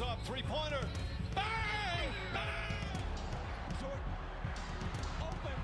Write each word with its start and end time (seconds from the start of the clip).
Up, 0.00 0.24
three 0.24 0.42
pointer. 0.42 0.86
Bang! 1.34 1.44
Bang! 2.32 3.02
Jordan. 3.80 3.98
Open. 5.20 5.56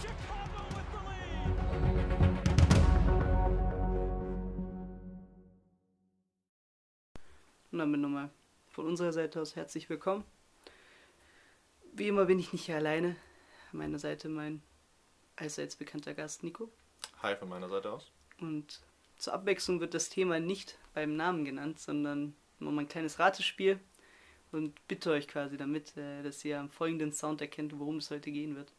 Chicago 0.00 0.62
with 0.76 0.86
the 0.92 0.98
lead. 1.08 1.50
Und 7.72 7.78
damit 7.80 8.00
nochmal 8.00 8.30
von 8.70 8.86
unserer 8.86 9.12
Seite 9.12 9.40
aus 9.40 9.56
herzlich 9.56 9.90
willkommen. 9.90 10.22
Wie 11.94 12.06
immer 12.06 12.26
bin 12.26 12.38
ich 12.38 12.52
nicht 12.52 12.66
hier 12.66 12.76
alleine. 12.76 13.16
An 13.72 13.78
meiner 13.78 13.98
Seite 13.98 14.28
mein 14.28 14.62
allseits 15.34 15.74
bekannter 15.74 16.14
Gast 16.14 16.44
Nico. 16.44 16.70
Hi 17.22 17.34
von 17.34 17.48
meiner 17.48 17.68
Seite 17.68 17.90
aus. 17.90 18.12
Und 18.40 18.82
zur 19.16 19.32
Abwechslung 19.32 19.80
wird 19.80 19.94
das 19.94 20.10
Thema 20.10 20.38
nicht 20.38 20.78
beim 20.94 21.16
Namen 21.16 21.44
genannt, 21.44 21.80
sondern 21.80 22.36
mal 22.58 22.78
ein 22.78 22.88
kleines 22.88 23.18
Ratespiel. 23.18 23.80
Und 24.52 24.86
bitte 24.86 25.10
euch 25.10 25.26
quasi 25.26 25.56
damit, 25.56 25.96
äh, 25.96 26.22
dass 26.22 26.44
ihr 26.44 26.60
am 26.60 26.70
folgenden 26.70 27.12
Sound 27.12 27.40
erkennt, 27.40 27.78
worum 27.78 27.96
es 27.96 28.10
heute 28.10 28.30
gehen 28.30 28.54
wird. 28.54 28.72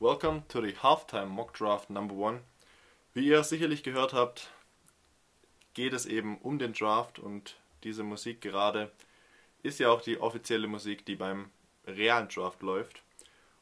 Welcome 0.00 0.44
to 0.48 0.62
the 0.62 0.74
Halftime 0.82 1.26
Mock 1.26 1.52
Draft 1.54 1.90
Number 1.90 2.14
One. 2.14 2.40
Wie 3.14 3.26
ihr 3.26 3.42
sicherlich 3.42 3.82
gehört 3.82 4.12
habt, 4.12 4.48
geht 5.74 5.92
es 5.92 6.06
eben 6.06 6.38
um 6.38 6.58
den 6.58 6.72
Draft 6.72 7.18
und 7.18 7.56
diese 7.82 8.04
Musik 8.04 8.40
gerade 8.40 8.90
ist 9.62 9.78
ja 9.78 9.90
auch 9.90 10.00
die 10.00 10.20
offizielle 10.20 10.68
Musik, 10.68 11.04
die 11.04 11.16
beim 11.16 11.50
realen 11.86 12.28
Draft 12.28 12.62
läuft. 12.62 13.02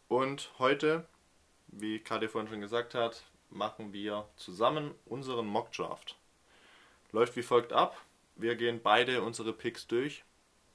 Und 0.08 0.52
heute, 0.58 1.06
wie 1.68 1.98
Kade 1.98 2.28
vorhin 2.28 2.50
schon 2.50 2.60
gesagt 2.60 2.94
hat, 2.94 3.24
machen 3.50 3.92
wir 3.92 4.28
zusammen 4.36 4.94
unseren 5.04 5.46
Mock 5.46 5.72
Draft. 5.72 6.16
Läuft 7.12 7.36
wie 7.36 7.42
folgt 7.42 7.72
ab. 7.72 8.00
Wir 8.34 8.56
gehen 8.56 8.80
beide 8.82 9.22
unsere 9.22 9.52
Picks 9.52 9.86
durch. 9.86 10.24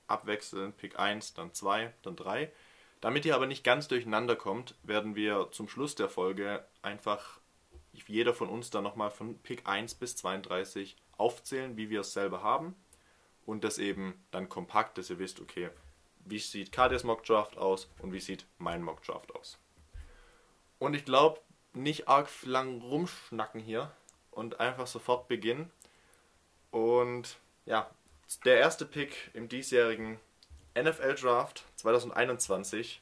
Abwechselnd 0.07 0.77
Pick 0.77 0.99
1, 0.99 1.33
dann 1.33 1.53
2, 1.53 1.93
dann 2.01 2.15
3. 2.15 2.51
Damit 2.99 3.25
ihr 3.25 3.35
aber 3.35 3.47
nicht 3.47 3.63
ganz 3.63 3.87
durcheinander 3.87 4.35
kommt, 4.35 4.75
werden 4.83 5.15
wir 5.15 5.49
zum 5.51 5.67
Schluss 5.67 5.95
der 5.95 6.09
Folge 6.09 6.65
einfach 6.81 7.39
jeder 8.07 8.33
von 8.33 8.49
uns 8.49 8.69
dann 8.69 8.83
nochmal 8.83 9.09
von 9.09 9.37
Pick 9.39 9.67
1 9.67 9.95
bis 9.95 10.15
32 10.17 10.97
aufzählen, 11.17 11.77
wie 11.77 11.89
wir 11.89 12.01
es 12.01 12.13
selber 12.13 12.43
haben. 12.43 12.75
Und 13.45 13.63
das 13.63 13.79
eben 13.79 14.23
dann 14.31 14.49
kompakt, 14.49 14.97
dass 14.97 15.09
ihr 15.09 15.19
wisst, 15.19 15.39
okay, 15.39 15.69
wie 16.25 16.39
sieht 16.39 16.71
Kadias 16.71 17.03
Mock 17.03 17.23
Draft 17.23 17.57
aus 17.57 17.89
und 18.01 18.13
wie 18.13 18.19
sieht 18.19 18.45
mein 18.57 18.83
Mock 18.83 19.03
Draft 19.03 19.33
aus. 19.35 19.57
Und 20.77 20.93
ich 20.93 21.05
glaube, 21.05 21.39
nicht 21.73 22.07
arg 22.07 22.29
lang 22.43 22.81
rumschnacken 22.81 23.61
hier 23.61 23.91
und 24.31 24.59
einfach 24.59 24.87
sofort 24.87 25.27
beginnen. 25.27 25.71
Und 26.71 27.37
ja, 27.65 27.89
der 28.45 28.57
erste 28.57 28.85
Pick 28.85 29.31
im 29.33 29.49
diesjährigen 29.49 30.19
NFL 30.75 31.15
Draft 31.15 31.65
2021 31.75 33.01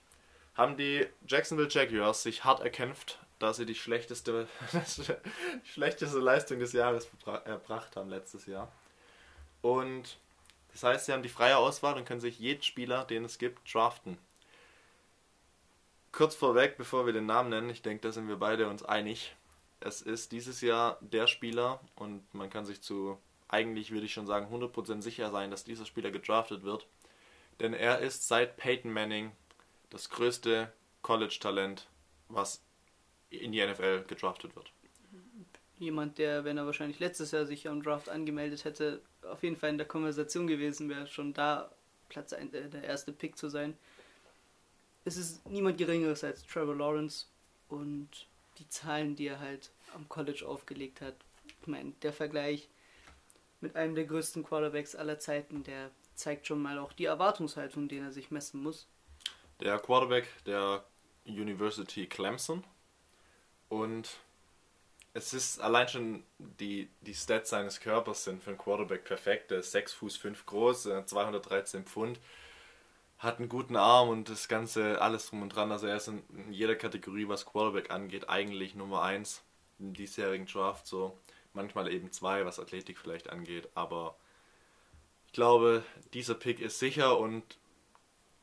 haben 0.55 0.75
die 0.75 1.07
Jacksonville 1.27 1.69
Jaguars 1.69 2.23
sich 2.23 2.43
hart 2.43 2.61
erkämpft, 2.61 3.19
da 3.37 3.53
sie 3.53 3.65
die 3.65 3.75
schlechteste, 3.75 4.47
schlechteste 5.63 6.19
Leistung 6.19 6.59
des 6.59 6.73
Jahres 6.73 7.07
erbracht 7.45 7.95
haben 7.95 8.09
letztes 8.09 8.45
Jahr. 8.45 8.71
Und 9.61 10.17
das 10.73 10.83
heißt, 10.83 11.05
sie 11.05 11.13
haben 11.13 11.23
die 11.23 11.29
freie 11.29 11.57
Auswahl 11.57 11.95
und 11.95 12.05
können 12.05 12.19
sich 12.19 12.39
jeden 12.39 12.63
Spieler, 12.63 13.05
den 13.05 13.25
es 13.25 13.37
gibt, 13.37 13.73
draften. 13.73 14.17
Kurz 16.11 16.35
vorweg, 16.35 16.77
bevor 16.77 17.05
wir 17.05 17.13
den 17.13 17.25
Namen 17.25 17.49
nennen, 17.49 17.69
ich 17.69 17.81
denke, 17.81 18.01
da 18.01 18.11
sind 18.11 18.27
wir 18.27 18.37
beide 18.37 18.67
uns 18.67 18.83
einig. 18.83 19.35
Es 19.79 20.01
ist 20.01 20.31
dieses 20.31 20.61
Jahr 20.61 20.97
der 21.01 21.27
Spieler 21.27 21.79
und 21.95 22.33
man 22.33 22.49
kann 22.49 22.65
sich 22.65 22.81
zu, 22.81 23.17
eigentlich 23.47 23.91
würde 23.91 24.05
ich 24.05 24.13
schon 24.13 24.27
sagen, 24.27 24.53
100% 24.53 25.01
sicher 25.01 25.31
sein, 25.31 25.51
dass 25.51 25.63
dieser 25.63 25.85
Spieler 25.85 26.11
gedraftet 26.11 26.63
wird. 26.63 26.87
Denn 27.59 27.73
er 27.73 27.99
ist 27.99 28.27
seit 28.27 28.57
Peyton 28.57 28.91
Manning 28.91 29.31
das 29.89 30.09
größte 30.09 30.71
College-Talent, 31.01 31.87
was 32.27 32.61
in 33.29 33.51
die 33.51 33.65
NFL 33.65 34.03
gedraftet 34.07 34.55
wird. 34.55 34.71
Jemand, 35.77 36.17
der, 36.17 36.43
wenn 36.43 36.57
er 36.57 36.65
wahrscheinlich 36.65 36.99
letztes 36.99 37.31
Jahr 37.31 37.45
sich 37.45 37.69
am 37.69 37.81
Draft 37.81 38.09
angemeldet 38.09 38.65
hätte, 38.65 39.01
auf 39.23 39.43
jeden 39.43 39.55
Fall 39.55 39.69
in 39.69 39.77
der 39.77 39.87
Konversation 39.87 40.47
gewesen 40.47 40.89
wäre, 40.89 41.07
schon 41.07 41.33
da 41.33 41.71
Platz 42.09 42.33
ein, 42.33 42.53
äh, 42.53 42.69
der 42.69 42.83
erste 42.83 43.13
Pick 43.13 43.37
zu 43.37 43.47
sein. 43.47 43.77
Es 45.09 45.17
ist 45.17 45.43
niemand 45.49 45.79
Geringeres 45.79 46.23
als 46.23 46.45
Trevor 46.45 46.75
Lawrence 46.75 47.25
und 47.67 48.27
die 48.59 48.69
Zahlen, 48.69 49.15
die 49.15 49.25
er 49.25 49.39
halt 49.39 49.71
am 49.95 50.07
College 50.07 50.47
aufgelegt 50.47 51.01
hat. 51.01 51.15
Ich 51.61 51.65
meine, 51.65 51.93
der 52.03 52.13
Vergleich 52.13 52.69
mit 53.59 53.75
einem 53.75 53.95
der 53.95 54.05
größten 54.05 54.43
Quarterbacks 54.43 54.95
aller 54.95 55.17
Zeiten, 55.17 55.63
der 55.63 55.89
zeigt 56.13 56.45
schon 56.45 56.61
mal 56.61 56.77
auch 56.77 56.93
die 56.93 57.05
Erwartungshaltung, 57.05 57.87
den 57.87 58.03
er 58.03 58.11
sich 58.11 58.29
messen 58.29 58.61
muss. 58.61 58.85
Der 59.59 59.79
Quarterback 59.79 60.27
der 60.45 60.83
University 61.25 62.05
Clemson 62.05 62.63
und 63.67 64.11
es 65.15 65.33
ist 65.33 65.59
allein 65.59 65.87
schon 65.87 66.23
die, 66.37 66.87
die 67.01 67.15
Stats 67.15 67.49
seines 67.49 67.79
Körpers 67.79 68.25
sind 68.25 68.43
für 68.43 68.51
einen 68.51 68.59
Quarterback 68.59 69.05
perfekt. 69.05 69.51
Er 69.51 69.57
ist 69.57 69.71
6 69.71 69.91
Fuß 69.91 70.17
5 70.17 70.45
groß, 70.45 70.83
213 70.83 71.85
Pfund, 71.85 72.19
hat 73.19 73.39
einen 73.39 73.49
guten 73.49 73.75
Arm 73.75 74.09
und 74.09 74.29
das 74.29 74.47
Ganze, 74.47 75.01
alles 75.01 75.29
drum 75.29 75.41
und 75.41 75.49
dran. 75.49 75.71
Also 75.71 75.87
er 75.87 75.97
ist 75.97 76.07
in, 76.07 76.23
jeder 76.51 76.75
Kategorie, 76.75 77.27
was 77.27 77.45
Quarterback 77.45 77.91
angeht, 77.91 78.29
eigentlich 78.29 78.75
Nummer 78.75 79.03
1 79.03 79.43
im 79.79 79.93
diesjährigen 79.93 80.47
Draft. 80.47 80.87
So 80.87 81.17
manchmal 81.53 81.91
eben 81.91 82.11
2, 82.11 82.45
was 82.45 82.59
Athletik 82.59 82.97
vielleicht 82.97 83.29
angeht. 83.29 83.69
Aber 83.75 84.15
ich 85.27 85.33
glaube, 85.33 85.83
dieser 86.13 86.35
Pick 86.35 86.59
ist 86.59 86.79
sicher 86.79 87.19
und 87.19 87.43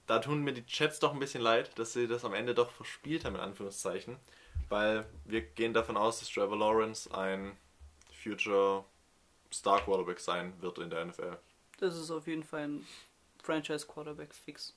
da 0.07 0.21
tun 0.21 0.45
mir 0.45 0.53
die 0.53 0.67
Chats 0.67 1.01
doch 1.01 1.13
ein 1.13 1.19
bisschen 1.19 1.43
leid, 1.43 1.77
dass 1.79 1.93
sie 1.93 2.07
das 2.07 2.25
am 2.25 2.35
Ende 2.35 2.55
doch 2.55 2.71
verspielt 2.71 3.25
haben, 3.25 3.35
in 3.35 3.41
Anführungszeichen 3.41 4.19
weil 4.69 5.07
wir 5.25 5.43
gehen 5.43 5.73
davon 5.73 5.97
aus, 5.97 6.21
dass 6.21 6.31
Trevor 6.31 6.59
Lawrence 6.59 7.13
ein 7.15 7.57
Future 8.23 8.85
Star 9.53 9.81
Quarterback 9.81 10.21
sein 10.21 10.53
wird 10.61 10.79
in 10.79 10.91
der 10.91 11.05
NFL. 11.05 11.39
Das 11.79 11.97
ist 11.97 12.11
auf 12.11 12.27
jeden 12.27 12.43
Fall 12.43 12.69
ein 12.69 12.87
Franchise 13.47 13.87
Quarterback 13.87 14.34
fix. 14.34 14.75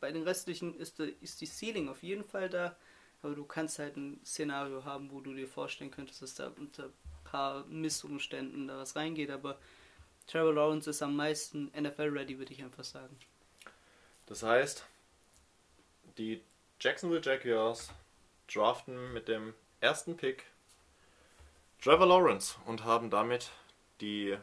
Bei 0.00 0.12
den 0.12 0.22
restlichen 0.22 0.74
ist 0.76 0.98
die, 0.98 1.16
ist 1.20 1.40
die 1.40 1.46
Ceiling 1.46 1.88
auf 1.88 2.02
jeden 2.02 2.24
Fall 2.24 2.48
da, 2.48 2.76
aber 3.22 3.34
du 3.34 3.44
kannst 3.44 3.78
halt 3.78 3.96
ein 3.96 4.20
Szenario 4.24 4.84
haben, 4.84 5.10
wo 5.10 5.20
du 5.20 5.34
dir 5.34 5.48
vorstellen 5.48 5.90
könntest, 5.90 6.22
dass 6.22 6.34
da 6.34 6.52
unter 6.56 6.84
ein 6.84 6.92
paar 7.24 7.64
Missumständen 7.66 8.68
da 8.68 8.78
was 8.78 8.96
reingeht, 8.96 9.30
aber 9.30 9.58
Trevor 10.26 10.54
Lawrence 10.54 10.88
ist 10.88 11.02
am 11.02 11.16
meisten 11.16 11.70
NFL-ready, 11.76 12.38
würde 12.38 12.52
ich 12.52 12.62
einfach 12.62 12.84
sagen. 12.84 13.16
Das 14.26 14.42
heißt, 14.42 14.86
die 16.16 16.42
Jacksonville 16.80 17.22
Jaguars 17.22 17.90
draften 18.52 19.12
mit 19.12 19.28
dem 19.28 19.54
ersten 19.80 20.16
Pick 20.16 20.44
Trevor 21.82 22.06
Lawrence 22.06 22.56
und 22.66 22.84
haben 22.84 23.10
damit 23.10 23.50
die, 24.00 24.36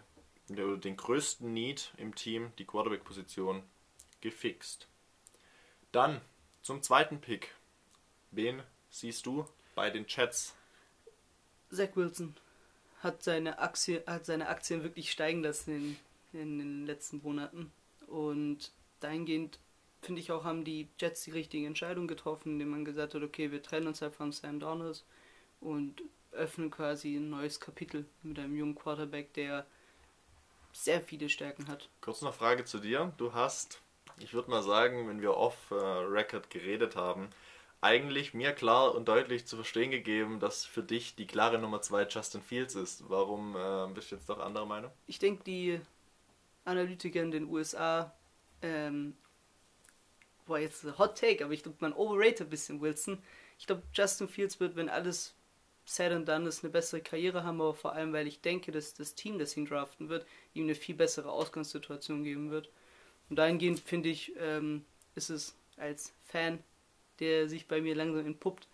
den 0.56 0.98
größten 0.98 1.54
Need 1.54 1.94
im 1.98 2.16
Team, 2.16 2.52
die 2.58 2.66
Quarterback-Position, 2.66 3.64
gefixt. 4.22 4.88
Dann 5.92 6.22
zum 6.62 6.82
zweiten 6.82 7.22
Pick. 7.22 7.54
Wen 8.32 8.62
siehst 8.90 9.26
du 9.26 9.46
bei 9.76 9.90
den 9.90 10.06
Chats? 10.06 10.56
Zach 11.72 11.96
Wilson 11.96 12.36
hat 13.02 13.24
seine, 13.24 13.60
Aktie, 13.60 14.04
hat 14.06 14.26
seine 14.26 14.50
Aktien 14.50 14.84
wirklich 14.84 15.12
steigen 15.12 15.42
lassen 15.42 15.98
in, 16.34 16.40
in 16.40 16.60
den 16.60 16.86
letzten 16.86 17.22
Monaten. 17.24 17.72
Und 18.08 18.72
dahingehend 19.00 19.60
finde 20.02 20.22
ich 20.22 20.32
auch, 20.32 20.44
haben 20.44 20.64
die 20.64 20.88
Jets 21.00 21.24
die 21.24 21.32
richtige 21.32 21.68
Entscheidung 21.68 22.08
getroffen, 22.08 22.54
indem 22.54 22.70
man 22.70 22.86
gesagt 22.86 23.14
hat, 23.14 23.24
okay, 23.24 23.52
wir 23.52 23.64
trennen 23.64 23.88
uns 23.88 24.02
halt 24.02 24.16
von 24.16 24.32
Sam 24.32 24.60
Darnold 24.60 25.04
und 25.60 26.02
öffnen 26.32 26.70
quasi 26.72 27.16
ein 27.16 27.30
neues 27.30 27.60
Kapitel 27.60 28.06
mit 28.24 28.40
einem 28.40 28.56
jungen 28.56 28.76
Quarterback, 28.76 29.34
der 29.34 29.66
sehr 30.72 31.02
viele 31.02 31.30
Stärken 31.30 31.68
hat. 31.68 31.90
Kurz 32.02 32.22
noch 32.22 32.34
Frage 32.34 32.66
zu 32.66 32.80
dir. 32.80 33.14
Du 33.18 33.34
hast, 33.34 33.82
ich 34.20 34.34
würde 34.34 34.52
mal 34.52 34.64
sagen, 34.64 35.08
wenn 35.08 35.22
wir 35.22 35.36
off-Record 35.36 36.46
äh, 36.46 36.60
geredet 36.60 36.96
haben, 36.96 37.30
eigentlich 37.82 38.34
mir 38.34 38.52
klar 38.52 38.94
und 38.94 39.08
deutlich 39.08 39.48
zu 39.48 39.56
verstehen 39.56 39.92
gegeben, 39.92 40.40
dass 40.40 40.66
für 40.66 40.84
dich 40.84 41.16
die 41.16 41.28
klare 41.28 41.60
Nummer 41.60 41.82
2 41.82 42.08
Justin 42.08 42.42
Fields 42.42 42.76
ist. 42.76 43.10
Warum 43.10 43.56
äh, 43.56 43.94
bist 43.94 44.12
du 44.12 44.16
jetzt 44.16 44.30
doch 44.30 44.40
anderer 44.40 44.66
Meinung? 44.66 44.92
Ich 45.08 45.20
denke, 45.20 45.44
die 45.44 45.80
Analytiker 46.66 47.22
in 47.22 47.32
den 47.32 47.46
USA 47.46 48.14
ähm, 48.62 49.16
boah, 50.50 50.60
jetzt 50.60 50.84
ein 50.84 50.98
Hot 50.98 51.18
Take, 51.18 51.46
aber 51.46 51.54
ich 51.54 51.64
glaube, 51.64 51.78
man 51.80 51.94
overrated 51.94 52.42
ein 52.42 52.50
bisschen 52.50 52.82
Wilson. 52.82 53.24
Ich 53.58 53.68
glaube, 53.68 53.84
Justin 53.94 54.28
Fields 54.28 54.60
wird, 54.60 54.76
wenn 54.76 54.90
alles 54.90 55.36
said 55.90 56.12
and 56.12 56.28
done 56.28 56.48
ist, 56.48 56.64
eine 56.64 56.72
bessere 56.72 57.02
Karriere 57.02 57.44
haben, 57.44 57.60
aber 57.60 57.74
vor 57.74 57.94
allem, 57.94 58.14
weil 58.14 58.28
ich 58.28 58.42
denke, 58.42 58.72
dass 58.72 58.94
das 58.94 59.16
Team, 59.16 59.40
das 59.40 59.58
ihn 59.58 59.66
draften 59.66 60.08
wird, 60.08 60.26
ihm 60.54 60.66
eine 60.66 60.76
viel 60.76 60.94
bessere 60.94 61.32
Ausgangssituation 61.32 62.24
geben 62.24 62.52
wird. 62.52 62.70
Und 63.30 63.38
dahingehend 63.38 63.80
finde 63.80 64.10
ich, 64.10 64.34
ähm, 64.38 64.86
ist 65.16 65.32
es 65.32 65.56
als 65.78 66.14
Fan, 66.24 66.60
der 67.20 67.50
sich 67.50 67.68
bei 67.68 67.82
mir 67.82 67.96
langsam 67.96 68.26
entpuppt, 68.28 68.68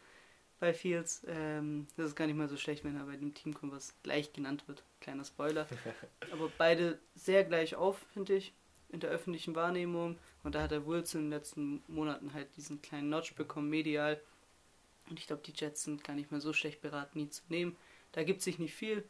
bei 0.60 0.74
Fields. 0.74 1.24
Ähm, 1.28 1.88
das 1.96 2.08
ist 2.08 2.16
gar 2.16 2.28
nicht 2.28 2.36
mal 2.36 2.50
so 2.50 2.58
schlecht, 2.58 2.84
wenn 2.84 2.98
er 2.98 3.06
bei 3.06 3.16
dem 3.16 3.34
Team 3.34 3.54
kommt, 3.54 3.72
was 3.72 3.94
gleich 4.04 4.34
genannt 4.34 4.68
wird. 4.68 4.84
Kleiner 5.00 5.24
Spoiler. 5.24 5.68
Aber 6.34 6.52
beide 6.58 7.00
sehr 7.16 7.46
gleich 7.46 7.76
auf, 7.76 7.98
finde 8.14 8.36
ich, 8.36 8.54
in 8.90 9.00
der 9.00 9.10
öffentlichen 9.10 9.56
Wahrnehmung. 9.56 10.18
Und 10.44 10.56
da 10.56 10.64
hat 10.64 10.72
der 10.72 10.86
Wilson 10.86 11.22
in 11.22 11.26
den 11.28 11.38
letzten 11.38 11.84
Monaten 11.88 12.34
halt 12.34 12.56
diesen 12.58 12.82
kleinen 12.82 13.10
Notch 13.10 13.36
bekommen, 13.36 13.70
medial. 13.70 14.20
Und 15.10 15.20
ich 15.20 15.28
glaube, 15.28 15.44
die 15.46 15.54
Jets 15.56 15.84
sind 15.84 16.04
gar 16.04 16.14
nicht 16.14 16.32
mehr 16.32 16.42
so 16.42 16.54
schlecht 16.54 16.82
beraten, 16.82 17.20
ihn 17.20 17.32
zu 17.32 17.44
nehmen. 17.50 17.76
Da 18.12 18.24
gibt 18.24 18.42
sich 18.42 18.60
nicht 18.60 18.74
viel. 18.74 19.04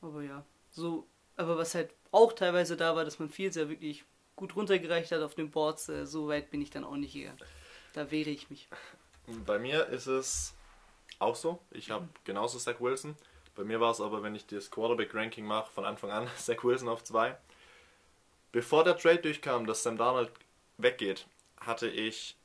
Aber 0.00 0.22
ja, 0.22 0.44
so. 0.70 1.06
Aber 1.36 1.56
was 1.56 1.74
halt 1.74 1.92
auch 2.12 2.32
teilweise 2.32 2.76
da 2.76 2.94
war, 2.94 3.04
dass 3.04 3.18
man 3.18 3.28
Fields 3.28 3.56
ja 3.56 3.68
wirklich 3.68 4.04
gut 4.36 4.56
runtergereicht 4.56 5.12
hat 5.12 5.22
auf 5.22 5.34
den 5.34 5.50
Boards, 5.50 5.88
äh, 5.88 6.06
so 6.06 6.28
weit 6.28 6.50
bin 6.50 6.62
ich 6.62 6.70
dann 6.70 6.84
auch 6.84 6.96
nicht 6.96 7.14
gegangen. 7.14 7.38
Da 7.92 8.10
wehre 8.10 8.30
ich 8.30 8.50
mich. 8.50 8.68
Bei 9.46 9.58
mir 9.58 9.86
ist 9.88 10.06
es 10.06 10.54
auch 11.18 11.34
so. 11.34 11.60
Ich 11.70 11.90
habe 11.90 12.08
genauso 12.24 12.58
Zach 12.58 12.80
Wilson. 12.80 13.16
Bei 13.54 13.64
mir 13.64 13.80
war 13.80 13.92
es 13.92 14.00
aber, 14.00 14.22
wenn 14.22 14.34
ich 14.34 14.46
das 14.46 14.70
Quarterback-Ranking 14.70 15.46
mache, 15.46 15.70
von 15.72 15.84
Anfang 15.84 16.10
an 16.10 16.28
Zach 16.38 16.62
Wilson 16.64 16.88
auf 16.88 17.04
2. 17.04 17.36
Bevor 18.52 18.84
der 18.84 18.96
Trade 18.96 19.18
durchkam, 19.18 19.66
dass 19.66 19.82
Sam 19.82 19.96
Darnold 19.96 20.30
weggeht, 20.78 21.26
hatte 21.60 21.88
ich 21.88 22.36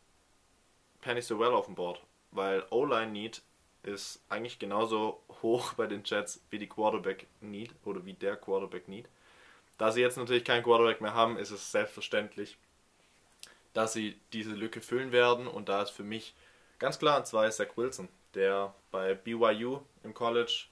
Penny 1.02 1.22
Sewell 1.22 1.52
auf 1.52 1.66
dem 1.66 1.76
Board. 1.76 2.02
Weil 2.32 2.66
O-Line 2.70 3.12
Need 3.12 3.42
ist 3.84 4.22
eigentlich 4.30 4.60
genauso 4.60 5.22
hoch 5.42 5.74
bei 5.74 5.88
den 5.88 6.04
Jets 6.04 6.42
wie 6.50 6.60
die 6.60 6.68
Quarterback 6.68 7.28
Need 7.42 7.74
oder 7.86 8.06
wie 8.06 8.14
der 8.14 8.36
Quarterback 8.36 8.88
Need. 8.88 9.08
Da 9.78 9.92
sie 9.92 10.02
jetzt 10.02 10.18
natürlich 10.18 10.44
keinen 10.44 10.64
Quarterback 10.64 11.02
mehr 11.02 11.14
haben, 11.14 11.38
ist 11.38 11.52
es 11.52 11.72
selbstverständlich, 11.72 12.58
dass 13.74 13.94
sie 13.94 14.20
diese 14.34 14.52
Lücke 14.52 14.82
füllen 14.82 15.12
werden. 15.12 15.48
Und 15.48 15.70
da 15.70 15.82
ist 15.82 15.92
für 15.92 16.04
mich 16.04 16.36
ganz 16.80 17.00
klar 17.00 17.18
ein 17.18 17.26
zwei 17.26 17.50
Zach 17.50 17.78
Wilson, 17.78 18.10
der 18.34 18.74
bei 18.92 19.14
BYU 19.14 19.80
im 20.04 20.14
College 20.14 20.66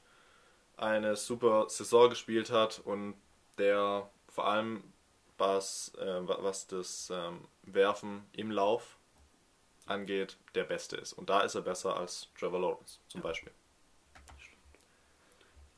eine 0.75 1.15
super 1.15 1.69
Saison 1.69 2.10
gespielt 2.10 2.51
hat 2.51 2.81
und 2.83 3.15
der 3.57 4.10
vor 4.27 4.48
allem 4.48 4.83
was, 5.38 5.94
äh, 5.95 6.21
was 6.27 6.68
das 6.68 7.12
ähm, 7.13 7.48
Werfen 7.63 8.25
im 8.33 8.51
Lauf 8.51 8.97
angeht, 9.88 10.38
der 10.56 10.63
Beste 10.63 10.98
ist. 10.98 11.13
Und 11.13 11.30
da 11.30 11.42
ist 11.42 11.56
er 11.56 11.62
besser 11.62 11.98
als 11.98 12.30
Trevor 12.38 12.60
Lawrence 12.60 13.00
zum 13.07 13.22
Beispiel. 13.22 13.51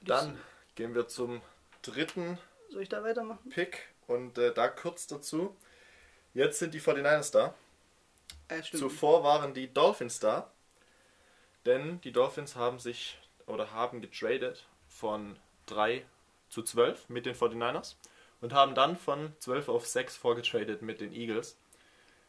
Dann 0.02 0.40
gehen 0.76 0.96
wir 0.96 1.08
zum 1.08 1.42
dritten 1.82 2.38
Soll 2.70 2.84
ich 2.84 2.90
da 2.90 3.04
weitermachen? 3.04 3.50
Pick 3.50 3.90
und 4.08 4.38
äh, 4.38 4.54
da 4.54 4.68
kurz 4.68 5.08
dazu. 5.08 5.56
Jetzt 6.34 6.60
sind 6.60 6.74
die 6.74 6.82
49ers 6.82 7.32
da. 7.32 7.56
Äh, 8.48 8.64
stimmt. 8.64 8.82
Zuvor 8.82 9.24
waren 9.24 9.54
die 9.54 9.74
Dolphins 9.74 10.20
da. 10.20 10.52
Denn 11.66 12.00
die 12.02 12.12
Dolphins 12.12 12.56
haben 12.56 12.80
sich 12.80 13.18
oder 13.48 13.72
haben 13.72 14.02
getradet 14.02 14.66
von 14.88 15.38
3 15.66 16.06
zu 16.50 16.64
12 16.64 17.10
mit 17.10 17.26
den 17.26 17.36
49ers 17.36 17.96
und 18.42 18.54
haben 18.54 18.76
dann 18.76 18.96
von 18.96 19.34
12 19.40 19.70
auf 19.70 19.88
6 19.88 20.16
vorgetradet 20.16 20.82
mit 20.82 21.02
den 21.02 21.12
Eagles. 21.12 21.58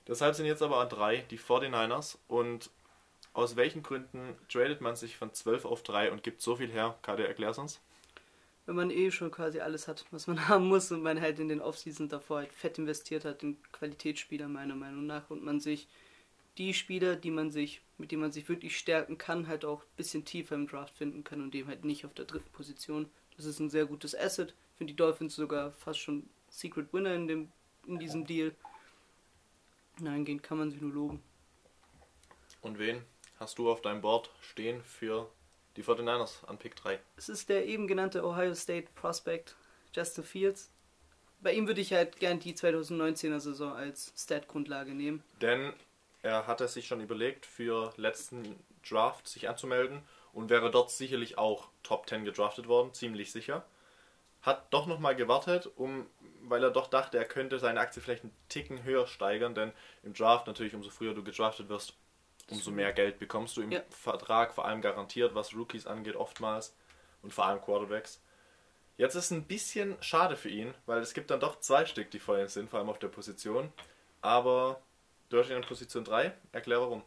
Deshalb 0.07 0.35
sind 0.35 0.47
jetzt 0.47 0.63
aber 0.63 0.79
an 0.79 0.89
3 0.89 1.19
die 1.31 1.39
49ers 1.39 2.17
und 2.29 2.71
aus 3.33 3.57
welchen 3.57 3.83
Gründen 3.83 4.37
tradet 4.49 4.81
man 4.81 4.97
sich 4.97 5.17
von 5.17 5.33
12 5.33 5.65
auf 5.65 5.83
3 5.83 6.11
und 6.11 6.23
gibt 6.23 6.43
so 6.43 6.57
viel 6.57 6.71
her? 6.71 6.99
Kade, 7.03 7.27
erklär's 7.27 7.59
uns. 7.59 7.81
Wenn 8.67 8.77
man 8.77 8.91
eh 8.91 9.11
schon 9.11 9.31
quasi 9.31 9.61
alles 9.61 9.89
hat, 9.89 10.05
was 10.11 10.27
man 10.27 10.49
haben 10.49 10.69
muss 10.69 10.91
und 10.91 11.03
man 11.03 11.21
halt 11.21 11.39
in 11.39 11.49
den 11.49 11.61
Offseason 11.61 12.09
davor 12.09 12.39
halt 12.39 12.53
fett 12.53 12.79
investiert 12.79 13.25
hat 13.25 13.43
in 13.43 13.57
Qualitätsspieler 13.73 14.49
meiner 14.49 14.75
Meinung 14.75 15.07
nach 15.07 15.31
und 15.31 15.45
man 15.45 15.61
sich 15.61 15.89
die 16.59 16.75
Spieler, 16.75 17.17
die 17.17 17.31
man 17.31 17.51
sich, 17.51 17.81
mit 17.99 18.11
denen 18.11 18.23
man 18.23 18.33
sich 18.33 18.49
wirklich 18.49 18.77
stärken 18.77 19.17
kann, 19.17 19.47
halt 19.47 19.65
auch 19.65 19.83
ein 19.83 19.97
bisschen 19.97 20.25
tiefer 20.25 20.57
im 20.57 20.67
Draft 20.67 20.97
finden 20.97 21.25
kann 21.25 21.41
und 21.41 21.55
dem 21.55 21.69
halt 21.69 21.85
nicht 21.85 22.05
auf 22.05 22.15
der 22.15 22.25
dritten 22.25 22.51
Position. 22.53 23.09
Das 23.37 23.47
ist 23.47 23.61
ein 23.61 23.71
sehr 23.71 23.87
gutes 23.87 24.15
Asset. 24.15 24.55
Ich 24.73 24.79
finde 24.79 24.93
die 24.93 24.97
Dolphins 24.97 25.37
sogar 25.37 25.73
fast 25.73 26.01
schon 26.01 26.29
Secret 26.49 26.93
Winner 26.93 27.15
in, 27.15 27.29
dem, 27.29 27.53
in 27.87 27.99
diesem 27.99 28.27
Deal. 28.27 28.53
Dahingehend 30.05 30.43
kann 30.43 30.59
man 30.59 30.71
sich 30.71 30.81
nur 30.81 30.93
loben. 30.93 31.23
Und 32.63 32.79
wen 32.79 33.03
hast 33.39 33.59
du 33.59 33.71
auf 33.71 33.81
deinem 33.81 34.01
Board 34.01 34.31
stehen 34.41 34.83
für 34.83 35.31
die 35.77 35.83
49ers 35.83 36.45
an 36.47 36.59
Pick 36.59 36.77
3? 36.77 36.99
Es 37.17 37.29
ist 37.29 37.49
der 37.49 37.67
eben 37.67 37.87
genannte 37.87 38.25
Ohio 38.25 38.55
State 38.55 38.89
Prospect 38.95 39.57
Justin 39.95 40.25
Fields. 40.25 40.71
Bei 41.41 41.53
ihm 41.53 41.67
würde 41.67 41.81
ich 41.81 41.93
halt 41.93 42.19
gern 42.19 42.39
die 42.39 42.55
2019er 42.55 43.41
Saison 43.41 43.73
als 43.73 44.13
Stat-Grundlage 44.17 44.95
nehmen. 44.95 45.23
Denn 45.41 45.73
er 46.23 46.47
hatte 46.47 46.69
sich 46.69 46.87
schon 46.87 47.01
überlegt, 47.01 47.47
für 47.47 47.93
letzten 47.97 48.59
Draft 48.87 49.27
sich 49.27 49.49
anzumelden 49.49 50.03
und 50.33 50.51
wäre 50.51 50.71
dort 50.71 50.91
sicherlich 50.91 51.39
auch 51.39 51.69
Top 51.83 52.09
10 52.09 52.25
gedraftet 52.25 52.69
worden, 52.69 52.93
ziemlich 52.93 53.33
sicher. 53.33 53.65
Hat 54.43 54.73
doch 54.73 54.87
nochmal 54.87 55.17
gewartet, 55.17 55.71
um, 55.77 56.07
weil 56.51 56.63
er 56.63 56.71
doch 56.71 56.89
dachte, 56.89 57.17
er 57.17 57.25
könnte 57.25 57.59
seine 57.59 57.81
Aktie 57.81 58.03
vielleicht 58.03 58.25
einen 58.25 58.37
Ticken 58.49 58.83
höher 58.85 59.07
steigern, 59.07 59.55
denn 59.55 59.73
im 60.03 60.13
Draft 60.13 60.47
natürlich, 60.47 60.75
umso 60.75 60.91
früher 60.91 61.15
du 61.15 61.23
gedraftet 61.25 61.69
wirst, 61.69 61.95
umso 62.49 62.71
mehr 62.73 62.93
Geld 62.93 63.19
bekommst 63.19 63.57
du 63.57 63.63
im 63.63 63.71
Ja. 63.71 63.83
Vertrag, 63.91 64.53
vor 64.53 64.65
allem 64.65 64.83
garantiert, 64.83 65.35
was 65.35 65.55
Rookies 65.55 65.87
angeht, 65.87 66.17
oftmals 66.17 66.75
und 67.23 67.33
vor 67.33 67.47
allem 67.47 67.61
Quarterbacks. 67.61 68.21
Jetzt 68.97 69.15
ist 69.15 69.31
ein 69.31 69.45
bisschen 69.45 69.97
schade 70.03 70.37
für 70.37 70.51
ihn, 70.51 70.75
weil 70.85 70.99
es 71.01 71.15
gibt 71.15 71.31
dann 71.31 71.41
doch 71.41 71.61
zwei 71.61 71.87
Stück, 71.87 72.11
die 72.11 72.19
vorhin 72.19 72.49
sind, 72.49 72.69
vor 72.69 72.81
allem 72.81 72.91
auf 72.91 72.99
der 72.99 73.09
Position. 73.09 73.73
Aber 74.21 74.83
du 75.31 75.39
hast 75.39 75.49
ihn 75.49 75.63
Position 75.63 76.05
3. 76.05 76.35
Erklär 76.53 76.81
warum. 76.81 77.03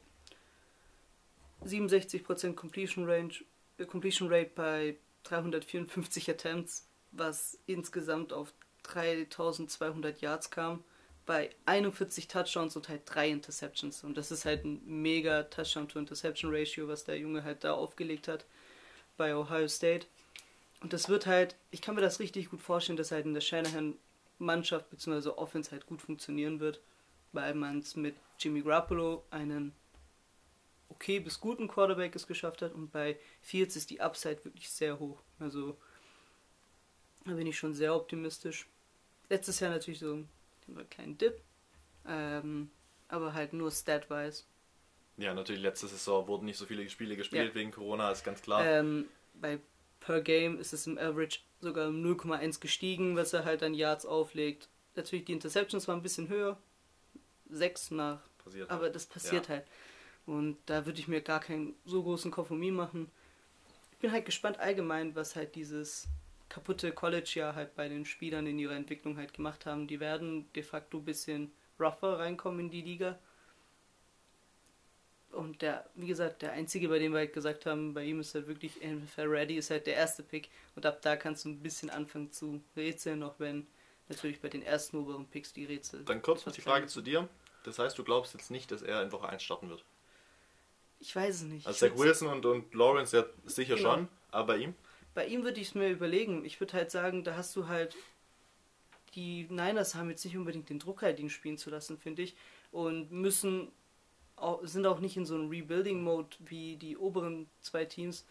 67% 1.65 2.55
Completion 2.55 3.07
Range, 3.07 3.33
Completion 3.87 4.31
Rate 4.31 4.51
bei 4.55 4.97
354 5.23 6.29
Attempts, 6.29 6.87
was 7.11 7.59
insgesamt 7.67 8.33
auf 8.33 8.53
3200 8.83 10.21
Yards 10.21 10.49
kam, 10.51 10.83
bei 11.25 11.49
41 11.65 12.27
Touchdowns 12.27 12.75
und 12.75 12.89
halt 12.89 13.01
3 13.05 13.29
Interceptions. 13.29 14.03
Und 14.03 14.17
das 14.17 14.31
ist 14.31 14.45
halt 14.45 14.65
ein 14.65 14.81
mega 14.85 15.43
Touchdown-to-Interception-Ratio, 15.43 16.87
was 16.87 17.05
der 17.05 17.17
Junge 17.17 17.43
halt 17.43 17.63
da 17.63 17.73
aufgelegt 17.73 18.27
hat 18.27 18.45
bei 19.15 19.35
Ohio 19.35 19.67
State. 19.67 20.07
Und 20.81 20.91
das 20.91 21.07
wird 21.07 21.25
halt, 21.25 21.55
ich 21.71 21.81
kann 21.81 21.95
mir 21.95 22.01
das 22.01 22.19
richtig 22.19 22.49
gut 22.49 22.61
vorstellen, 22.61 22.97
dass 22.97 23.11
halt 23.11 23.25
in 23.25 23.33
der 23.33 23.41
Shanahan-Mannschaft 23.41 24.89
bzw. 24.89 25.29
Offense 25.29 25.71
halt 25.71 25.85
gut 25.85 26.01
funktionieren 26.01 26.59
wird, 26.59 26.81
weil 27.31 27.53
man 27.53 27.79
es 27.79 27.95
mit 27.95 28.15
Jimmy 28.37 28.61
Garoppolo 28.61 29.23
einen 29.29 29.73
okay 30.89 31.19
bis 31.19 31.39
guten 31.39 31.67
Quarterback 31.67 32.15
es 32.15 32.27
geschafft 32.27 32.61
hat 32.61 32.73
und 32.73 32.91
bei 32.91 33.17
Fields 33.41 33.75
ist 33.75 33.89
die 33.89 34.01
Upside 34.01 34.43
wirklich 34.43 34.69
sehr 34.69 34.99
hoch. 34.99 35.21
Also 35.39 35.77
da 37.25 37.33
bin 37.33 37.47
ich 37.47 37.57
schon 37.57 37.73
sehr 37.73 37.95
optimistisch. 37.95 38.67
Letztes 39.33 39.59
Jahr 39.61 39.71
natürlich 39.71 39.99
so 39.99 40.13
einen 40.13 40.89
kleinen 40.91 41.17
Dip, 41.17 41.41
ähm, 42.07 42.69
aber 43.07 43.33
halt 43.33 43.53
nur 43.53 43.71
stat-wise. 43.71 44.43
Ja, 45.17 45.33
natürlich, 45.33 45.63
letzte 45.63 45.87
Saison 45.87 46.27
wurden 46.27 46.45
nicht 46.45 46.57
so 46.57 46.67
viele 46.67 46.87
Spiele 46.87 47.15
gespielt 47.15 47.49
Ja. 47.49 47.55
wegen 47.55 47.71
Corona, 47.71 48.11
ist 48.11 48.23
ganz 48.23 48.43
klar. 48.43 48.63
Ähm, 48.63 49.07
bei 49.33 49.57
per 50.01 50.21
Game 50.21 50.59
ist 50.59 50.71
es 50.71 50.85
im 50.85 50.99
Average 50.99 51.39
sogar 51.61 51.87
um 51.89 52.03
0,1 52.03 52.59
gestiegen, 52.59 53.15
was 53.15 53.33
er 53.33 53.43
halt 53.43 53.63
an 53.63 53.73
Yards 53.73 54.05
auflegt. 54.05 54.69
Natürlich 54.95 55.25
die 55.25 55.33
Interceptions 55.33 55.87
waren 55.87 55.97
ein 55.97 56.03
bisschen 56.03 56.27
höher, 56.27 56.55
6 57.49 57.89
nach 57.89 58.21
passiert. 58.37 58.69
Aber 58.69 58.91
das 58.91 59.07
passiert 59.07 59.49
halt. 59.49 59.65
Und 60.27 60.57
da 60.67 60.85
würde 60.85 60.99
ich 60.99 61.07
mir 61.07 61.21
gar 61.21 61.39
keinen 61.39 61.73
so 61.85 62.03
großen 62.03 62.29
Kopf 62.29 62.51
um 62.51 62.61
ihn 62.61 62.75
machen. 62.75 63.09
Ich 63.93 63.97
bin 63.97 64.11
halt 64.11 64.25
gespannt 64.25 64.59
allgemein, 64.59 65.15
was 65.15 65.35
halt 65.35 65.55
dieses 65.55 66.07
kaputte 66.53 66.91
College-Jahr 66.91 67.55
halt 67.55 67.75
bei 67.75 67.89
den 67.89 68.05
Spielern 68.05 68.45
in 68.45 68.59
ihrer 68.59 68.75
Entwicklung 68.75 69.17
halt 69.17 69.33
gemacht 69.33 69.65
haben. 69.65 69.87
Die 69.87 69.99
werden 69.99 70.51
de 70.53 70.61
facto 70.61 70.99
ein 70.99 71.05
bisschen 71.05 71.51
rougher 71.79 72.19
reinkommen 72.19 72.59
in 72.61 72.69
die 72.69 72.83
Liga. 72.83 73.17
Und 75.31 75.63
der, 75.63 75.89
wie 75.95 76.05
gesagt, 76.05 76.43
der 76.43 76.51
einzige, 76.51 76.89
bei 76.89 76.99
dem 76.99 77.11
wir 77.11 77.19
halt 77.19 77.33
gesagt 77.33 77.65
haben, 77.65 77.95
bei 77.95 78.03
ihm 78.03 78.19
ist 78.19 78.35
halt 78.35 78.45
wirklich 78.47 78.79
NFL 78.83 79.21
ready, 79.21 79.55
ist 79.55 79.71
halt 79.71 79.87
der 79.87 79.95
erste 79.95 80.21
Pick. 80.21 80.49
Und 80.75 80.85
ab 80.85 81.01
da 81.01 81.15
kannst 81.15 81.43
du 81.45 81.49
ein 81.49 81.59
bisschen 81.59 81.89
anfangen 81.89 82.31
zu 82.31 82.61
rätseln, 82.77 83.23
auch 83.23 83.39
wenn 83.39 83.65
natürlich 84.07 84.39
bei 84.39 84.49
den 84.49 84.61
ersten 84.61 84.97
oberen 84.97 85.25
Picks 85.25 85.51
die 85.53 85.65
Rätsel. 85.65 86.03
Dann 86.05 86.21
kurz 86.21 86.45
noch 86.45 86.53
die 86.53 86.61
Frage 86.61 86.85
zu 86.85 87.01
dir. 87.01 87.27
Das 87.63 87.79
heißt, 87.79 87.97
du 87.97 88.03
glaubst 88.03 88.35
jetzt 88.35 88.51
nicht, 88.51 88.69
dass 88.71 88.83
er 88.83 89.01
in 89.01 89.11
Woche 89.11 89.27
1 89.27 89.41
starten 89.41 89.69
wird? 89.69 89.83
Ich 90.99 91.15
weiß 91.15 91.35
es 91.37 91.41
nicht. 91.41 91.65
Also 91.65 91.87
Zach 91.87 91.97
Wilson 91.97 92.27
und, 92.27 92.45
und 92.45 92.75
Lawrence 92.75 93.17
ja 93.17 93.25
sicher 93.45 93.75
Genau. 93.75 93.95
schon, 93.95 94.07
aber 94.29 94.53
bei 94.53 94.57
ihm? 94.57 94.75
Bei 95.13 95.25
ihm 95.27 95.43
würde 95.43 95.59
ich 95.59 95.67
es 95.69 95.75
mir 95.75 95.89
überlegen. 95.89 96.45
Ich 96.45 96.59
würde 96.59 96.73
halt 96.73 96.91
sagen, 96.91 97.23
da 97.23 97.35
hast 97.35 97.55
du 97.55 97.67
halt. 97.67 97.95
Die 99.15 99.43
Niners 99.49 99.93
haben 99.95 100.09
jetzt 100.09 100.25
nicht 100.25 100.37
unbedingt 100.37 100.69
den 100.69 100.79
Druck, 100.79 101.03
halt 101.03 101.19
ihn 101.19 101.29
spielen 101.29 101.57
zu 101.57 101.69
lassen, 101.69 101.97
finde 101.97 102.23
ich. 102.23 102.35
Und 102.71 103.11
müssen. 103.11 103.71
Sind 104.63 104.87
auch 104.87 104.99
nicht 104.99 105.15
in 105.15 105.27
so 105.27 105.35
einem 105.35 105.49
Rebuilding-Mode 105.49 106.37
wie 106.39 106.75
die 106.75 106.97
oberen 106.97 107.47
zwei 107.61 107.85
Teams, 107.85 108.25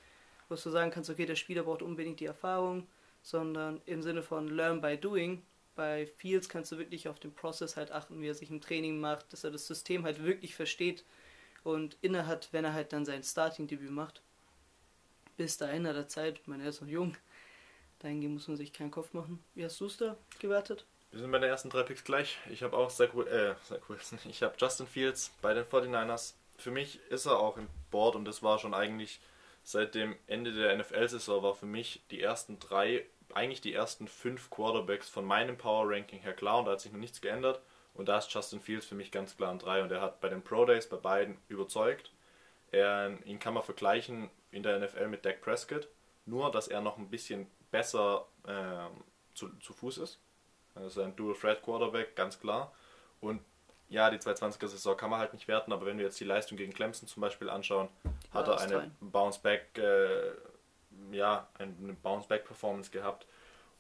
wo 0.49 0.57
du 0.57 0.69
sagen 0.69 0.91
kannst, 0.91 1.09
okay, 1.09 1.25
der 1.25 1.37
Spieler 1.37 1.63
braucht 1.63 1.81
unbedingt 1.81 2.19
die 2.19 2.27
Erfahrung, 2.27 2.89
sondern 3.23 3.81
im 3.87 4.03
Sinne 4.03 4.23
von 4.23 4.49
Learn 4.49 4.81
by 4.81 4.99
Doing. 4.99 5.43
Bei 5.77 6.07
Fields 6.07 6.49
kannst 6.49 6.73
du 6.73 6.77
wirklich 6.77 7.09
auf 7.09 7.21
den 7.21 7.33
Prozess 7.33 7.77
halt 7.77 7.93
achten, 7.93 8.21
wie 8.21 8.27
er 8.27 8.35
sich 8.35 8.51
im 8.51 8.61
Training 8.61 9.01
macht, 9.01 9.33
dass 9.33 9.45
er 9.45 9.53
das 9.53 9.67
System 9.67 10.05
halt 10.05 10.23
wirklich 10.23 10.57
versteht 10.57 11.05
und 11.63 11.97
inne 12.03 12.27
hat, 12.27 12.49
wenn 12.53 12.65
er 12.65 12.75
halt 12.75 12.93
dann 12.93 13.07
sein 13.07 13.23
Starting-Debüt 13.23 13.93
macht. 13.93 14.23
Bis 15.37 15.57
dahin 15.57 15.87
hat 15.87 15.97
er 15.97 16.09
Zeit, 16.09 16.47
meine, 16.47 16.65
er 16.65 16.69
ist 16.71 16.81
noch 16.81 16.89
jung. 16.89 17.17
Dahingehend 18.01 18.35
muss 18.35 18.49
man 18.49 18.57
sich 18.57 18.73
keinen 18.73 18.91
Kopf 18.91 19.13
machen. 19.13 19.43
Wie 19.55 19.65
hast 19.65 19.81
du 19.81 19.87
es 19.87 19.97
da 19.97 20.17
gewertet? 20.39 20.85
Wir 21.11 21.21
sind 21.21 21.31
bei 21.31 21.39
den 21.39 21.51
ersten 21.51 21.71
drei 21.71 21.83
Picks 21.83 22.05
gleich. 22.05 22.39
Ich 22.51 22.63
habe 22.63 22.77
auch 22.77 22.91
Zach, 22.91 23.15
äh, 23.15 23.55
Zach 23.69 23.89
Wilson. 23.89 24.19
Ich 24.29 24.43
habe 24.43 24.55
Justin 24.59 24.87
Fields 24.87 25.31
bei 25.43 25.55
den 25.55 25.65
49ers. 25.65 26.35
Für 26.57 26.71
mich 26.71 27.01
ist 27.11 27.27
er 27.27 27.39
auch 27.39 27.57
im 27.57 27.69
Board 27.91 28.17
und 28.17 28.25
das 28.25 28.43
war 28.43 28.59
schon 28.59 28.75
eigentlich 28.75 29.21
seit 29.63 29.95
dem 29.95 30.17
Ende 30.27 30.53
der 30.53 30.77
NFL-Saison 30.77 31.43
war 31.43 31.55
für 31.55 31.67
mich 31.67 32.03
die 32.11 32.21
ersten 32.21 32.59
drei, 32.59 33.05
eigentlich 33.35 33.61
die 33.61 33.75
ersten 33.75 34.09
fünf 34.09 34.51
Quarterbacks 34.51 35.09
von 35.09 35.25
meinem 35.25 35.57
Power 35.57 35.89
Ranking 35.89 36.21
her 36.21 36.35
klar 36.35 36.59
und 36.59 36.67
da 36.67 36.73
hat 36.73 36.81
sich 36.81 36.93
noch 36.93 36.99
nichts 36.99 37.21
geändert. 37.21 37.61
Und 37.95 38.09
da 38.09 38.19
ist 38.19 38.33
Justin 38.33 38.61
Fields 38.61 38.87
für 38.87 38.95
mich 38.95 39.11
ganz 39.11 39.37
klar 39.37 39.51
an 39.51 39.59
drei 39.59 39.83
und 39.83 39.93
er 39.93 40.01
hat 40.01 40.21
bei 40.21 40.29
den 40.29 40.43
Pro 40.43 40.65
Days 40.65 40.89
bei 40.89 40.97
beiden 40.97 41.37
überzeugt. 41.49 42.11
Er, 42.71 43.19
ihn 43.27 43.39
kann 43.39 43.53
man 43.53 43.63
vergleichen 43.63 44.31
in 44.53 44.63
der 44.63 44.79
NFL 44.79 45.09
mit 45.09 45.25
Dak 45.25 45.41
Prescott, 45.41 45.89
nur 46.27 46.53
dass 46.53 46.69
er 46.69 46.81
noch 46.81 46.99
ein 46.99 47.09
bisschen 47.09 47.49
besser 47.71 48.27
ähm, 48.47 49.03
zu, 49.35 49.49
zu 49.59 49.73
Fuß 49.73 49.99
ist. 49.99 50.21
Also 50.75 51.03
ein 51.03 51.17
Dual 51.17 51.35
Threat 51.35 51.63
Quarterback, 51.63 52.15
ganz 52.15 52.39
klar. 52.39 52.73
Und 53.21 53.41
ja, 53.89 54.09
die 54.11 54.19
220er 54.19 54.69
Saison 54.69 54.97
kann 54.97 55.11
man 55.11 55.19
halt 55.19 55.35
nicht 55.35 55.49
werten, 55.49 55.73
aber 55.73 55.87
wenn 55.87 55.99
wir 55.99 56.05
jetzt 56.05 56.19
die 56.21 56.25
Leistung 56.25 56.57
gegen 56.57 56.73
Clemson 56.73 57.09
zum 57.09 57.21
Beispiel 57.21 57.51
anschauen, 57.51 57.89
hat 58.33 58.47
war 58.47 58.55
er 58.55 58.61
eine. 58.61 58.91
Bounce 59.01 59.41
Back, 59.41 59.77
äh, 59.77 60.31
ja, 61.11 61.49
eine 61.59 61.93
Bounce 62.03 62.29
Back 62.29 62.45
Performance 62.47 62.91
gehabt 62.91 63.27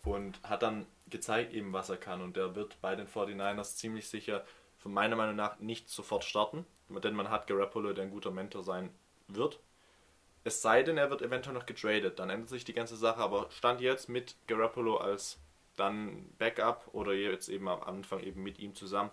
und 0.04 0.38
hat 0.42 0.62
dann 0.62 0.86
gezeigt 1.08 1.52
eben, 1.54 1.72
was 1.72 1.88
er 1.88 1.96
kann. 1.96 2.20
Und 2.20 2.36
der 2.36 2.54
wird 2.54 2.80
bei 2.80 2.94
den 2.94 3.06
49ers 3.06 3.76
ziemlich 3.76 4.08
sicher, 4.08 4.44
von 4.78 4.92
meiner 4.92 5.16
Meinung 5.16 5.36
nach, 5.36 5.58
nicht 5.60 5.88
sofort 5.88 6.24
starten, 6.24 6.66
denn 6.88 7.14
man 7.14 7.30
hat 7.30 7.46
Garoppolo, 7.46 7.92
der 7.92 8.04
ein 8.04 8.10
guter 8.10 8.32
Mentor 8.32 8.64
sein 8.64 8.90
wird. 9.28 9.60
Es 10.44 10.60
sei 10.60 10.82
denn, 10.82 10.98
er 10.98 11.10
wird 11.10 11.22
eventuell 11.22 11.54
noch 11.54 11.66
getradet, 11.66 12.18
dann 12.18 12.30
ändert 12.30 12.48
sich 12.50 12.64
die 12.64 12.72
ganze 12.72 12.96
Sache, 12.96 13.20
aber 13.20 13.48
stand 13.50 13.80
jetzt 13.80 14.08
mit 14.08 14.34
Garoppolo 14.48 14.96
als 14.96 15.38
dann 15.76 16.28
Backup 16.38 16.88
oder 16.92 17.12
jetzt 17.12 17.48
eben 17.48 17.68
am 17.68 17.82
Anfang 17.82 18.20
eben 18.20 18.42
mit 18.42 18.58
ihm 18.58 18.74
zusammen, 18.74 19.10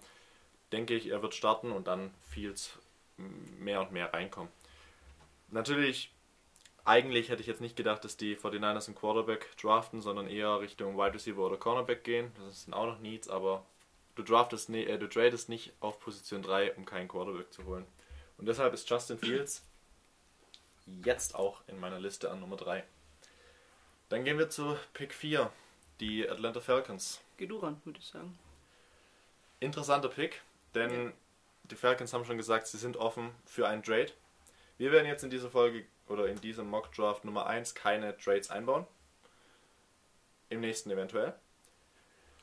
denke 0.71 0.95
ich, 0.95 1.07
er 1.07 1.21
wird 1.21 1.35
starten 1.35 1.71
und 1.71 1.87
dann 1.87 2.11
Fields 2.29 2.77
mehr 3.17 3.81
und 3.81 3.91
mehr 3.91 4.13
reinkommen. 4.13 4.51
Natürlich, 5.49 6.11
eigentlich 6.85 7.29
hätte 7.29 7.41
ich 7.41 7.47
jetzt 7.47 7.61
nicht 7.61 7.75
gedacht, 7.75 8.03
dass 8.03 8.17
die 8.17 8.35
49ers 8.35 8.87
einen 8.87 8.95
Quarterback 8.95 9.55
draften, 9.57 10.01
sondern 10.01 10.27
eher 10.27 10.59
Richtung 10.59 10.97
Wide 10.97 11.13
Receiver 11.13 11.41
oder 11.41 11.57
Cornerback 11.57 12.03
gehen. 12.03 12.31
Das 12.45 12.63
sind 12.63 12.73
auch 12.73 12.85
noch 12.85 12.99
Needs, 12.99 13.29
aber 13.29 13.65
du 14.15 14.23
draftest, 14.23 14.69
äh, 14.69 14.97
du 14.97 15.07
tradest 15.07 15.49
nicht 15.49 15.73
auf 15.79 15.99
Position 15.99 16.41
3, 16.41 16.73
um 16.73 16.85
keinen 16.85 17.07
Quarterback 17.07 17.51
zu 17.51 17.65
holen. 17.65 17.85
Und 18.37 18.47
deshalb 18.47 18.73
ist 18.73 18.89
Justin 18.89 19.17
Fields 19.17 19.65
jetzt 21.03 21.35
auch 21.35 21.61
in 21.67 21.79
meiner 21.79 21.99
Liste 21.99 22.31
an 22.31 22.39
Nummer 22.39 22.57
3. 22.57 22.83
Dann 24.09 24.23
gehen 24.23 24.37
wir 24.37 24.49
zu 24.49 24.77
Pick 24.93 25.13
4, 25.13 25.51
die 25.99 26.27
Atlanta 26.27 26.61
Falcons. 26.61 27.21
Geh 27.37 27.45
du 27.45 27.57
ran, 27.57 27.79
würde 27.85 27.99
ich 27.99 28.07
sagen. 28.07 28.37
Interessanter 29.59 30.09
Pick, 30.09 30.41
denn 30.73 31.07
Ja. 31.07 31.11
die 31.65 31.75
Falcons 31.75 32.13
haben 32.13 32.25
schon 32.25 32.37
gesagt, 32.37 32.67
sie 32.67 32.77
sind 32.77 32.97
offen 32.97 33.31
für 33.45 33.67
einen 33.67 33.83
Trade. 33.83 34.11
Wir 34.77 34.91
werden 34.91 35.07
jetzt 35.07 35.23
in 35.23 35.29
dieser 35.29 35.49
Folge 35.51 35.85
oder 36.07 36.27
in 36.27 36.39
diesem 36.41 36.67
Mock 36.69 36.91
Draft 36.93 37.25
Nummer 37.25 37.45
1 37.45 37.75
keine 37.75 38.17
Trades 38.17 38.49
einbauen. 38.49 38.87
Im 40.49 40.61
nächsten 40.61 40.89
eventuell. 40.89 41.33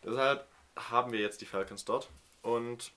Deshalb 0.04 0.46
haben 0.76 1.10
wir 1.12 1.20
jetzt 1.20 1.40
die 1.40 1.46
Falcons 1.46 1.84
dort. 1.84 2.08
Und 2.42 2.92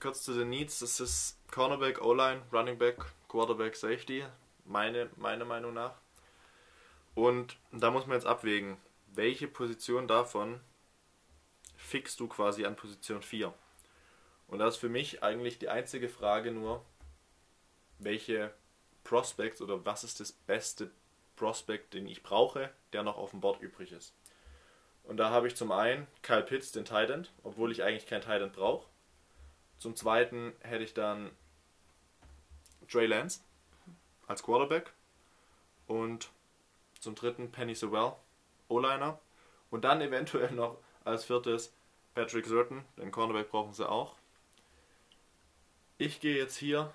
kurz 0.00 0.24
zu 0.24 0.34
den 0.34 0.48
Needs: 0.48 0.80
Das 0.80 0.98
ist 0.98 1.38
Cornerback, 1.52 2.02
O-Line, 2.02 2.42
Running 2.52 2.78
Back, 2.78 3.04
Quarterback, 3.28 3.76
Safety. 3.76 4.24
Meine, 4.70 5.10
meine 5.16 5.44
Meinung 5.44 5.74
nach. 5.74 5.96
Und 7.16 7.56
da 7.72 7.90
muss 7.90 8.06
man 8.06 8.14
jetzt 8.16 8.26
abwägen, 8.26 8.76
welche 9.08 9.48
Position 9.48 10.06
davon 10.06 10.60
fixst 11.76 12.20
du 12.20 12.28
quasi 12.28 12.64
an 12.64 12.76
Position 12.76 13.20
4. 13.20 13.52
Und 14.46 14.60
das 14.60 14.74
ist 14.74 14.80
für 14.80 14.88
mich 14.88 15.24
eigentlich 15.24 15.58
die 15.58 15.68
einzige 15.68 16.08
Frage 16.08 16.52
nur, 16.52 16.84
welche 17.98 18.54
Prospects 19.02 19.60
oder 19.60 19.84
was 19.84 20.04
ist 20.04 20.20
das 20.20 20.30
beste 20.30 20.92
Prospect, 21.34 21.92
den 21.92 22.06
ich 22.06 22.22
brauche, 22.22 22.70
der 22.92 23.02
noch 23.02 23.18
auf 23.18 23.30
dem 23.30 23.40
Board 23.40 23.60
übrig 23.60 23.90
ist. 23.90 24.14
Und 25.02 25.16
da 25.16 25.30
habe 25.30 25.48
ich 25.48 25.56
zum 25.56 25.72
einen 25.72 26.06
Kyle 26.22 26.44
Pitts, 26.44 26.70
den 26.70 26.84
Titan, 26.84 27.26
obwohl 27.42 27.72
ich 27.72 27.82
eigentlich 27.82 28.06
keinen 28.06 28.20
Titan 28.20 28.52
brauche. 28.52 28.86
Zum 29.78 29.96
zweiten 29.96 30.52
hätte 30.60 30.84
ich 30.84 30.94
dann 30.94 31.32
Trey 32.88 33.06
Lance 33.06 33.40
als 34.30 34.44
Quarterback. 34.44 34.92
Und 35.88 36.30
zum 37.00 37.16
dritten 37.16 37.50
Penny 37.50 37.74
Sewell, 37.74 38.12
O-Liner. 38.68 39.18
Und 39.70 39.84
dann 39.84 40.00
eventuell 40.00 40.52
noch 40.52 40.78
als 41.04 41.24
viertes 41.24 41.72
Patrick 42.14 42.46
Surton, 42.46 42.84
den 42.96 43.10
Cornerback 43.10 43.50
brauchen 43.50 43.72
sie 43.72 43.88
auch. 43.88 44.14
Ich 45.98 46.20
gehe 46.20 46.36
jetzt 46.36 46.56
hier 46.56 46.94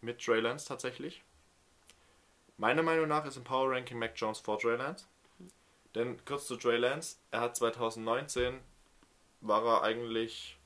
mit 0.00 0.22
Trey 0.22 0.40
Lance 0.40 0.66
tatsächlich. 0.66 1.22
Meiner 2.58 2.82
Meinung 2.82 3.08
nach 3.08 3.24
ist 3.24 3.36
im 3.36 3.44
Power 3.44 3.70
Ranking 3.70 3.98
Mac 3.98 4.12
Jones 4.16 4.40
vor 4.40 4.58
Trey 4.58 4.76
Lance. 4.76 5.06
Denn 5.94 6.22
kurz 6.24 6.46
zu 6.46 6.56
Trey 6.56 6.76
Lance, 6.76 7.16
er 7.30 7.40
hat 7.40 7.56
2019 7.56 8.60
war 9.40 9.64
er 9.64 9.82
eigentlich 9.82 10.58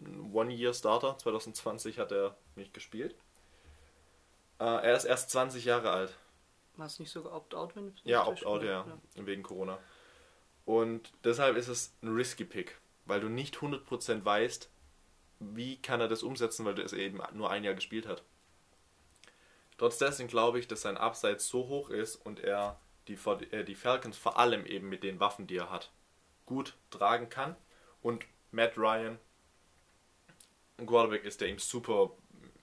ein 0.00 0.32
One-Year-Starter. 0.32 1.18
2020 1.18 1.98
hat 1.98 2.12
er 2.12 2.36
nicht 2.56 2.72
gespielt. 2.72 3.16
Äh, 4.58 4.64
er 4.64 4.96
ist 4.96 5.04
erst 5.04 5.30
20 5.30 5.64
Jahre 5.64 5.90
alt. 5.90 6.16
War 6.76 6.86
es 6.86 6.98
nicht 6.98 7.10
sogar 7.10 7.32
Opt-out, 7.34 7.76
wenn 7.76 7.86
du 7.86 7.92
Ja? 8.04 8.26
Opt-out, 8.26 8.62
ja, 8.62 8.86
wegen 9.14 9.42
Corona. 9.42 9.78
Und 10.64 11.12
deshalb 11.24 11.56
ist 11.56 11.68
es 11.68 11.94
ein 12.02 12.14
risky 12.14 12.44
Pick, 12.44 12.78
weil 13.04 13.20
du 13.20 13.28
nicht 13.28 13.56
100% 13.56 14.24
weißt, 14.24 14.70
wie 15.40 15.76
kann 15.80 16.00
er 16.00 16.08
das 16.08 16.22
umsetzen, 16.22 16.64
weil 16.64 16.78
er 16.78 16.84
es 16.84 16.92
eben 16.92 17.20
nur 17.32 17.50
ein 17.50 17.64
Jahr 17.64 17.74
gespielt 17.74 18.06
hat. 18.06 18.22
Trotz 19.76 19.98
dessen 19.98 20.28
glaube 20.28 20.58
ich, 20.58 20.68
dass 20.68 20.82
sein 20.82 20.96
Upside 20.96 21.40
so 21.40 21.68
hoch 21.68 21.90
ist 21.90 22.16
und 22.16 22.40
er 22.40 22.78
die, 23.08 23.18
äh, 23.50 23.64
die 23.64 23.74
Falcons 23.74 24.16
vor 24.16 24.38
allem 24.38 24.64
eben 24.66 24.88
mit 24.88 25.02
den 25.02 25.20
Waffen, 25.20 25.46
die 25.46 25.56
er 25.56 25.70
hat, 25.70 25.90
gut 26.46 26.74
tragen 26.90 27.28
kann. 27.28 27.56
Und 28.00 28.24
Matt 28.50 28.76
Ryan 28.78 29.18
ein 30.78 30.86
Quarterback 30.86 31.24
ist, 31.24 31.40
der 31.40 31.48
ihm 31.48 31.58
super 31.58 32.10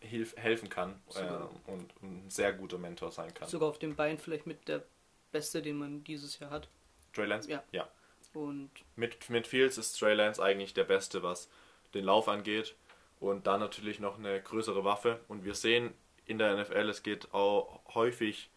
hilf 0.01 0.35
helfen 0.35 0.69
kann 0.69 0.99
äh, 1.15 1.71
und 1.71 1.93
ein 2.01 2.29
sehr 2.29 2.53
guter 2.53 2.77
Mentor 2.77 3.11
sein 3.11 3.33
kann. 3.33 3.47
Sogar 3.47 3.69
auf 3.69 3.79
dem 3.79 3.95
Bein 3.95 4.17
vielleicht 4.17 4.47
mit 4.47 4.67
der 4.67 4.83
Beste, 5.31 5.61
den 5.61 5.77
man 5.77 6.03
dieses 6.03 6.39
Jahr 6.39 6.49
hat. 6.49 6.67
Trey 7.13 7.25
Lance? 7.25 7.49
Ja. 7.49 7.63
ja. 7.71 7.87
Und 8.33 8.71
Mit, 8.95 9.29
mit 9.29 9.47
Fields 9.47 9.77
ist 9.77 9.97
Trey 9.99 10.13
Lance 10.13 10.41
eigentlich 10.41 10.73
der 10.73 10.83
Beste, 10.85 11.23
was 11.23 11.49
den 11.93 12.05
Lauf 12.05 12.27
angeht. 12.27 12.75
Und 13.19 13.45
dann 13.45 13.59
natürlich 13.59 13.99
noch 13.99 14.17
eine 14.17 14.41
größere 14.41 14.83
Waffe. 14.83 15.19
Und 15.27 15.45
wir 15.45 15.53
sehen 15.53 15.93
in 16.25 16.37
der 16.37 16.57
NFL, 16.57 16.89
es 16.89 17.03
geht 17.03 17.33
auch 17.33 17.81
häufig 17.93 18.49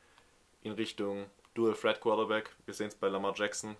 in 0.63 0.73
Richtung 0.73 1.27
Dual 1.55 1.75
Threat 1.75 2.01
Quarterback. 2.01 2.51
Wir 2.65 2.75
sehen 2.75 2.89
es 2.89 2.95
bei 2.95 3.09
Lamar 3.09 3.35
Jackson. 3.37 3.77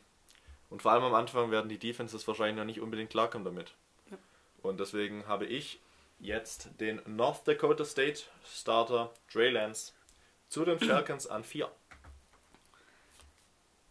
Und 0.69 0.83
vor 0.83 0.93
allem 0.93 1.05
am 1.05 1.15
Anfang 1.15 1.51
werden 1.51 1.69
die 1.69 1.79
Defenses 1.79 2.27
wahrscheinlich 2.27 2.57
noch 2.57 2.65
nicht 2.65 2.81
unbedingt 2.81 3.11
klarkommen 3.11 3.45
damit. 3.45 3.75
Ja. 4.11 4.19
Und 4.63 4.81
deswegen 4.81 5.27
habe 5.27 5.47
ich 5.47 5.81
jetzt 6.19 6.69
den 6.81 7.01
North 7.07 7.47
Dakota 7.47 7.85
State 7.85 8.23
Starter 8.45 9.13
Trey 9.31 9.51
Lance 9.51 9.93
zu 10.49 10.65
den 10.65 10.79
Falcons 10.81 11.27
an 11.27 11.45
4. 11.45 11.71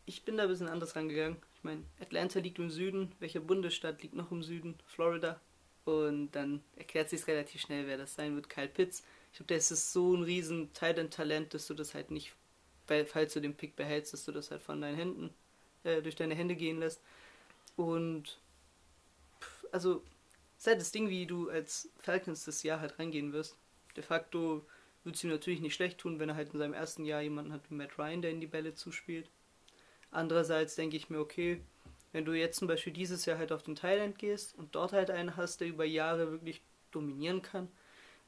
ich 0.06 0.24
bin 0.24 0.38
da 0.38 0.44
ein 0.44 0.50
bisschen 0.50 0.68
anders 0.68 0.96
rangegangen. 0.96 1.38
Ich 1.56 1.64
meine, 1.64 1.84
Atlanta 2.02 2.40
liegt 2.40 2.60
im 2.60 2.70
Süden. 2.70 3.12
Welcher 3.20 3.40
Bundesstaat 3.40 4.02
liegt 4.02 4.16
noch 4.16 4.32
im 4.32 4.44
Süden? 4.44 4.76
Florida. 4.86 5.40
Und 5.86 6.32
dann 6.32 6.62
erklärt 6.76 7.10
sich 7.10 7.26
relativ 7.28 7.62
schnell, 7.62 7.88
wer 7.88 7.98
das 7.98 8.16
sein 8.16 8.36
wird. 8.36 8.50
Kyle 8.50 8.68
Pitts. 8.68 9.04
Ich 9.32 9.38
glaube, 9.38 9.48
der 9.48 9.58
ist 9.58 9.94
so 9.94 10.16
ein 10.16 10.24
riesen 10.24 10.72
Titan-Talent, 10.74 11.54
dass 11.54 11.68
du 11.68 11.74
das 11.74 11.94
halt 11.94 12.12
nicht, 12.12 12.34
weil, 12.88 13.06
falls 13.06 13.34
du 13.34 13.40
den 13.40 13.56
Pick 13.56 13.76
behältst, 13.76 14.14
dass 14.14 14.26
du 14.26 14.32
das 14.32 14.52
halt 14.52 14.62
von 14.62 14.82
deinen 14.82 14.96
Händen, 14.96 15.30
äh, 15.84 16.02
durch 16.02 16.16
deine 16.16 16.36
Hände 16.36 16.56
gehen 16.56 16.80
lässt. 16.80 17.02
Und, 17.76 18.40
pff, 19.42 19.66
also, 19.72 20.04
ist 20.64 20.68
halt 20.68 20.80
das 20.80 20.92
Ding, 20.94 21.10
wie 21.10 21.26
du 21.26 21.50
als 21.50 21.90
Falcons 22.00 22.46
das 22.46 22.64
Jahr 22.64 22.80
halt 22.80 22.98
reingehen 22.98 23.34
wirst. 23.34 23.58
De 23.98 24.04
facto 24.04 24.66
würde 25.04 25.18
es 25.18 25.24
ihm 25.24 25.30
natürlich 25.30 25.60
nicht 25.60 25.76
schlecht 25.76 25.98
tun, 25.98 26.20
wenn 26.20 26.30
er 26.30 26.36
halt 26.36 26.54
in 26.54 26.60
seinem 26.60 26.74
ersten 26.74 27.04
Jahr 27.04 27.22
jemanden 27.22 27.52
hat 27.52 27.70
wie 27.70 27.76
Matt 27.76 28.00
Ryan, 28.00 28.22
der 28.22 28.32
in 28.32 28.40
die 28.40 28.48
Bälle 28.48 28.74
zuspielt. 28.74 29.30
Andererseits 30.10 30.76
denke 30.76 30.96
ich 30.96 31.10
mir, 31.10 31.20
okay, 31.20 31.62
wenn 32.14 32.24
du 32.24 32.32
jetzt 32.32 32.60
zum 32.60 32.70
Beispiel 32.70 32.94
dieses 32.94 33.26
Jahr 33.26 33.38
halt 33.38 33.52
auf 33.52 33.64
den 33.64 33.76
Thailand 33.76 34.18
gehst 34.18 34.58
und 34.58 34.74
dort 34.74 34.94
halt 34.94 35.12
einen 35.12 35.36
hast, 35.36 35.60
der 35.60 35.68
über 35.68 35.84
Jahre 35.84 36.32
wirklich 36.32 36.62
dominieren 36.92 37.42
kann, 37.42 37.68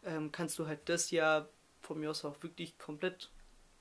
ähm, 0.04 0.30
kannst 0.34 0.60
du 0.60 0.68
halt 0.68 0.90
das 0.90 1.12
Jahr 1.12 1.48
von 1.84 2.02
mir 2.02 2.10
aus 2.10 2.26
auch 2.26 2.44
wirklich 2.44 2.78
komplett 2.78 3.32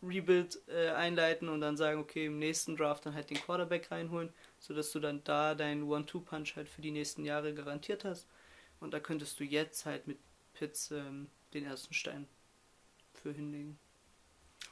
Rebuild 0.01 0.61
äh, 0.69 0.91
einleiten 0.91 1.49
und 1.49 1.61
dann 1.61 1.77
sagen, 1.77 1.99
okay, 1.99 2.27
im 2.27 2.39
nächsten 2.39 2.77
Draft 2.77 3.05
dann 3.05 3.15
halt 3.15 3.31
den 3.31 3.39
Quarterback 3.39 3.91
reinholen, 3.91 4.33
sodass 4.61 4.93
du 4.93 5.01
dann 5.01 5.25
da 5.25 5.57
deinen 5.57 5.83
One-Two-Punch 5.83 6.55
halt 6.55 6.69
für 6.69 6.83
die 6.83 6.93
nächsten 6.93 7.25
Jahre 7.25 7.53
garantiert 7.53 8.05
hast. 8.05 8.29
Und 8.85 8.91
da 8.91 9.01
könntest 9.01 9.41
du 9.41 9.45
jetzt 9.45 9.87
halt 9.87 10.07
mit 10.07 10.19
Pitts 10.53 10.91
ähm, 10.91 11.31
den 11.55 11.65
ersten 11.65 11.95
Stein 11.95 12.29
für 13.15 13.33
hinlegen. 13.33 13.79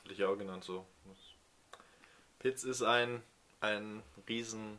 Hatte 0.02 0.12
ich 0.12 0.22
auch 0.22 0.36
genannt 0.36 0.64
so. 0.64 0.86
Pitts 2.38 2.62
ist 2.64 2.82
ein, 2.82 3.22
ein 3.60 4.02
riesen 4.28 4.78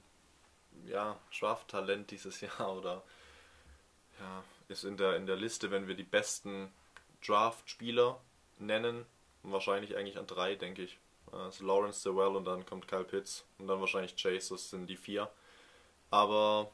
ja, 0.86 1.20
Draft-Talent 1.40 2.12
dieses 2.12 2.42
Jahr 2.42 2.78
oder 2.78 3.04
ja, 4.20 4.44
ist 4.68 4.84
in 4.84 4.98
der, 4.98 5.16
in 5.16 5.26
der 5.26 5.36
Liste, 5.36 5.72
wenn 5.72 5.88
wir 5.88 5.96
die 5.96 6.04
besten 6.04 6.72
Draft-Spieler 7.26 8.22
nennen, 8.60 9.04
wahrscheinlich 9.42 9.98
eigentlich 9.98 10.20
an 10.20 10.28
drei, 10.28 10.54
denke 10.54 10.84
ich. 10.84 11.00
Also 11.32 11.66
Lawrence 11.66 12.02
Sewell 12.02 12.36
und 12.36 12.46
dann 12.46 12.68
kommt 12.68 12.88
Kyle 12.88 13.04
Pitts 13.04 13.46
und 13.58 13.68
dann 13.68 13.80
wahrscheinlich 13.80 14.16
Chase, 14.16 14.54
das 14.54 14.70
sind 14.70 14.86
die 14.86 14.98
vier. 14.98 15.32
Aber 16.12 16.70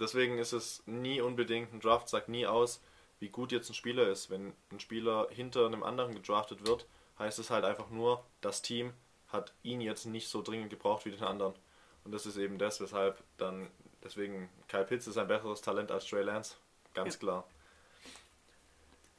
deswegen 0.00 0.38
ist 0.38 0.52
es 0.52 0.82
nie 0.86 1.20
unbedingt, 1.20 1.72
ein 1.72 1.80
Draft 1.80 2.08
sagt 2.08 2.28
nie 2.28 2.46
aus, 2.46 2.80
wie 3.20 3.28
gut 3.28 3.52
jetzt 3.52 3.70
ein 3.70 3.74
Spieler 3.74 4.08
ist. 4.08 4.30
Wenn 4.30 4.52
ein 4.70 4.80
Spieler 4.80 5.28
hinter 5.30 5.66
einem 5.66 5.82
anderen 5.82 6.14
gedraftet 6.14 6.66
wird, 6.66 6.86
heißt 7.18 7.38
es 7.38 7.50
halt 7.50 7.64
einfach 7.64 7.90
nur, 7.90 8.24
das 8.40 8.62
Team 8.62 8.92
hat 9.28 9.52
ihn 9.62 9.80
jetzt 9.80 10.04
nicht 10.06 10.28
so 10.28 10.42
dringend 10.42 10.70
gebraucht 10.70 11.04
wie 11.04 11.10
den 11.10 11.22
anderen. 11.22 11.54
Und 12.04 12.12
das 12.12 12.26
ist 12.26 12.36
eben 12.36 12.58
das, 12.58 12.80
weshalb 12.80 13.22
dann, 13.38 13.70
deswegen, 14.02 14.48
Kyle 14.68 14.84
Pitts 14.84 15.06
ist 15.06 15.16
ein 15.16 15.28
besseres 15.28 15.60
Talent 15.62 15.90
als 15.90 16.06
Trey 16.06 16.22
Lance. 16.22 16.56
Ganz 16.92 17.14
Ja. 17.14 17.18
klar. 17.20 17.44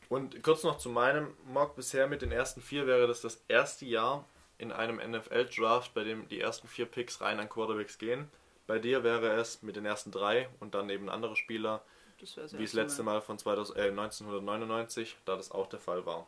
Und 0.08 0.44
kurz 0.44 0.64
noch 0.64 0.78
zu 0.78 0.90
meinem 0.90 1.36
Mock. 1.46 1.76
Bisher 1.76 2.08
mit 2.08 2.22
den 2.22 2.32
ersten 2.32 2.62
vier 2.62 2.86
wäre 2.86 3.08
das 3.08 3.22
das 3.22 3.44
erste 3.48 3.86
Jahr 3.86 4.26
in 4.58 4.72
einem 4.72 4.98
NFL-Draft, 5.00 5.94
bei 5.94 6.04
dem 6.04 6.28
die 6.30 6.40
ersten 6.40 6.68
vier 6.68 6.86
Picks 6.86 7.22
rein 7.22 7.40
an 7.40 7.50
Quarterbacks 7.50 7.98
gehen. 7.98 8.30
Bei 8.68 8.80
dir 8.80 9.04
wäre 9.04 9.34
es 9.34 9.62
mit 9.62 9.76
den 9.76 9.86
ersten 9.86 10.12
drei 10.12 10.50
und 10.60 10.74
dann 10.74 10.90
eben 10.90 11.10
andere 11.10 11.36
Spieler, 11.36 11.84
Das 12.20 12.36
wie 12.54 12.64
das 12.64 12.74
letzte 12.74 13.04
Mal 13.04 13.22
von 13.22 13.38
2000, 13.38 13.78
äh, 13.78 13.90
1999, 13.90 15.18
da 15.26 15.36
das 15.36 15.52
auch 15.52 15.68
der 15.68 15.80
Fall 15.80 16.06
war. 16.06 16.28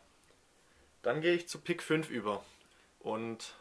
Dann 1.02 1.22
gehe 1.22 1.34
ich 1.34 1.48
zu 1.48 1.60
Pick 1.60 1.82
5 1.82 2.10
über. 2.10 2.44
Und 3.00 3.54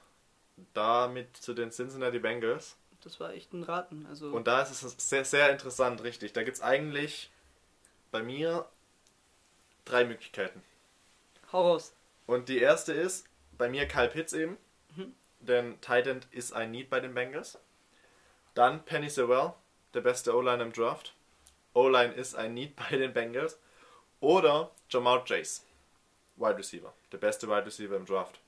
damit 0.74 1.36
zu 1.36 1.54
den 1.54 1.70
Cincinnati 1.70 2.18
Bengals. 2.18 2.76
Das 3.02 3.20
war 3.20 3.32
echt 3.32 3.52
ein 3.52 3.62
Raten. 3.62 4.06
Also 4.06 4.30
Und 4.30 4.46
da 4.46 4.62
ist 4.62 4.82
es 4.82 4.94
sehr, 4.98 5.24
sehr 5.24 5.50
interessant, 5.50 6.02
richtig. 6.02 6.32
Da 6.32 6.42
gibt 6.42 6.56
es 6.56 6.62
eigentlich 6.62 7.30
bei 8.10 8.22
mir 8.22 8.66
drei 9.84 10.04
Möglichkeiten. 10.04 10.62
hau 11.52 11.62
raus. 11.62 11.94
Und 12.26 12.48
die 12.48 12.58
erste 12.58 12.92
ist 12.92 13.26
bei 13.56 13.68
mir 13.68 13.86
Kyle 13.86 14.08
Pitts 14.08 14.32
eben. 14.32 14.56
Mhm. 14.96 15.14
Denn 15.40 15.80
Titan 15.80 16.20
ist 16.32 16.52
ein 16.52 16.70
Need 16.72 16.90
bei 16.90 17.00
den 17.00 17.14
Bengals. 17.14 17.58
Dann 18.56 18.82
Penny 18.86 19.10
Sewell, 19.10 19.52
der 19.92 20.00
beste 20.00 20.34
O-Line 20.34 20.62
im 20.62 20.72
Draft. 20.72 21.14
O-Line 21.74 22.14
ist 22.14 22.34
ein 22.34 22.54
Need 22.54 22.74
bei 22.90 22.96
den 22.96 23.12
Bengals. 23.12 23.58
Oder 24.20 24.72
Jamal 24.88 25.22
Chase, 25.24 25.60
Wide 26.36 26.56
Receiver, 26.56 26.92
der 27.12 27.18
beste 27.18 27.48
Wide 27.48 27.66
Receiver 27.66 27.96
im 27.96 28.06
Draft. 28.06 28.40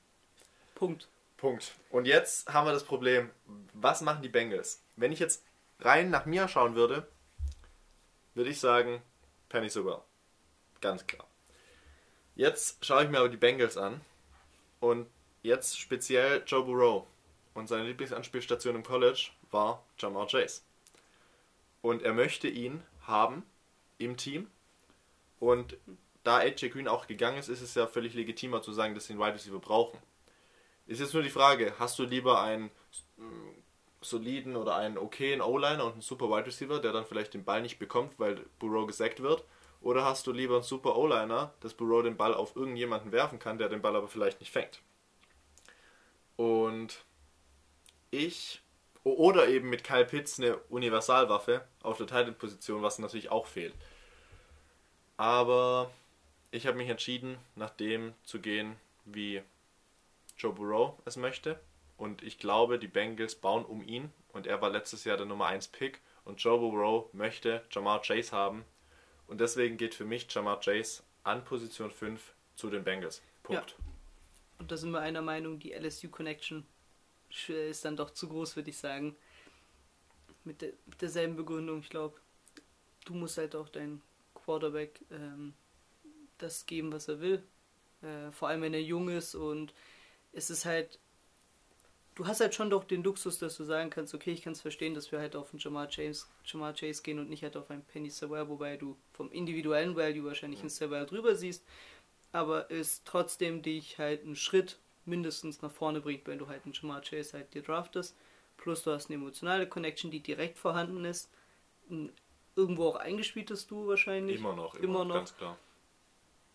Punkt. 0.73 1.07
Punkt. 1.37 1.75
Und 1.91 2.05
jetzt 2.05 2.51
haben 2.51 2.65
wir 2.65 2.73
das 2.73 2.83
Problem, 2.83 3.29
was 3.73 4.01
machen 4.01 4.23
die 4.23 4.29
Bengals? 4.29 4.81
Wenn 4.95 5.11
ich 5.11 5.19
jetzt 5.19 5.43
rein 5.79 6.09
nach 6.09 6.25
mir 6.25 6.47
schauen 6.47 6.73
würde, 6.73 7.07
würde 8.33 8.49
ich 8.49 8.59
sagen, 8.59 9.03
Penny 9.47 9.69
Sewell. 9.69 10.01
Ganz 10.81 11.05
klar. 11.05 11.27
Jetzt 12.35 12.83
schaue 12.83 13.03
ich 13.03 13.09
mir 13.09 13.19
aber 13.19 13.29
die 13.29 13.37
Bengals 13.37 13.77
an 13.77 14.01
und 14.79 15.07
jetzt 15.43 15.79
speziell 15.79 16.43
Joe 16.47 16.63
Burrow. 16.63 17.05
Und 17.53 17.67
seine 17.67 17.83
Lieblingsanspielstation 17.83 18.75
im 18.75 18.83
College 18.83 19.31
war 19.51 19.83
Jamal 19.97 20.27
Chase. 20.27 20.61
Und 21.81 22.01
er 22.03 22.13
möchte 22.13 22.47
ihn 22.47 22.83
haben 23.07 23.43
im 23.97 24.17
Team. 24.17 24.47
Und 25.39 25.77
da 26.23 26.37
AJ 26.37 26.69
Green 26.69 26.87
auch 26.87 27.07
gegangen 27.07 27.37
ist, 27.37 27.47
ist 27.47 27.61
es 27.61 27.75
ja 27.75 27.87
völlig 27.87 28.13
legitimer 28.13 28.61
zu 28.61 28.73
sagen, 28.73 28.93
dass 28.93 29.05
sie 29.05 29.13
einen 29.13 29.21
Wide 29.21 29.33
Receiver 29.33 29.59
brauchen. 29.59 29.97
Ist 30.85 30.99
jetzt 30.99 31.13
nur 31.13 31.23
die 31.23 31.29
Frage, 31.29 31.73
hast 31.79 31.99
du 31.99 32.03
lieber 32.03 32.41
einen 32.41 32.71
mm, 33.17 33.49
soliden 34.01 34.55
oder 34.55 34.75
einen 34.75 34.97
okayen 34.97 35.41
O-Liner 35.41 35.85
und 35.85 35.93
einen 35.93 36.01
super 36.01 36.29
Wide 36.29 36.47
Receiver, 36.47 36.79
der 36.79 36.91
dann 36.91 37.05
vielleicht 37.05 37.33
den 37.33 37.45
Ball 37.45 37.61
nicht 37.61 37.79
bekommt, 37.79 38.19
weil 38.19 38.45
Burrow 38.59 38.87
gesackt 38.87 39.21
wird? 39.21 39.43
Oder 39.81 40.03
hast 40.03 40.27
du 40.27 40.33
lieber 40.33 40.55
einen 40.55 40.63
super 40.63 40.97
O-Liner, 40.97 41.53
dass 41.61 41.73
Burrow 41.73 42.03
den 42.03 42.17
Ball 42.17 42.33
auf 42.33 42.55
irgendjemanden 42.55 43.11
werfen 43.11 43.39
kann, 43.39 43.57
der 43.57 43.69
den 43.69 43.81
Ball 43.81 43.95
aber 43.95 44.07
vielleicht 44.07 44.41
nicht 44.41 44.51
fängt? 44.51 44.81
Und 46.35 47.03
ich, 48.11 48.61
oder 49.03 49.47
eben 49.47 49.69
mit 49.69 49.83
Kyle 49.83 50.05
Pitts 50.05 50.39
eine 50.39 50.57
Universalwaffe 50.69 51.65
auf 51.83 51.97
der 51.97 52.07
Titan-Position, 52.07 52.81
was 52.81 52.99
natürlich 52.99 53.31
auch 53.31 53.47
fehlt. 53.47 53.73
Aber 55.17 55.91
ich 56.51 56.67
habe 56.67 56.77
mich 56.77 56.89
entschieden, 56.89 57.37
nach 57.55 57.69
dem 57.69 58.13
zu 58.23 58.39
gehen, 58.39 58.75
wie 59.05 59.41
Joe 60.37 60.53
Burrow 60.53 60.93
es 61.05 61.17
möchte. 61.17 61.59
Und 61.97 62.23
ich 62.23 62.39
glaube, 62.39 62.79
die 62.79 62.87
Bengals 62.87 63.35
bauen 63.35 63.65
um 63.65 63.85
ihn. 63.85 64.11
Und 64.31 64.47
er 64.47 64.61
war 64.61 64.69
letztes 64.69 65.03
Jahr 65.03 65.17
der 65.17 65.25
Nummer 65.25 65.47
1 65.47 65.67
Pick. 65.69 65.99
Und 66.23 66.41
Joe 66.41 66.59
Burrow 66.59 67.13
möchte 67.13 67.63
Jamar 67.71 68.01
Chase 68.01 68.31
haben. 68.31 68.63
Und 69.27 69.41
deswegen 69.41 69.77
geht 69.77 69.93
für 69.93 70.05
mich 70.05 70.33
Jamar 70.33 70.59
Chase 70.61 71.03
an 71.23 71.43
Position 71.43 71.91
5 71.91 72.33
zu 72.55 72.69
den 72.69 72.83
Bengals. 72.83 73.21
Punkt. 73.43 73.75
Und 74.57 74.71
da 74.71 74.77
sind 74.77 74.91
wir 74.91 74.99
einer 74.99 75.21
Meinung, 75.21 75.59
die 75.59 75.73
LSU-Connection 75.73 76.65
ist 77.47 77.85
dann 77.85 77.97
doch 77.97 78.11
zu 78.11 78.27
groß, 78.27 78.55
würde 78.55 78.69
ich 78.69 78.77
sagen. 78.77 79.15
Mit, 80.43 80.61
der, 80.61 80.73
mit 80.85 81.01
derselben 81.01 81.35
Begründung, 81.35 81.79
ich 81.79 81.89
glaube, 81.89 82.17
du 83.05 83.13
musst 83.13 83.37
halt 83.37 83.55
auch 83.55 83.69
deinen 83.69 84.01
Quarterback 84.33 84.99
ähm, 85.11 85.53
das 86.37 86.65
geben, 86.65 86.91
was 86.91 87.07
er 87.07 87.19
will. 87.19 87.43
Äh, 88.01 88.31
vor 88.31 88.47
allem, 88.47 88.61
wenn 88.61 88.73
er 88.73 88.81
jung 88.81 89.09
ist 89.09 89.35
und 89.35 89.73
es 90.31 90.49
ist 90.49 90.65
halt, 90.65 90.97
du 92.15 92.25
hast 92.25 92.39
halt 92.39 92.55
schon 92.55 92.69
doch 92.69 92.83
den 92.83 93.03
Luxus, 93.03 93.37
dass 93.37 93.57
du 93.57 93.63
sagen 93.63 93.89
kannst, 93.89 94.13
okay, 94.13 94.31
ich 94.31 94.41
kann 94.41 94.53
es 94.53 94.61
verstehen, 94.61 94.93
dass 94.93 95.11
wir 95.11 95.19
halt 95.19 95.35
auf 95.35 95.51
einen 95.51 95.59
Jamar 95.59 95.87
Chase, 95.87 96.25
Jamar 96.45 96.73
Chase 96.73 97.03
gehen 97.03 97.19
und 97.19 97.29
nicht 97.29 97.43
halt 97.43 97.57
auf 97.57 97.69
einen 97.69 97.83
Penny 97.83 98.09
Sewell, 98.09 98.47
wobei 98.47 98.77
du 98.77 98.95
vom 99.13 99.31
individuellen 99.31 99.95
Value 99.95 100.25
wahrscheinlich 100.25 100.61
einen 100.61 100.69
Sewell 100.69 101.05
drüber 101.05 101.35
siehst 101.35 101.63
aber 102.31 102.69
es 102.71 103.03
trotzdem 103.03 103.61
dich 103.61 103.97
halt 103.97 104.23
einen 104.23 104.35
Schritt 104.35 104.77
mindestens 105.09 105.61
nach 105.61 105.71
vorne 105.71 106.01
bringt, 106.01 106.27
wenn 106.27 106.39
du 106.39 106.47
halt 106.47 106.63
einen 106.65 106.73
Jamar 106.73 107.01
Chase 107.01 107.33
halt 107.37 107.53
dir 107.53 107.61
draftest. 107.63 108.15
Plus 108.57 108.83
du 108.83 108.91
hast 108.91 109.09
eine 109.09 109.15
emotionale 109.15 109.67
Connection, 109.67 110.11
die 110.11 110.19
direkt 110.21 110.57
vorhanden 110.57 111.05
ist. 111.05 111.29
Ein- 111.89 112.11
Irgendwo 112.55 112.89
auch 112.89 112.95
eingespieltest 112.97 113.71
du 113.71 113.87
wahrscheinlich. 113.87 114.39
Immer 114.39 114.53
noch, 114.55 114.75
immer, 114.75 114.83
Immer 114.83 115.05
noch. 115.05 115.15
ganz 115.15 115.35
klar. 115.37 115.57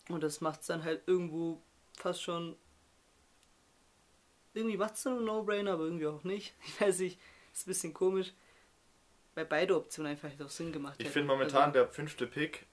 Und 0.09 0.21
das 0.21 0.39
macht 0.39 0.61
es 0.61 0.67
dann 0.67 0.83
halt 0.83 1.01
irgendwo 1.07 1.59
fast 1.97 2.21
schon. 2.21 2.55
Irgendwie 4.53 4.77
macht 4.77 4.93
es 4.95 5.03
dann 5.03 5.17
einen 5.17 5.25
No-Brainer, 5.25 5.73
aber 5.73 5.83
irgendwie 5.85 6.07
auch 6.07 6.23
nicht. 6.23 6.53
Ich 6.65 6.79
weiß 6.81 6.99
nicht, 6.99 7.19
ist 7.53 7.65
ein 7.65 7.69
bisschen 7.71 7.93
komisch. 7.93 8.33
Weil 9.33 9.45
beide 9.45 9.75
Optionen 9.75 10.11
einfach 10.11 10.29
halt 10.29 10.41
auch 10.41 10.49
Sinn 10.49 10.71
gemacht 10.71 10.95
Ich 10.99 11.05
hätten. 11.05 11.13
finde 11.13 11.27
momentan 11.33 11.63
Also, 11.63 11.73
der 11.73 11.87
fünfte 11.89 12.27
Pick 12.27 12.65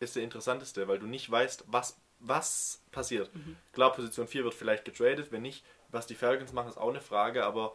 ist 0.00 0.16
der 0.16 0.22
interessanteste, 0.24 0.88
weil 0.88 0.98
du 0.98 1.06
nicht 1.06 1.30
weißt, 1.30 1.64
was, 1.68 2.00
was 2.20 2.82
passiert. 2.92 3.34
Mhm. 3.34 3.56
Klar, 3.72 3.92
Position 3.92 4.28
4 4.28 4.44
wird 4.44 4.54
vielleicht 4.54 4.84
getradet, 4.84 5.32
wenn 5.32 5.42
nicht, 5.42 5.64
was 5.88 6.06
die 6.06 6.14
Falcons 6.14 6.52
machen, 6.52 6.68
ist 6.68 6.78
auch 6.78 6.90
eine 6.90 7.00
Frage, 7.00 7.44
aber 7.44 7.74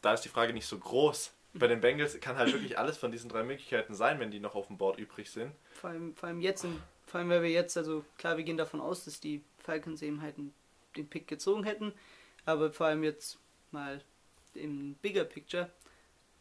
da 0.00 0.14
ist 0.14 0.22
die 0.22 0.28
Frage 0.28 0.52
nicht 0.52 0.66
so 0.66 0.78
groß. 0.78 1.32
Bei 1.52 1.66
den 1.66 1.80
Bengals 1.80 2.18
kann 2.20 2.36
halt 2.36 2.52
wirklich 2.52 2.78
alles 2.78 2.96
von 2.96 3.10
diesen 3.10 3.28
drei 3.28 3.42
Möglichkeiten 3.42 3.94
sein, 3.94 4.20
wenn 4.20 4.30
die 4.30 4.38
noch 4.38 4.54
auf 4.54 4.68
dem 4.68 4.78
Board 4.78 4.98
übrig 4.98 5.28
sind. 5.30 5.52
Vor 5.72 5.90
allem, 5.90 6.14
vor 6.14 6.28
allem 6.28 6.40
jetzt, 6.40 6.64
in, 6.64 6.80
vor 7.06 7.18
allem 7.18 7.28
weil 7.28 7.42
wir 7.42 7.50
jetzt, 7.50 7.76
also 7.76 8.04
klar, 8.18 8.36
wir 8.36 8.44
gehen 8.44 8.56
davon 8.56 8.80
aus, 8.80 9.04
dass 9.04 9.18
die 9.18 9.42
Falcons 9.58 10.00
eben 10.02 10.22
halt 10.22 10.36
den 10.96 11.08
Pick 11.08 11.26
gezogen 11.26 11.64
hätten, 11.64 11.92
aber 12.46 12.72
vor 12.72 12.86
allem 12.86 13.02
jetzt 13.02 13.38
mal 13.72 14.00
im 14.54 14.94
Bigger 15.02 15.24
Picture, 15.24 15.70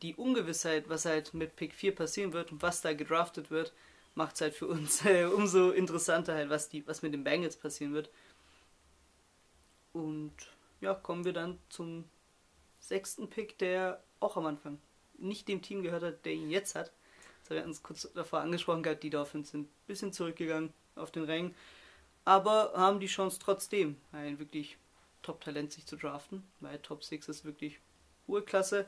die 0.04 0.16
Ungewissheit, 0.16 0.90
was 0.90 1.06
halt 1.06 1.34
mit 1.34 1.56
Pick 1.56 1.74
4 1.74 1.96
passieren 1.96 2.34
wird 2.34 2.52
und 2.52 2.62
was 2.62 2.82
da 2.82 2.94
gedraftet 2.94 3.52
wird, 3.52 3.74
macht 4.16 4.36
es 4.36 4.42
halt 4.42 4.54
für 4.54 4.68
uns 4.68 5.06
äh, 5.06 5.26
umso 5.26 5.72
interessanter 5.72 6.34
halt, 6.34 6.50
was, 6.50 6.70
die, 6.70 6.86
was 6.88 7.02
mit 7.02 7.14
den 7.14 7.24
Bengals 7.24 7.56
passieren 7.56 7.94
wird. 7.94 8.10
Und 9.94 10.34
ja, 10.82 10.94
kommen 10.94 11.26
wir 11.26 11.34
dann 11.34 11.60
zum 11.70 12.06
sechsten 12.80 13.30
Pick, 13.30 13.58
der 13.58 14.02
auch 14.20 14.38
am 14.38 14.46
Anfang 14.46 14.80
nicht 15.18 15.48
dem 15.48 15.62
Team 15.62 15.84
gehört 15.84 16.04
hat, 16.04 16.26
der 16.26 16.34
ihn 16.34 16.50
jetzt 16.50 16.76
hat. 16.76 16.92
Das 17.42 17.50
haben 17.50 17.58
wir 17.58 17.66
uns 17.66 17.84
kurz 17.84 18.12
davor 18.14 18.40
angesprochen 18.40 18.84
gehabt, 18.84 19.04
die 19.04 19.10
Dolphins 19.10 19.52
sind 19.52 19.68
ein 19.68 19.88
bisschen 19.88 20.14
zurückgegangen 20.14 20.74
auf 20.96 21.12
den 21.12 21.24
Rängen, 21.24 21.56
aber 22.26 22.74
haben 22.76 23.00
die 23.00 23.08
Chance 23.08 23.40
trotzdem, 23.42 23.98
ein 24.12 24.40
wirklich 24.40 24.78
Top-Talent 25.22 25.72
sich 25.72 25.86
zu 25.86 25.96
draften, 25.96 26.44
weil 26.60 26.80
Top 26.80 27.04
6 27.04 27.30
ist 27.30 27.46
wirklich 27.46 27.80
hohe 28.28 28.42
Klasse. 28.42 28.86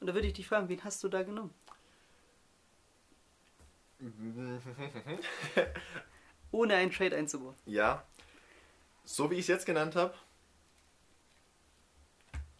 Und 0.00 0.06
da 0.06 0.14
würde 0.14 0.28
ich 0.28 0.32
dich 0.32 0.48
fragen, 0.48 0.68
wen 0.68 0.82
hast 0.82 1.04
du 1.04 1.08
da 1.08 1.22
genommen? 1.22 1.52
Ohne 6.52 6.74
einen 6.74 6.90
Trade 6.90 7.16
einzubauen. 7.16 7.54
Ja, 7.66 8.04
so 9.04 9.30
wie 9.30 9.34
ich 9.34 9.40
es 9.40 9.48
jetzt 9.48 9.66
genannt 9.66 9.96
habe, 9.96 10.14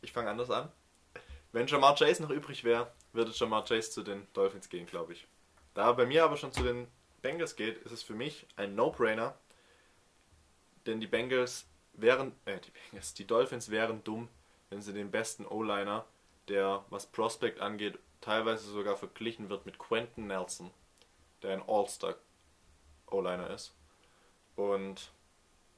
ich 0.03 0.13
fange 0.13 0.31
anders 0.31 0.51
an. 0.51 0.71
Wenn 1.53 1.67
Jamar 1.67 1.97
Chase 1.97 2.23
noch 2.23 2.31
übrig 2.31 2.65
wäre, 2.65 2.91
würde 3.13 3.33
Jamar 3.33 3.65
Chase 3.65 3.91
zu 3.91 4.03
den 4.03 4.27
Dolphins 4.33 4.69
gehen, 4.69 4.87
glaube 4.87 5.13
ich. 5.15 5.27
Da 5.75 5.89
er 5.89 5.95
bei 5.95 6.07
mir 6.07 6.25
aber 6.25 6.37
schon 6.37 6.53
zu 6.53 6.63
den 6.63 6.87
Bengals 7.23 7.57
geht, 7.57 7.79
ist 7.79 7.93
es 7.93 8.03
für 8.03 8.15
mich 8.15 8.47
ein 8.57 8.75
No-Brainer, 8.75 9.35
denn 10.87 11.01
die 11.01 11.07
Bengals 11.07 11.67
wären, 11.93 12.33
äh, 12.45 12.59
die 12.61 12.71
Bengals, 12.71 13.15
die 13.15 13.27
Dolphins 13.27 13.71
wären 13.71 14.03
dumm, 14.05 14.29
wenn 14.71 14.81
sie 14.81 14.93
den 14.93 15.11
besten 15.11 15.45
O-Liner, 15.45 16.05
der 16.49 16.85
was 16.91 17.07
Prospect 17.07 17.61
angeht, 17.61 17.99
teilweise 18.21 18.71
sogar 18.71 18.97
verglichen 18.97 19.49
wird 19.49 19.67
mit 19.67 19.79
Quentin 19.79 20.29
Nelson, 20.29 20.71
der 21.43 21.55
ein 21.55 21.63
All-Star 21.67 22.15
O-Liner 23.11 23.51
ist. 23.51 23.75
Und 24.57 25.11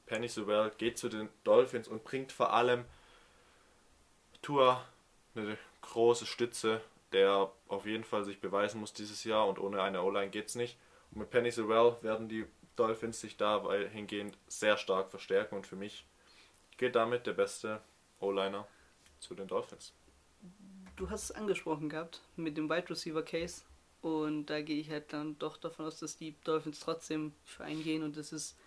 Penny 0.05 0.27
Sewell 0.27 0.71
geht 0.77 0.97
zu 0.97 1.09
den 1.09 1.29
Dolphins 1.43 1.87
und 1.87 2.03
bringt 2.03 2.31
vor 2.31 2.53
allem 2.53 2.85
Tua 4.41 4.85
eine 5.35 5.57
große 5.81 6.25
Stütze, 6.25 6.81
der 7.11 7.51
auf 7.67 7.85
jeden 7.85 8.03
Fall 8.03 8.23
sich 8.23 8.41
beweisen 8.41 8.79
muss 8.79 8.93
dieses 8.93 9.23
Jahr 9.23 9.47
und 9.47 9.59
ohne 9.59 9.81
eine 9.81 10.03
O-Line 10.03 10.29
geht's 10.29 10.55
nicht. 10.55 10.77
Und 11.11 11.19
mit 11.19 11.29
Penny 11.29 11.51
Sewell 11.51 11.95
werden 12.01 12.27
die 12.27 12.45
Dolphins 12.75 13.21
sich 13.21 13.37
dabei 13.37 13.87
hingehend 13.87 14.37
sehr 14.47 14.77
stark 14.77 15.09
verstärken 15.11 15.55
und 15.55 15.67
für 15.67 15.75
mich 15.75 16.05
geht 16.77 16.95
damit 16.95 17.27
der 17.27 17.33
beste 17.33 17.81
O-Liner 18.19 18.67
zu 19.19 19.35
den 19.35 19.47
Dolphins. 19.47 19.93
Du 20.95 21.09
hast 21.09 21.23
es 21.23 21.31
angesprochen 21.31 21.89
gehabt 21.89 22.21
mit 22.35 22.57
dem 22.57 22.69
Wide 22.69 22.89
Receiver 22.89 23.23
Case 23.23 23.63
und 24.03 24.47
da 24.47 24.61
gehe 24.61 24.81
ich 24.81 24.89
halt 24.89 25.13
dann 25.13 25.39
doch 25.39 25.55
davon 25.55 25.85
aus, 25.85 25.97
dass 25.99 26.17
die 26.17 26.35
Dolphins 26.43 26.81
trotzdem 26.81 27.31
für 27.45 27.63
einen 27.63 27.81
gehen 27.83 28.03
und 28.03 28.17
das 28.17 28.33
ist 28.33 28.57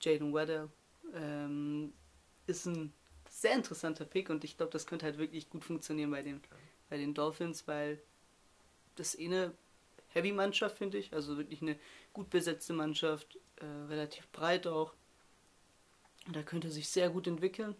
Jaden 0.00 0.34
Weather. 0.34 0.68
Ähm, 1.14 1.92
ist 2.48 2.66
ein 2.66 2.92
sehr 3.30 3.54
interessanter 3.54 4.04
Pick 4.04 4.28
und 4.28 4.42
ich 4.42 4.56
glaube, 4.56 4.72
das 4.72 4.86
könnte 4.88 5.06
halt 5.06 5.18
wirklich 5.18 5.48
gut 5.48 5.64
funktionieren 5.64 6.10
bei 6.10 6.22
den, 6.22 6.40
bei 6.90 6.96
den 6.96 7.14
Dolphins, 7.14 7.68
weil 7.68 8.02
das 8.96 9.16
eh 9.16 9.26
eine 9.26 9.52
Heavy-Mannschaft, 10.08 10.78
finde 10.78 10.98
ich. 10.98 11.12
Also 11.14 11.38
wirklich 11.38 11.62
eine 11.62 11.78
gut 12.12 12.28
besetzte 12.28 12.72
Mannschaft, 12.72 13.38
äh, 13.60 13.64
relativ 13.88 14.26
breit 14.32 14.66
auch. 14.66 14.94
Und 16.26 16.34
da 16.34 16.42
könnte 16.42 16.70
sich 16.70 16.88
sehr 16.88 17.08
gut 17.08 17.28
entwickeln. 17.28 17.76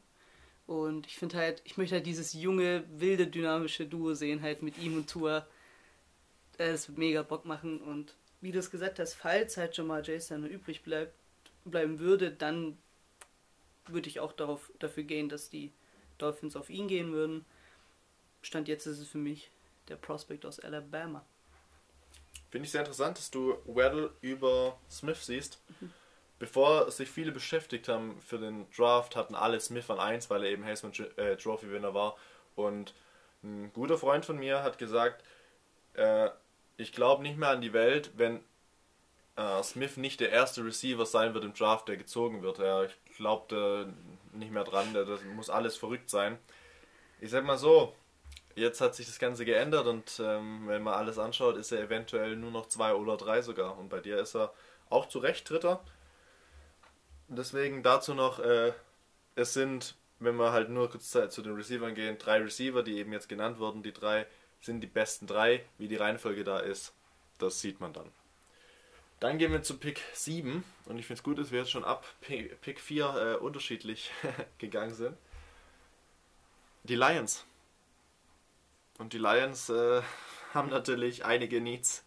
Und 0.68 1.08
ich 1.08 1.16
finde 1.16 1.36
halt, 1.36 1.62
ich 1.64 1.76
möchte 1.76 1.96
halt 1.96 2.06
dieses 2.06 2.32
junge, 2.32 2.84
wilde, 2.96 3.26
dynamische 3.26 3.86
Duo 3.86 4.14
sehen, 4.14 4.40
halt 4.40 4.62
mit 4.62 4.78
ihm 4.78 4.96
und 4.96 5.10
Tua. 5.10 5.48
Das 6.70 6.88
wird 6.88 6.98
mega 6.98 7.22
Bock 7.22 7.44
machen. 7.44 7.80
Und 7.80 8.14
wie 8.40 8.52
du 8.52 8.58
es 8.58 8.70
gesagt 8.70 8.98
hast, 8.98 9.14
falls 9.14 9.56
halt 9.56 9.76
schon 9.76 9.86
mal 9.86 10.02
Jason 10.04 10.46
übrig 10.46 10.82
bleibt, 10.82 11.14
bleiben 11.64 11.98
würde, 11.98 12.30
dann 12.30 12.78
würde 13.86 14.08
ich 14.08 14.20
auch 14.20 14.32
darauf, 14.32 14.70
dafür 14.78 15.02
gehen, 15.02 15.28
dass 15.28 15.50
die 15.50 15.72
Dolphins 16.18 16.56
auf 16.56 16.70
ihn 16.70 16.88
gehen 16.88 17.12
würden. 17.12 17.44
Stand 18.42 18.68
jetzt 18.68 18.86
ist 18.86 18.98
es 18.98 19.08
für 19.08 19.18
mich 19.18 19.50
der 19.88 19.96
Prospect 19.96 20.46
aus 20.46 20.60
Alabama. 20.60 21.24
Finde 22.50 22.66
ich 22.66 22.72
sehr 22.72 22.82
interessant, 22.82 23.18
dass 23.18 23.30
du 23.30 23.56
Weddle 23.66 24.12
über 24.20 24.78
Smith 24.90 25.24
siehst. 25.24 25.60
Bevor 26.38 26.90
sich 26.90 27.08
viele 27.08 27.32
beschäftigt 27.32 27.88
haben 27.88 28.20
für 28.20 28.38
den 28.38 28.68
Draft, 28.70 29.16
hatten 29.16 29.34
alle 29.34 29.60
Smith 29.60 29.88
an 29.90 29.98
1, 29.98 30.28
weil 30.28 30.44
er 30.44 30.50
eben 30.50 30.64
Heisman 30.64 30.92
äh, 31.16 31.36
Trophy 31.36 31.70
Winner 31.70 31.94
war. 31.94 32.16
Und 32.56 32.94
ein 33.42 33.72
guter 33.72 33.96
Freund 33.96 34.24
von 34.24 34.38
mir 34.38 34.62
hat 34.62 34.78
gesagt, 34.78 35.24
äh, 35.94 36.30
ich 36.82 36.92
glaube 36.92 37.22
nicht 37.22 37.38
mehr 37.38 37.50
an 37.50 37.60
die 37.60 37.72
Welt, 37.72 38.12
wenn 38.16 38.40
äh, 39.36 39.62
Smith 39.62 39.96
nicht 39.96 40.20
der 40.20 40.30
erste 40.30 40.64
Receiver 40.64 41.06
sein 41.06 41.34
wird 41.34 41.44
im 41.44 41.54
Draft, 41.54 41.88
der 41.88 41.96
gezogen 41.96 42.42
wird. 42.42 42.58
Ja, 42.58 42.84
ich 42.84 42.96
glaube 43.16 43.92
nicht 44.32 44.52
mehr 44.52 44.64
dran, 44.64 44.92
das 44.92 45.22
muss 45.36 45.50
alles 45.50 45.76
verrückt 45.76 46.10
sein. 46.10 46.38
Ich 47.20 47.30
sag 47.30 47.44
mal 47.44 47.58
so, 47.58 47.94
jetzt 48.56 48.80
hat 48.80 48.94
sich 48.94 49.06
das 49.06 49.18
Ganze 49.18 49.44
geändert 49.44 49.86
und 49.86 50.20
ähm, 50.22 50.66
wenn 50.66 50.82
man 50.82 50.94
alles 50.94 51.18
anschaut, 51.18 51.56
ist 51.56 51.72
er 51.72 51.80
eventuell 51.80 52.36
nur 52.36 52.50
noch 52.50 52.66
zwei 52.66 52.94
oder 52.94 53.16
drei 53.16 53.42
sogar. 53.42 53.78
Und 53.78 53.88
bei 53.88 54.00
dir 54.00 54.18
ist 54.18 54.34
er 54.34 54.52
auch 54.90 55.08
zu 55.08 55.18
Recht 55.18 55.48
Dritter. 55.48 55.82
Deswegen 57.28 57.82
dazu 57.82 58.14
noch, 58.14 58.40
äh, 58.40 58.72
es 59.36 59.54
sind, 59.54 59.94
wenn 60.18 60.36
wir 60.36 60.52
halt 60.52 60.68
nur 60.68 60.90
kurz 60.90 61.10
zu 61.10 61.42
den 61.42 61.54
Receivern 61.54 61.94
gehen, 61.94 62.18
drei 62.18 62.38
Receiver, 62.38 62.82
die 62.82 62.98
eben 62.98 63.12
jetzt 63.12 63.28
genannt 63.28 63.58
wurden. 63.58 63.82
Die 63.82 63.92
drei 63.92 64.26
sind 64.62 64.80
die 64.80 64.86
besten 64.86 65.26
drei. 65.26 65.64
Wie 65.76 65.88
die 65.88 65.96
Reihenfolge 65.96 66.44
da 66.44 66.58
ist, 66.58 66.94
das 67.38 67.60
sieht 67.60 67.80
man 67.80 67.92
dann. 67.92 68.10
Dann 69.20 69.38
gehen 69.38 69.52
wir 69.52 69.62
zu 69.62 69.78
Pick 69.78 70.00
7 70.14 70.64
und 70.86 70.98
ich 70.98 71.06
finde 71.06 71.18
es 71.18 71.22
gut, 71.22 71.38
dass 71.38 71.52
wir 71.52 71.60
jetzt 71.60 71.70
schon 71.70 71.84
ab 71.84 72.06
Pick 72.20 72.80
4 72.80 73.04
äh, 73.04 73.34
unterschiedlich 73.36 74.10
gegangen 74.58 74.94
sind. 74.94 75.16
Die 76.84 76.96
Lions. 76.96 77.44
Und 78.98 79.12
die 79.12 79.18
Lions 79.18 79.68
äh, 79.68 80.02
haben 80.54 80.70
natürlich 80.70 81.24
einige 81.24 81.60
Needs. 81.60 82.04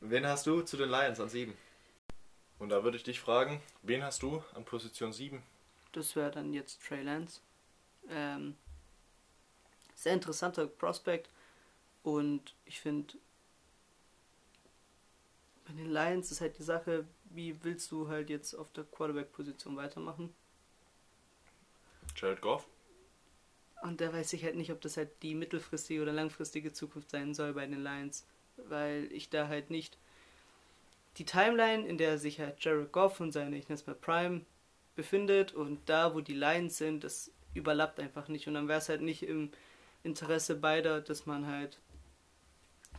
Wen 0.00 0.26
hast 0.26 0.46
du 0.46 0.62
zu 0.62 0.76
den 0.76 0.88
Lions 0.88 1.20
an 1.20 1.28
7? 1.28 1.56
Und 2.58 2.70
da 2.70 2.82
würde 2.82 2.96
ich 2.96 3.04
dich 3.04 3.20
fragen, 3.20 3.62
wen 3.82 4.02
hast 4.02 4.22
du 4.22 4.42
an 4.54 4.64
Position 4.64 5.12
7? 5.12 5.42
Das 5.92 6.16
wäre 6.16 6.30
dann 6.30 6.52
jetzt 6.52 6.82
Trey 6.82 7.02
Lance. 7.02 7.40
Ähm, 8.08 8.56
sehr 10.02 10.14
interessanter 10.14 10.66
Prospect 10.66 11.28
und 12.02 12.54
ich 12.64 12.80
finde, 12.80 13.14
bei 15.66 15.74
den 15.74 15.90
Lions 15.90 16.30
ist 16.30 16.40
halt 16.40 16.58
die 16.58 16.62
Sache, 16.62 17.06
wie 17.26 17.62
willst 17.62 17.90
du 17.92 18.08
halt 18.08 18.30
jetzt 18.30 18.54
auf 18.54 18.72
der 18.72 18.84
Quarterback-Position 18.84 19.76
weitermachen? 19.76 20.34
Jared 22.16 22.40
Goff? 22.40 22.66
Und 23.82 24.00
da 24.00 24.12
weiß 24.12 24.32
ich 24.32 24.44
halt 24.44 24.56
nicht, 24.56 24.72
ob 24.72 24.80
das 24.80 24.96
halt 24.96 25.10
die 25.22 25.34
mittelfristige 25.34 26.02
oder 26.02 26.12
langfristige 26.12 26.72
Zukunft 26.72 27.10
sein 27.10 27.34
soll 27.34 27.52
bei 27.52 27.66
den 27.66 27.82
Lions, 27.82 28.26
weil 28.56 29.10
ich 29.12 29.30
da 29.30 29.48
halt 29.48 29.70
nicht 29.70 29.98
die 31.18 31.24
Timeline, 31.24 31.86
in 31.86 31.98
der 31.98 32.18
sich 32.18 32.40
halt 32.40 32.62
Jared 32.62 32.92
Goff 32.92 33.20
und 33.20 33.32
seine, 33.32 33.56
ich 33.56 33.68
nenne 33.68 33.80
es 33.80 33.86
mal 33.86 33.94
Prime, 33.94 34.42
befindet 34.96 35.52
und 35.52 35.88
da, 35.88 36.14
wo 36.14 36.20
die 36.20 36.34
Lions 36.34 36.76
sind, 36.78 37.04
das 37.04 37.30
überlappt 37.54 38.00
einfach 38.00 38.28
nicht. 38.28 38.48
Und 38.48 38.54
dann 38.54 38.68
wäre 38.68 38.78
es 38.78 38.88
halt 38.88 39.02
nicht 39.02 39.22
im 39.22 39.50
Interesse 40.02 40.54
beider, 40.54 41.00
dass 41.00 41.26
man 41.26 41.46
halt 41.46 41.78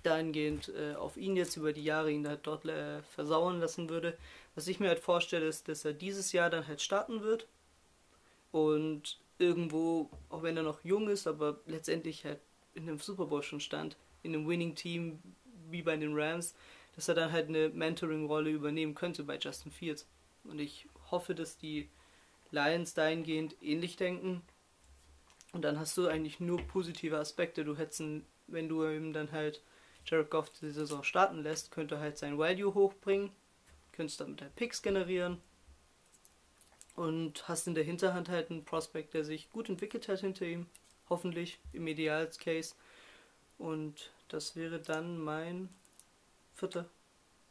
dahingehend 0.03 0.69
äh, 0.69 0.95
auf 0.95 1.17
ihn 1.17 1.35
jetzt 1.35 1.57
über 1.57 1.73
die 1.73 1.83
Jahre 1.83 2.11
ihn 2.11 2.27
halt 2.27 2.41
dort 2.43 2.65
äh, 2.65 3.01
versauern 3.03 3.59
lassen 3.59 3.89
würde. 3.89 4.17
Was 4.55 4.67
ich 4.67 4.79
mir 4.79 4.89
halt 4.89 4.99
vorstelle, 4.99 5.45
ist, 5.45 5.67
dass 5.67 5.85
er 5.85 5.93
dieses 5.93 6.31
Jahr 6.31 6.49
dann 6.49 6.67
halt 6.67 6.81
starten 6.81 7.21
wird 7.21 7.47
und 8.51 9.19
irgendwo, 9.37 10.09
auch 10.29 10.43
wenn 10.43 10.57
er 10.57 10.63
noch 10.63 10.83
jung 10.83 11.09
ist, 11.09 11.27
aber 11.27 11.59
letztendlich 11.65 12.25
halt 12.25 12.39
in 12.73 12.83
einem 12.83 12.99
Super 12.99 13.25
Bowl 13.25 13.43
schon 13.43 13.59
stand, 13.59 13.97
in 14.23 14.33
einem 14.33 14.47
Winning 14.47 14.75
Team 14.75 15.19
wie 15.69 15.81
bei 15.81 15.95
den 15.97 16.17
Rams, 16.17 16.53
dass 16.95 17.07
er 17.07 17.15
dann 17.15 17.31
halt 17.31 17.47
eine 17.47 17.69
Mentoring-Rolle 17.69 18.49
übernehmen 18.49 18.95
könnte 18.95 19.23
bei 19.23 19.37
Justin 19.37 19.71
Fields. 19.71 20.07
Und 20.43 20.59
ich 20.59 20.87
hoffe, 21.09 21.35
dass 21.35 21.57
die 21.57 21.89
Lions 22.51 22.93
dahingehend 22.93 23.55
ähnlich 23.61 23.95
denken. 23.95 24.41
Und 25.51 25.63
dann 25.63 25.79
hast 25.79 25.97
du 25.97 26.07
eigentlich 26.07 26.39
nur 26.39 26.61
positive 26.61 27.17
Aspekte. 27.17 27.65
Du 27.65 27.77
hättest, 27.77 28.03
wenn 28.47 28.69
du 28.69 28.87
ihm 28.87 29.13
dann 29.13 29.31
halt 29.31 29.61
Jared 30.05 30.29
Goff 30.29 30.49
die 30.49 30.71
Saison 30.71 31.03
starten 31.03 31.43
lässt, 31.43 31.71
könnte 31.71 31.99
halt 31.99 32.17
sein 32.17 32.37
Value 32.37 32.73
hochbringen, 32.73 33.31
könntest 33.91 34.19
damit 34.21 34.41
halt 34.41 34.55
Picks 34.55 34.81
generieren 34.81 35.41
und 36.95 37.47
hast 37.47 37.67
in 37.67 37.75
der 37.75 37.83
Hinterhand 37.83 38.29
halt 38.29 38.49
einen 38.49 38.65
Prospect, 38.65 39.13
der 39.13 39.23
sich 39.23 39.49
gut 39.49 39.69
entwickelt 39.69 40.07
hat 40.07 40.19
hinter 40.19 40.45
ihm, 40.45 40.67
hoffentlich 41.09 41.59
im 41.73 41.87
Idealcase 41.87 42.75
und 43.57 44.11
das 44.27 44.55
wäre 44.55 44.79
dann 44.79 45.19
mein 45.19 45.69
vierter, 46.55 46.89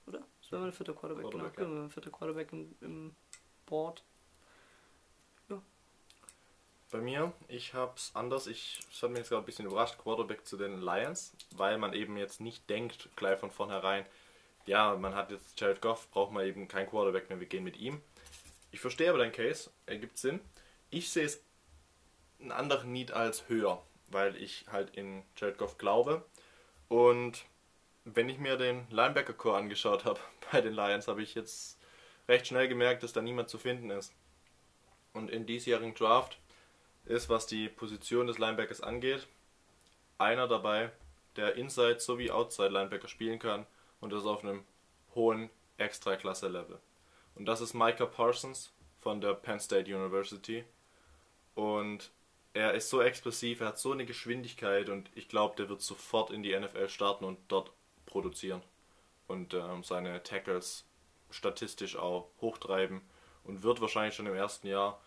oder? 0.06 0.26
Das 0.40 0.52
wäre 0.52 0.62
mein 0.62 0.72
vierter 0.72 0.94
Quarterback, 0.94 1.30
Quarterback, 1.30 1.56
genau, 1.56 1.74
ja. 1.74 1.80
mein 1.80 1.90
vierter 1.90 2.10
Quarterback 2.10 2.52
im, 2.52 2.74
im 2.80 3.16
Board. 3.66 4.02
Bei 6.90 6.98
mir, 6.98 7.32
ich 7.46 7.72
hab's 7.72 8.10
anders. 8.14 8.48
Ich, 8.48 8.80
es 8.92 9.00
hat 9.00 9.10
mich 9.10 9.20
jetzt 9.20 9.28
gerade 9.28 9.42
ein 9.42 9.46
bisschen 9.46 9.66
überrascht, 9.66 9.98
Quarterback 9.98 10.44
zu 10.44 10.56
den 10.56 10.80
Lions, 10.80 11.32
weil 11.54 11.78
man 11.78 11.92
eben 11.92 12.16
jetzt 12.16 12.40
nicht 12.40 12.68
denkt, 12.68 13.08
gleich 13.14 13.38
von 13.38 13.52
vornherein, 13.52 14.04
ja, 14.66 14.96
man 14.96 15.14
hat 15.14 15.30
jetzt 15.30 15.58
Jared 15.60 15.80
Goff, 15.80 16.10
braucht 16.10 16.32
man 16.32 16.44
eben 16.44 16.66
keinen 16.66 16.88
Quarterback 16.88 17.28
mehr, 17.28 17.38
wir 17.38 17.46
gehen 17.46 17.62
mit 17.62 17.76
ihm. 17.76 18.02
Ich 18.72 18.80
verstehe 18.80 19.08
aber 19.08 19.18
deinen 19.18 19.32
Case, 19.32 19.70
ergibt 19.86 20.18
Sinn. 20.18 20.40
Ich 20.90 21.10
sehe 21.10 21.26
es 21.26 21.40
einen 22.40 22.50
anderen 22.50 22.90
Need 22.90 23.12
als 23.12 23.48
höher, 23.48 23.80
weil 24.08 24.34
ich 24.34 24.66
halt 24.72 24.96
in 24.96 25.22
Jared 25.36 25.58
Goff 25.58 25.78
glaube. 25.78 26.24
Und 26.88 27.44
wenn 28.04 28.28
ich 28.28 28.38
mir 28.38 28.56
den 28.56 28.88
Linebacker-Core 28.90 29.58
angeschaut 29.58 30.04
habe 30.04 30.18
bei 30.50 30.60
den 30.60 30.74
Lions, 30.74 31.06
habe 31.06 31.22
ich 31.22 31.36
jetzt 31.36 31.78
recht 32.28 32.48
schnell 32.48 32.66
gemerkt, 32.66 33.04
dass 33.04 33.12
da 33.12 33.22
niemand 33.22 33.48
zu 33.48 33.58
finden 33.58 33.90
ist. 33.90 34.12
Und 35.12 35.30
in 35.30 35.46
diesjährigen 35.46 35.94
Draft 35.94 36.38
ist, 37.04 37.28
was 37.28 37.46
die 37.46 37.68
Position 37.68 38.26
des 38.26 38.38
Linebackers 38.38 38.80
angeht, 38.80 39.26
einer 40.18 40.46
dabei, 40.46 40.90
der 41.36 41.54
Inside 41.56 42.00
sowie 42.00 42.30
Outside 42.30 42.68
Linebacker 42.68 43.08
spielen 43.08 43.38
kann 43.38 43.66
und 44.00 44.12
das 44.12 44.24
auf 44.24 44.42
einem 44.42 44.64
hohen 45.14 45.50
Extraklasse-Level. 45.78 46.78
Und 47.34 47.46
das 47.46 47.60
ist 47.60 47.74
Micah 47.74 48.06
Parsons 48.06 48.72
von 49.00 49.20
der 49.20 49.34
Penn 49.34 49.60
State 49.60 49.94
University. 49.94 50.64
Und 51.54 52.10
er 52.52 52.74
ist 52.74 52.90
so 52.90 53.00
expressiv, 53.00 53.60
er 53.60 53.68
hat 53.68 53.78
so 53.78 53.92
eine 53.92 54.04
Geschwindigkeit 54.04 54.88
und 54.88 55.10
ich 55.14 55.28
glaube, 55.28 55.56
der 55.56 55.68
wird 55.68 55.80
sofort 55.80 56.30
in 56.30 56.42
die 56.42 56.58
NFL 56.58 56.88
starten 56.88 57.24
und 57.24 57.38
dort 57.48 57.70
produzieren. 58.06 58.62
Und 59.28 59.54
ähm, 59.54 59.84
seine 59.84 60.22
Tackles 60.22 60.84
statistisch 61.30 61.96
auch 61.96 62.28
hochtreiben. 62.40 63.00
und 63.44 63.62
wird 63.62 63.80
wahrscheinlich 63.80 64.14
schon 64.14 64.26
im 64.26 64.34
ersten 64.34 64.66
Jahr, 64.66 65.00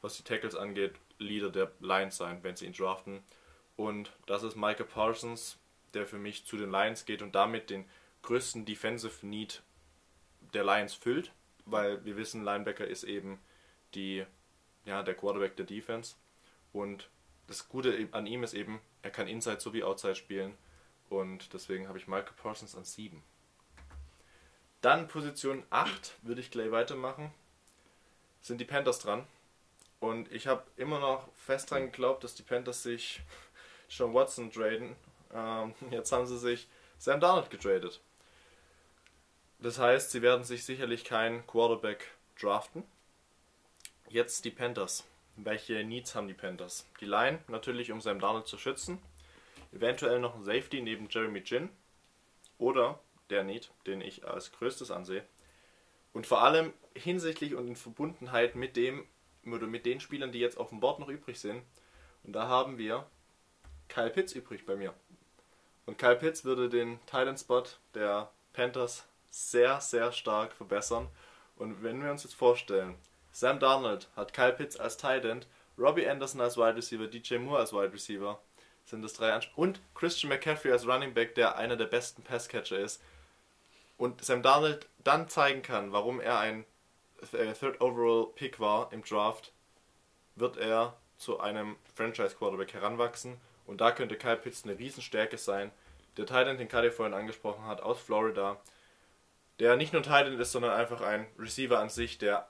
was 0.00 0.16
die 0.16 0.22
Tackles 0.22 0.54
angeht, 0.54 0.94
Leader 1.20 1.50
der 1.50 1.70
Lions 1.80 2.16
sein, 2.16 2.42
wenn 2.42 2.56
sie 2.56 2.66
ihn 2.66 2.72
draften. 2.72 3.22
Und 3.76 4.12
das 4.26 4.42
ist 4.42 4.56
Micah 4.56 4.84
Parsons, 4.84 5.58
der 5.94 6.06
für 6.06 6.18
mich 6.18 6.44
zu 6.44 6.56
den 6.56 6.70
Lions 6.70 7.04
geht 7.04 7.22
und 7.22 7.34
damit 7.34 7.70
den 7.70 7.88
größten 8.22 8.64
Defensive 8.64 9.26
Need 9.26 9.62
der 10.52 10.64
Lions 10.64 10.94
füllt, 10.94 11.32
weil 11.64 12.04
wir 12.04 12.16
wissen, 12.16 12.44
Linebacker 12.44 12.86
ist 12.86 13.04
eben 13.04 13.38
die, 13.94 14.24
ja, 14.84 15.02
der 15.02 15.14
Quarterback 15.14 15.56
der 15.56 15.66
Defense. 15.66 16.16
Und 16.72 17.08
das 17.46 17.68
Gute 17.68 18.08
an 18.12 18.26
ihm 18.26 18.42
ist 18.42 18.54
eben, 18.54 18.80
er 19.02 19.10
kann 19.10 19.28
Inside 19.28 19.60
sowie 19.60 19.82
Outside 19.82 20.16
spielen. 20.16 20.56
Und 21.08 21.52
deswegen 21.52 21.88
habe 21.88 21.98
ich 21.98 22.06
Michael 22.06 22.34
Parsons 22.40 22.76
an 22.76 22.84
7. 22.84 23.22
Dann 24.80 25.08
Position 25.08 25.64
8 25.70 26.14
würde 26.22 26.40
ich 26.40 26.50
gleich 26.50 26.70
weitermachen. 26.70 27.32
Sind 28.40 28.60
die 28.60 28.64
Panthers 28.64 29.00
dran. 29.00 29.26
Und 30.00 30.32
ich 30.32 30.46
habe 30.46 30.64
immer 30.76 30.98
noch 30.98 31.28
fest 31.34 31.70
dran 31.70 31.86
geglaubt, 31.86 32.24
dass 32.24 32.34
die 32.34 32.42
Panthers 32.42 32.82
sich 32.82 33.20
Sean 33.88 34.14
Watson 34.14 34.50
traden. 34.50 34.96
Ähm, 35.32 35.74
jetzt 35.90 36.10
haben 36.10 36.26
sie 36.26 36.38
sich 36.38 36.68
Sam 36.98 37.20
Darnold 37.20 37.50
getradet. 37.50 38.00
Das 39.58 39.78
heißt, 39.78 40.10
sie 40.10 40.22
werden 40.22 40.42
sich 40.42 40.64
sicherlich 40.64 41.04
keinen 41.04 41.46
Quarterback 41.46 42.10
draften. 42.40 42.82
Jetzt 44.08 44.44
die 44.44 44.50
Panthers. 44.50 45.04
Welche 45.36 45.84
Needs 45.84 46.14
haben 46.14 46.28
die 46.28 46.34
Panthers? 46.34 46.86
Die 47.00 47.04
Line 47.04 47.38
natürlich, 47.48 47.92
um 47.92 48.00
Sam 48.00 48.20
Darnold 48.20 48.46
zu 48.46 48.58
schützen. 48.58 49.00
Eventuell 49.72 50.18
noch 50.18 50.34
ein 50.34 50.44
Safety 50.44 50.80
neben 50.80 51.08
Jeremy 51.10 51.42
Ginn. 51.42 51.68
Oder 52.58 52.98
der 53.28 53.44
Need, 53.44 53.70
den 53.86 54.00
ich 54.00 54.26
als 54.26 54.50
größtes 54.52 54.90
ansehe. 54.90 55.24
Und 56.12 56.26
vor 56.26 56.42
allem 56.42 56.72
hinsichtlich 56.94 57.54
und 57.54 57.68
in 57.68 57.76
Verbundenheit 57.76 58.56
mit 58.56 58.76
dem 58.76 59.06
oder 59.46 59.66
mit 59.66 59.86
den 59.86 60.00
Spielern, 60.00 60.32
die 60.32 60.40
jetzt 60.40 60.58
auf 60.58 60.70
dem 60.70 60.80
Board 60.80 60.98
noch 60.98 61.08
übrig 61.08 61.38
sind. 61.38 61.62
Und 62.24 62.32
da 62.32 62.48
haben 62.48 62.78
wir 62.78 63.06
Kyle 63.88 64.10
Pitts 64.10 64.32
übrig 64.32 64.66
bei 64.66 64.76
mir. 64.76 64.94
Und 65.86 65.98
Kyle 65.98 66.16
Pitts 66.16 66.44
würde 66.44 66.68
den 66.68 67.00
Titan 67.06 67.36
Spot 67.36 67.64
der 67.94 68.30
Panthers 68.52 69.06
sehr, 69.30 69.80
sehr 69.80 70.12
stark 70.12 70.52
verbessern. 70.52 71.08
Und 71.56 71.82
wenn 71.82 72.02
wir 72.02 72.10
uns 72.10 72.24
jetzt 72.24 72.34
vorstellen, 72.34 72.96
Sam 73.32 73.60
Darnold 73.60 74.08
hat 74.16 74.32
Kyle 74.32 74.52
Pitts 74.52 74.76
als 74.76 74.96
Tight 74.96 75.24
End, 75.24 75.46
Robbie 75.78 76.08
Anderson 76.08 76.40
als 76.40 76.56
Wide 76.56 76.76
Receiver, 76.76 77.06
DJ 77.06 77.38
Moore 77.38 77.60
als 77.60 77.72
Wide 77.72 77.92
Receiver, 77.92 78.40
sind 78.84 79.02
das 79.02 79.14
drei 79.14 79.32
Ansp 79.32 79.50
und 79.56 79.80
Christian 79.94 80.30
McCaffrey 80.30 80.72
als 80.72 80.86
Running 80.86 81.14
Back, 81.14 81.34
der 81.34 81.56
einer 81.56 81.76
der 81.76 81.86
besten 81.86 82.22
Passcatcher 82.22 82.78
ist. 82.78 83.02
Und 83.96 84.24
Sam 84.24 84.42
Darnold 84.42 84.88
dann 85.04 85.28
zeigen 85.28 85.62
kann, 85.62 85.92
warum 85.92 86.20
er 86.20 86.38
ein 86.38 86.64
äh, 87.32 87.52
Third 87.52 87.80
Overall 87.80 88.28
Pick 88.34 88.60
war 88.60 88.92
im 88.92 89.02
Draft, 89.02 89.52
wird 90.36 90.56
er 90.56 90.96
zu 91.16 91.40
einem 91.40 91.76
Franchise 91.94 92.34
Quarterback 92.36 92.72
heranwachsen. 92.72 93.36
Und 93.66 93.80
da 93.80 93.92
könnte 93.92 94.16
Kyle 94.16 94.36
Pitts 94.36 94.64
eine 94.64 94.78
Riesenstärke 94.78 95.38
sein. 95.38 95.70
Der 96.16 96.26
Tight 96.26 96.48
End, 96.48 96.58
den 96.58 96.68
Kadi 96.68 96.90
vorhin 96.90 97.14
angesprochen 97.14 97.66
hat, 97.66 97.82
aus 97.82 98.00
Florida, 98.00 98.60
der 99.58 99.76
nicht 99.76 99.92
nur 99.92 100.02
Tight 100.02 100.26
End 100.26 100.40
ist, 100.40 100.52
sondern 100.52 100.72
einfach 100.72 101.02
ein 101.02 101.26
Receiver 101.38 101.78
an 101.78 101.88
sich, 101.88 102.18
der 102.18 102.48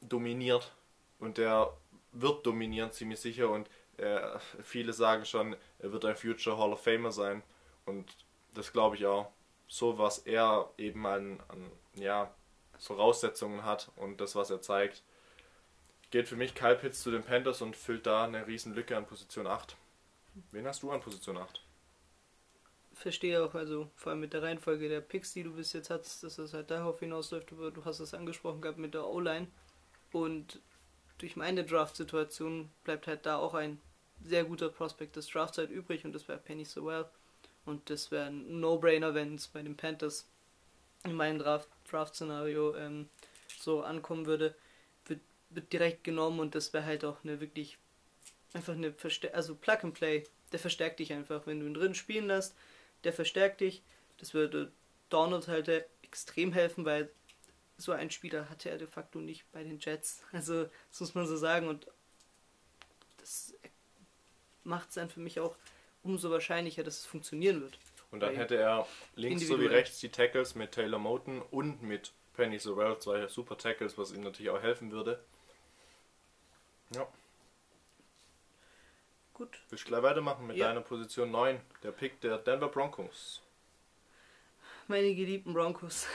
dominiert 0.00 0.72
und 1.18 1.36
der 1.36 1.76
wird 2.12 2.46
dominieren, 2.46 2.92
ziemlich 2.92 3.20
sicher. 3.20 3.50
Und 3.50 3.68
äh, 3.98 4.38
viele 4.62 4.92
sagen 4.92 5.24
schon, 5.24 5.56
er 5.78 5.92
wird 5.92 6.04
ein 6.04 6.16
Future 6.16 6.56
Hall 6.56 6.72
of 6.72 6.82
Famer 6.82 7.12
sein. 7.12 7.42
Und 7.84 8.10
das 8.54 8.72
glaube 8.72 8.96
ich 8.96 9.06
auch. 9.06 9.30
So 9.68 9.98
was 9.98 10.18
er 10.18 10.70
eben 10.78 11.06
an, 11.06 11.40
an 11.48 11.70
ja, 11.94 12.32
Voraussetzungen 12.80 13.64
hat 13.64 13.90
und 13.96 14.20
das, 14.20 14.34
was 14.34 14.50
er 14.50 14.60
zeigt, 14.60 15.02
geht 16.10 16.28
für 16.28 16.36
mich 16.36 16.54
Kyle 16.54 16.76
Pitts 16.76 17.02
zu 17.02 17.10
den 17.10 17.22
Panthers 17.22 17.62
und 17.62 17.76
füllt 17.76 18.06
da 18.06 18.24
eine 18.24 18.46
riesen 18.46 18.74
Lücke 18.74 18.96
an 18.96 19.06
Position 19.06 19.46
8. 19.46 19.76
Wen 20.50 20.66
hast 20.66 20.82
du 20.82 20.90
an 20.90 21.00
Position 21.00 21.36
8? 21.36 21.62
Verstehe 22.94 23.42
auch, 23.42 23.54
also 23.54 23.90
vor 23.96 24.10
allem 24.10 24.20
mit 24.20 24.32
der 24.32 24.42
Reihenfolge 24.42 24.88
der 24.88 25.00
Picks, 25.00 25.32
die 25.32 25.42
du 25.42 25.54
bis 25.54 25.72
jetzt 25.72 25.90
hattest, 25.90 26.22
dass 26.22 26.38
es 26.38 26.52
halt 26.52 26.70
darauf 26.70 27.00
hinausläuft, 27.00 27.52
aber 27.52 27.70
du 27.70 27.84
hast 27.84 28.00
es 28.00 28.14
angesprochen 28.14 28.60
gehabt 28.60 28.78
mit 28.78 28.94
der 28.94 29.06
O-Line 29.06 29.46
und 30.12 30.60
durch 31.18 31.36
meine 31.36 31.64
Draft-Situation 31.64 32.70
bleibt 32.84 33.06
halt 33.06 33.26
da 33.26 33.36
auch 33.36 33.54
ein 33.54 33.80
sehr 34.22 34.44
guter 34.44 34.68
Prospekt 34.68 35.16
des 35.16 35.28
Drafts 35.28 35.58
halt 35.58 35.70
übrig 35.70 36.04
und 36.04 36.12
das 36.12 36.28
wäre 36.28 36.38
Penny 36.38 36.64
Sewell 36.64 37.06
und 37.64 37.88
das 37.90 38.10
wäre 38.10 38.26
ein 38.26 38.60
No-Brainer, 38.60 39.14
wenn 39.14 39.34
es 39.34 39.48
bei 39.48 39.62
den 39.62 39.76
Panthers 39.76 40.26
in 41.04 41.14
meinem 41.14 41.40
Draft-Szenario 41.90 42.72
Draft 42.72 42.84
ähm, 42.84 43.08
so 43.58 43.82
ankommen 43.82 44.26
würde, 44.26 44.54
wird, 45.06 45.20
wird 45.50 45.72
direkt 45.72 46.04
genommen 46.04 46.40
und 46.40 46.54
das 46.54 46.72
wäre 46.72 46.84
halt 46.84 47.04
auch 47.04 47.22
eine 47.24 47.40
wirklich 47.40 47.78
einfach 48.52 48.72
eine 48.72 48.92
Verstär 48.92 49.34
also 49.34 49.54
Plug 49.54 49.78
and 49.82 49.94
Play, 49.94 50.24
der 50.52 50.58
verstärkt 50.58 51.00
dich 51.00 51.12
einfach, 51.12 51.46
wenn 51.46 51.60
du 51.60 51.66
ihn 51.66 51.74
drin 51.74 51.94
spielen 51.94 52.26
lässt, 52.26 52.54
der 53.04 53.12
verstärkt 53.12 53.60
dich. 53.60 53.82
Das 54.18 54.34
würde 54.34 54.72
Donald 55.08 55.48
halt 55.48 55.68
extrem 56.02 56.52
helfen, 56.52 56.84
weil 56.84 57.10
so 57.76 57.92
ein 57.92 58.10
Spieler 58.10 58.48
hatte 58.50 58.70
er 58.70 58.78
de 58.78 58.86
facto 58.86 59.20
nicht 59.20 59.50
bei 59.52 59.62
den 59.62 59.78
Jets. 59.78 60.22
Also, 60.32 60.68
das 60.90 61.00
muss 61.00 61.14
man 61.14 61.26
so 61.26 61.36
sagen 61.36 61.68
und 61.68 61.86
das 63.18 63.54
macht 64.64 64.90
es 64.90 64.94
dann 64.96 65.10
für 65.10 65.20
mich 65.20 65.40
auch 65.40 65.56
umso 66.02 66.30
wahrscheinlicher, 66.30 66.82
dass 66.82 66.98
es 66.98 67.06
funktionieren 67.06 67.60
wird. 67.60 67.78
Und 68.10 68.20
dann 68.20 68.34
hätte 68.34 68.56
er 68.56 68.86
links 69.14 69.46
sowie 69.46 69.66
rechts 69.66 70.00
die 70.00 70.08
Tackles 70.08 70.54
mit 70.54 70.72
Taylor 70.72 70.98
Moten 70.98 71.42
und 71.50 71.82
mit 71.82 72.12
Penny 72.34 72.58
Sorrell, 72.58 72.98
zwei 72.98 73.28
super 73.28 73.56
Tackles, 73.56 73.96
was 73.98 74.12
ihm 74.12 74.22
natürlich 74.22 74.50
auch 74.50 74.62
helfen 74.62 74.90
würde. 74.90 75.22
Ja. 76.94 77.06
Gut. 79.34 79.58
Willst 79.68 79.84
du 79.84 79.88
gleich 79.88 80.02
weitermachen 80.02 80.46
mit 80.46 80.56
ja. 80.56 80.68
deiner 80.68 80.80
Position 80.80 81.30
9, 81.30 81.60
der 81.82 81.92
Pick 81.92 82.20
der 82.20 82.38
Denver 82.38 82.68
Broncos? 82.68 83.42
Meine 84.88 85.14
geliebten 85.14 85.54
Broncos. 85.54 86.06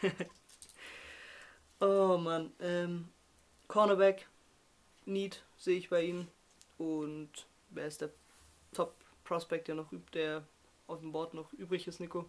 oh 1.80 2.16
Mann. 2.18 2.52
Ähm, 2.60 3.08
Cornerback, 3.66 4.28
Need 5.06 5.42
sehe 5.58 5.78
ich 5.78 5.90
bei 5.90 6.02
ihnen. 6.02 6.28
Und 6.78 7.46
wer 7.70 7.86
ist 7.86 8.00
der 8.00 8.10
Top 8.72 8.94
Prospect, 9.24 9.68
der 9.68 9.74
noch 9.74 9.90
übt, 9.92 10.18
der 10.18 10.44
auf 10.92 11.00
dem 11.00 11.12
Board 11.12 11.34
noch 11.34 11.52
übrig 11.52 11.86
ist, 11.86 12.00
Nico? 12.00 12.28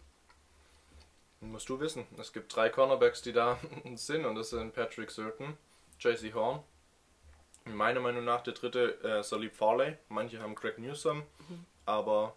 Musst 1.41 1.67
du 1.69 1.79
wissen. 1.79 2.05
Es 2.17 2.31
gibt 2.31 2.55
drei 2.55 2.69
Cornerbacks, 2.69 3.21
die 3.21 3.33
da 3.33 3.59
sind 3.95 4.25
und 4.25 4.35
das 4.35 4.51
sind 4.51 4.73
Patrick 4.73 5.11
Surton, 5.11 5.57
JC 5.99 6.33
Horn 6.33 6.63
Meiner 7.65 8.01
Meinung 8.01 8.25
nach 8.25 8.41
der 8.41 8.53
dritte 8.53 9.01
äh, 9.03 9.23
Salib 9.23 9.55
Farley. 9.55 9.97
Manche 10.09 10.41
haben 10.41 10.53
Craig 10.53 10.77
Newsom, 10.79 11.19
mhm. 11.19 11.65
aber 11.85 12.35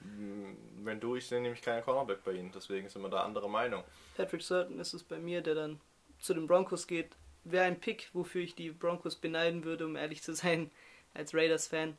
mh, 0.00 0.08
mm, 0.08 0.56
wenn 0.84 1.00
du, 1.00 1.14
ich 1.16 1.26
sehe 1.26 1.40
nämlich 1.40 1.62
keinen 1.62 1.84
Cornerback 1.84 2.24
bei 2.24 2.32
ihnen, 2.32 2.50
deswegen 2.52 2.88
sind 2.88 3.02
wir 3.02 3.08
da 3.08 3.22
anderer 3.22 3.48
Meinung. 3.48 3.84
Patrick 4.16 4.42
Surton 4.42 4.80
ist 4.80 4.92
es 4.92 5.04
bei 5.04 5.18
mir, 5.18 5.40
der 5.40 5.54
dann 5.54 5.80
zu 6.18 6.34
den 6.34 6.46
Broncos 6.46 6.86
geht. 6.86 7.16
Wäre 7.44 7.64
ein 7.64 7.78
Pick, 7.78 8.10
wofür 8.12 8.42
ich 8.42 8.56
die 8.56 8.70
Broncos 8.70 9.14
beneiden 9.14 9.64
würde, 9.64 9.86
um 9.86 9.94
ehrlich 9.94 10.22
zu 10.22 10.34
sein, 10.34 10.70
als 11.14 11.32
Raiders-Fan. 11.32 11.96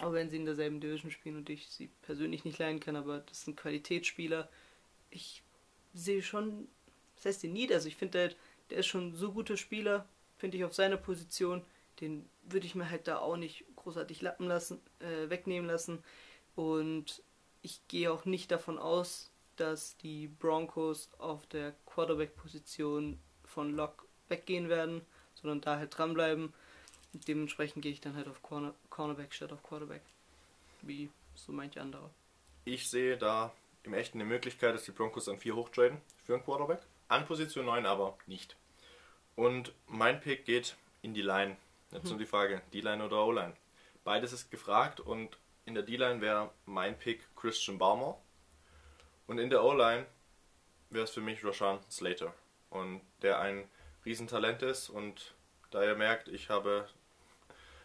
Auch 0.00 0.12
wenn 0.12 0.30
sie 0.30 0.36
in 0.36 0.46
derselben 0.46 0.80
Division 0.80 1.10
spielen 1.10 1.36
und 1.36 1.50
ich 1.50 1.68
sie 1.68 1.90
persönlich 2.02 2.44
nicht 2.44 2.58
leiden 2.58 2.80
kann, 2.80 2.96
aber 2.96 3.20
das 3.20 3.42
sind 3.42 3.56
Qualitätsspieler. 3.56 4.48
Ich 5.10 5.42
sehe 5.92 6.22
schon, 6.22 6.68
das 7.16 7.26
heißt 7.26 7.42
den 7.42 7.52
Need, 7.52 7.72
also 7.72 7.88
ich 7.88 7.96
finde, 7.96 8.18
der, 8.18 8.36
der 8.70 8.78
ist 8.78 8.86
schon 8.86 9.14
so 9.14 9.32
guter 9.32 9.56
Spieler, 9.56 10.08
finde 10.38 10.56
ich, 10.56 10.64
auf 10.64 10.74
seiner 10.74 10.96
Position. 10.96 11.62
Den 12.00 12.28
würde 12.44 12.66
ich 12.66 12.74
mir 12.74 12.88
halt 12.88 13.08
da 13.08 13.18
auch 13.18 13.36
nicht 13.36 13.64
großartig 13.76 14.22
lappen 14.22 14.46
lassen, 14.46 14.80
äh, 15.00 15.28
wegnehmen 15.28 15.68
lassen. 15.68 16.02
Und 16.56 17.22
ich 17.62 17.86
gehe 17.88 18.10
auch 18.10 18.24
nicht 18.24 18.50
davon 18.50 18.78
aus, 18.78 19.30
dass 19.56 19.98
die 19.98 20.28
Broncos 20.28 21.10
auf 21.18 21.46
der 21.46 21.74
Quarterback-Position 21.84 23.18
von 23.44 23.74
Lock 23.74 24.06
weggehen 24.28 24.70
werden, 24.70 25.02
sondern 25.34 25.60
da 25.60 25.76
halt 25.76 25.96
dranbleiben. 25.96 26.54
Dementsprechend 27.12 27.82
gehe 27.82 27.92
ich 27.92 28.00
dann 28.00 28.14
halt 28.14 28.28
auf 28.28 28.42
Corner 28.42 28.74
Cornerback 28.90 29.32
statt 29.32 29.52
auf 29.52 29.62
Quarterback. 29.62 30.02
Wie 30.82 31.10
so 31.34 31.52
manche 31.52 31.80
andere. 31.80 32.10
Ich 32.64 32.90
sehe 32.90 33.16
da 33.16 33.52
im 33.82 33.94
Echten 33.94 34.20
eine 34.20 34.28
Möglichkeit, 34.28 34.74
dass 34.74 34.84
die 34.84 34.90
Broncos 34.90 35.28
an 35.28 35.38
4 35.38 35.56
hochtraden 35.56 36.00
für 36.24 36.34
einen 36.34 36.44
Quarterback. 36.44 36.80
An 37.08 37.24
Position 37.26 37.66
9 37.66 37.86
aber 37.86 38.18
nicht. 38.26 38.56
Und 39.36 39.72
mein 39.86 40.20
Pick 40.20 40.44
geht 40.44 40.76
in 41.02 41.14
die 41.14 41.22
Line. 41.22 41.56
Jetzt 41.92 42.10
nur 42.10 42.18
die 42.18 42.26
Frage, 42.26 42.62
D-Line 42.72 43.04
oder 43.04 43.24
O-Line. 43.24 43.54
Beides 44.04 44.32
ist 44.32 44.50
gefragt 44.50 45.00
und 45.00 45.38
in 45.64 45.74
der 45.74 45.82
D-Line 45.82 46.20
wäre 46.20 46.50
mein 46.66 46.96
Pick 46.98 47.26
Christian 47.34 47.78
Balmer. 47.78 48.18
Und 49.26 49.38
in 49.38 49.50
der 49.50 49.64
O-Line 49.64 50.06
wäre 50.90 51.04
es 51.04 51.10
für 51.10 51.20
mich 51.20 51.44
Rashan 51.44 51.80
Slater. 51.90 52.32
Und 52.68 53.00
der 53.22 53.40
ein 53.40 53.68
Riesentalent 54.04 54.62
ist 54.62 54.88
und 54.88 55.34
da 55.70 55.82
ihr 55.84 55.94
merkt, 55.94 56.28
ich 56.28 56.48
habe 56.48 56.88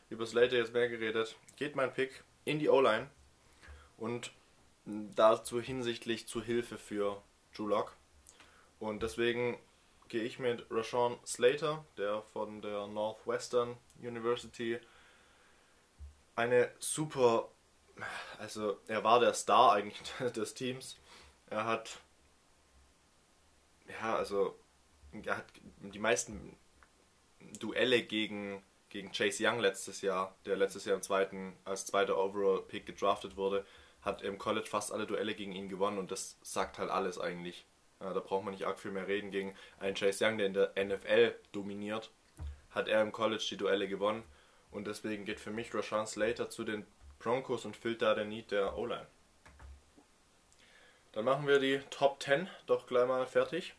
über 0.10 0.26
Slater 0.26 0.58
jetzt 0.58 0.74
mehr 0.74 0.90
geredet, 0.90 1.36
geht 1.56 1.76
mein 1.76 1.94
Pick 1.94 2.24
in 2.46 2.60
die 2.60 2.70
O-Line 2.70 3.10
und 3.98 4.32
dazu 4.86 5.60
hinsichtlich 5.62 6.28
zu 6.28 6.44
Hilfe 6.44 6.78
für 6.78 7.22
Drew 7.56 7.68
Lock. 7.68 7.96
Und 8.80 9.02
deswegen 9.02 9.58
gehe 10.08 10.24
ich 10.24 10.38
mit 10.40 10.66
Rashawn 10.70 11.18
Slater, 11.26 11.84
der 11.98 12.22
von 12.34 12.62
der 12.62 12.88
Northwestern 12.88 13.78
University 14.00 14.80
eine 16.36 16.72
super, 16.80 17.50
also 18.38 18.78
er 18.88 19.04
war 19.04 19.20
der 19.20 19.34
Star 19.34 19.74
eigentlich 19.74 20.12
des 20.36 20.54
Teams. 20.54 20.98
Er 21.50 21.66
hat, 21.66 22.00
ja, 23.88 24.16
also 24.16 24.58
er 25.24 25.38
hat 25.38 25.46
die 25.80 26.00
meisten 26.00 26.58
Duelle 27.60 28.04
gegen, 28.04 28.62
gegen 28.96 29.12
Chase 29.12 29.46
Young 29.46 29.60
letztes 29.60 30.02
Jahr, 30.02 30.34
der 30.46 30.56
letztes 30.56 30.86
Jahr 30.86 30.96
im 30.96 31.02
zweiten, 31.02 31.54
als 31.66 31.86
zweiter 31.86 32.18
Overall 32.18 32.62
Pick 32.62 32.86
gedraftet 32.86 33.36
wurde, 33.36 33.66
hat 34.02 34.22
im 34.22 34.38
College 34.38 34.68
fast 34.68 34.94
alle 34.94 35.06
Duelle 35.06 35.36
gegen 35.36 35.52
ihn 35.52 35.68
gewonnen 35.68 35.98
und 35.98 36.12
das 36.12 36.38
sagt 36.44 36.80
halt 36.80 36.90
alles 36.90 37.20
eigentlich. 37.20 37.66
Da 38.00 38.14
braucht 38.14 38.46
man 38.46 38.54
nicht 38.54 38.66
arg 38.66 38.80
viel 38.80 38.92
mehr 38.92 39.10
reden. 39.10 39.32
Gegen 39.32 39.54
einen 39.80 39.98
Chase 39.98 40.24
Young, 40.26 40.38
der 40.38 40.48
in 40.48 40.54
der 40.54 40.72
NFL 40.78 41.36
dominiert, 41.52 42.10
hat 42.70 42.88
er 42.88 43.02
im 43.02 43.12
College 43.12 43.46
die 43.50 43.58
Duelle 43.58 43.90
gewonnen 43.90 44.24
und 44.72 44.88
deswegen 44.88 45.26
geht 45.26 45.42
für 45.42 45.52
mich 45.52 45.74
Rashawn 45.74 46.08
Slater 46.08 46.50
zu 46.50 46.64
den 46.64 46.88
Broncos 47.20 47.66
und 47.66 47.76
füllt 47.76 48.02
da 48.02 48.16
den 48.16 48.30
Need 48.30 48.52
der 48.52 48.78
O-Line. 48.78 49.08
Dann 51.12 51.26
machen 51.26 51.48
wir 51.48 51.60
die 51.60 51.82
Top 51.90 52.24
10 52.24 52.48
doch 52.66 52.88
gleich 52.88 53.10
mal 53.10 53.28
fertig 53.28 53.74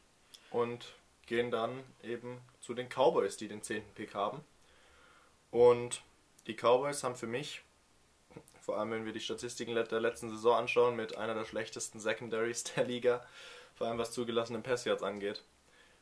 und 0.50 0.92
gehen 1.24 1.50
dann 1.50 1.84
eben 2.02 2.38
zu 2.60 2.74
den 2.74 2.90
Cowboys, 2.90 3.38
die 3.38 3.48
den 3.48 3.62
10. 3.62 3.82
Pick 3.94 4.14
haben. 4.14 4.44
Und 5.50 6.02
die 6.46 6.54
Cowboys 6.54 7.02
haben 7.02 7.16
für 7.16 7.26
mich, 7.26 7.62
vor 8.60 8.78
allem 8.78 8.90
wenn 8.90 9.04
wir 9.04 9.12
die 9.12 9.20
Statistiken 9.20 9.74
der 9.74 10.00
letzten 10.00 10.30
Saison 10.30 10.56
anschauen, 10.56 10.96
mit 10.96 11.16
einer 11.16 11.34
der 11.34 11.44
schlechtesten 11.44 12.00
Secondaries 12.00 12.64
der 12.64 12.84
Liga, 12.84 13.26
vor 13.74 13.86
allem 13.86 13.98
was 13.98 14.12
zugelassenen 14.12 14.62
Passyards 14.62 15.02
angeht, 15.02 15.42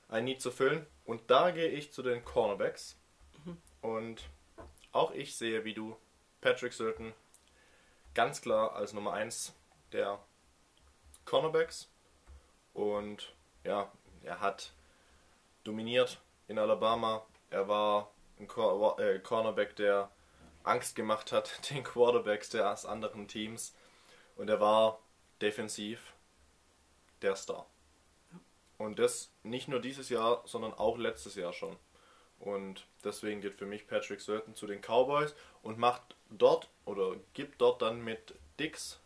ein 0.08 0.24
Need 0.24 0.40
zu 0.40 0.50
füllen. 0.50 0.86
Und 1.04 1.30
da 1.30 1.50
gehe 1.50 1.68
ich 1.68 1.92
zu 1.92 2.02
den 2.02 2.24
Cornerbacks. 2.24 2.96
Mhm. 3.44 3.58
Und 3.82 4.22
auch 4.92 5.10
ich 5.10 5.36
sehe, 5.36 5.64
wie 5.64 5.74
du, 5.74 5.96
Patrick 6.40 6.72
Surton 6.72 7.12
ganz 8.14 8.40
klar 8.40 8.74
als 8.76 8.92
Nummer 8.92 9.12
1 9.12 9.52
der 9.92 10.20
Cornerbacks. 11.24 11.88
Und 12.72 13.34
ja, 13.64 13.90
er 14.22 14.40
hat 14.40 14.72
dominiert 15.64 16.20
in 16.48 16.58
Alabama. 16.58 17.24
Er 17.50 17.68
war 17.68 18.10
ein 18.38 18.48
äh, 18.98 19.18
Cornerback, 19.20 19.76
der 19.76 20.10
Angst 20.62 20.96
gemacht 20.96 21.32
hat 21.32 21.70
den 21.70 21.84
Quarterbacks 21.84 22.50
der 22.50 22.76
anderen 22.86 23.28
Teams. 23.28 23.74
Und 24.36 24.48
er 24.48 24.60
war 24.60 24.98
defensiv 25.40 26.14
der 27.22 27.36
Star. 27.36 27.66
Und 28.78 28.98
das 28.98 29.30
nicht 29.42 29.68
nur 29.68 29.80
dieses 29.80 30.08
Jahr, 30.08 30.42
sondern 30.46 30.74
auch 30.74 30.98
letztes 30.98 31.36
Jahr 31.36 31.52
schon. 31.52 31.76
Und 32.40 32.86
deswegen 33.04 33.40
geht 33.40 33.54
für 33.54 33.66
mich 33.66 33.86
Patrick 33.86 34.20
Surton 34.20 34.54
zu 34.54 34.66
den 34.66 34.80
Cowboys 34.80 35.34
und 35.62 35.78
macht 35.78 36.16
dort 36.30 36.68
oder 36.84 37.14
gibt 37.32 37.60
dort 37.60 37.80
dann 37.80 38.02
mit 38.02 38.34
Dix 38.58 39.00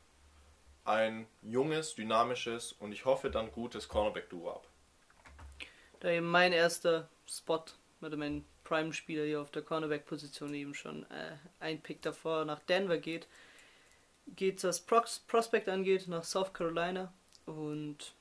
ein 0.84 1.26
junges, 1.42 1.94
dynamisches 1.94 2.72
und 2.72 2.92
ich 2.92 3.04
hoffe 3.04 3.30
dann 3.30 3.52
gutes 3.52 3.88
Cornerback-Duo 3.88 4.50
ab. 4.50 4.66
Da 6.00 6.10
eben 6.10 6.30
mein 6.30 6.52
erster 6.52 7.08
Spot 7.26 7.64
mit 8.00 8.16
meinem 8.16 8.44
Prime-Spieler 8.68 9.24
hier 9.24 9.40
auf 9.40 9.50
der 9.50 9.62
Cornerback-Position 9.62 10.52
eben 10.52 10.74
schon 10.74 11.04
äh, 11.10 11.36
ein 11.58 11.80
Pick 11.80 12.02
davor 12.02 12.44
nach 12.44 12.60
Denver 12.60 12.98
geht, 12.98 13.26
geht 14.36 14.62
was 14.62 14.80
Pros 14.80 15.20
Prospect 15.26 15.68
angeht, 15.70 16.06
nach 16.06 16.22
South 16.22 16.52
Carolina 16.52 17.10
und 17.46 18.12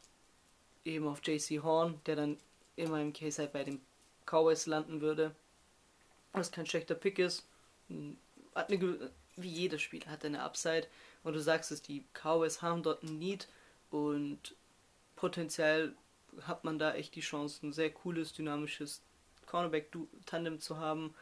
eben 0.86 1.06
auf 1.06 1.20
JC 1.26 1.62
Horn, 1.62 2.00
der 2.06 2.16
dann 2.16 2.38
in 2.78 2.90
meinem 2.90 3.12
Case 3.12 3.42
halt 3.42 3.52
bei 3.52 3.66
den 3.66 3.82
Cowboys 4.26 4.68
landen 4.68 5.02
würde. 5.02 5.36
Was 6.32 6.52
kein 6.52 6.66
schlechter 6.66 6.96
Pick 6.96 7.20
ist. 7.20 7.46
Hm, 7.90 8.18
hat 8.56 8.72
eine, 8.72 9.12
wie 9.36 9.50
jedes 9.50 9.82
Spiel 9.82 10.06
hat 10.06 10.24
eine 10.24 10.44
Upside. 10.44 10.88
Und 11.24 11.34
du 11.34 11.42
sagst 11.42 11.72
es, 11.72 11.82
die 11.82 12.06
Cowboys 12.14 12.62
haben 12.62 12.84
dort 12.84 13.04
ein 13.04 13.20
Need 13.20 13.50
und 13.92 14.56
potenziell 15.18 15.94
hat 16.44 16.64
man 16.64 16.80
da 16.80 16.94
echt 16.94 17.16
die 17.16 17.22
Chance, 17.22 17.66
ein 17.66 17.74
sehr 17.74 17.90
cooles, 17.90 18.32
dynamisches 18.32 19.02
Cornerback-Tandem 19.48 20.60
zu 20.60 20.78
haben. 20.78 21.16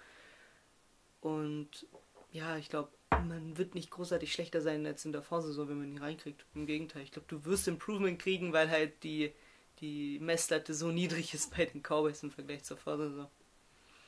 Und 1.22 1.88
ja, 2.32 2.58
ich 2.58 2.70
glaube, 2.70 2.90
man 3.10 3.58
wird 3.58 3.76
nicht 3.76 3.90
großartig 3.92 4.34
schlechter 4.34 4.62
sein 4.62 4.86
als 4.86 5.06
in 5.06 5.14
der 5.14 5.22
Vorsaison, 5.22 5.70
wenn 5.70 5.80
man 5.80 5.92
ihn 5.92 5.98
reinkriegt. 5.98 6.46
Im 6.54 6.66
Gegenteil, 6.66 7.04
ich 7.04 7.12
glaube, 7.12 7.28
du 7.30 7.46
wirst 7.46 7.68
Improvement 7.68 8.20
kriegen, 8.20 8.52
weil 8.54 8.70
halt 8.70 9.04
die, 9.04 9.34
die 9.80 10.20
Messlatte 10.20 10.74
so 10.74 10.92
niedrig 10.92 11.34
ist 11.34 11.56
bei 11.56 11.66
den 11.66 11.82
Cowboys 11.82 12.24
im 12.24 12.32
Vergleich 12.32 12.64
zur 12.64 12.78
Vorsaison. 12.78 13.28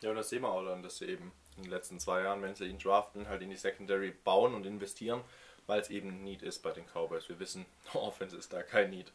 Ja, 0.01 0.09
und 0.11 0.15
das 0.17 0.29
sehen 0.29 0.41
wir 0.41 0.51
auch 0.51 0.63
dann, 0.63 0.83
dass 0.83 0.97
sie 0.97 1.05
eben 1.05 1.31
in 1.55 1.63
den 1.63 1.71
letzten 1.71 1.99
zwei 1.99 2.21
Jahren, 2.21 2.41
wenn 2.41 2.53
sie 2.53 2.65
ihn 2.65 2.77
draften, 2.77 3.27
halt 3.27 3.41
in 3.41 3.49
die 3.49 3.55
Secondary 3.55 4.11
bauen 4.11 4.53
und 4.53 4.65
investieren, 4.65 5.21
weil 5.65 5.81
es 5.81 5.89
eben 5.89 6.23
Need 6.23 6.43
ist 6.43 6.61
bei 6.61 6.71
den 6.71 6.85
Cowboys. 6.85 7.27
Wir 7.29 7.39
wissen, 7.39 7.65
Offense 7.93 8.37
ist 8.37 8.53
da 8.53 8.61
kein 8.61 8.91
Need. 8.91 9.11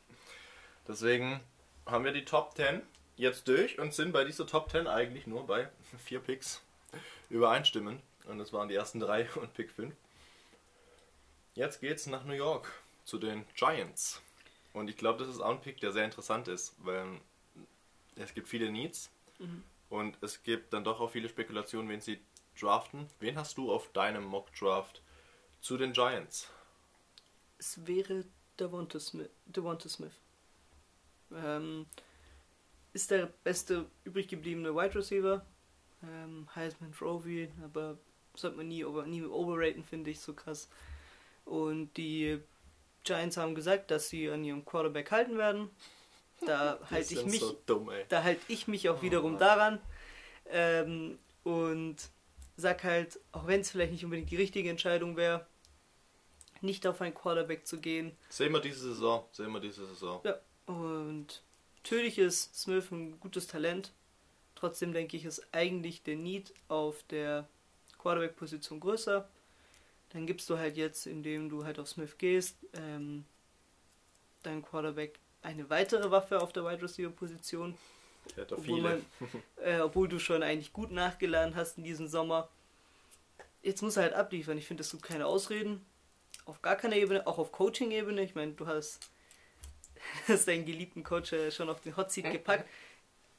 Deswegen 0.88 1.40
haben 1.86 2.04
wir 2.04 2.12
die 2.12 2.24
Top 2.24 2.56
10 2.56 2.82
jetzt 3.16 3.48
durch 3.48 3.78
und 3.78 3.94
sind 3.94 4.12
bei 4.12 4.24
dieser 4.24 4.46
Top 4.46 4.70
10 4.70 4.86
eigentlich 4.86 5.26
nur 5.26 5.46
bei 5.46 5.68
vier 6.04 6.20
Picks 6.20 6.62
übereinstimmen. 7.30 8.00
Und 8.26 8.38
das 8.38 8.52
waren 8.52 8.68
die 8.68 8.74
ersten 8.74 9.00
drei 9.00 9.28
und 9.34 9.52
Pick 9.54 9.70
5. 9.70 9.94
Jetzt 11.54 11.80
geht's 11.80 12.06
nach 12.06 12.24
New 12.24 12.32
York 12.32 12.72
zu 13.04 13.18
den 13.18 13.44
Giants. 13.54 14.22
Und 14.72 14.88
ich 14.88 14.96
glaube, 14.96 15.18
das 15.18 15.28
ist 15.28 15.40
auch 15.40 15.50
ein 15.50 15.60
Pick, 15.60 15.80
der 15.80 15.92
sehr 15.92 16.04
interessant 16.04 16.48
ist, 16.48 16.74
weil 16.78 17.20
es 18.16 18.32
gibt 18.32 18.48
viele 18.48 18.70
Needs 18.70 19.10
mhm. 19.38 19.62
und 19.90 20.16
es 20.22 20.42
gibt 20.42 20.72
dann 20.72 20.84
doch 20.84 21.00
auch 21.00 21.10
viele 21.10 21.28
Spekulationen, 21.28 21.90
wen 21.90 22.00
sie 22.00 22.20
draften. 22.58 23.08
Wen 23.20 23.36
hast 23.36 23.58
du 23.58 23.72
auf 23.72 23.92
deinem 23.92 24.24
Mock 24.24 24.54
Draft 24.54 25.02
zu 25.60 25.76
den 25.76 25.92
Giants? 25.92 26.50
Es 27.58 27.86
wäre 27.86 28.24
Devonta 28.58 28.98
Smith. 28.98 29.30
Devonta 29.46 29.88
Smith. 29.88 30.12
Ähm, 31.34 31.86
ist 32.92 33.10
der 33.10 33.26
beste 33.44 33.86
übrig 34.04 34.28
gebliebene 34.28 34.74
Wide 34.74 34.94
Receiver. 34.94 35.44
Ähm, 36.02 36.48
Heisman 36.54 36.92
Trophy, 36.92 37.48
aber 37.64 37.96
sollte 38.34 38.56
man 38.56 38.68
nie, 38.68 38.84
over, 38.84 39.06
nie 39.06 39.22
overraten, 39.22 39.84
finde 39.84 40.10
ich 40.10 40.20
so 40.20 40.34
krass. 40.34 40.68
Und 41.44 41.96
die 41.96 42.40
Giants 43.04 43.36
haben 43.36 43.54
gesagt, 43.54 43.90
dass 43.90 44.08
sie 44.08 44.28
an 44.30 44.44
ihrem 44.44 44.64
Quarterback 44.64 45.10
halten 45.10 45.38
werden. 45.38 45.70
Da 46.46 46.78
halte 46.90 47.14
ich 47.14 47.24
mich, 47.24 47.40
so 47.40 47.60
dumm, 47.66 47.90
da 48.08 48.22
halte 48.22 48.42
ich 48.48 48.68
mich 48.68 48.88
auch 48.88 49.02
wiederum 49.02 49.36
oh, 49.36 49.38
daran. 49.38 49.80
Ähm, 50.50 51.18
und 51.44 51.96
sag 52.56 52.84
halt, 52.84 53.18
auch 53.32 53.46
wenn 53.46 53.60
es 53.60 53.70
vielleicht 53.70 53.92
nicht 53.92 54.04
unbedingt 54.04 54.30
die 54.30 54.36
richtige 54.36 54.70
Entscheidung 54.70 55.16
wäre, 55.16 55.46
nicht 56.60 56.86
auf 56.86 57.00
einen 57.00 57.14
Quarterback 57.14 57.66
zu 57.66 57.80
gehen. 57.80 58.16
Sehen 58.28 58.52
wir 58.52 58.60
diese 58.60 58.80
Saison, 58.80 59.24
sehen 59.32 59.50
wir 59.52 59.60
diese 59.60 59.84
Saison. 59.86 60.20
Ja, 60.24 60.38
und 60.66 61.42
natürlich 61.82 62.18
ist 62.18 62.54
Smith 62.54 62.90
ein 62.92 63.18
gutes 63.18 63.48
Talent. 63.48 63.92
Trotzdem 64.54 64.92
denke 64.92 65.16
ich, 65.16 65.24
ist 65.24 65.44
eigentlich 65.50 66.02
der 66.04 66.16
Need 66.16 66.54
auf 66.68 67.02
der 67.10 67.48
Quarterback-Position 67.98 68.78
größer. 68.78 69.28
Dann 70.10 70.26
gibst 70.26 70.48
du 70.48 70.58
halt 70.58 70.76
jetzt, 70.76 71.06
indem 71.06 71.48
du 71.48 71.64
halt 71.64 71.80
auf 71.80 71.88
Smith 71.88 72.16
gehst, 72.18 72.56
ähm, 72.74 73.24
deinem 74.44 74.64
Quarterback 74.64 75.18
eine 75.42 75.68
weitere 75.70 76.10
Waffe 76.10 76.40
auf 76.40 76.52
der 76.52 76.64
Wide 76.64 76.82
Receiver 76.82 77.10
Position. 77.10 77.76
Der 78.36 78.44
hat 78.44 78.52
obwohl. 78.52 78.80
Man, 78.80 79.06
äh, 79.56 79.80
obwohl 79.80 80.06
du 80.06 80.20
schon 80.20 80.44
eigentlich 80.44 80.72
gut 80.72 80.92
nachgeladen 80.92 81.56
hast 81.56 81.78
in 81.78 81.84
diesem 81.84 82.06
Sommer. 82.06 82.48
Jetzt 83.62 83.82
muss 83.82 83.96
er 83.96 84.04
halt 84.04 84.14
abliefern. 84.14 84.58
Ich 84.58 84.66
finde, 84.66 84.82
es 84.82 84.90
gibt 84.90 85.02
keine 85.02 85.26
Ausreden. 85.26 85.84
Auf 86.44 86.62
gar 86.62 86.76
keiner 86.76 86.96
Ebene, 86.96 87.26
auch 87.26 87.38
auf 87.38 87.50
Coaching-Ebene. 87.50 88.22
Ich 88.22 88.34
meine, 88.34 88.52
du 88.52 88.66
hast, 88.66 89.10
hast 90.28 90.48
deinen 90.48 90.64
geliebten 90.64 91.02
Coach 91.02 91.32
äh, 91.32 91.50
schon 91.50 91.68
auf 91.68 91.80
den 91.80 91.96
Hot 91.96 92.10
Seat 92.10 92.30
gepackt 92.30 92.68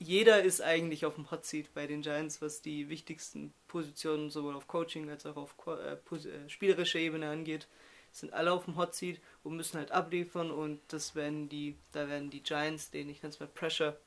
jeder 0.03 0.43
ist 0.43 0.61
eigentlich 0.61 1.05
auf 1.05 1.15
dem 1.15 1.29
Hot 1.31 1.45
Seat 1.45 1.73
bei 1.73 1.87
den 1.87 2.01
Giants, 2.01 2.41
was 2.41 2.61
die 2.61 2.89
wichtigsten 2.89 3.53
Positionen 3.67 4.29
sowohl 4.29 4.55
auf 4.55 4.67
Coaching 4.67 5.09
als 5.09 5.25
auch 5.25 5.37
auf 5.37 5.55
äh, 5.67 5.93
äh, 5.93 6.49
spielerischer 6.49 6.99
Ebene 6.99 7.29
angeht. 7.29 7.67
Sind 8.11 8.33
alle 8.33 8.51
auf 8.51 8.65
dem 8.65 8.75
Hot 8.75 8.93
Seat 8.93 9.21
und 9.43 9.55
müssen 9.55 9.77
halt 9.77 9.91
abliefern 9.91 10.51
und 10.51 10.81
das 10.89 11.15
werden 11.15 11.49
die, 11.49 11.77
da 11.93 12.07
werden 12.07 12.29
die 12.29 12.43
Giants, 12.43 12.91
denen 12.91 13.09
ich 13.09 13.23
nenne 13.23 13.33
es 13.33 13.39
mal 13.39 13.47
Pressure, 13.47 13.97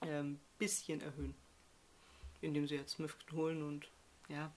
ein 0.00 0.08
ähm, 0.08 0.40
bisschen 0.58 1.00
erhöhen. 1.00 1.34
Indem 2.40 2.66
sie 2.66 2.76
jetzt 2.76 2.92
Smith 2.92 3.14
holen 3.32 3.62
und 3.62 3.88
ja. 4.28 4.52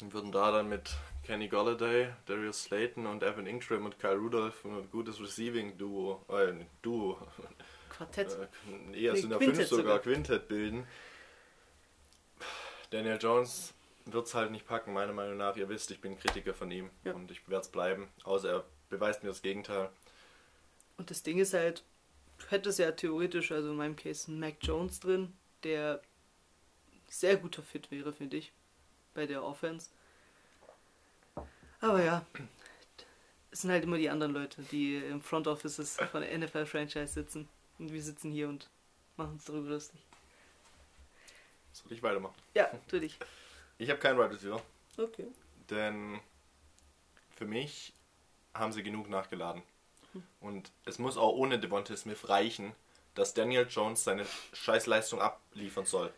Und 0.00 0.12
würden 0.12 0.30
da 0.30 0.52
dann 0.52 0.68
mit 0.68 0.94
Kenny 1.24 1.48
Golladay, 1.48 2.12
Darius 2.26 2.64
Slayton 2.64 3.06
und 3.06 3.22
Evan 3.22 3.46
Ingram 3.46 3.84
und 3.84 3.98
Kyle 3.98 4.16
Rudolph 4.16 4.64
ein 4.64 4.90
gutes 4.90 5.20
Receiving-Duo, 5.20 6.24
äh, 6.28 6.52
Duo, 6.82 7.18
Quartett. 7.88 8.36
Äh, 8.92 9.00
eher 9.00 9.16
sind 9.16 9.30
da 9.30 9.38
fünf 9.38 9.56
sogar, 9.66 9.66
sogar 9.66 9.98
Quintett 10.00 10.48
bilden. 10.48 10.86
Daniel 12.90 13.18
Jones 13.20 13.74
wird 14.04 14.26
es 14.26 14.34
halt 14.34 14.52
nicht 14.52 14.66
packen, 14.66 14.92
meiner 14.92 15.12
Meinung 15.12 15.36
nach. 15.36 15.56
Ihr 15.56 15.68
wisst, 15.68 15.90
ich 15.90 16.00
bin 16.00 16.18
Kritiker 16.18 16.54
von 16.54 16.70
ihm 16.70 16.90
ja. 17.04 17.12
und 17.12 17.30
ich 17.30 17.48
werde 17.48 17.62
es 17.62 17.68
bleiben, 17.68 18.08
außer 18.24 18.50
er 18.50 18.64
beweist 18.88 19.22
mir 19.22 19.30
das 19.30 19.42
Gegenteil. 19.42 19.90
Und 20.96 21.10
das 21.10 21.22
Ding 21.22 21.38
ist 21.38 21.54
halt, 21.54 21.82
du 22.38 22.46
hättest 22.48 22.78
ja 22.78 22.92
theoretisch, 22.92 23.50
also 23.50 23.70
in 23.70 23.76
meinem 23.76 23.96
Case, 23.96 24.30
einen 24.30 24.40
Mac 24.40 24.56
Jones 24.60 25.00
drin, 25.00 25.32
der 25.64 26.00
sehr 27.08 27.36
guter 27.36 27.62
Fit 27.62 27.90
wäre, 27.90 28.12
finde 28.12 28.36
ich, 28.36 28.52
bei 29.16 29.26
der 29.26 29.42
Offense. 29.42 29.90
Aber 31.80 32.02
ja, 32.04 32.24
es 33.50 33.62
sind 33.62 33.70
halt 33.70 33.82
immer 33.84 33.98
die 33.98 34.08
anderen 34.10 34.32
Leute, 34.32 34.62
die 34.62 34.96
im 34.96 35.20
Front 35.20 35.48
Offices 35.48 35.96
von 36.12 36.20
der 36.22 36.38
NFL-Franchise 36.38 37.08
sitzen. 37.08 37.48
Und 37.78 37.92
wir 37.92 38.02
sitzen 38.02 38.30
hier 38.30 38.48
und 38.48 38.68
machen 39.16 39.32
uns 39.32 39.44
darüber 39.44 39.70
lustig. 39.70 40.00
Soll 41.72 41.92
ich 41.92 42.02
weitermachen? 42.02 42.34
Ja, 42.54 42.68
natürlich. 42.72 43.18
Ich 43.78 43.90
habe 43.90 43.98
keinen 43.98 44.18
Wide 44.18 44.30
Receiver, 44.30 44.62
Okay. 44.96 45.26
denn 45.68 46.20
für 47.34 47.44
mich 47.44 47.92
haben 48.54 48.72
sie 48.72 48.82
genug 48.82 49.10
nachgeladen. 49.10 49.62
Und 50.40 50.72
es 50.86 50.98
muss 50.98 51.18
auch 51.18 51.32
ohne 51.34 51.58
Devontae 51.58 51.94
Smith 51.96 52.30
reichen, 52.30 52.72
dass 53.14 53.34
Daniel 53.34 53.66
Jones 53.68 54.04
seine 54.04 54.24
Scheißleistung 54.54 55.20
abliefern 55.20 55.84
soll. 55.84 56.10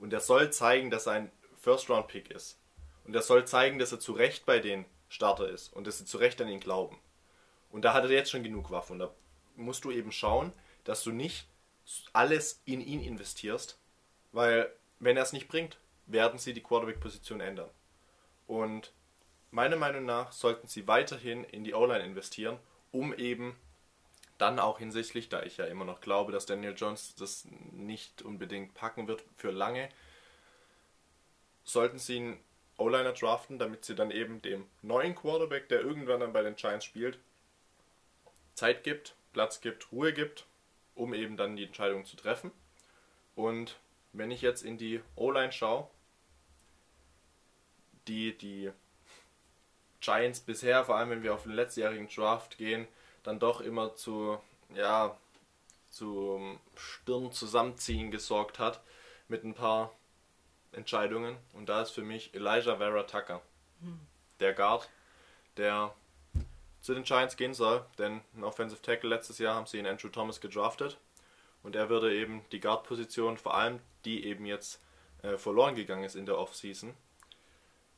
Und 0.00 0.12
er 0.12 0.18
soll 0.20 0.52
zeigen, 0.52 0.90
dass 0.90 1.06
er 1.06 1.12
ein 1.12 1.32
First-Round-Pick 1.62 2.30
ist. 2.30 2.58
Und 3.04 3.14
er 3.14 3.22
soll 3.22 3.46
zeigen, 3.46 3.78
dass 3.78 3.92
er 3.92 4.00
zu 4.00 4.12
Recht 4.12 4.44
bei 4.46 4.58
den 4.58 4.84
Starter 5.08 5.48
ist 5.48 5.72
und 5.72 5.86
dass 5.86 5.98
sie 5.98 6.04
zu 6.04 6.18
Recht 6.18 6.40
an 6.40 6.48
ihn 6.48 6.60
glauben. 6.60 6.98
Und 7.70 7.82
da 7.82 7.94
hat 7.94 8.04
er 8.04 8.10
jetzt 8.10 8.30
schon 8.30 8.42
genug 8.42 8.70
Waffen. 8.70 8.94
Und 8.94 8.98
da 8.98 9.14
musst 9.56 9.84
du 9.84 9.90
eben 9.90 10.12
schauen, 10.12 10.52
dass 10.84 11.02
du 11.02 11.10
nicht 11.10 11.46
alles 12.12 12.60
in 12.64 12.80
ihn 12.80 13.00
investierst, 13.00 13.78
weil 14.32 14.72
wenn 14.98 15.16
er 15.16 15.22
es 15.22 15.32
nicht 15.32 15.48
bringt, 15.48 15.78
werden 16.06 16.38
sie 16.38 16.52
die 16.52 16.62
Quarterback-Position 16.62 17.40
ändern. 17.40 17.70
Und 18.46 18.92
meiner 19.50 19.76
Meinung 19.76 20.04
nach 20.04 20.32
sollten 20.32 20.66
sie 20.66 20.86
weiterhin 20.88 21.44
in 21.44 21.64
die 21.64 21.74
O-Line 21.74 22.04
investieren, 22.04 22.58
um 22.90 23.14
eben 23.14 23.56
dann 24.38 24.58
auch 24.58 24.78
hinsichtlich, 24.78 25.28
da 25.28 25.42
ich 25.42 25.56
ja 25.56 25.66
immer 25.66 25.84
noch 25.84 26.00
glaube, 26.00 26.32
dass 26.32 26.46
Daniel 26.46 26.74
Jones 26.76 27.14
das 27.14 27.46
nicht 27.70 28.22
unbedingt 28.22 28.74
packen 28.74 29.06
wird 29.06 29.24
für 29.36 29.50
lange, 29.50 29.88
sollten 31.64 31.98
sie 31.98 32.16
einen 32.16 32.40
O-Liner 32.78 33.12
draften, 33.12 33.58
damit 33.58 33.84
sie 33.84 33.94
dann 33.94 34.10
eben 34.10 34.42
dem 34.42 34.66
neuen 34.82 35.14
Quarterback, 35.14 35.68
der 35.68 35.80
irgendwann 35.80 36.20
dann 36.20 36.32
bei 36.32 36.42
den 36.42 36.56
Giants 36.56 36.84
spielt, 36.84 37.18
Zeit 38.54 38.84
gibt, 38.84 39.14
Platz 39.32 39.60
gibt, 39.60 39.92
Ruhe 39.92 40.12
gibt, 40.12 40.46
um 40.94 41.14
eben 41.14 41.36
dann 41.36 41.56
die 41.56 41.64
Entscheidung 41.64 42.04
zu 42.04 42.16
treffen. 42.16 42.50
Und 43.34 43.78
wenn 44.12 44.30
ich 44.30 44.42
jetzt 44.42 44.62
in 44.62 44.78
die 44.78 45.00
O-Line 45.16 45.52
schaue, 45.52 45.88
die 48.08 48.36
die 48.36 48.70
Giants 50.00 50.40
bisher, 50.40 50.84
vor 50.84 50.96
allem 50.96 51.10
wenn 51.10 51.22
wir 51.22 51.34
auf 51.34 51.44
den 51.44 51.52
letztjährigen 51.52 52.08
Draft 52.08 52.58
gehen, 52.58 52.88
dann 53.22 53.38
doch 53.38 53.60
immer 53.60 53.94
zu, 53.94 54.38
ja, 54.74 55.16
zu 55.90 56.58
Stirn 56.74 57.30
zusammenziehen 57.32 58.10
gesorgt 58.10 58.58
hat 58.58 58.82
mit 59.28 59.44
ein 59.44 59.54
paar 59.54 59.92
Entscheidungen. 60.72 61.36
Und 61.52 61.68
da 61.68 61.82
ist 61.82 61.90
für 61.90 62.02
mich 62.02 62.34
Elijah 62.34 62.76
Vera 62.76 63.02
Tucker, 63.04 63.42
der 64.40 64.54
Guard, 64.54 64.88
der 65.56 65.94
zu 66.80 66.94
den 66.94 67.04
Giants 67.04 67.36
gehen 67.36 67.54
soll, 67.54 67.84
denn 67.98 68.20
ein 68.34 68.42
Offensive 68.42 68.82
Tackle 68.82 69.08
letztes 69.08 69.38
Jahr 69.38 69.54
haben 69.54 69.66
sie 69.66 69.78
in 69.78 69.86
Andrew 69.86 70.08
Thomas 70.08 70.40
gedraftet. 70.40 70.98
Und 71.62 71.76
er 71.76 71.88
würde 71.88 72.12
eben 72.14 72.44
die 72.50 72.58
Guard-Position, 72.58 73.38
vor 73.38 73.54
allem 73.54 73.78
die 74.04 74.24
eben 74.24 74.46
jetzt 74.46 74.80
äh, 75.22 75.36
verloren 75.38 75.76
gegangen 75.76 76.02
ist 76.02 76.16
in 76.16 76.26
der 76.26 76.38
Offseason, 76.38 76.94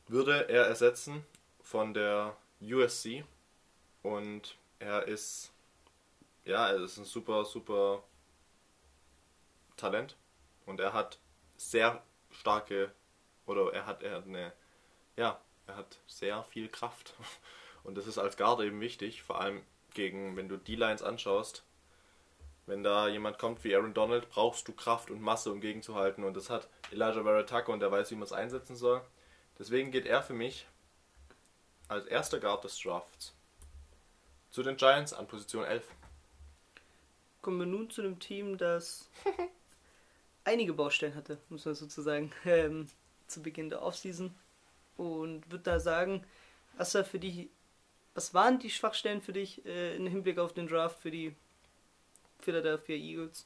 würde 0.07 0.47
er 0.49 0.67
ersetzen 0.67 1.25
von 1.63 1.95
der 1.95 2.35
USC 2.61 3.23
und 4.03 4.55
er 4.77 5.07
ist 5.07 5.51
ja, 6.43 6.69
er 6.69 6.83
ist 6.83 6.97
ein 6.97 7.05
super 7.05 7.43
super 7.43 8.03
Talent. 9.77 10.15
Und 10.65 10.79
er 10.79 10.93
hat 10.93 11.19
sehr 11.57 12.01
starke 12.35 12.91
oder 13.45 13.73
er 13.73 13.85
hat 13.85 14.03
er 14.03 14.17
hat 14.17 14.25
eine 14.25 14.53
ja, 15.15 15.39
er 15.67 15.77
hat 15.77 15.99
sehr 16.07 16.43
viel 16.43 16.69
Kraft 16.69 17.13
und 17.83 17.95
das 17.95 18.07
ist 18.07 18.17
als 18.17 18.37
Guard 18.37 18.61
eben 18.61 18.81
wichtig, 18.81 19.23
vor 19.23 19.39
allem 19.41 19.61
gegen 19.93 20.35
wenn 20.35 20.49
du 20.49 20.57
die 20.57 20.75
Lines 20.75 21.01
anschaust, 21.01 21.63
wenn 22.67 22.83
da 22.83 23.07
jemand 23.07 23.37
kommt 23.37 23.63
wie 23.63 23.75
Aaron 23.75 23.93
Donald, 23.93 24.29
brauchst 24.29 24.67
du 24.67 24.73
Kraft 24.73 25.11
und 25.11 25.21
Masse, 25.21 25.51
um 25.51 25.61
gegenzuhalten. 25.61 26.23
Und 26.23 26.35
das 26.35 26.49
hat 26.49 26.67
Elijah 26.91 27.23
Verataka 27.23 27.71
und 27.71 27.79
der 27.79 27.91
weiß, 27.91 28.09
wie 28.11 28.15
man 28.15 28.23
es 28.23 28.33
einsetzen 28.33 28.75
soll. 28.75 29.01
Deswegen 29.59 29.91
geht 29.91 30.05
er 30.05 30.23
für 30.23 30.33
mich 30.33 30.67
als 31.87 32.05
erster 32.07 32.39
Guard 32.39 32.63
des 32.63 32.79
Drafts 32.79 33.35
zu 34.49 34.63
den 34.63 34.77
Giants 34.77 35.13
an 35.13 35.27
Position 35.27 35.63
11. 35.63 35.85
Kommen 37.41 37.59
wir 37.59 37.67
nun 37.67 37.89
zu 37.89 38.01
einem 38.01 38.19
Team, 38.19 38.57
das 38.57 39.09
einige 40.45 40.73
Baustellen 40.73 41.15
hatte, 41.15 41.37
muss 41.49 41.65
man 41.65 41.75
sozusagen, 41.75 42.31
ähm, 42.45 42.87
zu 43.27 43.41
Beginn 43.41 43.69
der 43.69 43.81
Offseason. 43.81 44.33
Und 44.97 45.51
würde 45.51 45.63
da 45.63 45.79
sagen, 45.79 46.23
was 46.77 46.93
war 46.95 47.03
für 47.03 47.19
dich, 47.19 47.49
was 48.13 48.33
waren 48.33 48.59
die 48.59 48.69
Schwachstellen 48.69 49.21
für 49.21 49.33
dich 49.33 49.65
äh, 49.65 49.95
im 49.97 50.07
Hinblick 50.07 50.37
auf 50.37 50.53
den 50.53 50.67
Draft 50.67 50.99
für 50.99 51.11
die 51.11 51.35
Philadelphia 52.39 52.95
Eagles? 52.95 53.45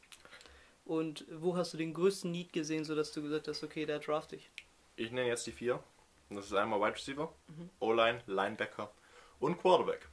Und 0.85 1.25
wo 1.31 1.55
hast 1.55 1.73
du 1.73 1.77
den 1.77 1.93
größten 1.93 2.31
Need 2.31 2.53
gesehen, 2.53 2.83
sodass 2.83 3.11
du 3.11 3.21
gesagt 3.21 3.47
hast, 3.47 3.63
okay, 3.63 3.85
da 3.85 3.99
draft 3.99 4.33
ich? 4.33 4.49
Ich 4.95 5.11
nenne 5.11 5.27
jetzt 5.27 5.47
die 5.47 5.51
vier. 5.51 5.83
Das 6.29 6.45
ist 6.45 6.53
einmal 6.53 6.79
Wide 6.79 6.95
Receiver, 6.95 7.33
O-Line, 7.79 8.21
Linebacker 8.27 8.91
und 9.39 9.57
Quarterback. 9.59 10.07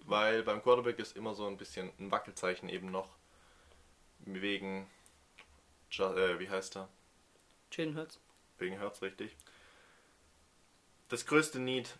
Weil 0.00 0.42
beim 0.42 0.62
Quarterback 0.62 0.98
ist 0.98 1.16
immer 1.16 1.34
so 1.34 1.46
ein 1.46 1.56
bisschen 1.56 1.90
ein 1.98 2.10
Wackelzeichen 2.10 2.68
eben 2.68 2.90
noch. 2.90 3.16
Wegen, 4.20 4.88
äh, 5.98 6.38
wie 6.38 6.48
heißt 6.48 6.76
er? 6.76 6.88
Jalen 7.72 7.96
Hurts. 7.96 8.18
Wegen 8.58 8.78
Hertz, 8.78 9.02
richtig. 9.02 9.36
Das 11.08 11.26
größte 11.26 11.58
Need 11.58 11.96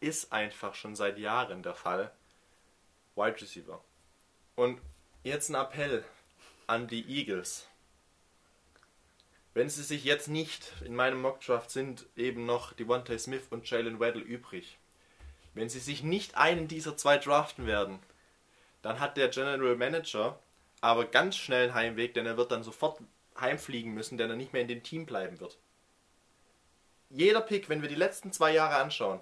ist 0.00 0.32
einfach 0.32 0.74
schon 0.74 0.96
seit 0.96 1.18
Jahren 1.18 1.62
der 1.62 1.74
Fall. 1.74 2.12
Wide 3.14 3.40
Receiver. 3.40 3.82
Und 4.56 4.80
jetzt 5.22 5.48
ein 5.48 5.54
Appell 5.54 6.04
an 6.66 6.86
die 6.86 7.04
Eagles. 7.08 7.66
Wenn 9.54 9.68
sie 9.68 9.82
sich 9.82 10.04
jetzt 10.04 10.28
nicht 10.28 10.72
in 10.84 10.94
meinem 10.94 11.20
Mockdraft 11.20 11.70
sind 11.70 12.06
eben 12.16 12.46
noch 12.46 12.72
Devontae 12.74 13.18
Smith 13.18 13.42
und 13.50 13.68
Jalen 13.68 13.98
Waddle 13.98 14.22
übrig. 14.22 14.78
Wenn 15.54 15.68
sie 15.68 15.80
sich 15.80 16.02
nicht 16.02 16.36
einen 16.36 16.68
dieser 16.68 16.96
zwei 16.96 17.18
draften 17.18 17.66
werden, 17.66 17.98
dann 18.82 19.00
hat 19.00 19.16
der 19.16 19.28
General 19.28 19.74
Manager 19.74 20.38
aber 20.80 21.04
ganz 21.06 21.36
schnell 21.36 21.64
einen 21.64 21.74
Heimweg, 21.74 22.14
denn 22.14 22.26
er 22.26 22.36
wird 22.36 22.52
dann 22.52 22.62
sofort 22.62 23.00
heimfliegen 23.38 23.92
müssen, 23.92 24.18
denn 24.18 24.30
er 24.30 24.36
nicht 24.36 24.52
mehr 24.52 24.62
in 24.62 24.68
dem 24.68 24.82
Team 24.82 25.06
bleiben 25.06 25.40
wird. 25.40 25.58
Jeder 27.10 27.40
Pick, 27.40 27.68
wenn 27.68 27.82
wir 27.82 27.88
die 27.88 27.94
letzten 27.94 28.32
zwei 28.32 28.52
Jahre 28.52 28.76
anschauen. 28.76 29.20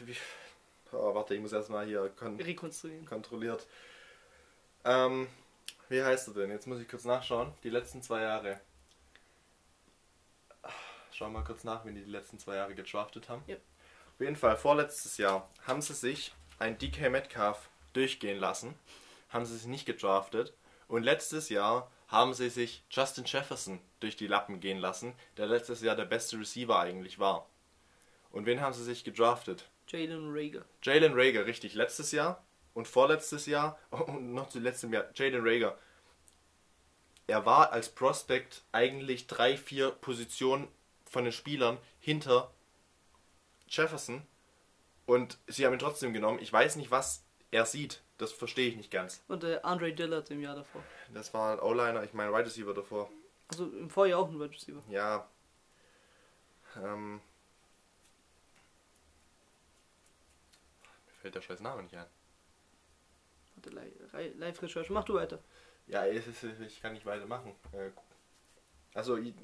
Wie, 0.00 0.16
oh, 0.90 1.14
warte, 1.14 1.34
ich 1.34 1.40
muss 1.40 1.52
erstmal 1.52 1.86
hier 1.86 2.08
kon 2.16 2.40
Rekonstruieren. 2.40 3.06
kontrolliert. 3.06 3.66
Ähm, 4.84 5.28
wie 5.88 6.02
heißt 6.02 6.28
er 6.28 6.34
denn? 6.34 6.50
Jetzt 6.50 6.66
muss 6.66 6.80
ich 6.80 6.88
kurz 6.88 7.04
nachschauen. 7.04 7.52
Die 7.62 7.70
letzten 7.70 8.02
zwei 8.02 8.22
Jahre. 8.22 8.60
Schau 11.12 11.28
mal 11.28 11.44
kurz 11.44 11.62
nach, 11.62 11.84
wenn 11.84 11.94
die 11.94 12.02
die 12.02 12.10
letzten 12.10 12.38
zwei 12.38 12.56
Jahre 12.56 12.74
gedraftet 12.74 13.28
haben. 13.28 13.42
Ja. 13.46 13.56
Auf 13.56 14.20
jeden 14.20 14.36
Fall, 14.36 14.56
vorletztes 14.56 15.18
Jahr 15.18 15.48
haben 15.66 15.82
sie 15.82 15.94
sich 15.94 16.34
ein 16.58 16.78
DK 16.78 17.10
Metcalf 17.10 17.68
durchgehen 17.92 18.38
lassen. 18.38 18.74
Haben 19.28 19.44
sie 19.44 19.56
sich 19.56 19.66
nicht 19.66 19.86
gedraftet. 19.86 20.54
Und 20.88 21.02
letztes 21.02 21.48
Jahr 21.48 21.90
haben 22.08 22.34
sie 22.34 22.50
sich 22.50 22.84
Justin 22.90 23.24
Jefferson 23.24 23.80
durch 24.00 24.16
die 24.16 24.26
Lappen 24.26 24.60
gehen 24.60 24.78
lassen, 24.78 25.14
der 25.38 25.46
letztes 25.46 25.80
Jahr 25.80 25.96
der 25.96 26.04
beste 26.04 26.38
Receiver 26.38 26.78
eigentlich 26.78 27.18
war. 27.18 27.48
Und 28.30 28.44
wen 28.44 28.60
haben 28.60 28.74
sie 28.74 28.84
sich 28.84 29.02
gedraftet? 29.02 29.70
Jalen 29.88 30.30
Rager. 30.32 30.64
Jalen 30.82 31.14
Rager, 31.14 31.46
richtig, 31.46 31.74
letztes 31.74 32.12
Jahr 32.12 32.44
und 32.74 32.88
vorletztes 32.88 33.46
Jahr 33.46 33.78
und 33.90 34.34
noch 34.34 34.48
zuletzt 34.48 34.84
im 34.84 34.92
Jahr 34.92 35.06
Jalen 35.14 35.46
Rager. 35.46 35.78
Er 37.26 37.46
war 37.46 37.72
als 37.72 37.88
Prospect 37.88 38.62
eigentlich 38.72 39.26
drei, 39.26 39.56
vier 39.56 39.90
Positionen 39.90 40.68
von 41.04 41.24
den 41.24 41.32
Spielern 41.32 41.78
hinter 42.00 42.52
Jefferson 43.68 44.26
und 45.06 45.38
sie 45.46 45.64
haben 45.64 45.72
ihn 45.72 45.78
trotzdem 45.78 46.12
genommen. 46.12 46.40
Ich 46.40 46.52
weiß 46.52 46.76
nicht, 46.76 46.90
was 46.90 47.21
er 47.52 47.64
sieht. 47.66 48.02
Das 48.18 48.32
verstehe 48.32 48.68
ich 48.68 48.76
nicht 48.76 48.90
ganz. 48.90 49.22
Und 49.28 49.44
äh, 49.44 49.60
Andre 49.62 49.92
Dillard 49.92 50.30
im 50.30 50.40
Jahr 50.40 50.56
davor. 50.56 50.82
Das 51.14 51.32
war 51.34 51.52
ein 51.52 51.60
O-Liner, 51.60 52.02
ich 52.02 52.12
meine 52.12 52.32
Wide 52.32 52.46
Receiver 52.46 52.74
davor. 52.74 53.08
Also 53.48 53.66
im 53.66 53.88
Vorjahr 53.90 54.18
auch 54.20 54.28
ein 54.28 54.40
Wide 54.40 54.52
Receiver. 54.54 54.82
Ja. 54.88 55.28
Ähm. 56.76 57.14
Mir 61.06 61.14
fällt 61.20 61.34
der 61.34 61.42
scheiß 61.42 61.60
Name 61.60 61.82
nicht 61.82 61.94
ein. 61.96 62.06
Warte, 63.56 63.70
Li- 63.70 63.92
Li- 64.22 64.34
Live-Recherche. 64.38 64.92
Mach 64.92 65.04
du 65.04 65.14
weiter. 65.14 65.38
Ja, 65.86 66.06
ich 66.06 66.80
kann 66.80 66.92
nicht 66.94 67.06
weitermachen. 67.06 67.54
Äh, 67.72 67.90
Also, 68.94 69.16
i- 69.18 69.34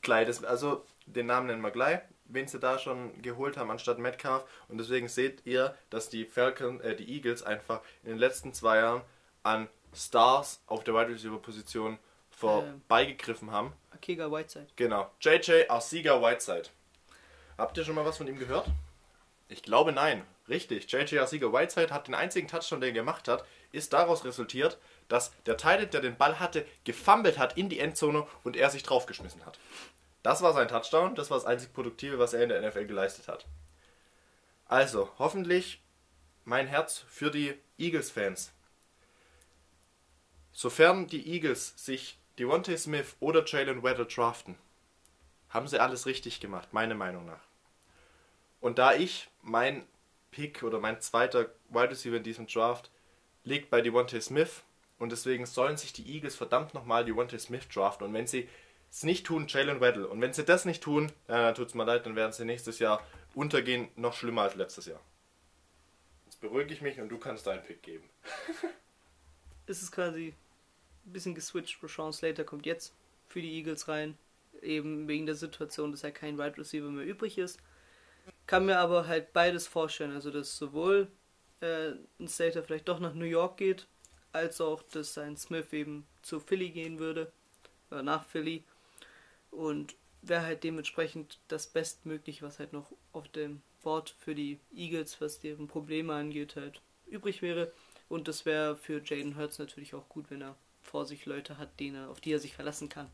gleich, 0.00 0.26
das, 0.26 0.44
also 0.44 0.84
den 1.06 1.26
Namen 1.26 1.46
nennen 1.46 1.62
wir 1.62 1.70
gleich. 1.70 2.00
Wen 2.32 2.48
sie 2.48 2.58
da 2.58 2.78
schon 2.78 3.20
geholt 3.22 3.56
haben 3.56 3.70
anstatt 3.70 3.98
Metcalf. 3.98 4.44
Und 4.68 4.78
deswegen 4.78 5.08
seht 5.08 5.44
ihr, 5.44 5.76
dass 5.90 6.08
die 6.08 6.24
Falcon, 6.24 6.80
äh, 6.80 6.96
die 6.96 7.12
Eagles 7.14 7.42
einfach 7.42 7.80
in 8.02 8.10
den 8.10 8.18
letzten 8.18 8.52
zwei 8.52 8.78
Jahren 8.78 9.02
an 9.42 9.68
Stars 9.94 10.62
auf 10.66 10.84
der 10.84 10.94
Wide 10.94 11.08
Receiver 11.08 11.38
Position 11.38 11.98
vorbeigegriffen 12.30 13.50
haben. 13.50 13.72
Akega 13.90 14.30
Whiteside. 14.30 14.68
Genau. 14.76 15.10
JJ 15.20 15.68
Arcega 15.68 16.20
Whiteside. 16.20 16.70
Habt 17.58 17.76
ihr 17.76 17.84
schon 17.84 17.94
mal 17.94 18.04
was 18.04 18.16
von 18.18 18.26
ihm 18.26 18.38
gehört? 18.38 18.68
Ich 19.48 19.62
glaube 19.62 19.92
nein. 19.92 20.24
Richtig. 20.48 20.90
JJ 20.90 21.18
Arcega 21.18 21.52
Whiteside 21.52 21.92
hat 21.92 22.08
den 22.08 22.14
einzigen 22.14 22.48
Touchdown, 22.48 22.80
den 22.80 22.90
er 22.90 23.00
gemacht 23.00 23.28
hat, 23.28 23.44
ist 23.70 23.92
daraus 23.92 24.24
resultiert, 24.24 24.78
dass 25.08 25.32
der 25.46 25.56
Teil, 25.56 25.86
der 25.86 26.00
den 26.00 26.16
Ball 26.16 26.40
hatte, 26.40 26.66
gefummelt 26.84 27.38
hat 27.38 27.56
in 27.56 27.68
die 27.68 27.78
Endzone 27.78 28.26
und 28.42 28.56
er 28.56 28.70
sich 28.70 28.82
draufgeschmissen 28.82 29.44
hat. 29.46 29.58
Das 30.22 30.42
war 30.42 30.52
sein 30.52 30.68
Touchdown. 30.68 31.14
Das 31.14 31.30
war 31.30 31.38
das 31.38 31.46
einzig 31.46 31.72
Produktive, 31.72 32.18
was 32.18 32.32
er 32.32 32.42
in 32.42 32.48
der 32.48 32.66
NFL 32.66 32.86
geleistet 32.86 33.28
hat. 33.28 33.46
Also, 34.66 35.10
hoffentlich 35.18 35.82
mein 36.44 36.66
Herz 36.66 37.04
für 37.08 37.30
die 37.30 37.58
Eagles-Fans. 37.78 38.52
Sofern 40.52 41.06
die 41.06 41.26
Eagles 41.32 41.74
sich 41.76 42.18
Devontae 42.38 42.76
Smith 42.76 43.16
oder 43.20 43.44
Jalen 43.44 43.82
Weddle 43.82 44.06
draften, 44.06 44.56
haben 45.50 45.68
sie 45.68 45.78
alles 45.78 46.06
richtig 46.06 46.40
gemacht, 46.40 46.72
meiner 46.72 46.94
Meinung 46.94 47.26
nach. 47.26 47.42
Und 48.60 48.78
da 48.78 48.94
ich 48.94 49.28
mein 49.42 49.86
Pick 50.30 50.62
oder 50.62 50.78
mein 50.78 51.00
zweiter 51.00 51.50
Wide 51.68 51.90
Receiver 51.90 52.16
in 52.16 52.22
diesem 52.22 52.46
Draft 52.46 52.90
liegt 53.44 53.70
bei 53.70 53.82
Devontae 53.82 54.20
Smith 54.20 54.62
und 54.98 55.12
deswegen 55.12 55.46
sollen 55.46 55.76
sich 55.76 55.92
die 55.92 56.14
Eagles 56.14 56.36
verdammt 56.36 56.74
nochmal 56.74 57.04
Devontae 57.04 57.38
Smith 57.38 57.68
draften 57.68 58.06
und 58.06 58.14
wenn 58.14 58.26
sie 58.26 58.48
es 58.92 59.02
nicht 59.04 59.26
tun, 59.26 59.46
Jalen 59.48 59.80
Weddle. 59.80 60.06
Und 60.06 60.20
wenn 60.20 60.32
sie 60.32 60.44
das 60.44 60.64
nicht 60.64 60.82
tun, 60.82 61.10
dann 61.26 61.54
tut 61.54 61.68
es 61.68 61.74
mir 61.74 61.84
leid, 61.84 62.06
dann 62.06 62.16
werden 62.16 62.32
sie 62.32 62.44
nächstes 62.44 62.78
Jahr 62.78 63.04
untergehen, 63.34 63.88
noch 63.96 64.14
schlimmer 64.14 64.42
als 64.42 64.54
letztes 64.54 64.86
Jahr. 64.86 65.00
Jetzt 66.26 66.40
beruhige 66.40 66.74
ich 66.74 66.82
mich 66.82 67.00
und 67.00 67.08
du 67.08 67.18
kannst 67.18 67.46
deinen 67.46 67.62
Pick 67.62 67.82
geben. 67.82 68.08
Es 69.64 69.80
ist 69.80 69.92
quasi 69.92 70.34
ein 71.06 71.12
bisschen 71.12 71.36
geswitcht. 71.36 71.80
Rashawn 71.82 72.12
Slater 72.12 72.42
kommt 72.42 72.66
jetzt 72.66 72.92
für 73.28 73.40
die 73.40 73.58
Eagles 73.58 73.86
rein. 73.86 74.18
Eben 74.60 75.06
wegen 75.06 75.24
der 75.24 75.36
Situation, 75.36 75.92
dass 75.92 76.02
er 76.02 76.10
kein 76.10 76.36
Wide 76.36 76.58
Receiver 76.58 76.88
mehr 76.88 77.06
übrig 77.06 77.38
ist. 77.38 77.60
Kann 78.46 78.66
mir 78.66 78.78
aber 78.78 79.06
halt 79.06 79.32
beides 79.32 79.68
vorstellen. 79.68 80.12
Also, 80.12 80.32
dass 80.32 80.58
sowohl 80.58 81.06
äh, 81.60 81.92
ein 82.18 82.26
Slater 82.26 82.64
vielleicht 82.64 82.88
doch 82.88 82.98
nach 82.98 83.14
New 83.14 83.24
York 83.24 83.56
geht, 83.56 83.86
als 84.32 84.60
auch, 84.60 84.82
dass 84.82 85.14
sein 85.14 85.36
Smith 85.36 85.72
eben 85.72 86.06
zu 86.22 86.40
Philly 86.40 86.70
gehen 86.70 86.98
würde. 86.98 87.30
Oder 87.90 88.02
nach 88.02 88.26
Philly. 88.26 88.64
Und 89.52 89.94
wäre 90.22 90.42
halt 90.42 90.64
dementsprechend 90.64 91.38
das 91.46 91.68
Bestmögliche, 91.68 92.44
was 92.44 92.58
halt 92.58 92.72
noch 92.72 92.90
auf 93.12 93.28
dem 93.28 93.62
Board 93.82 94.16
für 94.18 94.34
die 94.34 94.58
Eagles, 94.74 95.20
was 95.20 95.38
deren 95.38 95.68
Probleme 95.68 96.14
angeht, 96.14 96.56
halt 96.56 96.80
übrig 97.06 97.42
wäre. 97.42 97.72
Und 98.08 98.26
das 98.28 98.44
wäre 98.44 98.76
für 98.76 99.00
Jaden 99.04 99.36
Hurts 99.36 99.58
natürlich 99.58 99.94
auch 99.94 100.08
gut, 100.08 100.30
wenn 100.30 100.42
er 100.42 100.56
vor 100.82 101.06
sich 101.06 101.26
Leute 101.26 101.58
hat, 101.58 101.78
denen, 101.80 102.08
auf 102.08 102.20
die 102.20 102.32
er 102.32 102.38
sich 102.38 102.54
verlassen 102.54 102.88
kann. 102.88 103.10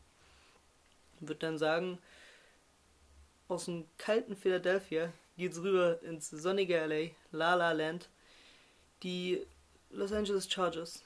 Ich 1.21 1.27
würde 1.27 1.39
dann 1.39 1.57
sagen, 1.57 1.99
aus 3.47 3.65
dem 3.65 3.85
kalten 3.97 4.35
Philadelphia 4.35 5.11
geht's 5.37 5.61
rüber 5.61 6.01
ins 6.03 6.29
sonnige 6.29 6.85
LA, 6.85 7.11
La 7.31 7.55
La 7.55 7.71
Land. 7.71 8.09
Die 9.03 9.45
Los 9.91 10.11
Angeles 10.11 10.51
Chargers. 10.51 11.03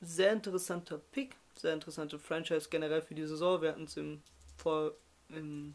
Sehr 0.00 0.32
interessanter 0.32 0.98
Pick, 1.12 1.36
sehr 1.54 1.72
interessante 1.72 2.18
Franchise 2.18 2.68
generell 2.68 3.02
für 3.02 3.14
die 3.14 3.26
Saison. 3.26 3.62
Wir 3.62 3.70
hatten 3.70 3.84
es 3.84 3.96
im, 3.96 4.22
vor, 4.56 4.92
im 5.28 5.74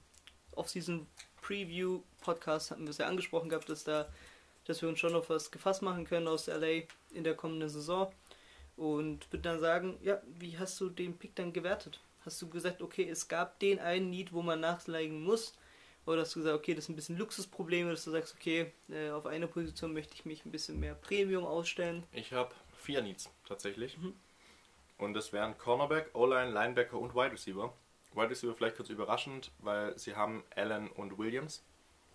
Off-Season 0.52 1.08
Preview 1.42 2.02
Podcast 2.22 2.72
hatten 2.72 2.84
wir 2.84 2.92
es 2.92 2.98
ja 2.98 3.08
angesprochen 3.08 3.50
gehabt, 3.50 3.70
dass 3.70 3.84
da, 3.84 4.08
dass 4.66 4.82
wir 4.82 4.90
uns 4.90 5.00
schon 5.00 5.16
auf 5.16 5.30
was 5.30 5.52
gefasst 5.52 5.82
machen 5.82 6.06
können 6.06 6.28
aus 6.28 6.48
LA 6.48 6.84
in 7.12 7.24
der 7.24 7.36
kommenden 7.36 7.70
Saison. 7.70 8.12
Und 8.78 9.32
würde 9.32 9.44
dann 9.44 9.60
sagen, 9.60 9.98
ja, 10.02 10.22
wie 10.38 10.58
hast 10.58 10.80
du 10.80 10.90
den 10.90 11.18
Pick 11.18 11.36
dann 11.36 11.52
gewertet? 11.52 12.00
Hast 12.26 12.42
du 12.42 12.50
gesagt, 12.50 12.82
okay, 12.82 13.10
es 13.10 13.28
gab 13.28 13.60
den 13.60 13.80
einen 13.80 14.10
Need, 14.10 14.32
wo 14.32 14.42
man 14.42 14.60
nachlegen 14.60 15.22
muss? 15.24 15.58
Oder 16.06 16.22
hast 16.22 16.36
du 16.36 16.40
gesagt, 16.40 16.58
okay, 16.58 16.74
das 16.74 16.86
ist 16.86 16.90
ein 16.90 16.96
bisschen 16.96 17.18
Luxusprobleme, 17.18 17.92
dass 17.92 18.06
du 18.06 18.12
sagst, 18.12 18.36
okay, 18.36 18.72
äh, 18.90 19.10
auf 19.10 19.26
eine 19.26 19.48
Position 19.48 19.94
möchte 19.94 20.14
ich 20.16 20.26
mich 20.26 20.46
ein 20.46 20.52
bisschen 20.52 20.80
mehr 20.80 20.96
Premium 20.96 21.46
ausstellen? 21.46 22.04
Ich 22.12 22.32
habe 22.34 22.54
vier 22.78 23.02
Needs 23.02 23.30
tatsächlich. 23.48 23.98
Mhm. 23.98 24.14
Und 24.98 25.14
das 25.14 25.32
wären 25.34 25.58
Cornerback, 25.58 26.10
O-Line, 26.14 26.52
Linebacker 26.52 26.98
und 26.98 27.16
Wide 27.16 27.32
Receiver. 27.32 27.74
Wide 28.14 28.30
Receiver 28.30 28.56
vielleicht 28.56 28.76
kurz 28.76 28.90
überraschend, 28.90 29.52
weil 29.60 29.98
sie 29.98 30.16
haben 30.16 30.44
Allen 30.56 30.90
und 30.90 31.18
Williams. 31.18 31.64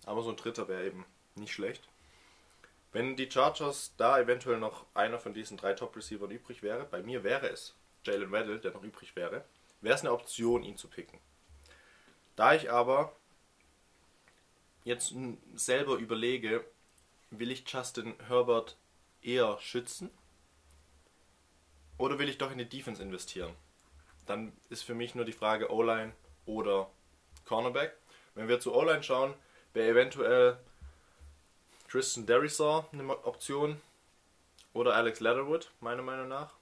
Aber 0.05 0.21
so 0.21 0.29
ein 0.29 0.35
dritter 0.35 0.67
wäre 0.67 0.85
eben 0.85 1.05
nicht 1.35 1.53
schlecht. 1.53 1.87
Wenn 2.91 3.15
die 3.15 3.29
Chargers 3.29 3.93
da 3.97 4.19
eventuell 4.19 4.59
noch 4.59 4.85
einer 4.93 5.19
von 5.19 5.33
diesen 5.33 5.57
drei 5.57 5.73
Top-Receivern 5.73 6.31
übrig 6.31 6.63
wäre, 6.63 6.85
bei 6.85 7.01
mir 7.01 7.23
wäre 7.23 7.49
es 7.49 7.75
Jalen 8.05 8.31
Weddle, 8.31 8.59
der 8.59 8.71
noch 8.71 8.83
übrig 8.83 9.15
wäre, 9.15 9.43
wäre 9.81 9.95
es 9.95 10.01
eine 10.01 10.13
Option, 10.13 10.63
ihn 10.63 10.77
zu 10.77 10.87
picken. 10.87 11.19
Da 12.35 12.53
ich 12.53 12.71
aber 12.71 13.15
jetzt 14.83 15.13
selber 15.55 15.95
überlege, 15.95 16.63
will 17.31 17.51
ich 17.51 17.67
Justin 17.67 18.15
Herbert 18.27 18.77
eher 19.21 19.59
schützen 19.59 20.11
oder 21.97 22.19
will 22.19 22.29
ich 22.29 22.37
doch 22.37 22.51
in 22.51 22.57
die 22.57 22.69
Defense 22.69 23.01
investieren? 23.01 23.53
Dann 24.25 24.53
ist 24.69 24.83
für 24.83 24.95
mich 24.95 25.15
nur 25.15 25.25
die 25.25 25.33
Frage 25.33 25.71
O-Line 25.71 26.13
oder 26.45 26.89
Cornerback. 27.45 27.95
Wenn 28.33 28.47
wir 28.47 28.59
zu 28.59 28.73
O-Line 28.73 29.03
schauen, 29.03 29.33
wäre 29.73 29.89
eventuell 29.89 30.57
Tristan 31.89 32.25
Derisor 32.25 32.87
eine 32.91 33.25
Option 33.25 33.81
oder 34.73 34.95
Alex 34.95 35.19
Leatherwood, 35.19 35.71
meiner 35.79 36.01
Meinung 36.01 36.27
nach. 36.27 36.53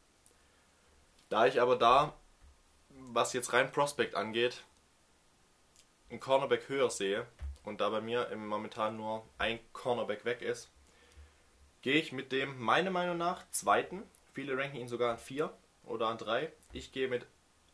Da 1.30 1.47
ich 1.47 1.59
aber 1.59 1.76
da, 1.76 2.14
was 2.89 3.34
jetzt 3.34 3.53
rein 3.53 3.72
Prospect 3.72 4.14
angeht, 4.14 4.64
einen 6.09 6.20
Cornerback 6.20 6.70
höher 6.70 6.91
sehe 6.91 7.26
und 7.64 7.82
da 7.82 7.89
bei 7.89 8.01
mir 8.01 8.30
im 8.30 8.45
momentan 8.45 8.97
nur 8.97 9.26
ein 9.39 9.59
Cornerback 9.74 10.26
weg 10.26 10.41
ist, 10.41 10.70
gehe 11.82 11.95
ich 11.95 12.11
mit 12.11 12.32
dem, 12.32 12.59
meiner 12.59 12.91
Meinung 12.91 13.18
nach, 13.18 13.49
zweiten. 13.49 14.03
Viele 14.34 14.57
ranken 14.57 14.78
ihn 14.78 14.88
sogar 14.88 15.11
an 15.11 15.18
4 15.18 15.51
oder 15.86 16.07
an 16.07 16.18
3. 16.18 16.51
Ich 16.72 16.91
gehe 16.91 17.07
mit 17.07 17.26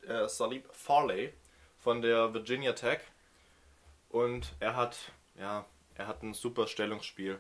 äh, 0.08 0.28
Salib 0.28 0.68
Farley 0.74 1.34
von 1.80 2.02
der 2.02 2.34
Virginia 2.34 2.74
Tech. 2.74 3.00
Und 4.10 4.54
er 4.60 4.76
hat, 4.76 4.98
ja, 5.36 5.66
er 5.96 6.08
hat 6.08 6.24
ein 6.24 6.34
super 6.34 6.68
Stellungsspiel. 6.68 7.40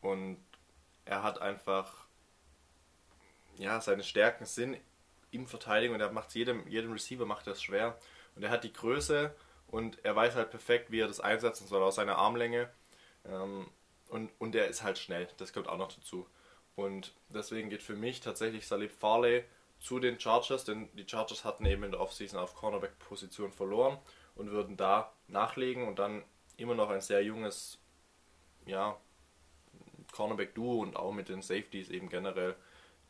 Und 0.00 0.38
er 1.04 1.22
hat 1.22 1.40
einfach, 1.40 2.06
ja, 3.56 3.80
seine 3.80 4.02
Stärken 4.02 4.44
sind 4.44 4.78
im 5.30 5.46
Verteidigen 5.46 5.94
und 5.94 6.00
er 6.00 6.10
macht 6.10 6.34
jedem, 6.34 6.66
jedem 6.68 6.92
Receiver 6.92 7.26
macht 7.26 7.46
das 7.46 7.62
schwer. 7.62 7.98
Und 8.34 8.42
er 8.42 8.50
hat 8.50 8.64
die 8.64 8.72
Größe 8.72 9.34
und 9.68 10.04
er 10.04 10.16
weiß 10.16 10.34
halt 10.34 10.50
perfekt, 10.50 10.90
wie 10.90 11.00
er 11.00 11.08
das 11.08 11.20
einsetzen 11.20 11.66
soll 11.66 11.82
aus 11.82 11.96
seiner 11.96 12.16
Armlänge. 12.16 12.70
Ähm, 13.26 13.68
und, 14.08 14.30
und 14.38 14.54
er 14.54 14.68
ist 14.68 14.82
halt 14.82 14.98
schnell, 14.98 15.28
das 15.36 15.52
kommt 15.52 15.68
auch 15.68 15.76
noch 15.76 15.92
dazu. 15.92 16.26
Und 16.76 17.12
deswegen 17.28 17.70
geht 17.70 17.82
für 17.82 17.96
mich 17.96 18.20
tatsächlich 18.20 18.66
Salib 18.66 18.92
Farley 18.92 19.44
zu 19.80 19.98
den 20.00 20.18
Chargers, 20.18 20.64
denn 20.64 20.88
die 20.94 21.08
Chargers 21.08 21.44
hatten 21.44 21.64
eben 21.66 21.84
in 21.84 21.92
der 21.92 22.00
Offseason 22.00 22.38
auf 22.38 22.54
Cornerback-Position 22.54 23.52
verloren 23.52 23.98
und 24.34 24.50
würden 24.50 24.76
da 24.76 25.12
nachlegen 25.28 25.86
und 25.86 25.98
dann 25.98 26.24
immer 26.56 26.74
noch 26.74 26.90
ein 26.90 27.00
sehr 27.00 27.22
junges, 27.22 27.78
ja, 28.66 28.96
Cornerback-Duo 30.12 30.80
und 30.80 30.96
auch 30.96 31.12
mit 31.12 31.28
den 31.28 31.42
Safeties 31.42 31.90
eben 31.90 32.08
generell 32.08 32.56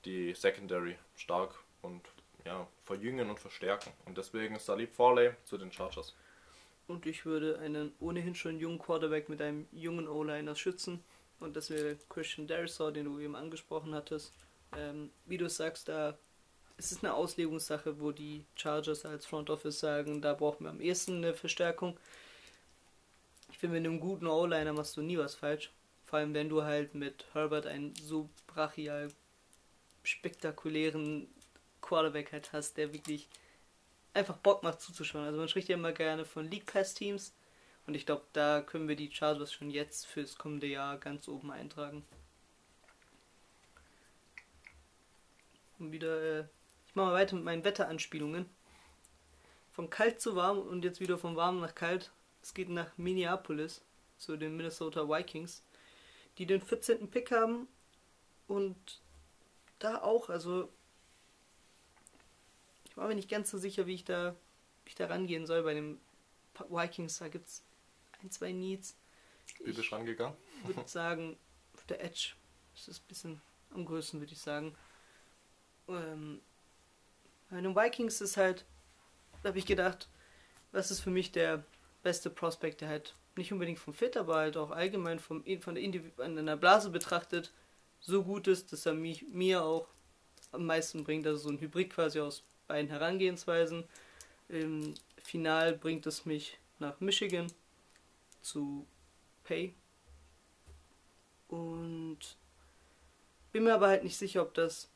die 0.04 0.34
Secondary 0.34 0.96
stark 1.14 1.54
und 1.82 2.02
ja, 2.44 2.66
verjüngen 2.84 3.30
und 3.30 3.38
verstärken. 3.38 3.92
Und 4.04 4.18
deswegen 4.18 4.58
Salib 4.58 4.94
Farley 4.94 5.32
zu 5.44 5.58
den 5.58 5.72
Chargers. 5.72 6.14
Und 6.86 7.04
ich 7.06 7.26
würde 7.26 7.58
einen 7.58 7.92
ohnehin 8.00 8.34
schon 8.34 8.58
jungen 8.58 8.78
Quarterback 8.78 9.28
mit 9.28 9.42
einem 9.42 9.68
jungen 9.72 10.08
O-Liner 10.08 10.54
schützen. 10.54 11.04
Und 11.40 11.56
das 11.56 11.70
wäre 11.70 11.96
Christian 12.08 12.46
Derisor, 12.46 12.92
den 12.92 13.04
du 13.04 13.18
eben 13.20 13.36
angesprochen 13.36 13.94
hattest. 13.94 14.32
Ähm, 14.76 15.10
wie 15.26 15.38
du 15.38 15.48
sagst, 15.48 15.88
da 15.88 16.18
es 16.78 16.92
ist 16.92 17.04
eine 17.04 17.14
Auslegungssache, 17.14 18.00
wo 18.00 18.12
die 18.12 18.44
Chargers 18.54 19.04
als 19.04 19.26
Front 19.26 19.50
Office 19.50 19.80
sagen, 19.80 20.22
da 20.22 20.32
brauchen 20.32 20.64
wir 20.64 20.70
am 20.70 20.80
ehesten 20.80 21.16
eine 21.16 21.34
Verstärkung. 21.34 21.98
Ich 23.50 23.58
finde, 23.58 23.80
mit 23.80 23.86
einem 23.86 23.98
guten 23.98 24.28
O-Liner 24.28 24.72
machst 24.72 24.96
du 24.96 25.02
nie 25.02 25.18
was 25.18 25.34
falsch. 25.34 25.72
Vor 26.06 26.20
allem, 26.20 26.34
wenn 26.34 26.48
du 26.48 26.62
halt 26.62 26.94
mit 26.94 27.26
Herbert 27.32 27.66
einen 27.66 27.94
so 27.96 28.30
brachial 28.46 29.08
spektakulären 30.04 31.26
Quarterback 31.82 32.32
halt 32.32 32.52
hast, 32.52 32.76
der 32.76 32.92
wirklich 32.92 33.28
einfach 34.14 34.36
Bock 34.36 34.62
macht 34.62 34.80
zuzuschauen. 34.80 35.24
Also 35.24 35.38
man 35.38 35.48
spricht 35.48 35.68
ja 35.68 35.74
immer 35.74 35.92
gerne 35.92 36.24
von 36.24 36.48
League 36.48 36.66
Pass 36.66 36.94
Teams 36.94 37.34
und 37.86 37.94
ich 37.94 38.06
glaube, 38.06 38.24
da 38.32 38.62
können 38.62 38.86
wir 38.86 38.96
die 38.96 39.10
Chargers 39.10 39.52
schon 39.52 39.70
jetzt 39.70 40.06
fürs 40.06 40.38
kommende 40.38 40.68
Jahr 40.68 40.96
ganz 40.98 41.26
oben 41.26 41.50
eintragen. 41.50 42.04
Und 45.78 45.92
wieder, 45.92 46.40
äh, 46.40 46.44
mache 46.98 47.12
mal 47.12 47.14
weiter 47.14 47.36
mit 47.36 47.44
meinen 47.44 47.64
Wetteranspielungen. 47.64 48.46
Von 49.72 49.88
kalt 49.88 50.20
zu 50.20 50.34
warm 50.34 50.58
und 50.58 50.84
jetzt 50.84 51.00
wieder 51.00 51.16
von 51.16 51.36
warm 51.36 51.60
nach 51.60 51.74
kalt. 51.74 52.10
Es 52.42 52.52
geht 52.52 52.68
nach 52.68 52.96
Minneapolis 52.98 53.82
zu 54.18 54.36
den 54.36 54.56
Minnesota 54.56 55.08
Vikings, 55.08 55.62
die 56.36 56.46
den 56.46 56.60
14. 56.60 57.08
Pick 57.08 57.30
haben 57.30 57.68
und 58.48 59.00
da 59.78 60.02
auch, 60.02 60.28
also 60.28 60.68
ich 62.88 62.96
war 62.96 63.06
mir 63.06 63.14
nicht 63.14 63.30
ganz 63.30 63.50
so 63.50 63.58
sicher, 63.58 63.86
wie 63.86 63.94
ich 63.94 64.04
da, 64.04 64.34
wie 64.84 64.90
ich 64.90 64.94
da 64.96 65.06
rangehen 65.06 65.46
soll 65.46 65.62
bei 65.62 65.74
den 65.74 66.00
Vikings. 66.68 67.18
Da 67.18 67.28
gibt 67.28 67.46
es 67.46 67.62
ein, 68.20 68.30
zwei 68.32 68.50
Needs. 68.50 68.96
Wie 69.60 69.72
bist 69.72 69.78
du 69.78 69.94
rangegangen? 69.94 70.36
Ich 70.62 70.76
würde 70.76 70.82
sagen, 70.88 71.36
auf 71.74 71.84
der 71.84 72.02
Edge 72.02 72.32
ist 72.74 72.88
es 72.88 72.98
ein 72.98 73.06
bisschen 73.06 73.40
am 73.70 73.84
größten, 73.84 74.18
würde 74.18 74.32
ich 74.32 74.40
sagen. 74.40 74.74
Ähm, 75.86 76.40
bei 77.50 77.60
den 77.60 77.74
Vikings 77.74 78.20
ist 78.20 78.36
halt, 78.36 78.64
da 79.42 79.50
habe 79.50 79.58
ich 79.58 79.66
gedacht, 79.66 80.08
was 80.72 80.90
ist 80.90 81.00
für 81.00 81.10
mich 81.10 81.32
der 81.32 81.64
beste 82.02 82.30
Prospect, 82.30 82.80
der 82.80 82.88
halt 82.88 83.14
nicht 83.36 83.52
unbedingt 83.52 83.78
vom 83.78 83.94
Fit, 83.94 84.16
aber 84.16 84.36
halt 84.36 84.56
auch 84.56 84.70
allgemein 84.70 85.18
vom, 85.18 85.44
von 85.60 85.74
der 85.74 85.84
Indiv 85.84 86.18
an 86.18 86.44
der 86.44 86.56
Blase 86.56 86.90
betrachtet 86.90 87.52
so 88.00 88.22
gut 88.22 88.46
ist, 88.46 88.72
dass 88.72 88.86
er 88.86 88.94
mich, 88.94 89.26
mir 89.28 89.62
auch 89.62 89.88
am 90.52 90.66
meisten 90.66 91.04
bringt. 91.04 91.26
Also 91.26 91.42
so 91.42 91.48
ein 91.50 91.60
Hybrid 91.60 91.90
quasi 91.90 92.20
aus 92.20 92.44
beiden 92.66 92.90
Herangehensweisen. 92.90 93.84
Im 94.48 94.94
Final 95.22 95.74
bringt 95.74 96.06
es 96.06 96.24
mich 96.24 96.58
nach 96.78 97.00
Michigan 97.00 97.48
zu 98.40 98.86
Pay. 99.44 99.74
Und 101.48 102.18
bin 103.52 103.64
mir 103.64 103.74
aber 103.74 103.88
halt 103.88 104.04
nicht 104.04 104.16
sicher, 104.16 104.42
ob 104.42 104.54
das. 104.54 104.90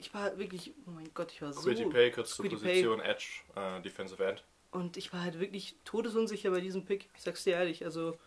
Ich 0.00 0.14
war 0.14 0.36
wirklich, 0.38 0.72
oh 0.86 0.90
mein 0.90 1.10
Gott, 1.12 1.30
ich 1.30 1.42
war 1.42 1.52
so. 1.52 1.60
Quitty 1.60 1.84
Pay 1.84 2.10
kurz 2.10 2.34
zur 2.34 2.48
Position 2.48 3.00
Edge, 3.00 3.42
äh, 3.54 3.80
Defensive 3.82 4.24
End. 4.24 4.42
Und 4.70 4.96
ich 4.96 5.12
war 5.12 5.22
halt 5.22 5.38
wirklich 5.38 5.76
todesunsicher 5.84 6.50
bei 6.50 6.60
diesem 6.60 6.86
Pick. 6.86 7.08
Ich 7.14 7.22
sag's 7.22 7.44
dir 7.44 7.54
ehrlich, 7.54 7.84
also 7.84 8.18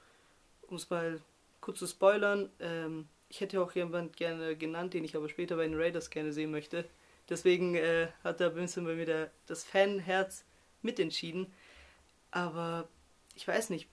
um 0.67 0.77
es 0.77 0.89
mal 0.89 1.19
kurz 1.61 1.79
zu 1.79 1.87
spoilern, 1.87 2.49
ähm, 2.59 3.07
ich 3.29 3.41
hätte 3.41 3.59
auch 3.59 3.71
jemand 3.71 4.15
gerne 4.15 4.55
genannt, 4.55 4.93
den 4.93 5.03
ich 5.03 5.15
aber 5.15 5.27
später 5.29 5.55
bei 5.55 5.63
den 5.63 5.79
Raiders 5.79 6.11
gerne 6.11 6.31
sehen 6.31 6.51
möchte. 6.51 6.85
Deswegen 7.27 7.73
äh, 7.73 8.09
hat 8.23 8.39
da 8.39 8.49
ein 8.49 8.55
bisschen 8.55 8.85
bei 8.85 8.93
mir 8.93 9.07
der, 9.07 9.31
das 9.47 9.63
Fanherz 9.63 10.45
mitentschieden. 10.83 11.51
Aber 12.29 12.87
ich 13.35 13.47
weiß 13.47 13.71
nicht. 13.71 13.87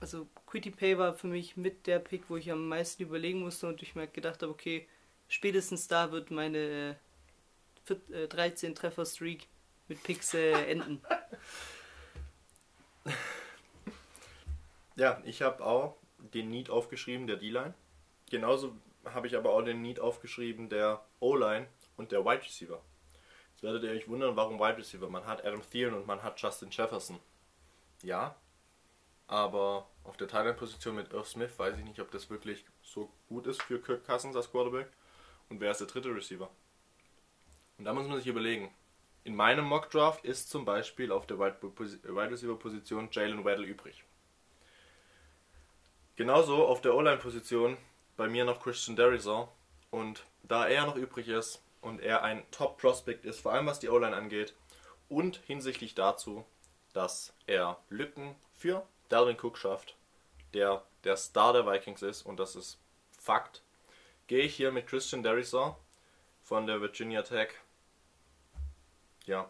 Also 0.00 0.26
Quitty 0.46 0.70
Pay 0.70 0.96
war 0.96 1.14
für 1.14 1.26
mich 1.26 1.56
mit 1.56 1.86
der 1.86 1.98
Pick, 1.98 2.30
wo 2.30 2.36
ich 2.36 2.50
am 2.50 2.66
meisten 2.66 3.02
überlegen 3.02 3.40
musste 3.40 3.68
und 3.68 3.82
ich 3.82 3.94
mir 3.94 4.02
halt 4.02 4.14
gedacht 4.14 4.42
habe, 4.42 4.50
okay, 4.50 4.88
spätestens 5.32 5.88
da 5.88 6.12
wird 6.12 6.30
meine 6.30 6.58
äh, 6.58 6.94
vier- 7.84 8.10
äh, 8.14 8.28
13 8.28 8.74
Treffer 8.74 9.06
Streak 9.06 9.48
mit 9.88 10.02
Picks 10.02 10.34
äh, 10.34 10.52
enden. 10.70 11.02
Ja, 14.96 15.20
ich 15.24 15.42
habe 15.42 15.64
auch 15.64 15.96
den 16.18 16.50
Need 16.50 16.70
aufgeschrieben, 16.70 17.26
der 17.26 17.36
D-Line. 17.36 17.74
Genauso 18.30 18.76
habe 19.06 19.26
ich 19.26 19.36
aber 19.36 19.50
auch 19.50 19.62
den 19.62 19.82
Need 19.82 19.98
aufgeschrieben, 20.00 20.68
der 20.68 21.02
O-Line 21.18 21.66
und 21.96 22.12
der 22.12 22.24
Wide 22.24 22.42
Receiver. 22.42 22.80
Jetzt 23.52 23.62
werdet 23.62 23.82
ihr 23.84 23.90
euch 23.90 24.06
wundern, 24.08 24.36
warum 24.36 24.58
Wide 24.60 24.76
Receiver? 24.76 25.08
Man 25.08 25.26
hat 25.26 25.44
Adam 25.44 25.62
Thielen 25.70 25.94
und 25.94 26.06
man 26.06 26.22
hat 26.22 26.40
Justin 26.40 26.70
Jefferson. 26.70 27.18
Ja, 28.02 28.36
aber 29.26 29.88
auf 30.04 30.16
der 30.18 30.28
Thailand-Position 30.28 30.94
mit 30.94 31.12
Irv 31.12 31.26
Smith 31.26 31.58
weiß 31.58 31.78
ich 31.78 31.84
nicht, 31.84 32.00
ob 32.00 32.10
das 32.10 32.28
wirklich 32.28 32.64
so 32.82 33.10
gut 33.28 33.46
ist 33.46 33.62
für 33.62 33.80
Kirk 33.80 34.04
Cousins 34.04 34.36
als 34.36 34.50
Quarterback. 34.50 34.88
Und 35.48 35.60
wer 35.60 35.70
ist 35.70 35.80
der 35.80 35.86
dritte 35.86 36.14
Receiver? 36.14 36.50
Und 37.78 37.84
da 37.84 37.92
muss 37.92 38.06
man 38.06 38.18
sich 38.18 38.26
überlegen. 38.26 38.72
In 39.24 39.36
meinem 39.36 39.64
Mock 39.64 39.90
Draft 39.90 40.24
ist 40.24 40.50
zum 40.50 40.64
Beispiel 40.64 41.12
auf 41.12 41.26
der 41.26 41.38
Wide 41.38 41.58
Wide 41.62 42.30
Receiver 42.30 42.58
Position 42.58 43.08
Jalen 43.12 43.44
Waddle 43.44 43.66
übrig. 43.66 44.04
Genauso 46.16 46.66
auf 46.66 46.80
der 46.80 46.94
O-Line-Position 46.94 47.76
bei 48.16 48.28
mir 48.28 48.44
noch 48.44 48.62
Christian 48.62 48.96
Derizon. 48.96 49.48
Und 49.90 50.24
da 50.42 50.66
er 50.66 50.86
noch 50.86 50.96
übrig 50.96 51.28
ist 51.28 51.62
und 51.80 52.00
er 52.00 52.22
ein 52.22 52.42
Top-Prospect 52.50 53.24
ist, 53.24 53.40
vor 53.40 53.52
allem 53.52 53.66
was 53.66 53.80
die 53.80 53.88
O-Line 53.88 54.16
angeht, 54.16 54.54
und 55.08 55.40
hinsichtlich 55.46 55.94
dazu, 55.94 56.44
dass 56.92 57.34
er 57.46 57.78
Lücken 57.90 58.34
für 58.56 58.86
Dalvin 59.08 59.36
Cook 59.40 59.58
schafft, 59.58 59.96
der 60.54 60.82
der 61.04 61.16
Star 61.16 61.52
der 61.52 61.66
Vikings 61.66 62.02
ist, 62.02 62.22
und 62.22 62.38
das 62.38 62.56
ist 62.56 62.78
Fakt, 63.18 63.62
gehe 64.26 64.44
ich 64.44 64.54
hier 64.54 64.72
mit 64.72 64.86
Christian 64.86 65.22
Derizon 65.22 65.74
von 66.42 66.66
der 66.66 66.80
Virginia 66.80 67.22
Tech. 67.22 67.50
Ja, 69.26 69.48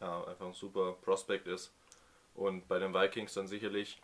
ja, 0.00 0.24
einfach 0.24 0.46
ein 0.46 0.54
super 0.54 0.92
Prospect 1.02 1.46
ist. 1.46 1.72
Und 2.34 2.66
bei 2.66 2.78
den 2.78 2.92
Vikings 2.92 3.34
dann 3.34 3.46
sicherlich 3.46 4.00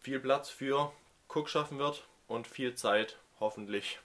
viel 0.00 0.20
Platz 0.20 0.50
für 0.50 0.92
Cook 1.28 1.48
schaffen 1.48 1.78
wird 1.78 2.06
und 2.26 2.46
viel 2.46 2.74
Zeit 2.74 3.18
hoffentlich 3.40 3.98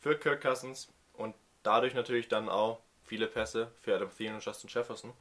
für 0.00 0.18
Kirk 0.18 0.42
Cousins 0.42 0.92
und 1.12 1.34
dadurch 1.62 1.94
natürlich 1.94 2.28
dann 2.28 2.48
auch 2.48 2.80
viele 3.04 3.26
Pässe 3.26 3.70
für 3.80 3.94
Adam 3.94 4.10
Thielen 4.10 4.34
und 4.34 4.44
Justin 4.44 4.70
Jefferson. 4.70 5.12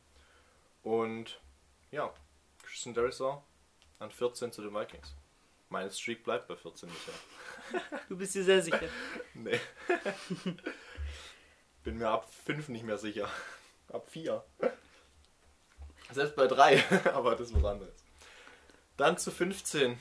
Und 0.84 1.40
ja, 1.92 2.12
Christian 2.64 2.96
Derizon 2.96 3.42
an 4.00 4.12
14 4.12 4.52
zu 4.52 4.62
den 4.62 4.74
Vikings. 4.74 5.16
Meine 5.72 5.90
Streak 5.90 6.26
bleibt 6.26 6.50
bei 6.50 6.56
14 6.56 6.90
bisher. 6.90 7.14
Du 8.10 8.18
bist 8.18 8.36
dir 8.36 8.44
sehr 8.44 8.62
sicher. 8.62 8.90
Nee. 9.34 9.60
Bin 11.84 11.98
mir 11.98 12.10
ab 12.10 12.32
5 12.46 12.68
nicht 12.68 12.84
mehr 12.84 12.98
sicher. 12.98 13.30
Ab 13.88 14.06
4. 14.10 14.44
Selbst 16.12 16.36
bei 16.36 16.48
3, 16.48 16.84
aber 17.14 17.32
das 17.32 17.48
ist 17.48 17.56
was 17.56 17.64
anderes. 17.64 17.96
Dann 18.98 19.18
zu 19.18 19.32
15 19.32 19.98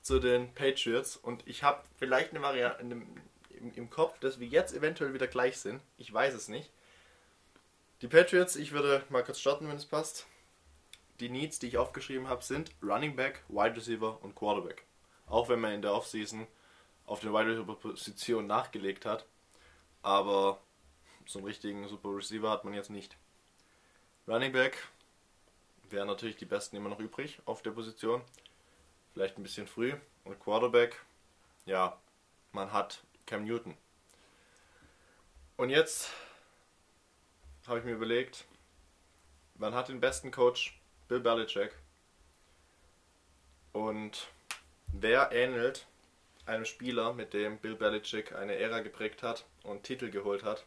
zu 0.00 0.18
den 0.18 0.54
Patriots 0.54 1.18
und 1.18 1.46
ich 1.46 1.62
habe 1.62 1.84
vielleicht 1.98 2.30
eine 2.30 2.40
Variante 2.40 2.80
im, 2.80 3.74
im 3.74 3.90
Kopf, 3.90 4.18
dass 4.20 4.40
wir 4.40 4.46
jetzt 4.46 4.74
eventuell 4.74 5.12
wieder 5.12 5.26
gleich 5.26 5.58
sind. 5.58 5.82
Ich 5.98 6.10
weiß 6.10 6.32
es 6.32 6.48
nicht. 6.48 6.70
Die 8.00 8.08
Patriots, 8.08 8.56
ich 8.56 8.72
würde 8.72 9.04
mal 9.10 9.22
kurz 9.22 9.38
starten, 9.38 9.68
wenn 9.68 9.76
es 9.76 9.84
passt. 9.84 10.26
Die 11.20 11.28
Needs, 11.28 11.58
die 11.58 11.66
ich 11.66 11.76
aufgeschrieben 11.76 12.28
habe, 12.28 12.42
sind 12.42 12.70
Running 12.82 13.14
Back, 13.14 13.44
Wide 13.48 13.76
Receiver 13.76 14.18
und 14.22 14.34
Quarterback. 14.34 14.86
Auch 15.30 15.48
wenn 15.48 15.60
man 15.60 15.72
in 15.72 15.82
der 15.82 15.94
Offseason 15.94 16.46
auf 17.06 17.20
den 17.20 17.32
Wide 17.32 17.46
Receiver 17.46 17.74
Position 17.76 18.46
nachgelegt 18.46 19.06
hat. 19.06 19.24
Aber 20.02 20.60
so 21.24 21.38
einen 21.38 21.46
richtigen 21.46 21.88
Super 21.88 22.14
Receiver 22.14 22.50
hat 22.50 22.64
man 22.64 22.74
jetzt 22.74 22.90
nicht. 22.90 23.16
Running 24.26 24.52
Back 24.52 24.88
wären 25.88 26.08
natürlich 26.08 26.36
die 26.36 26.44
besten 26.44 26.76
immer 26.76 26.88
noch 26.88 27.00
übrig 27.00 27.40
auf 27.46 27.62
der 27.62 27.70
Position. 27.70 28.22
Vielleicht 29.12 29.38
ein 29.38 29.42
bisschen 29.42 29.66
früh. 29.66 29.94
Und 30.24 30.38
Quarterback, 30.40 31.00
ja, 31.64 31.98
man 32.52 32.72
hat 32.72 33.02
Cam 33.26 33.44
Newton. 33.44 33.76
Und 35.56 35.70
jetzt 35.70 36.10
habe 37.66 37.78
ich 37.78 37.84
mir 37.84 37.92
überlegt, 37.92 38.46
man 39.56 39.74
hat 39.74 39.88
den 39.88 40.00
besten 40.00 40.30
Coach, 40.30 40.80
Bill 41.08 41.20
Belichick. 41.20 41.74
Und 43.72 44.28
wer 44.92 45.32
ähnelt 45.32 45.86
einem 46.46 46.64
Spieler, 46.64 47.12
mit 47.12 47.32
dem 47.32 47.58
Bill 47.58 47.76
Belichick 47.76 48.34
eine 48.34 48.56
Ära 48.56 48.80
geprägt 48.80 49.22
hat 49.22 49.44
und 49.62 49.84
Titel 49.84 50.10
geholt 50.10 50.42
hat? 50.42 50.64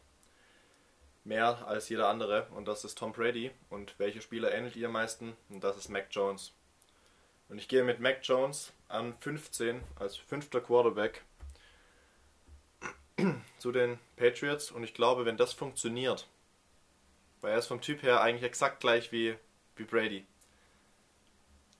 Mehr 1.23 1.67
als 1.67 1.89
jeder 1.89 2.09
andere. 2.09 2.47
Und 2.55 2.67
das 2.67 2.83
ist 2.83 2.97
Tom 2.97 3.13
Brady. 3.13 3.51
Und 3.69 3.95
welche 3.97 4.21
Spieler 4.21 4.53
ähnelt 4.53 4.75
ihr 4.75 4.87
am 4.87 4.93
meisten? 4.93 5.35
Und 5.49 5.63
das 5.63 5.77
ist 5.77 5.89
Mac 5.89 6.07
Jones. 6.11 6.53
Und 7.49 7.57
ich 7.57 7.67
gehe 7.67 7.83
mit 7.83 7.99
Mac 7.99 8.19
Jones 8.23 8.73
an 8.87 9.13
15 9.19 9.81
als 9.95 10.17
fünfter 10.17 10.61
Quarterback 10.61 11.23
zu 13.57 13.71
den 13.71 13.99
Patriots. 14.15 14.71
Und 14.71 14.83
ich 14.83 14.93
glaube, 14.93 15.25
wenn 15.25 15.37
das 15.37 15.53
funktioniert, 15.53 16.27
weil 17.41 17.51
er 17.51 17.59
ist 17.59 17.67
vom 17.67 17.81
Typ 17.81 18.03
her 18.03 18.21
eigentlich 18.21 18.43
exakt 18.43 18.79
gleich 18.79 19.11
wie, 19.11 19.35
wie 19.75 19.83
Brady, 19.83 20.25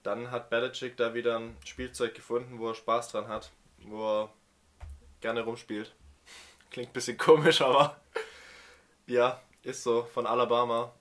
dann 0.04 0.30
hat 0.30 0.50
Belichick 0.50 0.96
da 0.96 1.14
wieder 1.14 1.38
ein 1.38 1.56
Spielzeug 1.64 2.14
gefunden, 2.14 2.58
wo 2.60 2.68
er 2.68 2.74
Spaß 2.74 3.08
dran 3.08 3.26
hat, 3.26 3.50
wo 3.78 4.22
er 4.22 4.32
gerne 5.20 5.40
rumspielt. 5.42 5.92
Klingt 6.70 6.90
ein 6.90 6.92
bisschen 6.92 7.18
komisch, 7.18 7.60
aber 7.62 8.00
ja, 9.06 9.40
ist 9.62 9.82
so. 9.82 10.02
Von 10.04 10.26
Alabama, 10.26 10.92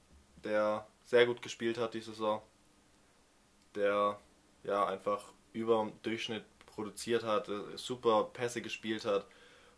der 0.43 0.87
sehr 1.03 1.25
gut 1.25 1.41
gespielt 1.41 1.77
hat 1.77 1.93
diese 1.93 2.11
Saison. 2.11 2.41
Der 3.75 4.19
ja 4.63 4.85
einfach 4.85 5.25
über 5.51 5.83
dem 5.83 6.01
Durchschnitt 6.01 6.45
produziert 6.65 7.23
hat, 7.23 7.49
äh, 7.49 7.75
super 7.75 8.29
Pässe 8.31 8.61
gespielt 8.61 9.03
hat 9.05 9.27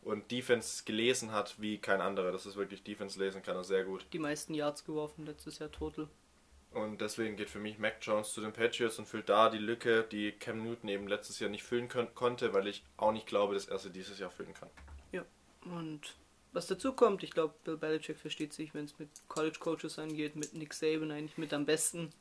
und 0.04 0.30
Defense 0.32 0.84
gelesen 0.86 1.32
hat 1.32 1.60
wie 1.60 1.80
kein 1.80 2.00
anderer. 2.00 2.32
Das 2.32 2.46
ist 2.46 2.58
wirklich 2.58 2.84
Defense 2.84 3.18
lesen 3.20 3.42
kann 3.42 3.56
er 3.56 3.64
sehr 3.64 3.86
gut. 3.86 4.06
Die 4.14 4.20
meisten 4.20 4.54
Yards 4.54 4.86
geworfen 4.86 5.26
letztes 5.26 5.58
Jahr 5.60 5.72
total. 5.72 6.08
Und 6.76 7.00
deswegen 7.00 7.38
geht 7.38 7.50
für 7.50 7.60
mich 7.60 7.80
Mac 7.80 8.00
Jones 8.02 8.34
zu 8.34 8.42
den 8.42 8.52
Patriots 8.52 9.00
und 9.00 9.06
füllt 9.06 9.30
da 9.30 9.50
die 9.50 9.60
Lücke, 9.60 10.06
die 10.12 10.34
Cam 10.34 10.62
Newton 10.62 10.90
eben 10.90 11.08
letztes 11.08 11.40
Jahr 11.40 11.50
nicht 11.50 11.64
füllen 11.64 11.88
kon 11.88 12.14
konnte, 12.14 12.54
weil 12.54 12.68
ich 12.68 12.84
auch 12.98 13.14
nicht 13.14 13.28
glaube, 13.28 13.54
dass 13.54 13.68
er 13.68 13.80
sie 13.80 13.92
dieses 13.92 14.20
Jahr 14.20 14.30
füllen 14.30 14.54
kann. 14.54 14.70
Ja. 15.14 15.24
Und 15.64 16.02
was 16.52 16.68
dazu 16.68 16.92
kommt, 16.92 17.24
ich 17.24 17.32
glaube, 17.32 17.54
Bill 17.64 17.78
Belichick 17.78 18.18
versteht 18.18 18.52
sich, 18.52 18.74
wenn 18.74 18.84
es 18.84 19.00
mit 19.00 19.08
College 19.30 19.58
Coaches 19.58 19.98
angeht, 20.00 20.36
mit 20.36 20.54
Nick 20.54 20.74
Saban 20.74 21.12
eigentlich 21.12 21.38
mit 21.38 21.54
am 21.54 21.66
besten. 21.66 22.12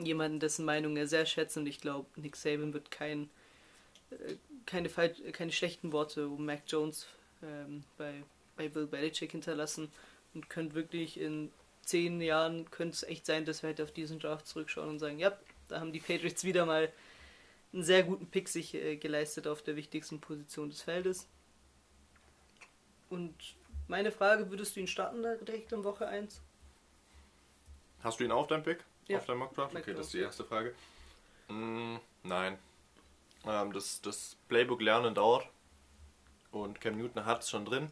jemanden, 0.00 0.38
dessen 0.38 0.64
Meinung 0.64 0.96
er 0.96 1.08
sehr 1.08 1.26
schätzt 1.26 1.56
und 1.56 1.66
ich 1.66 1.80
glaube, 1.80 2.08
Nick 2.14 2.36
Saban 2.36 2.72
wird 2.72 2.92
kein, 2.92 3.30
äh, 4.10 4.36
keine, 4.64 4.88
keine 4.88 5.50
schlechten 5.50 5.90
Worte 5.90 6.28
um 6.28 6.46
Mac 6.46 6.62
Jones 6.68 7.08
ähm, 7.42 7.82
bei, 7.98 8.22
bei 8.56 8.68
Bill 8.68 8.86
Belichick 8.86 9.32
hinterlassen 9.32 9.90
und 10.34 10.48
könnte 10.48 10.76
wirklich 10.76 11.18
in 11.18 11.50
zehn 11.86 12.20
Jahren 12.20 12.70
könnte 12.70 12.94
es 12.94 13.02
echt 13.02 13.26
sein, 13.26 13.44
dass 13.44 13.62
wir 13.62 13.68
halt 13.68 13.80
auf 13.80 13.92
diesen 13.92 14.18
Draft 14.18 14.46
zurückschauen 14.46 14.88
und 14.88 14.98
sagen, 14.98 15.18
ja, 15.18 15.36
da 15.68 15.80
haben 15.80 15.92
die 15.92 16.00
Patriots 16.00 16.44
wieder 16.44 16.66
mal 16.66 16.92
einen 17.72 17.82
sehr 17.82 18.02
guten 18.04 18.26
Pick 18.26 18.48
sich 18.48 18.74
äh, 18.74 18.96
geleistet 18.96 19.46
auf 19.46 19.62
der 19.62 19.76
wichtigsten 19.76 20.20
Position 20.20 20.70
des 20.70 20.82
Feldes. 20.82 21.28
Und 23.10 23.34
meine 23.88 24.12
Frage, 24.12 24.50
würdest 24.50 24.76
du 24.76 24.80
ihn 24.80 24.86
starten 24.86 25.22
da 25.22 25.34
direkt 25.36 25.72
in 25.72 25.84
Woche 25.84 26.06
1? 26.06 26.40
Hast 28.02 28.20
du 28.20 28.24
ihn 28.24 28.32
auf 28.32 28.46
deinem 28.46 28.62
Pick? 28.62 28.84
Ja. 29.08 29.18
Auf 29.18 29.26
deinem 29.26 29.38
Mockdraft? 29.38 29.74
Okay, 29.74 29.92
das 29.92 30.06
ist 30.06 30.14
die 30.14 30.20
erste 30.20 30.44
Frage. 30.44 30.74
Mm, 31.48 31.96
nein. 32.22 32.58
Ähm, 33.46 33.72
das, 33.72 34.00
das 34.00 34.36
Playbook 34.48 34.80
lernen 34.80 35.14
dauert. 35.14 35.46
Und 36.50 36.80
Cam 36.80 36.96
Newton 36.96 37.26
hat 37.26 37.42
es 37.42 37.50
schon 37.50 37.64
drin. 37.64 37.90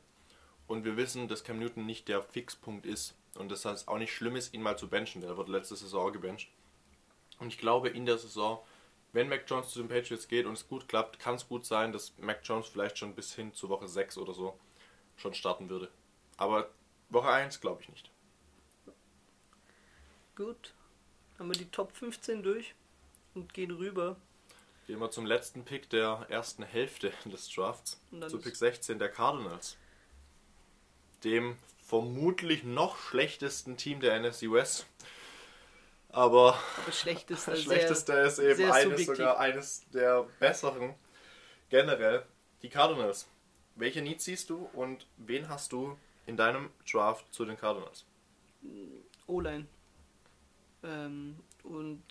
Und 0.66 0.84
wir 0.84 0.97
wissen, 0.97 1.28
dass 1.28 1.45
Cam 1.45 1.59
Newton 1.59 1.84
nicht 1.84 2.09
der 2.09 2.22
Fixpunkt 2.22 2.86
ist. 2.86 3.14
Und 3.36 3.50
das 3.50 3.64
heißt 3.64 3.88
auch 3.88 3.98
nicht 3.98 4.12
schlimm 4.14 4.36
ist, 4.36 4.52
ihn 4.52 4.62
mal 4.62 4.76
zu 4.76 4.88
benchen. 4.88 5.20
Der 5.22 5.36
wird 5.36 5.48
letzte 5.48 5.76
Saison 5.76 6.12
gebencht. 6.12 6.50
Und 7.38 7.48
ich 7.48 7.58
glaube, 7.58 7.88
in 7.88 8.06
der 8.06 8.18
Saison, 8.18 8.60
wenn 9.12 9.28
Mac 9.28 9.44
Jones 9.46 9.70
zu 9.70 9.80
den 9.80 9.88
Patriots 9.88 10.28
geht 10.28 10.46
und 10.46 10.54
es 10.54 10.68
gut 10.68 10.88
klappt, 10.88 11.18
kann 11.18 11.34
es 11.34 11.48
gut 11.48 11.64
sein, 11.66 11.92
dass 11.92 12.16
Mac 12.18 12.40
Jones 12.44 12.66
vielleicht 12.66 12.98
schon 12.98 13.14
bis 13.14 13.34
hin 13.34 13.54
zu 13.54 13.68
Woche 13.68 13.88
6 13.88 14.18
oder 14.18 14.34
so 14.34 14.58
schon 15.16 15.34
starten 15.34 15.68
würde. 15.68 15.88
Aber 16.36 16.70
Woche 17.08 17.30
1 17.30 17.60
glaube 17.60 17.82
ich 17.82 17.88
nicht. 17.88 18.10
Gut. 20.36 20.74
Haben 21.38 21.48
wir 21.48 21.58
die 21.58 21.70
Top 21.70 21.92
15 21.92 22.42
durch 22.42 22.74
und 23.34 23.52
gehen 23.52 23.70
rüber. 23.70 24.16
Gehen 24.86 24.98
wir 24.98 25.10
zum 25.10 25.26
letzten 25.26 25.64
Pick 25.64 25.90
der 25.90 26.26
ersten 26.28 26.62
Hälfte 26.62 27.12
des 27.24 27.48
Drafts. 27.48 28.00
Und 28.10 28.20
dann 28.20 28.30
Zu 28.30 28.38
Pick 28.38 28.56
16 28.56 28.98
der 28.98 29.08
Cardinals. 29.08 29.76
Dem 31.24 31.56
vermutlich 31.93 32.64
noch 32.64 32.97
schlechtesten 32.97 33.76
Team 33.76 34.01
der 34.01 34.18
NFC 34.18 34.51
West. 34.51 34.86
Aber 36.09 36.59
Aber 36.78 36.90
schlechteste, 36.90 37.51
das 37.51 37.64
sehr, 37.64 37.64
schlechteste 37.64 38.12
ist 38.14 38.38
eben 38.38 38.64
eines, 38.70 38.82
subjektiv. 38.84 39.07
sogar 39.09 39.38
eines 39.38 39.84
der 39.90 40.26
besseren. 40.40 40.95
Generell 41.68 42.24
die 42.62 42.70
Cardinals. 42.70 43.28
Welche 43.76 44.01
Needs 44.01 44.24
siehst 44.24 44.49
du 44.49 44.70
und 44.72 45.07
wen 45.18 45.51
hast 45.51 45.72
du 45.72 45.99
in 46.24 46.38
deinem 46.38 46.70
Draft 46.90 47.26
zu 47.30 47.45
den 47.45 47.59
Cardinals? 47.59 48.07
O-Line. 49.26 49.66
Ähm, 50.82 51.36
und 51.62 52.03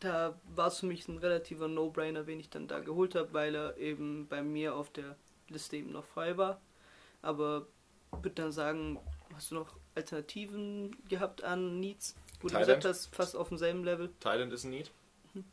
da 0.00 0.40
war 0.54 0.68
es 0.68 0.80
für 0.80 0.86
mich 0.86 1.06
ein 1.06 1.18
relativer 1.18 1.68
No-Brainer, 1.68 2.26
wen 2.26 2.40
ich 2.40 2.48
dann 2.48 2.66
da 2.66 2.80
geholt 2.80 3.14
habe, 3.14 3.30
weil 3.34 3.54
er 3.54 3.76
eben 3.76 4.26
bei 4.26 4.42
mir 4.42 4.74
auf 4.74 4.88
der 4.90 5.16
Liste 5.50 5.76
eben 5.76 5.92
noch 5.92 6.06
frei 6.06 6.38
war. 6.38 6.62
Aber 7.20 7.66
würde 8.22 8.42
dann 8.42 8.52
sagen, 8.52 8.98
hast 9.34 9.50
du 9.50 9.56
noch 9.56 9.76
Alternativen 9.94 10.96
gehabt 11.08 11.42
an 11.42 11.80
Needs? 11.80 12.14
Wo 12.40 12.48
du 12.48 12.54
Thailand. 12.54 12.82
gesagt 12.82 12.84
hast, 12.84 13.14
fast 13.14 13.36
auf 13.36 13.48
demselben 13.48 13.84
Level. 13.84 14.12
Thailand 14.20 14.52
ist 14.52 14.64
ein 14.64 14.70
Need. 14.70 14.90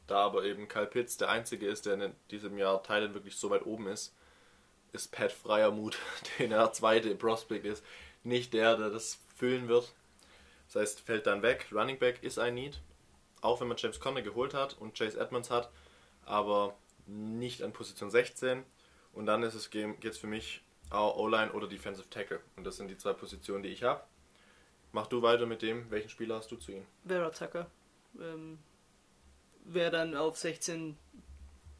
Da 0.08 0.18
aber 0.26 0.44
eben 0.44 0.68
Kyle 0.68 0.86
Pitts 0.86 1.18
der 1.18 1.30
einzige 1.30 1.68
ist, 1.68 1.86
der 1.86 2.00
in 2.00 2.14
diesem 2.30 2.58
Jahr 2.58 2.84
Thailand 2.84 3.14
wirklich 3.14 3.36
so 3.36 3.50
weit 3.50 3.66
oben 3.66 3.88
ist, 3.88 4.14
ist 4.94 5.12
Pat 5.12 5.32
Freiermuth, 5.32 5.98
den 6.40 6.52
er 6.52 6.72
zweite 6.74 7.16
Prospect 7.16 7.66
ist, 7.66 7.84
nicht 8.24 8.54
der, 8.54 8.78
der 8.78 8.90
das 8.90 9.20
füllen 9.36 9.68
wird. 9.68 9.94
Das 10.68 10.82
heißt, 10.82 11.00
fällt 11.02 11.28
dann 11.28 11.42
weg. 11.42 11.68
Running 11.72 11.98
Back 11.98 12.22
ist 12.24 12.38
ein 12.38 12.56
Need, 12.56 12.80
auch 13.42 13.60
wenn 13.60 13.68
man 13.68 13.78
James 13.78 14.00
Conner 14.00 14.22
geholt 14.22 14.54
hat 14.54 14.78
und 14.80 14.98
Chase 14.98 15.20
Edmonds 15.20 15.50
hat, 15.50 15.70
aber 16.26 16.76
nicht 17.08 17.64
an 17.64 17.74
Position 17.74 18.12
16. 18.12 18.64
Und 19.14 19.26
dann 19.26 19.44
ist 19.44 19.56
es 19.56 19.70
geht 19.70 20.06
es 20.06 20.18
für 20.18 20.28
mich 20.28 20.62
O-Line 20.92 21.52
oder 21.54 21.68
Defensive 21.68 22.10
Tackle. 22.10 22.42
Und 22.56 22.66
das 22.66 22.78
sind 22.78 22.90
die 22.90 22.98
zwei 22.98 23.14
Positionen, 23.14 23.64
die 23.64 23.70
ich 23.70 23.84
habe. 23.84 24.04
Mach 24.92 25.08
du 25.08 25.22
weiter 25.22 25.46
mit 25.46 25.62
dem, 25.62 25.90
welchen 25.90 26.10
Spieler 26.10 26.36
hast 26.36 26.52
du 26.52 26.58
zu 26.58 26.74
ihm? 26.74 26.86
Vera 27.06 27.30
Tucker. 27.30 27.68
Ähm, 28.20 28.60
wäre 29.64 29.92
dann 29.92 30.16
auf 30.16 30.38
16 30.38 30.98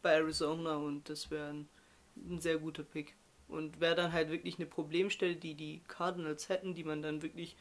bei 0.02 0.14
Arizona 0.14 0.78
und 0.78 1.10
das 1.10 1.30
wäre 1.30 1.50
ein, 1.50 1.70
ein 2.16 2.40
sehr 2.40 2.58
guter 2.58 2.84
Pick. 2.84 3.16
Und 3.48 3.82
wäre 3.82 3.96
dann 3.96 4.14
halt 4.14 4.30
wirklich 4.30 4.58
eine 4.58 4.66
Problemstelle, 4.66 5.36
die 5.36 5.56
die 5.56 5.82
Cardinals 5.90 6.48
hätten, 6.48 6.74
die 6.74 6.86
man 6.86 7.02
dann 7.02 7.22
wirklich 7.22 7.58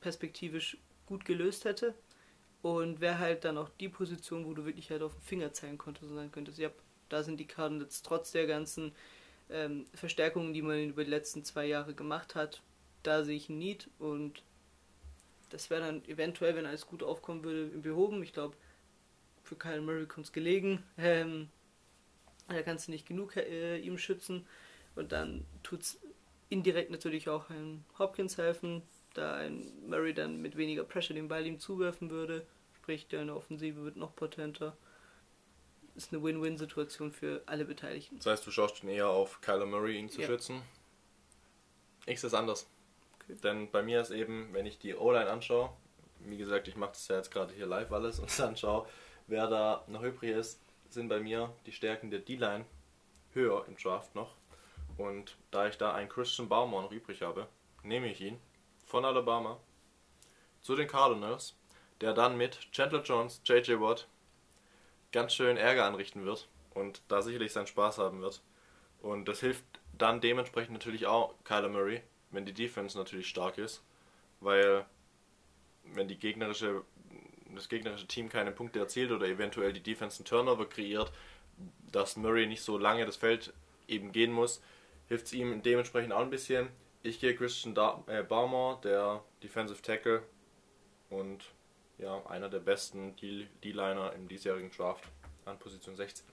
perspektivisch 0.00 0.78
gut 1.04 1.26
gelöst 1.26 1.66
hätte. 1.66 1.94
Und 2.62 3.00
wäre 3.00 3.18
halt 3.18 3.44
dann 3.44 3.58
auch 3.58 3.68
die 3.80 3.88
Position, 3.90 4.46
wo 4.46 4.54
du 4.54 4.64
wirklich 4.64 4.90
halt 4.90 5.02
auf 5.02 5.12
den 5.12 5.22
Finger 5.22 5.52
zeigen 5.52 5.76
konntest 5.76 6.10
und 6.10 6.16
sagen 6.16 6.32
könntest, 6.32 6.58
ja, 6.58 6.70
da 7.10 7.22
sind 7.22 7.38
die 7.38 7.46
Cardinals 7.46 8.02
trotz 8.02 8.32
der 8.32 8.46
ganzen 8.46 8.92
ähm, 9.50 9.86
Verstärkungen, 9.94 10.54
die 10.54 10.62
man 10.62 10.90
über 10.90 11.04
die 11.04 11.10
letzten 11.10 11.44
zwei 11.44 11.66
Jahre 11.66 11.94
gemacht 11.94 12.34
hat, 12.34 12.62
da 13.02 13.24
sehe 13.24 13.36
ich 13.36 13.48
ein 13.48 13.58
Need 13.58 13.88
und 13.98 14.42
das 15.50 15.70
wäre 15.70 15.80
dann 15.80 16.04
eventuell, 16.06 16.54
wenn 16.54 16.66
alles 16.66 16.86
gut 16.86 17.02
aufkommen 17.02 17.42
würde, 17.42 17.66
behoben. 17.78 18.22
Ich 18.22 18.32
glaube, 18.32 18.56
für 19.42 19.56
Kyle 19.56 19.80
Murray 19.80 20.06
kommt 20.06 20.26
es 20.26 20.32
gelegen. 20.32 20.82
Ähm, 20.96 21.48
da 22.48 22.62
kannst 22.62 22.88
du 22.88 22.92
nicht 22.92 23.06
genug 23.06 23.36
äh, 23.36 23.78
ihm 23.78 23.98
schützen. 23.98 24.46
Und 24.94 25.12
dann 25.12 25.44
tut 25.62 25.82
es 25.82 26.00
indirekt 26.48 26.90
natürlich 26.90 27.28
auch 27.28 27.50
einem 27.50 27.84
Hopkins 27.98 28.38
helfen, 28.38 28.82
da 29.14 29.34
ein 29.36 29.66
Murray 29.88 30.14
dann 30.14 30.40
mit 30.40 30.56
weniger 30.56 30.84
Pressure 30.84 31.14
den 31.14 31.28
Ball 31.28 31.46
ihm 31.46 31.58
zuwerfen 31.58 32.10
würde. 32.10 32.46
Sprich, 32.76 33.08
deine 33.08 33.34
Offensive 33.34 33.82
wird 33.82 33.96
noch 33.96 34.14
potenter. 34.14 34.76
Ist 36.00 36.14
eine 36.14 36.22
Win-Win-Situation 36.22 37.12
für 37.12 37.42
alle 37.44 37.66
Beteiligten. 37.66 38.16
Das 38.16 38.24
heißt, 38.24 38.46
du 38.46 38.50
schaust 38.50 38.78
schon 38.78 38.88
eher 38.88 39.10
auf 39.10 39.42
Kyler 39.42 39.66
Murray, 39.66 39.98
ihn 39.98 40.08
zu 40.08 40.22
Ja. 40.22 40.28
schützen. 40.28 40.62
Ich 42.06 42.22
sehe 42.22 42.28
es 42.28 42.32
anders. 42.32 42.66
Okay. 43.16 43.36
Denn 43.42 43.70
bei 43.70 43.82
mir 43.82 44.00
ist 44.00 44.10
eben, 44.10 44.48
wenn 44.54 44.64
ich 44.64 44.78
die 44.78 44.94
O-Line 44.94 45.28
anschaue, 45.28 45.68
wie 46.20 46.38
gesagt, 46.38 46.68
ich 46.68 46.76
mache 46.76 46.92
das 46.92 47.06
ja 47.08 47.16
jetzt 47.16 47.30
gerade 47.30 47.52
hier 47.52 47.66
live 47.66 47.92
alles 47.92 48.18
und 48.18 48.30
dann 48.38 48.56
schaue, 48.56 48.88
wer 49.26 49.46
da 49.48 49.84
noch 49.88 50.02
übrig 50.02 50.30
ist, 50.30 50.58
sind 50.88 51.08
bei 51.10 51.20
mir 51.20 51.52
die 51.66 51.72
Stärken 51.72 52.10
der 52.10 52.20
D-Line 52.20 52.64
höher 53.34 53.66
im 53.68 53.76
Draft 53.76 54.14
noch. 54.14 54.34
Und 54.96 55.36
da 55.50 55.66
ich 55.68 55.76
da 55.76 55.92
einen 55.92 56.08
Christian 56.08 56.48
Baumer 56.48 56.80
noch 56.80 56.92
übrig 56.92 57.20
habe, 57.20 57.46
nehme 57.82 58.10
ich 58.10 58.22
ihn 58.22 58.40
von 58.86 59.04
Alabama 59.04 59.60
zu 60.62 60.76
den 60.76 60.88
Cardinals, 60.88 61.54
der 62.00 62.14
dann 62.14 62.38
mit 62.38 62.72
Chandler 62.72 63.02
Jones, 63.02 63.42
JJ 63.44 63.72
Watt 63.80 64.08
ganz 65.12 65.34
schön 65.34 65.56
Ärger 65.56 65.84
anrichten 65.84 66.24
wird 66.24 66.48
und 66.74 67.02
da 67.08 67.22
sicherlich 67.22 67.52
seinen 67.52 67.66
Spaß 67.66 67.98
haben 67.98 68.20
wird. 68.20 68.42
Und 69.02 69.26
das 69.28 69.40
hilft 69.40 69.64
dann 69.96 70.20
dementsprechend 70.20 70.72
natürlich 70.72 71.06
auch 71.06 71.34
Kyler 71.44 71.68
Murray, 71.68 72.02
wenn 72.30 72.46
die 72.46 72.52
Defense 72.52 72.96
natürlich 72.96 73.28
stark 73.28 73.58
ist, 73.58 73.82
weil 74.40 74.84
wenn 75.84 76.08
die 76.08 76.18
gegnerische, 76.18 76.82
das 77.54 77.68
gegnerische 77.68 78.06
Team 78.06 78.28
keine 78.28 78.52
Punkte 78.52 78.78
erzielt 78.78 79.10
oder 79.10 79.26
eventuell 79.26 79.72
die 79.72 79.82
Defense 79.82 80.18
einen 80.18 80.26
Turnover 80.26 80.68
kreiert, 80.68 81.12
dass 81.90 82.16
Murray 82.16 82.46
nicht 82.46 82.62
so 82.62 82.78
lange 82.78 83.04
das 83.04 83.16
Feld 83.16 83.52
eben 83.88 84.12
gehen 84.12 84.32
muss, 84.32 84.62
hilft 85.08 85.26
es 85.26 85.32
ihm 85.32 85.62
dementsprechend 85.62 86.12
auch 86.12 86.20
ein 86.20 86.30
bisschen. 86.30 86.68
Ich 87.02 87.18
gehe 87.18 87.34
Christian 87.34 87.74
da 87.74 88.02
äh, 88.06 88.22
Baumer, 88.22 88.78
der 88.84 89.22
Defensive 89.42 89.82
Tackle 89.82 90.22
und 91.08 91.44
ja, 92.00 92.24
einer 92.26 92.48
der 92.48 92.60
besten 92.60 93.14
D-Liner 93.16 94.12
im 94.14 94.28
diesjährigen 94.28 94.70
Draft 94.70 95.04
an 95.44 95.58
Position 95.58 95.96
16. 95.96 96.26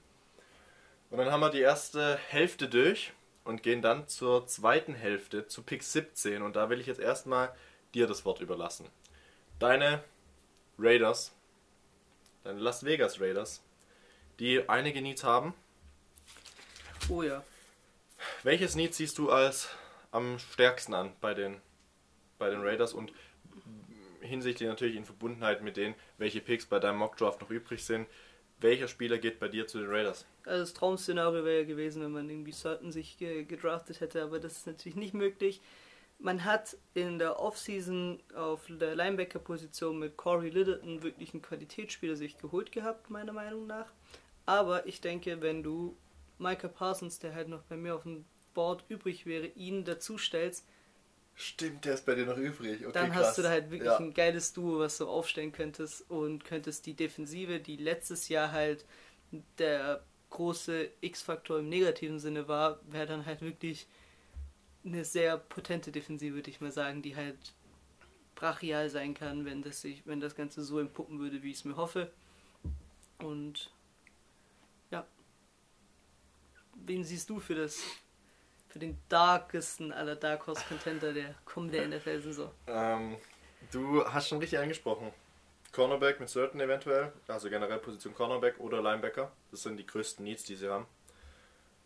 Und 1.10 1.18
dann 1.18 1.30
haben 1.30 1.40
wir 1.40 1.50
die 1.50 1.60
erste 1.60 2.16
Hälfte 2.16 2.68
durch 2.68 3.12
und 3.44 3.62
gehen 3.62 3.82
dann 3.82 4.08
zur 4.08 4.46
zweiten 4.46 4.94
Hälfte, 4.94 5.46
zu 5.46 5.62
Pick 5.62 5.82
17. 5.82 6.42
Und 6.42 6.56
da 6.56 6.70
will 6.70 6.80
ich 6.80 6.86
jetzt 6.86 7.00
erstmal 7.00 7.54
dir 7.94 8.06
das 8.06 8.24
Wort 8.24 8.40
überlassen. 8.40 8.86
Deine 9.58 10.02
Raiders, 10.78 11.34
deine 12.44 12.60
Las 12.60 12.84
Vegas 12.84 13.20
Raiders, 13.20 13.62
die 14.38 14.68
einige 14.68 15.02
Needs 15.02 15.24
haben. 15.24 15.54
Oh 17.08 17.22
ja. 17.22 17.42
Welches 18.42 18.74
Need 18.74 18.94
siehst 18.94 19.18
du 19.18 19.30
als 19.30 19.70
am 20.10 20.38
stärksten 20.38 20.94
an 20.94 21.14
bei 21.20 21.34
den, 21.34 21.60
bei 22.38 22.50
den 22.50 22.60
Raiders 22.60 22.92
und 22.92 23.12
hinsichtlich 24.28 24.68
natürlich 24.68 24.96
in 24.96 25.04
Verbundenheit 25.04 25.62
mit 25.62 25.76
denen, 25.76 25.94
welche 26.18 26.40
Picks 26.40 26.66
bei 26.66 26.78
deinem 26.78 26.98
Mockdraft 26.98 27.40
noch 27.40 27.50
übrig 27.50 27.84
sind? 27.84 28.06
Welcher 28.60 28.88
Spieler 28.88 29.18
geht 29.18 29.38
bei 29.38 29.48
dir 29.48 29.66
zu 29.66 29.78
den 29.78 29.88
Raiders? 29.88 30.26
Also 30.44 30.60
das 30.60 30.74
Traum-Szenario 30.74 31.44
wäre 31.44 31.60
ja 31.60 31.64
gewesen, 31.64 32.02
wenn 32.02 32.10
man 32.10 32.28
irgendwie 32.28 32.52
Sutton 32.52 32.90
sich 32.90 33.16
ge 33.16 33.44
gedraftet 33.44 34.00
hätte, 34.00 34.22
aber 34.22 34.40
das 34.40 34.58
ist 34.58 34.66
natürlich 34.66 34.96
nicht 34.96 35.14
möglich. 35.14 35.60
Man 36.20 36.44
hat 36.44 36.76
in 36.94 37.20
der 37.20 37.38
Offseason 37.38 38.20
auf 38.34 38.66
der 38.68 38.96
Linebacker-Position 38.96 40.00
mit 40.00 40.16
Corey 40.16 40.50
Littleton 40.50 41.04
wirklich 41.04 41.32
einen 41.32 41.42
Qualitätsspieler 41.42 42.16
sich 42.16 42.38
geholt 42.38 42.72
gehabt, 42.72 43.08
meiner 43.08 43.32
Meinung 43.32 43.68
nach. 43.68 43.92
Aber 44.44 44.86
ich 44.86 45.00
denke, 45.00 45.40
wenn 45.40 45.62
du 45.62 45.96
Micah 46.38 46.68
Parsons, 46.68 47.20
der 47.20 47.34
halt 47.34 47.48
noch 47.48 47.62
bei 47.62 47.76
mir 47.76 47.94
auf 47.94 48.02
dem 48.02 48.24
Board 48.54 48.84
übrig 48.88 49.26
wäre, 49.26 49.46
ihn 49.46 49.84
dazu 49.84 50.18
stellst, 50.18 50.66
Stimmt, 51.40 51.84
der 51.84 51.94
ist 51.94 52.04
bei 52.04 52.16
dir 52.16 52.26
noch 52.26 52.36
übrig. 52.36 52.84
Okay, 52.84 52.92
Dann 52.92 53.12
krass. 53.12 53.28
hast 53.28 53.38
du 53.38 53.42
da 53.42 53.50
halt 53.50 53.70
wirklich 53.70 53.86
ja. 53.86 53.96
ein 53.98 54.12
geiles 54.12 54.52
Duo, 54.52 54.80
was 54.80 54.98
du 54.98 55.06
aufstellen 55.06 55.52
könntest 55.52 56.10
und 56.10 56.44
könntest 56.44 56.84
die 56.84 56.94
Defensive, 56.94 57.60
die 57.60 57.76
letztes 57.76 58.28
Jahr 58.28 58.50
halt 58.50 58.84
der 59.58 60.02
große 60.30 60.90
X-Faktor 61.00 61.60
im 61.60 61.68
negativen 61.68 62.18
Sinne 62.18 62.48
war, 62.48 62.80
wäre 62.90 63.06
dann 63.06 63.24
halt 63.24 63.40
wirklich 63.40 63.86
eine 64.84 65.04
sehr 65.04 65.38
potente 65.38 65.92
Defensive, 65.92 66.34
würde 66.34 66.50
ich 66.50 66.60
mal 66.60 66.72
sagen, 66.72 67.02
die 67.02 67.14
halt 67.14 67.54
brachial 68.34 68.90
sein 68.90 69.14
kann, 69.14 69.44
wenn 69.44 69.62
das 69.62 69.80
sich, 69.80 70.04
wenn 70.08 70.18
das 70.18 70.34
Ganze 70.34 70.64
so 70.64 70.80
entpuppen 70.80 71.20
würde, 71.20 71.44
wie 71.44 71.52
ich 71.52 71.58
es 71.58 71.64
mir 71.64 71.76
hoffe. 71.76 72.10
Und 73.18 73.70
ja. 74.90 75.06
Wen 76.74 77.04
siehst 77.04 77.30
du 77.30 77.38
für 77.38 77.54
das 77.54 77.80
für 78.78 78.86
den 78.86 78.98
darkesten 79.08 79.92
aller 79.92 80.14
Dark 80.14 80.46
Horse 80.46 80.62
Contender 80.68 81.12
der 81.12 81.34
kommenden 81.44 81.90
NFL-Saison? 81.96 82.50
Ähm, 82.68 83.16
du 83.72 84.04
hast 84.04 84.28
schon 84.28 84.38
richtig 84.38 84.58
angesprochen. 84.58 85.12
Cornerback 85.72 86.20
mit 86.20 86.28
Certain 86.28 86.60
eventuell, 86.60 87.12
also 87.26 87.50
generell 87.50 87.78
Position 87.78 88.14
Cornerback 88.14 88.58
oder 88.60 88.80
Linebacker. 88.80 89.30
Das 89.50 89.64
sind 89.64 89.76
die 89.76 89.86
größten 89.86 90.24
Needs, 90.24 90.44
die 90.44 90.54
sie 90.54 90.68
haben. 90.68 90.86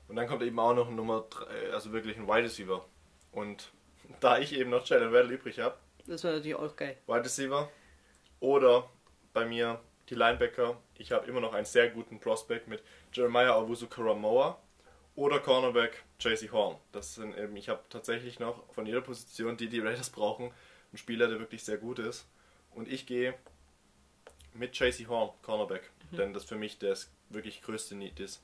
Und 0.09 0.17
dann 0.17 0.29
kommt 0.29 0.43
eben 0.43 0.59
auch 0.59 0.75
noch 0.75 0.89
ein 0.89 0.95
Nummer 0.95 1.25
3, 1.31 1.73
also 1.73 1.93
wirklich 1.93 2.17
ein 2.17 2.29
Wide 2.29 2.45
Receiver. 2.45 2.85
Und 3.33 3.73
da 4.21 4.39
ich 4.39 4.53
eben 4.53 4.71
noch 4.71 4.87
Jalen 4.87 5.13
Waddle 5.13 5.33
übrig 5.33 5.59
habe, 5.59 5.77
Das 6.07 6.23
wäre 6.23 6.35
natürlich 6.35 6.57
auch 6.57 6.77
geil. 6.77 6.99
Wide 7.07 7.25
Receiver 7.25 7.71
oder 8.41 8.89
bei 9.33 9.47
mir 9.47 9.81
die 10.11 10.15
Linebacker. 10.15 10.77
Ich 10.99 11.11
habe 11.11 11.27
immer 11.27 11.41
noch 11.41 11.55
einen 11.55 11.65
sehr 11.65 11.89
guten 11.89 12.21
Prospect 12.21 12.69
mit 12.69 12.83
Jeremiah 13.13 13.57
Owusu 13.57 13.87
Karamoa 13.87 14.59
oder 15.15 15.41
Cornerback 15.41 16.05
JC 16.23 16.51
Horn. 16.53 16.77
Das 16.93 17.15
sind 17.15 17.37
eben, 17.37 17.57
ich 17.57 17.69
habe 17.69 17.83
tatsächlich 17.91 18.39
noch 18.39 18.63
von 18.73 18.87
jeder 18.87 19.01
Position, 19.01 19.57
die 19.57 19.69
die 19.69 19.81
Raiders 19.81 20.11
brauchen, 20.11 20.47
einen 20.47 20.99
Spieler, 20.99 21.29
der 21.29 21.39
wirklich 21.39 21.65
sehr 21.65 21.79
gut 21.79 21.99
ist. 21.99 22.27
Und 22.75 22.89
ich 22.89 23.07
gehe 23.07 23.35
mit 24.55 24.79
JC 24.79 25.07
Horn, 25.09 25.31
Cornerback, 25.43 25.91
denn 26.13 26.33
das 26.33 26.45
für 26.45 26.57
mich 26.57 26.79
das 26.79 27.11
wirklich 27.31 27.63
größte 27.63 27.95
Need 27.95 28.21
ist. 28.21 28.43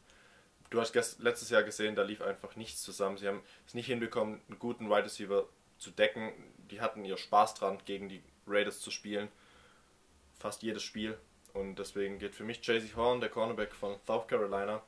Du 0.70 0.80
hast 0.80 0.94
letztes 1.18 1.50
Jahr 1.50 1.62
gesehen, 1.62 1.94
da 1.94 2.02
lief 2.02 2.20
einfach 2.20 2.56
nichts 2.56 2.82
zusammen. 2.82 3.16
Sie 3.16 3.26
haben 3.26 3.42
es 3.66 3.74
nicht 3.74 3.86
hinbekommen, 3.86 4.40
einen 4.48 4.58
guten 4.58 4.90
Wide 4.90 5.04
Receiver 5.04 5.46
zu 5.78 5.90
decken. 5.90 6.32
Die 6.70 6.80
hatten 6.80 7.04
ihr 7.04 7.16
Spaß 7.16 7.54
dran, 7.54 7.78
gegen 7.86 8.08
die 8.08 8.22
Raiders 8.46 8.80
zu 8.80 8.90
spielen. 8.90 9.28
Fast 10.38 10.62
jedes 10.62 10.82
Spiel. 10.82 11.16
Und 11.54 11.78
deswegen 11.78 12.18
geht 12.18 12.34
für 12.34 12.44
mich 12.44 12.64
JC 12.66 12.94
Horn, 12.96 13.20
der 13.20 13.30
Cornerback 13.30 13.74
von 13.74 13.96
South 14.06 14.28
Carolina, 14.28 14.82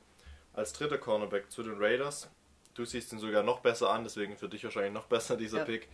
als 0.53 0.73
dritter 0.73 0.99
Cornerback 0.99 1.51
zu 1.51 1.63
den 1.63 1.77
Raiders. 1.77 2.29
Du 2.73 2.85
siehst 2.85 3.11
ihn 3.13 3.19
sogar 3.19 3.43
noch 3.43 3.59
besser 3.59 3.89
an, 3.91 4.03
deswegen 4.03 4.37
für 4.37 4.49
dich 4.49 4.63
wahrscheinlich 4.63 4.93
noch 4.93 5.05
besser 5.05 5.37
dieser 5.37 5.59
Ja. 5.59 5.65
Pick. 5.65 5.87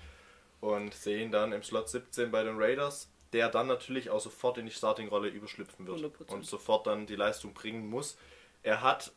Und 0.60 0.94
sehe 0.94 1.22
ihn 1.24 1.32
dann 1.32 1.54
im 1.54 1.62
Slot 1.64 1.88
17 1.90 2.32
bei 2.32 2.44
den 2.44 2.58
Raiders, 2.58 3.12
der 3.34 3.50
dann 3.50 3.68
natürlich 3.68 4.10
auch 4.10 4.20
sofort 4.20 4.58
in 4.58 4.66
die 4.66 4.72
Starting-Rolle 4.72 5.28
überschlüpfen 5.30 5.86
wird 5.86 6.00
100%. 6.00 6.32
und 6.32 6.46
sofort 6.46 6.88
dann 6.88 7.06
die 7.06 7.16
Leistung 7.16 7.54
bringen 7.54 7.88
muss. 7.90 8.18
Er 8.64 8.82
hat 8.82 9.12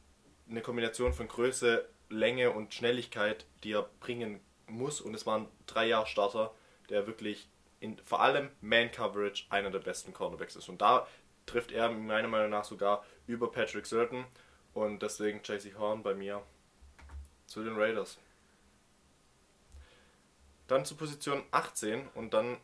eine 0.49 0.61
Kombination 0.61 1.13
von 1.15 1.29
Größe, 1.29 1.89
Länge 2.11 2.51
und 2.51 2.75
Schnelligkeit, 2.75 3.47
die 3.65 3.73
er 3.73 3.89
bringen 4.01 4.41
muss. 4.67 5.01
Und 5.01 5.15
es 5.15 5.25
war 5.27 5.39
ein 5.39 5.49
drei 5.67 5.87
Jahre 5.87 6.07
Starter, 6.07 6.55
der 6.91 7.07
wirklich 7.07 7.49
in 7.79 7.97
vor 8.05 8.21
allem 8.21 8.51
Man-Coverage 8.61 9.47
einer 9.49 9.71
der 9.71 9.79
besten 9.79 10.13
Cornerbacks 10.13 10.57
ist. 10.57 10.69
Und 10.69 10.83
da 10.83 11.07
trifft 11.47 11.73
er 11.73 11.89
meiner 11.91 12.29
Meinung 12.29 12.51
nach 12.51 12.65
sogar 12.65 13.05
über 13.27 13.51
Patrick 13.51 13.87
Surton. 13.87 14.25
Und 14.75 15.03
deswegen 15.03 15.41
JC 15.43 15.75
Horn 15.79 16.03
bei 16.03 16.15
mir 16.15 16.43
zu 17.51 17.65
den 17.65 17.77
Raiders. 17.77 18.17
Dann 20.69 20.85
zu 20.85 20.95
Position 20.95 21.43
18 21.51 22.07
und 22.15 22.33
dann 22.33 22.59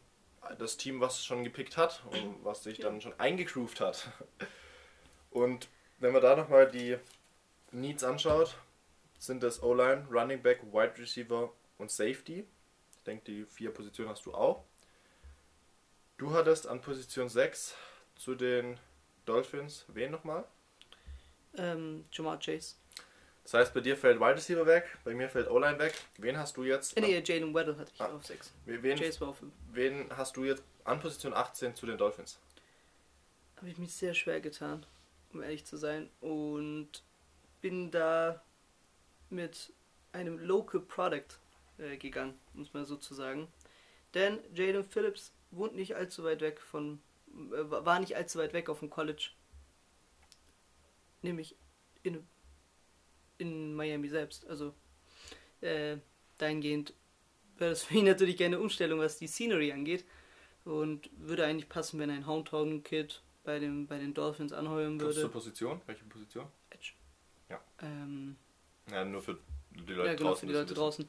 das 0.59 0.77
Team, 0.77 1.01
was 1.01 1.25
schon 1.25 1.43
gepickt 1.43 1.77
hat 1.77 2.05
und 2.13 2.45
was 2.45 2.63
sich 2.63 2.79
dann 2.79 3.01
schon 3.01 3.19
eingegroovt 3.19 3.81
hat. 3.81 4.09
Und 5.31 5.69
wenn 5.99 6.15
man 6.15 6.23
da 6.23 6.35
nochmal 6.35 6.71
die 6.71 6.97
Needs 7.71 8.05
anschaut, 8.05 8.57
sind 9.19 9.43
das 9.43 9.63
O-Line, 9.63 10.07
Running 10.11 10.41
Back, 10.41 10.63
Wide 10.73 10.95
Receiver 10.97 11.53
und 11.77 11.91
Safety. 11.91 12.47
Ich 12.93 13.03
denke, 13.05 13.25
die 13.25 13.45
vier 13.45 13.71
Positionen 13.71 14.09
hast 14.09 14.25
du 14.25 14.33
auch. 14.33 14.65
Du 16.17 16.33
hattest 16.33 16.67
an 16.67 16.81
Position 16.81 17.29
6 17.29 17.75
zu 18.15 18.35
den 18.35 18.79
Dolphins 19.27 19.85
wen 19.89 20.13
nochmal? 20.13 20.45
Ähm, 21.59 22.07
Jamar 22.13 22.39
Chase. 22.39 22.77
Das 23.47 23.55
heißt, 23.55 23.75
bei 23.75 23.81
dir 23.81 23.97
fällt 23.97 24.19
Wide 24.19 24.35
Receiver 24.35 24.67
weg, 24.67 24.99
bei 25.05 25.15
mir 25.15 25.29
fällt 25.29 25.49
O-Line 25.49 25.79
weg. 25.79 25.95
Wen 26.19 26.37
hast 26.37 26.57
du 26.57 26.65
jetzt? 26.65 26.99
Nee, 26.99 27.23
Jalen 27.25 27.55
Weddle 27.55 27.79
hatte 27.79 27.93
ich 27.95 28.01
Ah. 28.01 28.07
auf 28.13 28.27
6. 28.27 28.53
Wen, 28.65 28.99
Chase 28.99 29.21
war 29.21 29.29
auf 29.29 29.39
5. 29.39 29.53
wen 29.71 30.17
hast 30.17 30.37
du 30.37 30.43
jetzt 30.45 30.65
an 30.83 30.99
Position 30.99 31.33
18 31.33 31.77
zu 31.77 31.87
den 31.87 31.97
Dolphins? 31.97 32.41
Habe 33.59 33.69
ich 33.69 33.79
mich 33.79 33.95
sehr 33.95 34.15
schwer 34.15 34.41
getan, 34.41 34.85
um 35.33 35.43
ehrlich 35.45 35.65
zu 35.65 35.77
sein. 35.77 36.11
Und 36.21 37.05
bin 37.61 37.93
da 37.93 38.43
mit 39.31 39.73
einem 40.11 40.41
Local 40.41 40.81
Product 40.81 41.39
äh, 41.79 41.97
gegangen, 41.99 42.35
muss 42.53 42.75
man 42.75 42.85
so 42.85 42.97
zu 42.97 43.15
sagen. 43.15 43.47
Denn 44.15 44.41
Jalen 44.55 44.83
Phillips 44.85 45.31
wohnt 45.53 45.77
nicht 45.77 45.95
allzu 45.95 46.25
weit 46.25 46.41
weg 46.41 46.61
von, 46.61 47.01
äh, 47.33 47.71
war 47.71 48.01
nicht 48.01 48.17
allzu 48.17 48.41
weit 48.41 48.53
weg 48.55 48.69
auf 48.69 48.81
dem 48.81 48.91
College. 48.91 49.29
Nämlich 51.23 51.55
in, 52.03 52.27
in 53.39 53.75
Miami 53.75 54.09
selbst. 54.09 54.47
Also 54.47 54.75
äh, 55.61 55.97
dahingehend 56.39 56.93
wäre 57.59 57.71
das 57.71 57.83
für 57.85 57.95
ihn 57.95 58.05
natürlich 58.05 58.37
gerne 58.37 58.59
Umstellung, 58.61 59.01
was 59.01 59.19
die 59.19 59.27
Scenery 59.27 59.73
angeht. 59.73 60.05
Und 60.65 61.09
würde 61.19 61.45
eigentlich 61.45 61.69
passen, 61.69 62.01
wenn 62.01 62.11
ein 62.11 62.27
Houndtown-Kid 62.27 63.23
bei, 63.45 63.61
dem, 63.61 63.87
bei 63.87 63.99
den 63.99 64.15
Dolphins 64.15 64.53
anheuern 64.53 64.99
Kurz 64.99 65.15
zur 65.15 65.23
würde. 65.23 65.33
Position? 65.33 65.81
Welche 65.87 66.05
Position? 66.05 66.47
Edge. 66.71 66.93
Ja. 67.49 67.61
Ähm, 67.81 68.37
Ja, 68.91 69.05
nur 69.05 69.23
für 69.23 69.39
die 69.71 69.93
Leute 69.93 70.09
ja, 70.09 70.15
genau, 70.15 70.31
draußen. 70.31 70.41
für 70.41 70.47
die 70.53 70.59
Leute 70.59 70.75
draußen. 70.75 71.09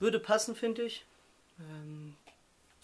Würde 0.00 0.20
passen, 0.20 0.54
finde 0.54 0.82
ich. 0.82 1.06
Ähm, 1.58 2.14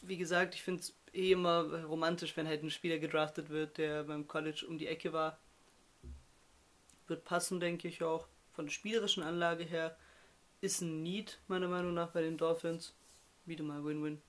wie 0.03 0.17
gesagt, 0.17 0.55
ich 0.55 0.63
finde 0.63 0.81
es 0.81 0.95
eh 1.13 1.33
immer 1.33 1.85
romantisch, 1.85 2.37
wenn 2.37 2.47
halt 2.47 2.63
ein 2.63 2.71
Spieler 2.71 2.99
gedraftet 2.99 3.51
wird, 3.51 3.77
der 3.79 4.05
beim 4.05 4.27
College 4.27 4.65
um 4.67 4.79
die 4.79 4.87
Ecke 4.87 5.13
war. 5.13 5.39
Wird 7.11 7.25
passen, 7.25 7.59
denke 7.59 7.89
ich 7.89 8.05
auch. 8.05 8.29
Von 8.53 8.67
der 8.67 8.73
spielerischen 8.73 9.25
Anlage 9.25 9.65
her 9.65 9.97
ist 10.61 10.81
ein 10.81 11.03
Need, 11.03 11.41
meiner 11.49 11.67
Meinung 11.67 11.93
nach, 11.93 12.11
bei 12.13 12.23
den 12.23 12.39
Dolphins. 12.39 12.95
Wieder 13.47 13.65
mal 13.65 13.85
Win-Win. 13.85 14.23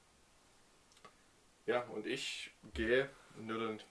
Ja, 1.68 1.84
und 1.84 2.08
ich 2.08 2.50
gehe, 2.74 3.08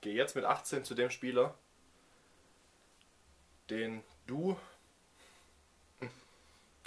gehe 0.00 0.14
jetzt 0.14 0.34
mit 0.34 0.44
18 0.44 0.82
zu 0.82 0.96
dem 0.96 1.08
Spieler, 1.08 1.54
den 3.70 4.02
du 4.26 4.56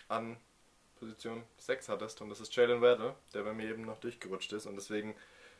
an 0.09 0.35
Position 0.99 1.43
6 1.57 1.87
hattest. 1.87 2.21
Und 2.21 2.29
das 2.29 2.41
ist 2.41 2.53
Jalen 2.53 2.81
Waddle, 2.81 3.15
der 3.33 3.43
bei 3.43 3.53
mir 3.53 3.69
eben 3.69 3.85
noch 3.85 3.99
durchgerutscht 4.01 4.51
ist. 4.51 4.65
Und 4.65 4.75
deswegen 4.75 5.15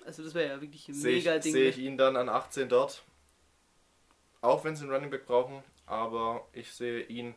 Also 0.06 0.24
das 0.24 0.34
wäre 0.34 0.50
ja 0.56 0.62
wirklich 0.62 0.90
ein 0.90 1.02
mega 1.02 1.40
Ding. 1.40 1.54
sehe 1.54 1.70
ich 1.70 1.78
ihn 1.78 1.98
dann 1.98 2.18
an 2.18 2.28
18 2.28 2.68
dort. 2.68 3.04
Auch 4.42 4.66
wenn 4.66 4.76
sie 4.76 4.84
einen 4.84 4.92
Running 4.94 5.10
Back 5.10 5.26
brauchen, 5.26 5.64
aber 5.86 6.48
ich 6.54 6.74
sehe 6.74 7.02
ihn 7.04 7.36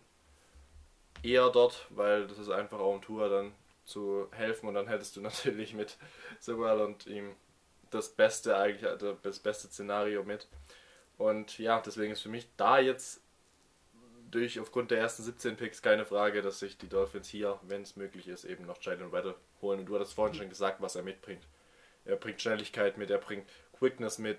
eher 1.22 1.50
dort, 1.50 1.86
weil 1.90 2.26
das 2.26 2.38
ist 2.38 2.50
einfach 2.50 2.78
auch 2.78 2.94
um 2.94 3.02
Tour 3.02 3.28
dann 3.28 3.52
zu 3.84 4.28
helfen 4.32 4.68
und 4.68 4.74
dann 4.74 4.88
hättest 4.88 5.16
du 5.16 5.20
natürlich 5.22 5.74
mit 5.74 5.96
Sewell 6.40 6.80
und 6.80 7.06
ihm 7.06 7.34
das 7.90 8.10
beste 8.10 8.56
eigentlich, 8.56 8.88
also 8.88 9.16
das 9.22 9.38
beste 9.38 9.68
Szenario 9.68 10.24
mit. 10.24 10.48
Und 11.18 11.58
ja, 11.58 11.80
deswegen 11.80 12.12
ist 12.12 12.20
für 12.20 12.28
mich 12.28 12.48
da 12.56 12.78
jetzt 12.78 13.22
durch 14.30 14.60
aufgrund 14.60 14.90
der 14.90 14.98
ersten 14.98 15.22
17 15.22 15.56
Picks 15.56 15.82
keine 15.82 16.04
Frage, 16.04 16.42
dass 16.42 16.58
sich 16.58 16.76
die 16.76 16.88
Dolphins 16.88 17.28
hier, 17.28 17.58
wenn 17.62 17.82
es 17.82 17.96
möglich 17.96 18.28
ist, 18.28 18.44
eben 18.44 18.66
noch 18.66 18.82
Jalen 18.82 19.12
Waddle 19.12 19.36
holen. 19.62 19.80
Und 19.80 19.86
du 19.86 19.94
hattest 19.94 20.14
vorhin 20.14 20.34
schon 20.34 20.48
gesagt, 20.48 20.80
was 20.82 20.96
er 20.96 21.02
mitbringt. 21.02 21.46
Er 22.04 22.16
bringt 22.16 22.40
Schnelligkeit 22.40 22.98
mit, 22.98 23.10
er 23.10 23.18
bringt 23.18 23.48
Quickness 23.78 24.18
mit 24.18 24.38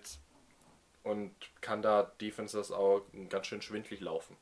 und 1.08 1.34
kann 1.62 1.82
da 1.82 2.12
Defenses 2.22 2.72
auch 2.72 3.02
ganz 3.30 3.48
schön 3.48 3.62
schwindlig 3.62 4.02
laufen. 4.02 4.36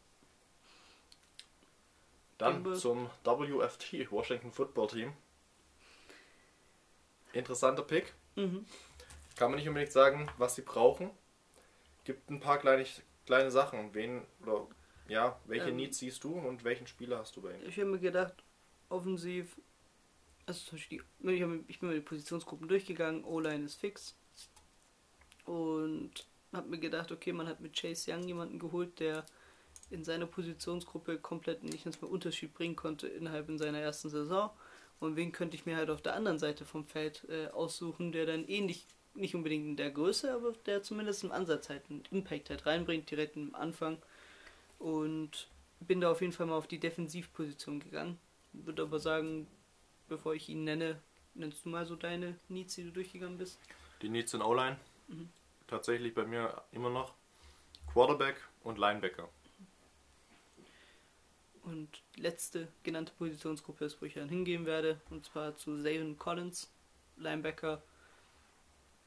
Dann 2.38 2.76
zum 2.76 3.09
WFT, 3.24 4.11
Washington 4.11 4.51
Football 4.51 4.88
Team. 4.88 5.13
Interessanter 7.34 7.84
Pick. 7.84 8.13
Mhm. 8.36 8.66
Kann 9.38 9.51
man 9.51 9.59
nicht 9.59 9.68
unbedingt 9.68 9.91
sagen, 9.91 10.30
was 10.38 10.55
sie 10.55 10.61
brauchen. 10.61 11.11
Gibt 12.03 12.30
ein 12.30 12.39
paar 12.39 12.57
kleine, 12.57 12.86
kleine 13.26 13.51
Sachen. 13.51 13.93
Wen 13.93 14.24
oder 14.41 14.68
ja, 15.07 15.39
welche 15.45 15.70
Ähm. 15.70 15.76
Needs 15.78 15.99
siehst 15.99 16.24
du 16.24 16.34
und 16.34 16.63
welchen 16.63 16.88
Spieler 16.88 17.20
hast 17.20 17.36
du 17.36 17.41
bei 17.41 17.51
ihnen? 17.51 17.68
Ich 17.68 17.78
habe 17.78 17.89
mir 17.89 17.99
gedacht, 17.99 18.43
offensiv, 18.89 19.59
also 20.45 20.76
die, 20.76 21.01
ich, 21.24 21.41
hab, 21.41 21.49
ich 21.68 21.80
bin 21.80 21.89
mir 21.89 21.95
die 21.95 22.01
Positionsgruppen 22.01 22.68
durchgegangen, 22.68 23.24
O-Line 23.24 23.66
ist 23.66 23.76
fix. 23.76 24.16
Und 25.45 26.28
habe 26.56 26.70
mir 26.70 26.80
gedacht, 26.80 27.12
okay, 27.12 27.34
man 27.34 27.47
hat 27.47 27.60
mit 27.60 27.80
Chase 27.80 28.12
Young 28.12 28.24
jemanden 28.24 28.60
geholt, 28.60 28.99
der 28.99 29.26
in 29.89 30.03
seiner 30.03 30.26
Positionsgruppe 30.26 31.18
komplett 31.18 31.64
nicht 31.64 31.86
ins 31.86 31.97
Unterschied 31.97 32.53
bringen 32.53 32.76
konnte 32.76 33.08
innerhalb 33.08 33.49
in 33.49 33.58
seiner 33.58 33.80
ersten 33.80 34.10
Saison. 34.10 34.49
Und 34.99 35.16
wen 35.16 35.32
könnte 35.32 35.56
ich 35.56 35.66
mir 35.66 35.76
halt 35.76 35.89
auf 35.89 36.01
der 36.01 36.16
anderen 36.16 36.39
Seite 36.39 36.66
vom 36.66 36.86
Feld 36.86 37.28
äh, 37.30 37.47
aussuchen, 37.47 38.12
der 38.12 38.26
dann 38.26 38.47
ähnlich, 38.47 38.86
nicht 39.14 39.36
unbedingt 39.36 39.66
in 39.66 39.76
der 39.76 39.91
Größe, 39.91 40.34
aber 40.34 40.53
der 40.66 40.84
zumindest 40.84 41.24
im 41.24 41.32
Ansatz 41.32 41.70
halt 41.70 41.84
einen 41.89 42.03
Impact 42.12 42.49
halt 42.49 42.66
reinbringt, 42.66 43.10
direkt 43.12 43.38
am 43.38 43.53
Anfang. 43.56 43.97
Und 44.80 45.47
bin 45.80 46.01
da 46.01 46.12
auf 46.12 46.22
jeden 46.22 46.34
Fall 46.34 46.47
mal 46.47 46.58
auf 46.58 46.68
die 46.68 46.80
Defensivposition 46.80 47.80
gegangen. 47.80 48.18
Würde 48.53 48.84
aber 48.84 48.99
sagen, 48.99 49.47
bevor 50.08 50.34
ich 50.34 50.49
ihn 50.49 50.64
nenne, 50.64 50.99
nennst 51.34 51.66
du 51.66 51.70
mal 51.70 51.86
so 51.86 51.95
deine 51.95 52.36
Needs, 52.49 52.76
die 52.76 52.84
du 52.84 52.91
durchgegangen 52.91 53.38
bist. 53.38 53.60
Die 54.01 54.10
Needs 54.10 54.34
in 54.34 54.41
O-Line. 54.41 54.78
Mhm. 55.08 55.30
Tatsächlich 55.68 56.13
bei 56.13 56.26
mir 56.26 56.63
immer 56.72 56.89
noch 56.89 57.13
Quarterback 57.91 58.36
und 58.63 58.78
Linebacker. 58.78 59.30
Und 61.63 62.03
letzte 62.16 62.68
genannte 62.84 63.11
Positionsgruppe 63.18 63.86
ist, 63.86 63.99
wo 64.01 64.05
ich 64.05 64.13
dann 64.13 64.30
hingehen 64.30 64.66
werde, 64.66 65.01
und 65.09 65.26
zwar 65.26 65.55
zu 65.55 65.82
Zayvon 65.82 66.18
Collins, 66.18 66.72
Linebacker. 67.18 67.82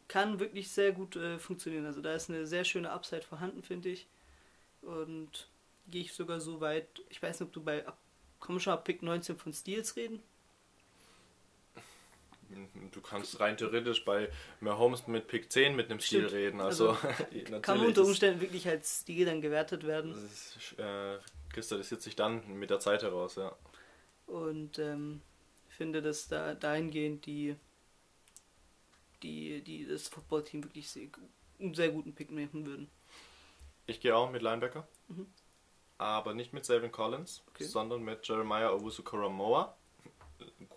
Kann 0.08 0.40
wirklich 0.40 0.70
sehr 0.70 0.92
gut 0.92 1.14
äh, 1.16 1.38
funktionieren. 1.38 1.86
Also 1.86 2.00
da 2.00 2.14
ist 2.14 2.30
eine 2.30 2.46
sehr 2.46 2.64
schöne 2.64 2.90
Upside 2.90 3.22
vorhanden, 3.22 3.62
finde 3.62 3.90
ich. 3.90 4.08
Und 4.82 5.48
gehe 5.88 6.02
ich 6.02 6.12
sogar 6.12 6.40
so 6.40 6.60
weit, 6.60 6.86
ich 7.10 7.22
weiß 7.22 7.38
nicht, 7.38 7.48
ob 7.48 7.52
du 7.52 7.62
bei, 7.62 7.84
komm 8.40 8.58
schon 8.58 8.82
Pick 8.82 9.02
19 9.02 9.36
von 9.36 9.52
Steals 9.52 9.94
reden? 9.96 10.22
Du 12.92 13.00
kannst 13.00 13.38
rein 13.40 13.56
theoretisch 13.56 14.04
bei 14.04 14.30
Mahomes 14.60 15.06
mit 15.06 15.26
Pick 15.26 15.52
10 15.52 15.76
mit 15.76 15.90
einem 15.90 16.00
Stil 16.00 16.26
reden. 16.26 16.60
Also, 16.60 16.90
Also, 16.90 17.08
Kann 17.62 17.80
unter 17.80 18.02
Umständen 18.04 18.40
wirklich 18.40 18.66
als 18.68 19.00
Stil 19.00 19.26
dann 19.26 19.40
gewertet 19.40 19.86
werden. 19.86 20.12
Das 20.12 20.56
ist, 20.56 20.78
äh, 20.78 21.18
kristallisiert 21.52 22.00
sich 22.02 22.16
dann 22.16 22.58
mit 22.58 22.70
der 22.70 22.80
Zeit 22.80 23.02
heraus, 23.02 23.36
ja. 23.36 23.54
Und 24.26 24.78
ähm, 24.78 25.20
finde, 25.68 26.02
dass 26.02 26.28
da 26.28 26.54
dahingehend 26.54 27.26
die, 27.26 27.56
die, 29.22 29.62
die 29.62 29.86
das 29.86 30.08
Footballteam 30.08 30.64
wirklich 30.64 30.88
sehr, 30.88 31.08
einen 31.58 31.74
sehr 31.74 31.90
guten 31.90 32.14
Pick 32.14 32.30
machen 32.30 32.66
würden. 32.66 32.90
Ich 33.86 34.00
gehe 34.00 34.14
auch 34.14 34.30
mit 34.30 34.42
Linebacker. 34.42 34.86
Mhm. 35.08 35.26
Aber 35.98 36.34
nicht 36.34 36.52
mit 36.52 36.64
Savin 36.64 36.92
Collins, 36.92 37.42
Okay. 37.50 37.64
sondern 37.64 38.02
mit 38.02 38.26
Jeremiah 38.28 38.70
Owusu 38.70 39.02
Koromoa. 39.02 39.76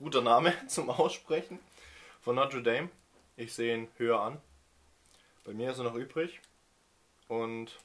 Guter 0.02 0.24
Name 0.24 0.52
zum 0.68 0.90
Aussprechen. 0.90 1.60
Von 2.22 2.36
Notre 2.36 2.64
Dame. 2.64 2.90
Ich 3.38 3.54
sehe 3.54 3.76
ihn 3.76 3.88
höher 3.98 4.20
an. 4.20 4.42
Bei 5.44 5.54
mir 5.54 5.70
ist 5.70 5.78
er 5.78 5.84
noch 5.84 5.94
übrig. 5.94 6.42
Und 7.28 7.78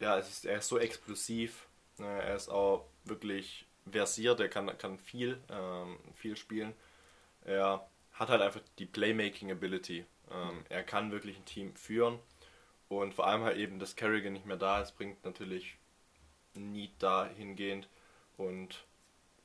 ja, 0.00 0.16
es 0.16 0.30
ist, 0.30 0.46
er 0.46 0.56
ist 0.58 0.68
so 0.68 0.78
explosiv. 0.78 1.66
Ne, 1.98 2.22
Er 2.22 2.34
ist 2.34 2.48
auch 2.48 2.86
wirklich 3.04 3.66
versiert. 3.90 4.40
Er 4.40 4.48
kann, 4.48 4.76
kann 4.78 4.98
viel, 4.98 5.38
ähm, 5.50 5.98
viel 6.14 6.34
spielen. 6.34 6.72
Er 7.44 7.86
hat 8.14 8.30
halt 8.30 8.40
einfach 8.40 8.62
die 8.78 8.86
Playmaking 8.86 9.52
Ability. 9.52 10.06
Ähm, 10.30 10.64
er 10.70 10.82
kann 10.82 11.12
wirklich 11.12 11.36
ein 11.36 11.44
Team 11.44 11.76
führen. 11.76 12.18
Und 12.88 13.12
vor 13.12 13.26
allem 13.26 13.42
halt 13.42 13.58
eben, 13.58 13.78
dass 13.78 13.96
Kerrigan 13.96 14.32
nicht 14.32 14.46
mehr 14.46 14.56
da 14.56 14.80
ist, 14.80 14.92
bringt 14.96 15.22
natürlich 15.26 15.76
Need 16.54 17.02
dahingehend. 17.02 17.86
Und 18.38 18.87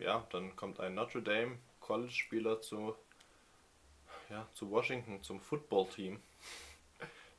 ja, 0.04 0.26
dann 0.32 0.56
kommt 0.56 0.80
ein 0.80 0.94
Notre 0.94 1.22
Dame 1.22 1.58
College-Spieler 1.80 2.62
zu, 2.62 2.96
ja, 4.30 4.48
zu 4.54 4.70
Washington, 4.70 5.22
zum 5.24 5.40
Football-Team. 5.40 6.20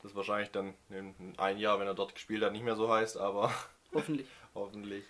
Das 0.02 0.14
wahrscheinlich 0.14 0.50
dann 0.50 0.74
in 0.90 1.34
ein 1.38 1.58
Jahr, 1.58 1.78
wenn 1.78 1.86
er 1.86 1.94
dort 1.94 2.14
gespielt 2.14 2.42
hat, 2.42 2.52
nicht 2.52 2.64
mehr 2.64 2.76
so 2.76 2.92
heißt, 2.92 3.16
aber 3.16 3.52
Hoffentlich. 3.92 4.26
hoffentlich. 4.54 5.04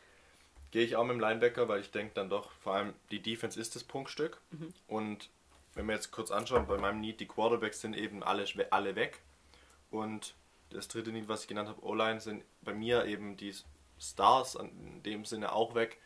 Gehe 0.71 0.85
ich 0.85 0.97
auch 0.97 1.05
mit 1.05 1.15
dem 1.15 1.21
Linebacker, 1.21 1.69
weil 1.69 1.81
ich 1.81 1.91
denke 1.91 2.15
dann 2.15 2.29
doch, 2.29 2.51
vor 2.63 2.75
allem 2.75 2.95
die 3.11 3.21
Defense 3.21 3.61
ist 3.61 3.75
das 3.75 3.85
Prunkstück. 3.85 4.41
Und 4.89 5.31
wenn 5.75 5.87
wir 5.87 5.95
jetzt 5.95 6.11
kurz 6.11 6.31
anschauen, 6.31 6.67
bei 6.67 6.79
meinem 6.79 7.01
Need, 7.01 7.21
die 7.21 7.27
Quarterbacks 7.27 7.81
sind 7.81 7.97
eben 7.97 8.23
alle, 8.23 8.45
alle 8.71 8.97
weg. 8.97 9.21
Und 9.91 10.35
das 10.71 10.89
dritte 10.89 11.13
Need, 11.13 11.29
was 11.29 11.43
ich 11.43 11.49
genannt 11.49 11.69
habe, 11.69 11.85
O-Line, 11.85 12.21
sind 12.21 12.45
bei 12.63 12.75
mir 12.75 13.05
eben 13.05 13.37
die 13.37 13.55
Stars 14.01 14.57
in 14.57 15.03
dem 15.03 15.25
Sinne 15.25 15.53
auch 15.53 15.75
weg. 15.75 15.99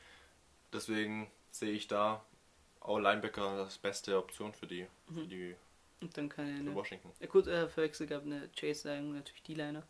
Deswegen 0.72 1.30
sehe 1.50 1.72
ich 1.72 1.88
da 1.88 2.24
auch 2.80 2.98
Linebacker 2.98 3.56
das 3.64 3.78
beste 3.78 4.16
Option 4.16 4.52
für 4.52 4.66
die, 4.66 4.86
für 5.12 5.26
die 5.26 5.56
Und 6.00 6.16
dann 6.16 6.28
kann 6.28 6.48
er 6.48 6.56
eine, 6.56 6.74
Washington. 6.74 7.10
ja, 7.20 7.26
kurz 7.26 7.46
äh, 7.46 7.68
verwechselt 7.68 8.08
gehabt, 8.08 8.26
eine 8.26 8.48
Chase 8.58 8.82
sagen, 8.82 9.12
natürlich 9.14 9.42
die 9.42 9.54
Liner. 9.54 9.86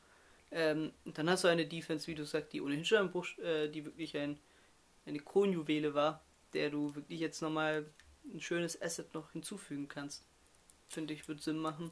Ähm, 0.50 0.92
und 1.04 1.18
dann 1.18 1.28
hast 1.28 1.44
du 1.44 1.48
eine 1.48 1.66
Defense, 1.66 2.06
wie 2.06 2.14
du 2.14 2.24
sagst, 2.24 2.52
die 2.52 2.62
ohnehin 2.62 2.84
schon 2.84 2.98
ein 2.98 3.10
Bruch, 3.10 3.36
äh, 3.38 3.68
die 3.68 3.84
wirklich 3.84 4.16
ein, 4.16 4.38
eine 5.06 5.20
Kronjuwele 5.20 5.94
war, 5.94 6.22
der 6.54 6.70
du 6.70 6.94
wirklich 6.94 7.20
jetzt 7.20 7.42
nochmal 7.42 7.86
ein 8.32 8.40
schönes 8.40 8.80
Asset 8.80 9.12
noch 9.14 9.32
hinzufügen 9.32 9.88
kannst. 9.88 10.24
Finde 10.88 11.12
ich, 11.12 11.28
wird 11.28 11.42
Sinn 11.42 11.58
machen. 11.58 11.90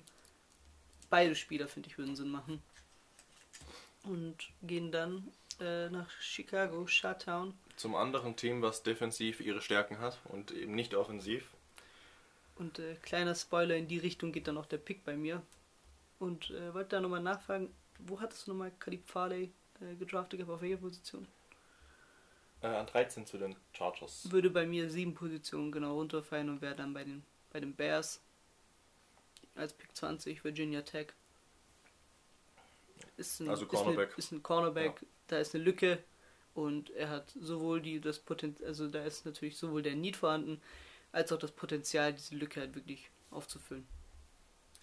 Beide 1.10 1.34
Spieler, 1.34 1.68
finde 1.68 1.88
ich, 1.88 1.98
würden 1.98 2.16
Sinn 2.16 2.30
machen. 2.30 2.62
Und 4.04 4.50
gehen 4.62 4.90
dann 4.90 5.30
äh, 5.60 5.90
nach 5.90 6.10
Chicago, 6.20 6.86
Shuttown. 6.86 7.54
Zum 7.76 7.94
anderen 7.94 8.36
Team, 8.36 8.62
was 8.62 8.82
defensiv 8.82 9.40
ihre 9.40 9.60
Stärken 9.60 9.98
hat 9.98 10.18
und 10.24 10.50
eben 10.50 10.74
nicht 10.74 10.94
offensiv. 10.94 11.50
Und 12.56 12.78
äh, 12.78 12.94
kleiner 13.02 13.34
Spoiler, 13.34 13.76
in 13.76 13.86
die 13.86 13.98
Richtung 13.98 14.32
geht 14.32 14.48
dann 14.48 14.56
auch 14.56 14.66
der 14.66 14.78
Pick 14.78 15.04
bei 15.04 15.16
mir. 15.16 15.42
Und 16.18 16.50
äh, 16.50 16.72
wollte 16.72 16.96
da 16.96 17.00
nochmal 17.00 17.22
nachfragen, 17.22 17.70
wo 17.98 18.20
hattest 18.20 18.46
du 18.46 18.52
nochmal 18.52 18.72
Kalib 18.78 19.06
Farley 19.08 19.52
äh, 19.80 19.94
gedraftet 19.96 20.48
auf 20.48 20.62
welcher 20.62 20.78
Position? 20.78 21.26
Äh, 22.62 22.68
an 22.68 22.86
13 22.86 23.26
zu 23.26 23.36
den 23.36 23.54
Chargers. 23.72 24.30
Würde 24.30 24.48
bei 24.48 24.66
mir 24.66 24.88
sieben 24.88 25.14
Positionen 25.14 25.70
genau 25.70 25.94
runterfallen 25.96 26.48
und 26.48 26.62
wäre 26.62 26.74
dann 26.74 26.94
bei 26.94 27.04
den, 27.04 27.22
bei 27.52 27.60
den 27.60 27.74
Bears 27.74 28.20
als 29.54 29.74
Pick 29.74 29.94
20, 29.94 30.42
Virginia 30.44 30.82
Tech. 30.82 31.08
Ist 33.18 33.40
ein, 33.40 33.48
Also 33.48 33.64
ist, 33.64 33.72
eine, 33.72 33.82
Cornerback. 33.82 34.18
ist 34.18 34.32
ein 34.32 34.42
Cornerback, 34.42 35.00
da 35.26 35.38
ist 35.38 35.54
eine 35.54 35.64
Lücke 35.64 36.02
und 36.56 36.90
er 36.90 37.10
hat 37.10 37.32
sowohl 37.38 37.82
die 37.82 38.00
das 38.00 38.18
Potenzial, 38.18 38.68
also 38.68 38.88
da 38.88 39.04
ist 39.04 39.26
natürlich 39.26 39.58
sowohl 39.58 39.82
der 39.82 39.94
Need 39.94 40.16
vorhanden, 40.16 40.60
als 41.12 41.30
auch 41.30 41.38
das 41.38 41.52
Potenzial, 41.52 42.14
diese 42.14 42.34
Lücke 42.34 42.60
halt 42.60 42.74
wirklich 42.74 43.10
aufzufüllen. 43.30 43.86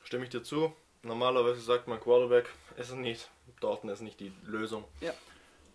Stimme 0.03 0.26
ich 0.26 0.30
dir 0.30 0.43
zu. 0.43 0.74
Normalerweise 1.01 1.61
sagt 1.61 1.88
man 1.88 1.99
Quarterback 1.99 2.49
ist 2.78 2.89
es 2.89 2.95
nicht. 2.95 3.30
Dortmund 3.59 3.93
ist 3.93 4.01
nicht 4.01 4.19
die 4.19 4.32
Lösung. 4.45 4.86
Ja. 5.01 5.13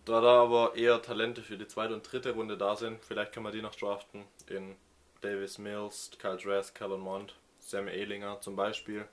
Da 0.05 0.21
da 0.21 0.41
aber 0.41 0.75
eher 0.75 1.01
Talente 1.01 1.43
für 1.43 1.57
die 1.57 1.67
zweite 1.67 1.93
und 1.93 2.09
dritte 2.09 2.31
Runde 2.31 2.57
da 2.57 2.75
sind, 2.75 3.03
vielleicht 3.03 3.33
kann 3.33 3.43
man 3.43 3.51
die 3.51 3.61
noch 3.61 3.75
draften. 3.75 4.23
In 4.47 4.75
Davis 5.21 5.57
Mills, 5.57 6.11
Kyle 6.17 6.37
Dress, 6.37 6.73
Callan 6.73 7.01
Mond, 7.01 7.35
Sam 7.59 7.87
Ehlinger 7.87 8.39
zum 8.41 8.55
Beispiel. 8.55 9.05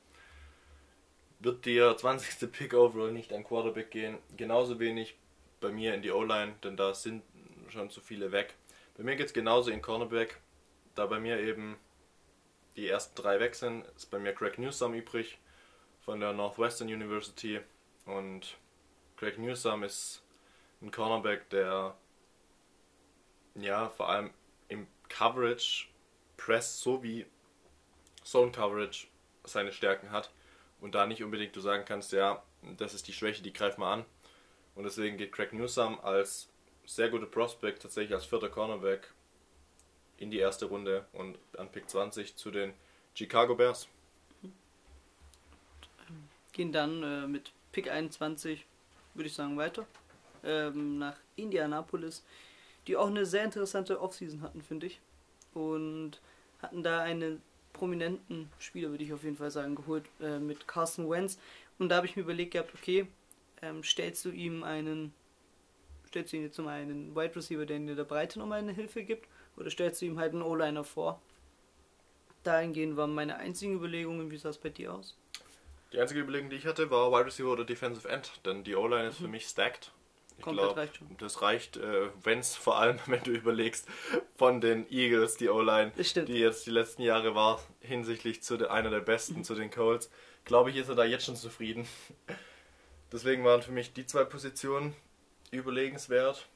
Wird 1.40 1.66
der 1.66 1.96
20. 1.96 2.50
Pick 2.50 2.72
overall 2.74 3.12
nicht 3.12 3.32
an 3.32 3.44
Quarterback 3.44 3.90
gehen. 3.90 4.18
Genauso 4.36 4.78
wenig 4.78 5.16
bei 5.60 5.70
mir 5.70 5.94
in 5.94 6.02
die 6.02 6.10
O-Line, 6.10 6.54
denn 6.62 6.76
da 6.76 6.94
sind 6.94 7.22
schon 7.68 7.90
zu 7.90 8.00
viele 8.00 8.32
weg. 8.32 8.54
Bei 8.96 9.02
mir 9.02 9.16
geht 9.16 9.26
es 9.26 9.32
genauso 9.32 9.70
in 9.70 9.82
Cornerback. 9.82 10.40
Da 10.94 11.06
bei 11.06 11.20
mir 11.20 11.38
eben 11.40 11.76
die 12.76 12.88
ersten 12.88 13.14
drei 13.20 13.40
weg 13.40 13.54
sind, 13.54 13.86
ist 13.96 14.10
bei 14.10 14.18
mir 14.18 14.32
Greg 14.32 14.58
Newsom 14.58 14.94
übrig 14.94 15.38
von 16.00 16.20
der 16.20 16.32
Northwestern 16.32 16.88
University. 16.88 17.60
Und 18.04 18.56
Greg 19.16 19.38
Newsom 19.38 19.82
ist 19.82 20.22
ein 20.80 20.90
Cornerback, 20.90 21.48
der 21.50 21.96
ja 23.54 23.88
vor 23.88 24.08
allem 24.08 24.30
im 24.68 24.86
Coverage, 25.08 25.88
Press 26.36 26.80
sowie 26.80 27.26
Zone 28.24 28.52
Coverage 28.52 29.06
seine 29.44 29.72
Stärken 29.72 30.10
hat. 30.10 30.30
Und 30.80 30.94
da 30.94 31.06
nicht 31.06 31.22
unbedingt 31.22 31.56
du 31.56 31.60
sagen 31.60 31.84
kannst, 31.86 32.12
ja, 32.12 32.42
das 32.76 32.92
ist 32.92 33.08
die 33.08 33.12
Schwäche, 33.12 33.42
die 33.42 33.52
greift 33.52 33.78
mal 33.78 33.92
an. 33.92 34.04
Und 34.76 34.84
deswegen 34.84 35.16
geht 35.16 35.32
Greg 35.32 35.52
Newsom 35.52 35.98
als 36.00 36.48
sehr 36.84 37.08
guter 37.08 37.26
Prospect 37.26 37.82
tatsächlich 37.82 38.14
als 38.14 38.26
vierter 38.26 38.48
Cornerback 38.48 39.12
in 40.18 40.30
die 40.30 40.38
erste 40.38 40.66
Runde 40.66 41.06
und 41.12 41.38
an 41.58 41.70
Pick 41.70 41.90
20 41.90 42.36
zu 42.36 42.50
den 42.50 42.72
Chicago 43.14 43.54
Bears. 43.54 43.88
Gehen 46.52 46.72
dann 46.72 47.02
äh, 47.02 47.26
mit 47.26 47.52
Pick 47.72 47.90
21, 47.90 48.64
würde 49.14 49.28
ich 49.28 49.34
sagen, 49.34 49.56
weiter. 49.56 49.86
Ähm, 50.44 50.98
nach 50.98 51.16
Indianapolis, 51.34 52.24
die 52.86 52.96
auch 52.96 53.08
eine 53.08 53.26
sehr 53.26 53.44
interessante 53.44 54.00
Offseason 54.00 54.42
hatten, 54.42 54.62
finde 54.62 54.86
ich. 54.86 55.00
Und 55.54 56.20
hatten 56.60 56.82
da 56.82 57.00
einen 57.00 57.42
prominenten 57.72 58.50
Spieler, 58.58 58.90
würde 58.90 59.04
ich 59.04 59.12
auf 59.12 59.24
jeden 59.24 59.36
Fall 59.36 59.50
sagen, 59.50 59.74
geholt 59.74 60.04
äh, 60.20 60.38
mit 60.38 60.66
Carson 60.68 61.10
Wentz. 61.10 61.38
Und 61.78 61.88
da 61.88 61.96
habe 61.96 62.06
ich 62.06 62.16
mir 62.16 62.22
überlegt 62.22 62.52
gehabt, 62.52 62.72
okay, 62.74 63.06
ähm, 63.62 63.82
stellst 63.82 64.24
du 64.24 64.30
ihm 64.30 64.62
einen, 64.62 65.12
stellst 66.08 66.32
du 66.32 66.36
ihm 66.36 66.42
jetzt 66.44 66.58
mal 66.58 66.80
einen 66.80 67.14
Wide 67.14 67.36
Receiver, 67.36 67.66
der 67.66 67.76
in 67.76 67.86
der 67.86 68.04
Breite 68.04 68.38
nochmal 68.38 68.60
eine 68.60 68.72
Hilfe 68.72 69.02
gibt, 69.04 69.28
oder 69.56 69.70
stellst 69.70 70.02
du 70.02 70.06
ihm 70.06 70.18
halt 70.18 70.32
einen 70.32 70.42
O-Liner 70.42 70.84
vor? 70.84 71.20
Dahingehend 72.42 72.96
waren 72.96 73.14
meine 73.14 73.36
einzigen 73.36 73.74
Überlegungen, 73.74 74.30
wie 74.30 74.36
sah 74.36 74.50
es 74.50 74.58
bei 74.58 74.68
dir 74.68 74.94
aus? 74.94 75.16
Die 75.92 76.00
einzige 76.00 76.20
Überlegung, 76.20 76.50
die 76.50 76.56
ich 76.56 76.66
hatte, 76.66 76.90
war 76.90 77.10
Wide 77.10 77.26
Receiver 77.26 77.50
oder 77.50 77.64
Defensive 77.64 78.08
End, 78.08 78.32
denn 78.44 78.64
die 78.64 78.76
O-Line 78.76 79.08
ist 79.08 79.18
für 79.18 79.28
mich 79.28 79.46
stacked. 79.46 79.92
Ich 80.38 80.44
Komplett 80.44 80.66
glaub, 80.66 80.76
reicht 80.76 80.96
schon. 80.96 81.16
Das 81.18 81.40
reicht, 81.40 81.76
äh, 81.78 82.10
wenn 82.22 82.40
es 82.40 82.54
vor 82.54 82.78
allem, 82.78 82.98
wenn 83.06 83.22
du 83.22 83.30
überlegst, 83.30 83.88
von 84.36 84.60
den 84.60 84.90
Eagles, 84.90 85.36
die 85.36 85.48
O-Line, 85.48 85.92
die 85.96 86.38
jetzt 86.38 86.66
die 86.66 86.70
letzten 86.70 87.02
Jahre 87.02 87.34
war, 87.34 87.60
hinsichtlich 87.80 88.42
zu 88.42 88.56
der, 88.56 88.70
einer 88.70 88.90
der 88.90 89.00
besten, 89.00 89.44
zu 89.44 89.54
den 89.54 89.70
Colts, 89.70 90.10
glaube 90.44 90.70
ich, 90.70 90.76
ist 90.76 90.88
er 90.88 90.94
da 90.94 91.04
jetzt 91.04 91.24
schon 91.24 91.36
zufrieden. 91.36 91.86
Deswegen 93.16 93.44
waren 93.44 93.62
für 93.62 93.72
mich 93.72 93.94
die 93.94 94.04
zwei 94.04 94.24
Positionen 94.24 94.94
überlegenswert. 95.50 96.50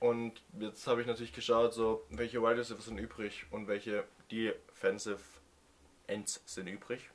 Und 0.00 0.40
jetzt 0.58 0.86
habe 0.86 1.02
ich 1.02 1.06
natürlich 1.06 1.34
geschaut, 1.34 1.74
so 1.74 2.06
welche 2.08 2.40
Wide 2.40 2.56
Receivers 2.56 2.86
sind 2.86 2.96
übrig 2.96 3.44
und 3.50 3.68
welche 3.68 4.04
Defensive 4.30 5.20
Ends 6.06 6.42
sind 6.46 6.68
übrig. 6.68 7.10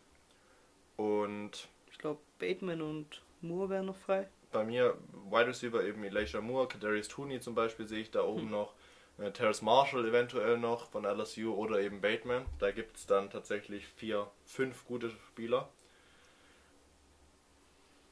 Und 0.97 1.67
Ich 1.91 1.97
glaube, 1.97 2.19
Bateman 2.37 2.83
und 2.83 3.23
Moore 3.41 3.71
wären 3.71 3.87
noch 3.87 3.97
frei. 3.97 4.27
bei 4.51 4.63
mir 4.63 4.95
Wide 5.31 5.47
Receiver 5.47 5.83
eben 5.83 6.03
Elijah 6.03 6.39
Moore, 6.39 6.67
Kadarius 6.67 7.07
Tooney 7.07 7.39
zum 7.39 7.55
Beispiel 7.55 7.87
sehe 7.87 8.01
ich 8.01 8.11
da 8.11 8.21
oben 8.21 8.51
noch, 8.51 8.75
äh, 9.17 9.31
Terrace 9.31 9.63
Marshall 9.63 10.05
eventuell 10.05 10.59
noch 10.59 10.91
von 10.91 11.05
LSU 11.05 11.55
oder 11.55 11.79
eben 11.81 12.01
Bateman. 12.01 12.45
Da 12.59 12.69
gibt 12.69 12.97
es 12.97 13.07
dann 13.07 13.31
tatsächlich 13.31 13.87
vier, 13.87 14.29
fünf 14.45 14.85
gute 14.85 15.09
Spieler. 15.09 15.71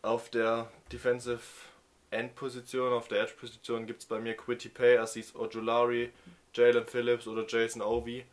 Auf 0.05 0.29
der 0.29 0.71
Defensive 0.91 1.41
End 2.11 2.35
Position, 2.35 2.93
auf 2.93 3.07
der 3.07 3.23
Edge 3.23 3.33
Position 3.39 3.87
gibt 3.87 4.03
es 4.03 4.05
bei 4.05 4.19
mir 4.19 4.37
Quitty 4.37 4.69
Pay, 4.69 4.99
Aziz 4.99 5.33
Ojulari, 5.33 6.11
Jalen 6.53 6.85
Phillips 6.85 7.25
oder 7.25 7.43
Jason 7.47 7.81
Ovi. 7.81 8.23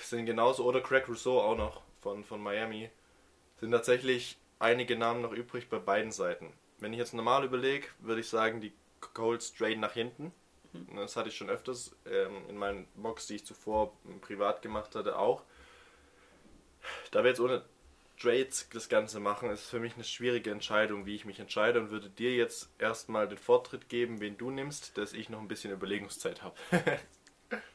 Sind 0.00 0.26
genauso, 0.26 0.64
oder 0.64 0.80
Craig 0.80 1.08
Rousseau 1.08 1.40
auch 1.40 1.56
noch 1.56 1.82
von, 2.02 2.22
von 2.22 2.40
Miami. 2.40 2.88
Sind 3.58 3.72
tatsächlich 3.72 4.38
einige 4.60 4.96
Namen 4.96 5.22
noch 5.22 5.32
übrig 5.32 5.68
bei 5.68 5.80
beiden 5.80 6.12
Seiten. 6.12 6.52
Wenn 6.78 6.92
ich 6.92 7.00
jetzt 7.00 7.14
normal 7.14 7.44
überlege, 7.44 7.88
würde 7.98 8.20
ich 8.20 8.28
sagen, 8.28 8.60
die 8.60 8.72
Colts 9.12 9.54
traden 9.54 9.80
nach 9.80 9.94
hinten. 9.94 10.32
Das 10.94 11.16
hatte 11.16 11.30
ich 11.30 11.36
schon 11.36 11.50
öfters 11.50 11.96
ähm, 12.08 12.48
in 12.48 12.56
meinen 12.56 12.86
Mocks, 12.94 13.26
die 13.26 13.34
ich 13.34 13.44
zuvor 13.44 13.92
privat 14.20 14.62
gemacht 14.62 14.94
hatte, 14.94 15.18
auch. 15.18 15.42
Da 17.10 17.24
wir 17.24 17.30
jetzt 17.30 17.40
ohne 17.40 17.64
Trades 18.16 18.68
das 18.72 18.88
Ganze 18.88 19.20
machen, 19.20 19.50
ist 19.50 19.66
für 19.66 19.80
mich 19.80 19.94
eine 19.94 20.04
schwierige 20.04 20.50
Entscheidung, 20.50 21.06
wie 21.06 21.14
ich 21.14 21.24
mich 21.24 21.40
entscheide 21.40 21.80
und 21.80 21.90
würde 21.90 22.10
dir 22.10 22.34
jetzt 22.34 22.70
erstmal 22.78 23.28
den 23.28 23.38
Vortritt 23.38 23.88
geben, 23.88 24.20
wen 24.20 24.36
du 24.36 24.50
nimmst, 24.50 24.96
dass 24.98 25.12
ich 25.12 25.28
noch 25.28 25.40
ein 25.40 25.48
bisschen 25.48 25.72
Überlegungszeit 25.72 26.42
habe. 26.42 26.56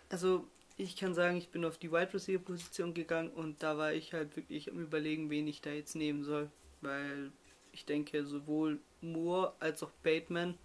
Also, 0.10 0.46
ich 0.76 0.98
kann 0.98 1.14
sagen, 1.14 1.38
ich 1.38 1.52
bin 1.52 1.64
auf 1.64 1.78
die 1.78 1.90
Wide 1.90 2.14
Receiver 2.14 2.44
Position 2.44 2.94
gegangen 2.94 3.30
und 3.30 3.64
da 3.64 3.78
war 3.78 3.94
ich 3.94 4.12
halt 4.12 4.36
wirklich 4.36 4.70
am 4.70 4.78
überlegen, 4.78 5.30
wen 5.30 5.48
ich 5.48 5.62
da 5.62 5.70
jetzt 5.70 5.96
nehmen 5.96 6.26
soll. 6.26 6.52
Weil 6.82 7.32
ich 7.72 7.86
denke, 7.86 8.26
sowohl 8.26 8.82
Moore 9.00 9.54
als 9.62 9.84
auch 9.84 9.92
Bateman 10.04 10.58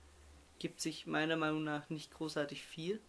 gibt 0.58 0.80
sich 0.80 1.06
meiner 1.06 1.36
Meinung 1.36 1.62
nach 1.62 1.88
nicht 1.90 2.12
großartig 2.12 2.64
viel. 2.64 3.00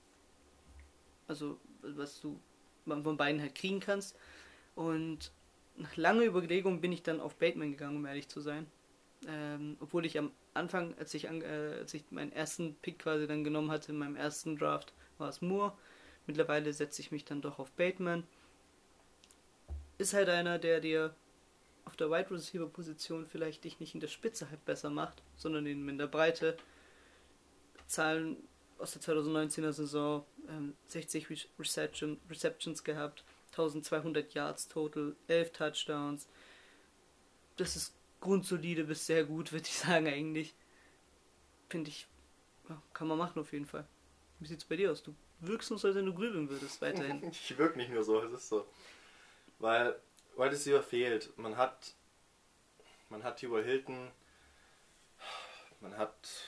Also, 1.27 1.59
was 1.81 2.21
du 2.21 2.39
von 2.85 3.17
beiden 3.17 3.41
halt 3.41 3.55
kriegen 3.55 3.79
kannst. 3.79 4.15
Und 4.75 5.31
nach 5.77 5.95
langer 5.95 6.23
Überlegung 6.23 6.81
bin 6.81 6.91
ich 6.91 7.03
dann 7.03 7.19
auf 7.19 7.35
Bateman 7.35 7.71
gegangen, 7.71 7.97
um 7.97 8.05
ehrlich 8.05 8.27
zu 8.27 8.41
sein. 8.41 8.67
Ähm, 9.27 9.77
obwohl 9.79 10.05
ich 10.05 10.17
am 10.17 10.31
Anfang, 10.53 10.95
als 10.97 11.13
ich, 11.13 11.29
an, 11.29 11.41
äh, 11.41 11.77
als 11.79 11.93
ich 11.93 12.03
meinen 12.11 12.31
ersten 12.31 12.75
Pick 12.75 12.99
quasi 12.99 13.27
dann 13.27 13.43
genommen 13.43 13.71
hatte, 13.71 13.91
in 13.91 13.97
meinem 13.97 14.15
ersten 14.15 14.57
Draft, 14.57 14.93
war 15.17 15.29
es 15.29 15.41
Moore. 15.41 15.73
Mittlerweile 16.25 16.73
setze 16.73 17.01
ich 17.01 17.11
mich 17.11 17.25
dann 17.25 17.41
doch 17.41 17.59
auf 17.59 17.71
Bateman. 17.71 18.23
Ist 19.97 20.13
halt 20.13 20.29
einer, 20.29 20.59
der 20.59 20.79
dir 20.79 21.15
auf 21.85 21.95
der 21.95 22.11
Wide 22.11 22.29
Receiver 22.29 22.67
Position 22.67 23.25
vielleicht 23.25 23.63
dich 23.63 23.79
nicht 23.79 23.95
in 23.95 24.01
der 24.01 24.07
Spitze 24.07 24.49
halt 24.49 24.63
besser 24.65 24.89
macht, 24.89 25.23
sondern 25.37 25.65
in 25.65 25.97
der 25.97 26.07
Breite. 26.07 26.57
Zahlen 27.87 28.37
aus 28.77 28.91
der 28.91 29.01
2019er 29.01 29.71
Saison, 29.71 30.25
ähm, 30.49 30.75
60 30.85 31.29
Re 31.29 31.37
Reception, 31.57 32.19
Receptions 32.29 32.83
gehabt, 32.83 33.23
1200 33.51 34.33
Yards 34.33 34.67
total, 34.67 35.15
11 35.27 35.51
Touchdowns. 35.51 36.27
Das 37.55 37.75
ist 37.75 37.93
grundsolide 38.19 38.83
bis 38.83 39.05
sehr 39.05 39.23
gut, 39.23 39.51
würde 39.51 39.65
ich 39.67 39.73
sagen 39.77 40.07
eigentlich. 40.07 40.53
Finde 41.69 41.89
ich, 41.89 42.07
kann 42.93 43.07
man 43.07 43.17
machen 43.17 43.39
auf 43.39 43.51
jeden 43.51 43.65
Fall. 43.65 43.87
Wie 44.39 44.47
sieht's 44.47 44.65
bei 44.65 44.75
dir 44.75 44.91
aus? 44.91 45.03
Du 45.03 45.15
wirkst 45.39 45.69
nur 45.69 45.79
so, 45.79 45.87
als 45.87 45.97
wenn 45.97 46.05
du 46.05 46.13
grübeln 46.13 46.49
würdest 46.49 46.81
weiterhin. 46.81 47.23
Ich 47.31 47.57
wirke 47.57 47.77
nicht 47.77 47.91
nur 47.91 48.03
so, 48.03 48.21
es 48.21 48.31
ist 48.31 48.49
so. 48.49 48.65
Weil 49.59 49.99
Wide 50.35 50.51
Receiver 50.51 50.83
fehlt. 50.83 51.35
Man 51.37 51.57
hat 51.57 51.93
man 53.09 53.23
hat 53.23 53.37
T.Y. 53.37 53.63
Hilton, 53.63 54.11
man 55.79 55.97
hat 55.97 56.45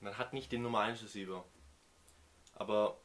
man 0.00 0.18
hat 0.18 0.32
nicht 0.32 0.52
den 0.52 0.62
Nummer 0.62 0.80
1 0.80 1.02
Receiver. 1.02 1.44
Aber 2.54 3.00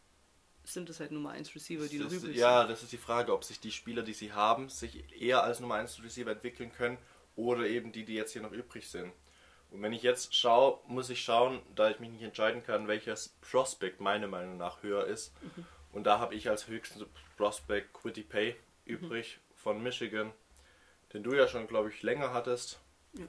Sind 0.68 0.90
das 0.90 1.00
halt 1.00 1.12
Nummer 1.12 1.32
1 1.32 1.56
Receiver, 1.56 1.88
die 1.88 1.98
noch 1.98 2.12
übrig 2.12 2.36
ja, 2.36 2.60
sind? 2.60 2.72
das 2.72 2.84
ist 2.84 2.92
die 2.92 2.98
Frage, 2.98 3.32
ob 3.32 3.46
sich 3.46 3.62
die 3.62 3.72
Spieler, 3.72 4.04
die 4.04 4.14
sie 4.14 4.34
haben, 4.34 4.68
sich 4.68 5.02
eher 5.18 5.42
als 5.44 5.62
Nummer 5.62 5.76
1 5.76 6.04
Receiver 6.04 6.30
entwickeln 6.30 6.74
können 6.74 6.98
oder 7.38 7.66
eben 7.68 7.94
die, 7.94 8.04
die 8.04 8.16
jetzt 8.16 8.34
hier 8.34 8.42
noch 8.42 8.52
übrig 8.52 8.90
sind. 8.90 9.14
Und 9.72 9.82
wenn 9.82 9.94
ich 9.94 10.04
jetzt 10.04 10.36
schaue, 10.36 10.80
muss 10.88 11.10
ich 11.10 11.24
schauen, 11.24 11.62
da 11.74 11.90
ich 11.90 12.00
mich 12.00 12.10
nicht 12.10 12.22
entscheiden 12.22 12.64
kann, 12.64 12.90
welches 12.90 13.30
Prospect 13.40 14.02
meiner 14.02 14.28
Meinung 14.28 14.58
nach 14.58 14.84
höher 14.84 15.06
ist. 15.06 15.34
Und 15.94 16.04
da 16.04 16.20
habe 16.20 16.36
ich 16.36 16.50
als 16.50 16.68
höchsten 16.68 17.06
Prospect 17.38 17.94
Quitty 17.94 18.24
Pay 18.24 18.56
übrig 18.84 19.40
von 19.56 19.82
Michigan, 19.82 20.34
den 21.14 21.24
du 21.24 21.34
ja 21.34 21.48
schon, 21.48 21.68
glaube 21.68 21.90
ich, 21.90 22.04
länger 22.04 22.34
hattest. 22.34 22.80
Ja. 23.14 23.26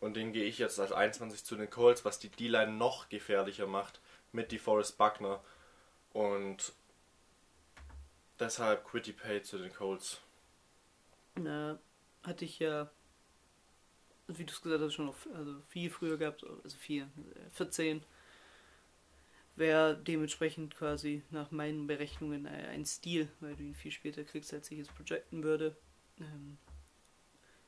Und 0.00 0.14
den 0.14 0.32
gehe 0.32 0.44
ich 0.46 0.58
jetzt 0.58 0.80
als 0.80 0.92
21 0.92 1.44
zu 1.44 1.54
den 1.54 1.68
Colts, 1.68 2.04
was 2.06 2.18
die 2.18 2.30
D-Line 2.30 2.72
noch 2.72 3.10
gefährlicher 3.10 3.66
macht 3.66 4.00
mit 4.32 4.52
DeForest 4.52 4.96
Buckner. 4.96 5.42
Und 6.12 6.72
deshalb 8.38 8.84
Quitty 8.84 9.12
Pay 9.12 9.42
zu 9.42 9.58
den 9.58 9.72
Colts. 9.72 10.20
Na, 11.34 11.78
hatte 12.22 12.44
ich 12.44 12.58
ja, 12.58 12.90
wie 14.28 14.44
du 14.44 14.52
es 14.52 14.60
gesagt 14.60 14.82
hast, 14.82 14.94
schon 14.94 15.06
noch 15.06 15.16
also 15.34 15.60
viel 15.68 15.90
früher 15.90 16.18
gehabt, 16.18 16.44
also 16.44 16.76
viel, 16.76 17.02
äh, 17.02 17.50
14. 17.50 18.04
Wäre 19.54 19.96
dementsprechend 19.96 20.74
quasi 20.74 21.22
nach 21.30 21.50
meinen 21.50 21.86
Berechnungen 21.86 22.46
ein 22.46 22.64
ein 22.66 22.86
Stil, 22.86 23.28
weil 23.40 23.54
du 23.54 23.62
ihn 23.62 23.74
viel 23.74 23.92
später 23.92 24.24
kriegst, 24.24 24.52
als 24.54 24.70
ich 24.70 24.78
es 24.78 24.88
projecten 24.88 25.42
würde. 25.42 25.76
Ähm, 26.20 26.58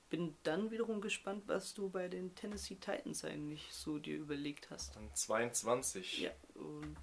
bin 0.09 0.37
dann 0.45 0.71
wiederum 0.71 1.01
gespannt, 1.01 1.43
was 1.47 1.75
du 1.75 1.91
bei 1.91 2.09
den 2.09 2.35
Tennessee 2.35 2.77
Titans 2.77 3.25
eigentlich 3.25 3.67
so 3.73 3.99
dir 3.99 4.17
überlegt 4.17 4.71
hast. 4.71 4.97
Dann 4.97 5.13
22. 5.15 6.21
Ja, 6.21 6.31
und 6.55 6.97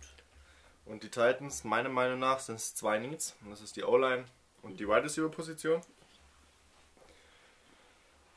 Und 0.86 1.04
die 1.04 1.10
Titans, 1.10 1.64
meiner 1.64 1.90
Meinung 1.90 2.20
nach, 2.20 2.40
sind 2.40 2.56
es 2.56 2.76
zwei 2.76 2.98
Needs. 3.00 3.36
Und 3.44 3.52
das 3.52 3.62
ist 3.62 3.76
die 3.76 3.84
O-Line 3.84 4.26
und 4.62 4.80
die 4.80 4.88
Wide 4.88 5.04
Receiver 5.04 5.30
Position. 5.30 5.82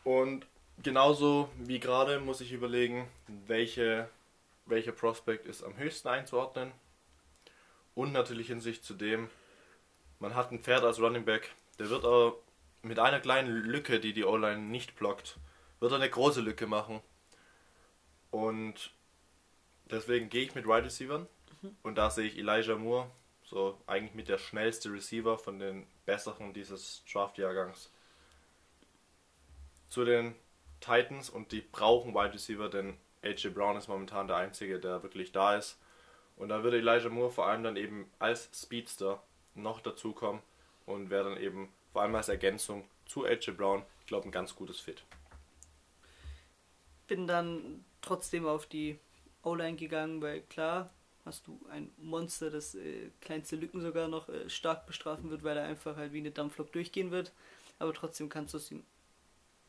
Und 0.05 0.47
genauso 0.83 1.49
wie 1.57 1.81
gerade 1.81 2.21
muss 2.21 2.41
ich 2.41 2.53
überlegen, 2.53 3.09
welche, 3.47 4.09
welcher 4.67 4.93
Prospect 4.93 5.47
ist 5.47 5.63
am 5.63 5.77
höchsten 5.77 6.09
einzuordnen. 6.09 6.73
Und 7.95 8.13
natürlich 8.13 8.51
in 8.51 8.61
Sicht 8.61 8.85
zu 8.85 8.95
dem, 8.95 9.31
man 10.19 10.35
hat 10.35 10.53
ein 10.53 10.61
Pferd 10.61 10.85
als 10.85 11.01
Running 11.01 11.25
Back, 11.25 11.55
der 11.79 11.91
wird 11.91 12.05
aber 12.05 12.35
mit 12.83 12.99
einer 12.99 13.21
kleinen 13.21 13.51
Lücke, 13.51 14.01
die 14.01 14.13
die 14.13 14.25
O-Line 14.25 14.61
nicht 14.61 14.97
blockt, 14.97 15.39
wird 15.81 15.93
er 15.93 15.97
eine 15.97 16.11
große 16.11 16.41
Lücke 16.41 16.67
machen. 16.67 17.01
Und 18.31 18.91
deswegen 19.91 20.29
gehe 20.29 20.43
ich 20.43 20.55
mit 20.55 20.67
Wide 20.67 20.85
Receivern. 20.85 21.27
Und 21.83 21.97
da 21.97 22.11
sehe 22.11 22.27
ich 22.27 22.39
Elijah 22.39 22.77
Moore, 22.77 23.11
so 23.45 23.79
eigentlich 23.87 24.15
mit 24.15 24.29
der 24.29 24.39
schnellste 24.39 24.93
Receiver 24.93 25.39
von 25.39 25.59
den 25.59 25.87
besseren 26.07 26.53
dieses 26.53 27.03
Draft-Jahrgangs. 27.11 27.91
Zu 29.89 30.05
den 30.05 30.35
Titans 30.81 31.31
und 31.31 31.53
die 31.53 31.61
brauchen 31.61 32.15
Wide 32.15 32.35
Receiver, 32.35 32.69
denn 32.69 32.97
AJ 33.23 33.51
Brown 33.51 33.77
ist 33.77 33.89
momentan 33.89 34.27
der 34.27 34.37
einzige, 34.37 34.79
der 34.79 35.03
wirklich 35.03 35.33
da 35.33 35.57
ist. 35.57 35.79
Und 36.37 36.49
da 36.49 36.63
würde 36.63 36.79
Elijah 36.79 37.09
Moore 37.09 37.31
vor 37.31 37.47
allem 37.47 37.63
dann 37.63 37.77
eben 37.77 38.11
als 38.19 38.51
Speedster 38.55 39.23
noch 39.55 39.81
dazukommen 39.81 40.43
und 40.87 41.11
wäre 41.11 41.31
dann 41.31 41.39
eben 41.39 41.73
vor 41.93 42.03
allem 42.03 42.15
als 42.15 42.29
Ergänzung 42.29 42.85
zu 43.07 43.25
AJ 43.25 43.53
Brown, 43.53 43.85
ich 44.01 44.07
glaube, 44.07 44.29
ein 44.29 44.33
ganz 44.33 44.55
gutes 44.55 44.81
Fit. 44.81 45.05
bin 47.07 47.27
dann 47.27 47.85
trotzdem 48.01 48.47
auf 48.47 48.67
die 48.67 48.99
O-Line 49.43 49.77
gegangen, 49.77 50.21
weil 50.23 50.41
klar 50.43 50.91
hast 51.25 51.47
du 51.47 51.59
ein 51.71 51.91
Monster, 51.97 52.51
das 52.51 52.75
äh, 52.75 53.11
kleinste 53.21 53.57
Lücken 53.57 53.81
sogar 53.81 54.09
noch 54.09 54.29
äh, 54.29 54.49
stark 54.51 54.87
bestrafen 54.87 55.31
wird, 55.31 55.43
weil 55.43 55.57
er 55.57 55.65
einfach 55.65 55.97
halt 55.97 56.13
wie 56.13 56.19
eine 56.19 56.31
Dampflok 56.31 56.73
durchgehen 56.73 57.11
wird. 57.11 57.33
Aber 57.79 57.95
trotzdem 57.95 58.29
kannst 58.29 58.55
du 58.55 58.59
es 58.59 58.71
ihm 58.71 58.85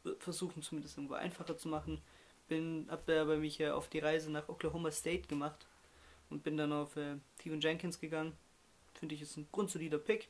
äh, 0.06 0.12
versuchen, 0.20 0.62
zumindest 0.62 0.98
irgendwo 0.98 1.16
einfacher 1.16 1.58
zu 1.58 1.70
machen. 1.70 2.02
Bin, 2.48 2.88
hab 2.90 3.06
da 3.06 3.24
bei 3.24 3.38
mich 3.38 3.58
ja 3.58 3.74
auf 3.74 3.90
die 3.90 4.00
Reise 4.00 4.32
nach 4.32 4.50
Oklahoma 4.50 4.92
State 4.92 5.28
gemacht 5.28 5.66
und 6.30 6.44
bin 6.44 6.58
dann 6.58 6.74
auf 6.74 6.96
äh, 6.98 7.16
Steven 7.40 7.62
Jenkins 7.62 8.00
gegangen. 8.00 8.34
Finde 8.94 9.16
ich 9.16 9.22
ist 9.22 9.38
ein 9.38 9.48
grundsolider 9.52 9.98
Pick. 9.98 10.30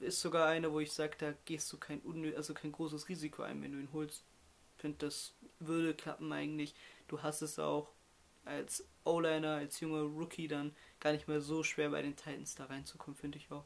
Ist 0.00 0.20
sogar 0.20 0.48
einer, 0.48 0.72
wo 0.72 0.80
ich 0.80 0.92
sage, 0.92 1.16
da 1.18 1.34
gehst 1.44 1.72
du 1.72 1.76
kein 1.76 2.00
unnö 2.00 2.34
also 2.34 2.54
kein 2.54 2.72
großes 2.72 3.08
Risiko 3.08 3.42
ein, 3.42 3.62
wenn 3.62 3.72
du 3.72 3.78
ihn 3.78 3.92
holst. 3.92 4.24
finde, 4.78 4.98
das 4.98 5.34
würde 5.60 5.94
klappen 5.94 6.32
eigentlich. 6.32 6.74
Du 7.08 7.22
hast 7.22 7.42
es 7.42 7.58
auch 7.58 7.92
als 8.44 8.84
O-Liner, 9.06 9.56
als 9.56 9.80
junger 9.80 10.02
Rookie 10.02 10.48
dann 10.48 10.74
gar 11.00 11.12
nicht 11.12 11.28
mehr 11.28 11.40
so 11.40 11.62
schwer 11.62 11.90
bei 11.90 12.02
den 12.02 12.16
Titans 12.16 12.54
da 12.54 12.66
reinzukommen, 12.66 13.16
finde 13.16 13.38
ich 13.38 13.50
auch. 13.50 13.64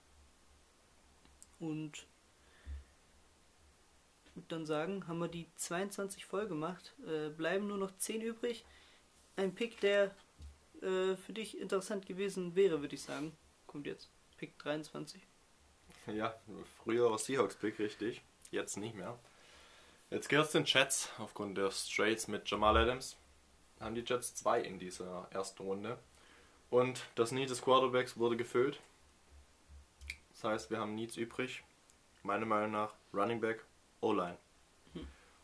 Und 1.59 2.07
ich 4.25 4.37
würde 4.37 4.49
dann 4.49 4.67
sagen, 4.67 5.07
haben 5.07 5.19
wir 5.19 5.29
die 5.29 5.47
22 5.57 6.25
voll 6.25 6.47
gemacht. 6.47 6.95
Äh, 7.07 7.31
bleiben 7.31 7.67
nur 7.67 7.79
noch 7.79 7.97
10 7.97 8.23
übrig. 8.23 8.65
Ein 9.37 9.55
Pick, 9.55 9.81
der 9.81 10.15
äh, 10.83 11.17
für 11.17 11.33
dich 11.33 11.59
interessant 11.59 12.07
gewesen 12.07 12.55
wäre, 12.55 12.81
würde 12.81 12.95
ich 12.95 13.03
sagen. 13.03 13.37
Kommt 13.67 13.87
jetzt. 13.87 14.09
Pick 14.37 14.59
23. 14.59 15.21
Ja, 16.07 16.35
früher 16.83 17.11
war 17.11 17.19
Seahawks-Pick 17.19 17.79
richtig, 17.79 18.23
jetzt 18.51 18.77
nicht 18.77 18.95
mehr. 18.95 19.19
Jetzt 20.11 20.29
gehört 20.29 20.47
es 20.47 20.53
den 20.53 20.65
Jets 20.65 21.11
aufgrund 21.19 21.59
der 21.59 21.71
Straits 21.71 22.27
mit 22.27 22.51
Jamal 22.51 22.77
Adams. 22.77 23.17
Haben 23.81 23.95
die 23.95 24.05
Jets 24.07 24.35
zwei 24.35 24.61
in 24.61 24.79
dieser 24.79 25.27
ersten 25.31 25.63
Runde. 25.63 25.99
Und 26.71 27.05
das 27.17 27.33
Need 27.33 27.51
des 27.51 27.63
Quarterbacks 27.63 28.17
wurde 28.17 28.37
gefüllt. 28.37 28.79
Das 30.31 30.45
heißt, 30.45 30.71
wir 30.71 30.79
haben 30.79 30.95
Needs 30.95 31.17
übrig. 31.17 31.65
Meiner 32.23 32.47
Meinung 32.47 32.71
nach 32.71 32.95
Running 33.13 33.41
Back, 33.41 33.65
O-Line. 34.01 34.37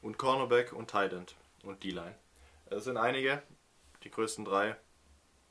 Und 0.02 0.18
Cornerback 0.18 0.72
und 0.72 0.90
Tight 0.90 1.12
End 1.12 1.34
und 1.62 1.82
D-Line. 1.82 2.14
Es 2.66 2.84
sind 2.84 2.96
einige, 2.96 3.42
die 4.04 4.10
größten 4.10 4.44
drei. 4.44 4.76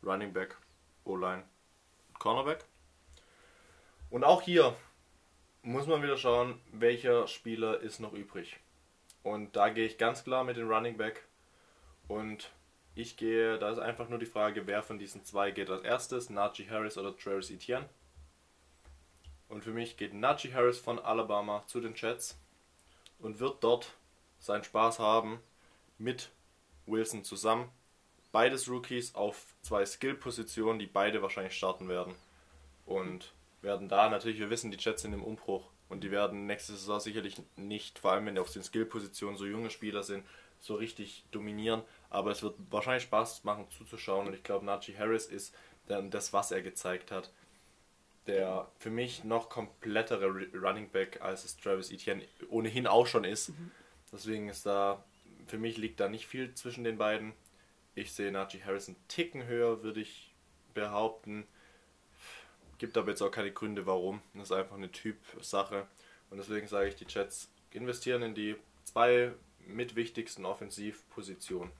Running 0.04 0.34
Back, 0.34 0.56
O-Line, 1.04 1.44
Cornerback. 2.20 2.64
Und 4.12 4.24
auch 4.24 4.42
hier 4.44 4.76
muss 5.64 5.88
man 5.88 6.04
wieder 6.04 6.18
schauen, 6.18 6.62
welcher 6.72 7.28
Spieler 7.28 7.80
ist 7.80 8.00
noch 8.00 8.14
übrig. 8.14 8.60
Und 9.24 9.56
da 9.56 9.70
gehe 9.70 9.88
ich 9.88 9.98
ganz 9.98 10.24
klar 10.24 10.44
mit 10.44 10.58
dem 10.58 10.70
Running 10.70 10.96
Back. 10.96 11.24
Und 12.08 12.52
ich 12.96 13.18
gehe, 13.18 13.60
da 13.60 13.70
ist 13.72 13.80
einfach 13.80 14.08
nur 14.08 14.20
die 14.20 14.26
Frage, 14.26 14.68
wer 14.68 14.82
von 14.82 14.98
diesen 14.98 15.24
zwei 15.24 15.52
geht 15.52 15.70
als 15.70 15.84
erstes, 15.84 16.30
Najee 16.30 16.70
Harris 16.70 16.98
oder 16.98 17.16
Travis 17.16 17.52
Etienne. 17.52 17.88
Und 19.50 19.64
für 19.64 19.72
mich 19.72 19.98
geht 19.98 20.14
Najee 20.14 20.54
Harris 20.54 20.80
von 20.80 20.98
Alabama 21.00 21.64
zu 21.68 21.82
den 21.82 21.94
Jets 21.94 22.40
und 23.20 23.40
wird 23.40 23.64
dort 23.64 23.94
seinen 24.40 24.64
Spaß 24.64 25.00
haben 25.00 25.40
mit 25.98 26.30
Wilson 26.86 27.24
zusammen. 27.24 27.70
Beides 28.32 28.70
Rookies 28.70 29.14
auf 29.14 29.56
zwei 29.62 29.86
Skill-Positionen, 29.86 30.80
die 30.80 30.88
beide 30.88 31.22
wahrscheinlich 31.22 31.56
starten 31.56 31.90
werden. 31.90 32.16
Und 32.86 33.34
werden 33.62 33.90
da 33.90 34.10
natürlich, 34.10 34.40
wir 34.40 34.50
wissen, 34.50 34.72
die 34.72 34.78
Jets 34.78 35.02
sind 35.02 35.14
im 35.14 35.24
Umbruch 35.24 35.70
und 35.90 36.04
die 36.04 36.12
werden 36.12 36.46
nächste 36.46 36.74
Saison 36.74 37.00
sicherlich 37.00 37.42
nicht, 37.56 38.00
vor 38.00 38.12
allem 38.12 38.26
wenn 38.26 38.36
die 38.36 38.42
auf 38.42 38.52
den 38.52 38.64
Skill-Positionen 38.64 39.38
so 39.38 39.46
junge 39.46 39.70
Spieler 39.70 40.04
sind, 40.04 40.26
so 40.66 40.76
richtig 40.76 41.26
dominieren. 41.32 41.84
Aber 42.10 42.32
es 42.32 42.42
wird 42.42 42.56
wahrscheinlich 42.72 43.04
Spaß 43.04 43.44
machen 43.44 43.70
zuzuschauen 43.70 44.28
und 44.28 44.34
ich 44.34 44.44
glaube, 44.44 44.66
Najee 44.66 44.98
Harris 44.98 45.28
ist 45.28 45.56
dann 45.88 46.10
das, 46.10 46.34
was 46.34 46.52
er 46.52 46.62
gezeigt 46.62 47.12
hat. 47.12 47.32
Der 48.26 48.68
für 48.80 48.90
mich 48.90 49.24
noch 49.24 49.50
komplettere 49.50 50.26
Running 50.56 50.90
Back 50.90 51.22
als 51.22 51.46
es 51.46 51.58
Travis 51.58 51.92
Etienne 51.92 52.24
ohnehin 52.50 52.88
auch 52.88 53.06
schon 53.06 53.24
ist. 53.24 53.52
Deswegen 54.12 54.50
ist 54.50 54.66
da, 54.66 55.04
für 55.46 55.60
mich 55.60 55.78
liegt 55.78 56.00
da 56.00 56.10
nicht 56.10 56.26
viel 56.26 56.52
zwischen 56.56 56.84
den 56.84 56.98
beiden. 56.98 57.34
Ich 57.94 58.14
sehe 58.14 58.32
Najee 58.32 58.64
Harris 58.64 58.88
einen 58.88 58.98
Ticken 59.08 59.46
höher, 59.46 59.84
würde 59.84 60.02
ich 60.02 60.34
behaupten. 60.74 61.46
Gibt 62.80 62.98
aber 62.98 63.10
jetzt 63.10 63.22
auch 63.22 63.32
keine 63.32 63.52
Gründe, 63.52 63.86
warum. 63.86 64.22
Das 64.34 64.50
ist 64.50 64.52
einfach 64.52 64.76
eine 64.76 64.92
Typsache. 64.92 65.86
Und 66.32 66.38
deswegen 66.38 66.68
sage 66.68 66.90
ich, 66.90 66.96
die 66.96 67.06
Jets 67.08 67.52
investieren 67.72 68.24
in 68.24 68.34
die 68.34 68.56
zwei 68.84 69.34
mitwichtigsten 69.68 70.46
Offensivpositionen. 70.46 71.72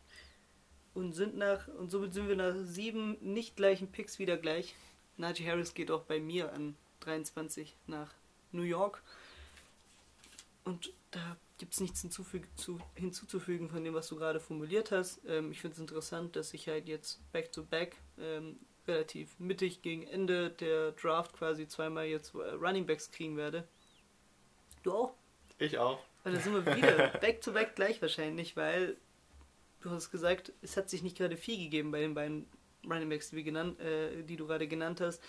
Und 0.94 1.14
sind 1.14 1.36
nach, 1.36 1.68
und 1.68 1.92
somit 1.92 2.14
sind 2.14 2.30
wir 2.30 2.36
nach 2.36 2.56
sieben 2.56 3.18
nicht 3.22 3.56
gleichen 3.56 3.92
Picks 3.92 4.18
wieder 4.20 4.38
gleich. 4.38 4.76
Najee 5.18 5.46
Harris 5.48 5.74
geht 5.74 5.92
auch 5.92 6.04
bei 6.04 6.20
mir 6.20 6.54
an 6.54 6.76
23 7.02 7.76
nach 7.88 8.14
New 8.52 8.64
York. 8.64 9.02
Und 10.64 10.94
da 11.12 11.38
gibt 11.58 11.74
es 11.74 11.80
nichts 11.80 12.06
zu, 12.56 12.80
hinzuzufügen 12.96 13.70
von 13.70 13.84
dem, 13.84 13.94
was 13.94 14.08
du 14.08 14.16
gerade 14.16 14.40
formuliert 14.40 14.92
hast. 14.92 15.22
Ähm, 15.28 15.52
ich 15.52 15.62
finde 15.62 15.76
es 15.76 15.80
interessant, 15.80 16.36
dass 16.36 16.54
ich 16.54 16.68
halt 16.68 16.88
jetzt 16.88 17.20
back-to-back 17.32 17.96
ähm, 18.20 18.58
relativ 18.88 19.40
mittig 19.40 19.82
gegen 19.82 20.04
Ende 20.08 20.50
der 20.50 20.92
Draft 20.92 21.34
quasi 21.34 21.68
zweimal 21.68 22.06
jetzt 22.06 22.34
äh, 22.36 22.52
Running 22.54 22.86
Backs 22.86 23.12
kriegen 23.12 23.38
werde. 23.38 23.68
Du 24.84 24.92
auch? 24.92 25.14
Ich 25.58 25.78
auch. 25.78 26.00
Und 26.26 26.34
dann 26.34 26.42
sind 26.42 26.54
wir 26.54 26.76
wieder 26.76 27.08
back-to-back 27.22 27.76
gleich 27.76 28.02
wahrscheinlich, 28.02 28.58
weil 28.58 28.98
du 29.82 29.92
hast 29.92 30.12
gesagt, 30.12 30.52
es 30.62 30.76
hat 30.76 30.90
sich 30.90 31.04
nicht 31.04 31.18
gerade 31.18 31.38
viel 31.38 31.58
gegeben 31.58 31.92
bei 31.92 32.00
den 32.00 32.16
beiden 32.16 32.48
Running 32.84 33.10
Backs, 33.10 33.30
die, 33.30 33.44
genannt, 33.44 33.80
äh, 33.80 34.24
die 34.24 34.36
du 34.36 34.48
gerade 34.48 34.68
genannt 34.68 35.02
hast. 35.02 35.24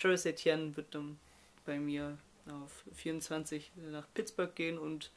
Travis 0.00 0.24
Etienne 0.24 0.76
wird 0.76 0.94
dann 0.94 1.18
bei 1.64 1.78
mir 1.78 2.16
auf 2.48 2.84
24 2.94 3.72
nach 3.90 4.06
Pittsburgh 4.14 4.54
gehen 4.54 4.78
und 4.78 5.10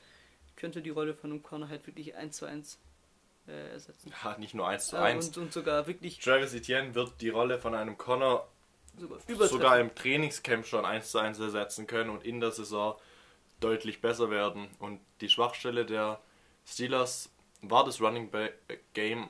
könnte 0.55 0.81
die 0.81 0.89
Rolle 0.89 1.13
von 1.13 1.31
einem 1.31 1.43
Corner 1.43 1.69
halt 1.69 1.85
wirklich 1.85 2.15
1 2.15 2.35
zu 2.35 2.45
1 2.45 2.79
äh, 3.47 3.71
ersetzen. 3.71 4.11
Ja, 4.23 4.37
nicht 4.37 4.55
nur 4.55 4.67
1 4.67 4.87
zu 4.87 4.95
Äh, 4.97 4.99
1. 4.99 5.27
und, 5.27 5.37
und 5.37 5.53
sogar 5.53 5.85
wirklich 5.87 6.19
Travis 6.19 6.53
Etienne 6.53 6.95
wird 6.95 7.21
die 7.21 7.29
Rolle 7.29 7.59
von 7.59 7.75
einem 7.75 7.97
Connor 7.97 8.47
sogar 8.97 9.47
sogar 9.47 9.79
im 9.79 9.93
Trainingscamp 9.93 10.65
schon 10.65 10.85
1 10.85 11.11
zu 11.11 11.19
1 11.19 11.39
ersetzen 11.39 11.87
können 11.87 12.09
und 12.09 12.25
in 12.25 12.39
der 12.39 12.51
Saison 12.51 12.99
deutlich 13.59 14.01
besser 14.01 14.29
werden. 14.29 14.67
Und 14.79 14.99
die 15.21 15.29
Schwachstelle 15.29 15.85
der 15.85 16.19
Steelers 16.65 17.31
war 17.61 17.83
das 17.85 18.01
Running 18.01 18.29
Back 18.31 18.53
Game 18.93 19.29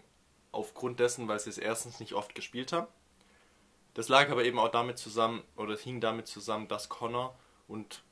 aufgrund 0.52 1.00
dessen, 1.00 1.28
weil 1.28 1.40
sie 1.40 1.50
es 1.50 1.58
erstens 1.58 2.00
nicht 2.00 2.14
oft 2.14 2.36
gespielt 2.36 2.72
haben. 2.74 2.88
Das 3.94 4.08
lag 4.08 4.30
aber 4.30 4.44
eben 4.46 4.60
auch 4.60 4.70
damit 4.70 4.98
zusammen, 4.98 5.44
oder 5.56 5.74
es 5.74 5.82
hing 5.82 6.00
damit 6.00 6.28
zusammen, 6.28 6.68
dass 6.68 6.90
Connor 6.90 7.38
und 7.68 8.04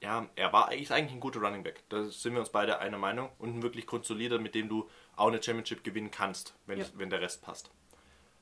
ja, 0.00 0.28
er 0.36 0.52
war 0.52 0.68
eigentlich, 0.68 0.92
eigentlich 0.92 1.14
ein 1.14 1.20
guter 1.20 1.40
Running 1.40 1.62
Back. 1.62 1.82
Da 1.88 2.04
sind 2.04 2.34
wir 2.34 2.40
uns 2.40 2.50
beide 2.50 2.78
einer 2.78 2.98
Meinung 2.98 3.30
und 3.38 3.56
ein 3.56 3.62
wirklich 3.62 3.86
grundsolider, 3.86 4.38
mit 4.38 4.54
dem 4.54 4.68
du 4.68 4.88
auch 5.16 5.28
eine 5.28 5.42
Championship 5.42 5.82
gewinnen 5.82 6.10
kannst, 6.10 6.54
wenn, 6.66 6.78
Ja. 6.78 6.84
wenn 6.94 7.08
der 7.08 7.22
Rest 7.22 7.40
passt. 7.42 7.70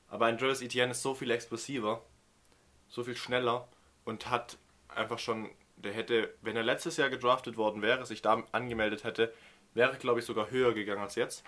Aber 0.09 0.25
ein 0.25 0.37
Travis 0.37 0.61
Etienne 0.61 0.91
ist 0.91 1.01
so 1.01 1.15
viel 1.15 1.31
explosiver, 1.31 2.03
so 2.89 3.03
viel 3.03 3.15
schneller 3.15 3.67
und 4.03 4.29
hat 4.29 4.57
einfach 4.89 5.19
schon, 5.19 5.49
der 5.77 5.93
hätte, 5.93 6.33
wenn 6.41 6.55
er 6.55 6.63
letztes 6.63 6.97
Jahr 6.97 7.09
gedraftet 7.09 7.57
worden 7.57 7.81
wäre, 7.81 8.05
sich 8.05 8.21
da 8.21 8.43
angemeldet 8.51 9.03
hätte, 9.03 9.33
wäre, 9.73 9.97
glaube 9.97 10.19
ich, 10.19 10.25
sogar 10.25 10.51
höher 10.51 10.73
gegangen 10.73 11.01
als 11.01 11.15
jetzt. 11.15 11.43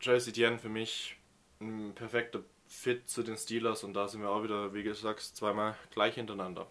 Travis 0.00 0.28
Etienne 0.28 0.58
für 0.58 0.68
mich 0.68 1.16
ein 1.60 1.94
perfekter 1.94 2.42
Fit 2.68 3.08
zu 3.08 3.22
den 3.22 3.36
Steelers 3.36 3.84
und 3.84 3.94
da 3.94 4.08
sind 4.08 4.20
wir 4.20 4.30
auch 4.30 4.42
wieder, 4.42 4.74
wie 4.74 4.82
gesagt, 4.82 5.20
zweimal 5.20 5.76
gleich 5.90 6.14
hintereinander. 6.14 6.66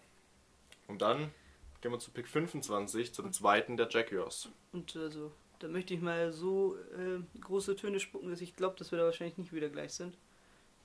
Und 0.86 1.02
dann 1.02 1.32
gehen 1.80 1.90
wir 1.90 1.98
zu 1.98 2.10
Pick 2.10 2.28
25, 2.28 3.12
zum 3.12 3.32
zweiten 3.32 3.76
der 3.76 3.88
Jaguars. 3.90 4.48
Und 4.72 4.94
also, 4.96 5.32
da 5.58 5.68
möchte 5.68 5.94
ich 5.94 6.00
mal 6.00 6.32
so 6.32 6.76
äh, 6.96 7.20
große 7.40 7.76
Töne 7.76 7.98
spucken, 7.98 8.30
dass 8.30 8.40
ich 8.40 8.56
glaube, 8.56 8.76
dass 8.76 8.90
wir 8.90 8.98
da 8.98 9.04
wahrscheinlich 9.04 9.38
nicht 9.38 9.52
wieder 9.52 9.68
gleich 9.68 9.92
sind. 9.94 10.16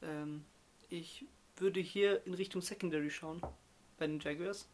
Ähm, 0.02 0.44
ich 0.90 1.26
würde 1.62 1.80
hier 1.80 2.26
in 2.26 2.34
Richtung 2.34 2.62
Secondary 2.62 3.10
schauen 3.10 3.42
bei 3.98 4.08
den 4.08 4.20
Jaguars. 4.20 4.68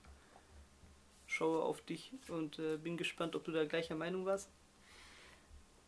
Schaue 1.27 1.61
auf 1.61 1.81
dich 1.81 2.13
und 2.29 2.57
äh, 2.59 2.77
bin 2.77 2.97
gespannt, 2.97 3.35
ob 3.35 3.43
du 3.43 3.51
da 3.51 3.65
gleicher 3.65 3.95
Meinung 3.95 4.25
warst. 4.25 4.49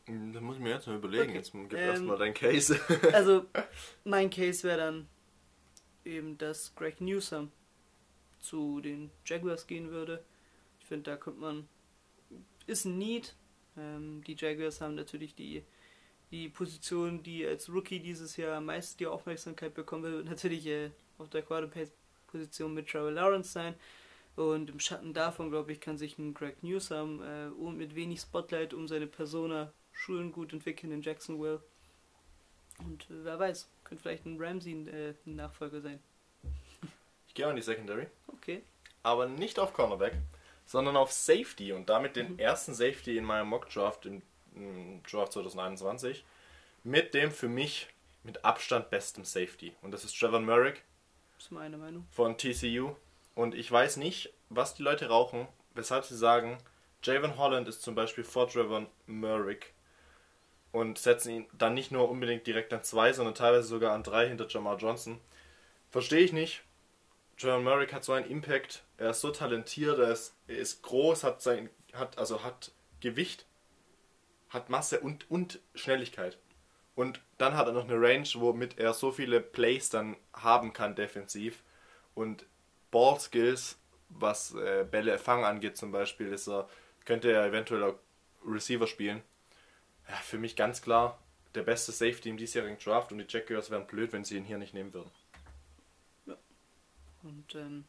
Hm, 0.05 0.33
Da 0.33 0.41
muss 0.41 0.57
ich 0.57 0.61
mir 0.61 0.71
jetzt 0.71 0.87
mal 0.87 0.97
überlegen. 0.97 1.29
Okay. 1.29 1.37
Jetzt 1.37 1.51
gib 1.53 1.73
Ähm, 1.73 1.79
erstmal 1.79 2.17
dein 2.17 2.33
Case. 2.33 2.79
Also, 3.13 3.45
mein 4.03 4.29
Case 4.29 4.67
wäre 4.67 4.77
dann 4.77 5.07
eben, 6.03 6.37
dass 6.37 6.75
Greg 6.75 6.99
Newsom 7.01 7.51
zu 8.39 8.81
den 8.81 9.11
Jaguars 9.25 9.67
gehen 9.67 9.91
würde. 9.91 10.23
Ich 10.79 10.85
finde, 10.87 11.11
da 11.11 11.17
kommt 11.17 11.39
man. 11.39 11.67
Ist 12.67 12.85
ein 12.85 12.97
Need. 12.97 13.35
Ähm, 13.77 14.23
die 14.25 14.35
Jaguars 14.37 14.81
haben 14.81 14.95
natürlich 14.95 15.35
die, 15.35 15.63
die 16.31 16.49
Position, 16.49 17.23
die 17.23 17.45
als 17.45 17.69
Rookie 17.69 17.99
dieses 17.99 18.37
Jahr 18.37 18.57
am 18.57 18.65
meisten 18.65 18.97
die 18.97 19.07
Aufmerksamkeit 19.07 19.73
bekommen 19.73 20.03
wird, 20.03 20.25
natürlich 20.25 20.65
äh, 20.67 20.91
auf 21.17 21.29
der 21.29 21.41
Quarterback-Position 21.41 22.73
mit 22.73 22.87
Trevor 22.89 23.11
Lawrence 23.11 23.51
sein. 23.51 23.75
Und 24.35 24.69
im 24.69 24.79
Schatten 24.79 25.13
davon, 25.13 25.49
glaube 25.49 25.71
ich, 25.71 25.81
kann 25.81 25.97
sich 25.97 26.17
ein 26.17 26.33
Greg 26.33 26.63
Newsom 26.63 27.21
äh, 27.21 27.47
und 27.47 27.77
mit 27.77 27.95
wenig 27.95 28.21
Spotlight 28.21 28.73
um 28.73 28.87
seine 28.87 29.07
Persona 29.07 29.73
Schulen 29.91 30.31
gut 30.31 30.53
entwickeln 30.53 30.93
in 30.93 31.01
Jacksonville. 31.01 31.61
Und 32.79 33.03
äh, 33.09 33.25
wer 33.25 33.37
weiß, 33.37 33.67
könnte 33.83 34.01
vielleicht 34.01 34.25
ein 34.25 34.37
Ramsey 34.39 34.87
äh, 34.87 35.13
ein 35.25 35.35
Nachfolger 35.35 35.81
sein. 35.81 35.99
Ich 37.27 37.33
gehe 37.33 37.45
auch 37.45 37.49
in 37.49 37.57
die 37.57 37.61
Secondary. 37.61 38.07
Okay. 38.27 38.63
aber 39.03 39.27
nicht 39.27 39.59
auf 39.59 39.73
Cornerback, 39.73 40.13
sondern 40.65 40.95
auf 40.95 41.11
Safety 41.11 41.73
und 41.73 41.89
damit 41.89 42.15
den 42.15 42.39
ersten 42.39 42.73
Safety 42.73 43.17
in 43.17 43.25
meinem 43.25 43.49
Mock 43.49 43.69
Draft 43.69 44.05
im 44.05 44.21
Draft 45.09 45.33
2021 45.33 46.25
mit 46.83 47.13
dem 47.13 47.31
für 47.31 47.49
mich 47.49 47.87
mit 48.23 48.43
Abstand 48.45 48.89
besten 48.89 49.23
Safety 49.23 49.73
und 49.81 49.91
das 49.91 50.03
ist 50.03 50.17
Trevor 50.17 50.39
Merrick 50.39 50.83
ist 51.37 51.51
meine 51.51 51.77
Meinung. 51.77 52.05
von 52.11 52.37
TCU 52.37 52.95
und 53.35 53.55
ich 53.55 53.71
weiß 53.71 53.97
nicht, 53.97 54.33
was 54.49 54.75
die 54.75 54.83
Leute 54.83 55.07
rauchen, 55.07 55.47
weshalb 55.73 56.05
sie 56.05 56.17
sagen, 56.17 56.57
Javon 57.03 57.37
Holland 57.37 57.67
ist 57.67 57.81
zum 57.81 57.95
Beispiel 57.95 58.23
vor 58.23 58.49
Trevor 58.49 58.87
Merrick 59.05 59.73
und 60.71 60.97
setzen 60.97 61.31
ihn 61.31 61.47
dann 61.53 61.73
nicht 61.73 61.91
nur 61.91 62.09
unbedingt 62.09 62.45
direkt 62.45 62.73
an 62.73 62.83
zwei, 62.83 63.13
sondern 63.13 63.35
teilweise 63.35 63.67
sogar 63.67 63.93
an 63.93 64.03
drei 64.03 64.27
hinter 64.27 64.47
Jamal 64.47 64.77
Johnson. 64.77 65.19
Verstehe 65.89 66.19
ich 66.19 66.33
nicht. 66.33 66.63
Trevor 67.37 67.59
Merrick 67.59 67.93
hat 67.93 68.03
so 68.03 68.11
einen 68.11 68.29
Impact, 68.29 68.83
er 68.97 69.11
ist 69.11 69.21
so 69.21 69.31
talentiert, 69.31 69.97
er 69.97 70.11
ist, 70.11 70.35
er 70.47 70.57
ist 70.57 70.81
groß, 70.81 71.23
hat 71.23 71.41
sein, 71.41 71.69
hat, 71.93 72.17
also 72.17 72.43
hat 72.43 72.71
Gewicht, 72.99 73.45
hat 74.49 74.69
Masse 74.69 74.99
und, 74.99 75.29
und 75.29 75.59
Schnelligkeit. 75.75 76.37
Und 76.95 77.21
dann 77.37 77.55
hat 77.55 77.67
er 77.67 77.73
noch 77.73 77.85
eine 77.85 78.01
Range, 78.01 78.27
womit 78.35 78.77
er 78.77 78.93
so 78.93 79.11
viele 79.11 79.39
Plays 79.39 79.89
dann 79.89 80.17
haben 80.33 80.73
kann 80.73 80.95
defensiv. 80.95 81.63
Und 82.13 82.45
Ball 82.91 83.19
Skills, 83.19 83.77
was 84.09 84.53
äh, 84.55 84.85
Bälle 84.89 85.17
fangen 85.17 85.45
angeht 85.45 85.77
zum 85.77 85.91
Beispiel, 85.91 86.33
ist 86.33 86.47
er, 86.47 86.67
könnte 87.05 87.31
er 87.31 87.45
eventuell 87.45 87.83
auch 87.83 87.95
Receiver 88.45 88.87
spielen. 88.87 89.21
Ja, 90.09 90.15
für 90.15 90.37
mich 90.37 90.55
ganz 90.55 90.81
klar 90.81 91.19
der 91.55 91.63
beste 91.63 91.91
Safety 91.91 92.29
im 92.29 92.37
diesjährigen 92.37 92.77
Draft 92.77 93.11
und 93.11 93.19
die 93.19 93.25
Jaguars 93.27 93.71
wären 93.71 93.87
blöd, 93.87 94.11
wenn 94.11 94.23
sie 94.23 94.37
ihn 94.37 94.43
hier 94.43 94.57
nicht 94.57 94.73
nehmen 94.73 94.93
würden. 94.93 95.11
Und 97.23 97.55
ähm, 97.55 97.85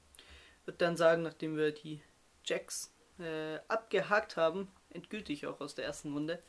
würde 0.64 0.78
dann 0.78 0.96
sagen, 0.96 1.22
nachdem 1.22 1.56
wir 1.56 1.72
die 1.72 2.02
Jacks 2.44 2.92
äh, 3.18 3.58
abgehakt 3.68 4.36
haben, 4.36 4.68
endgültig 4.92 5.46
auch 5.46 5.60
aus 5.60 5.74
der 5.74 5.84
ersten 5.84 6.12
Runde, 6.12 6.42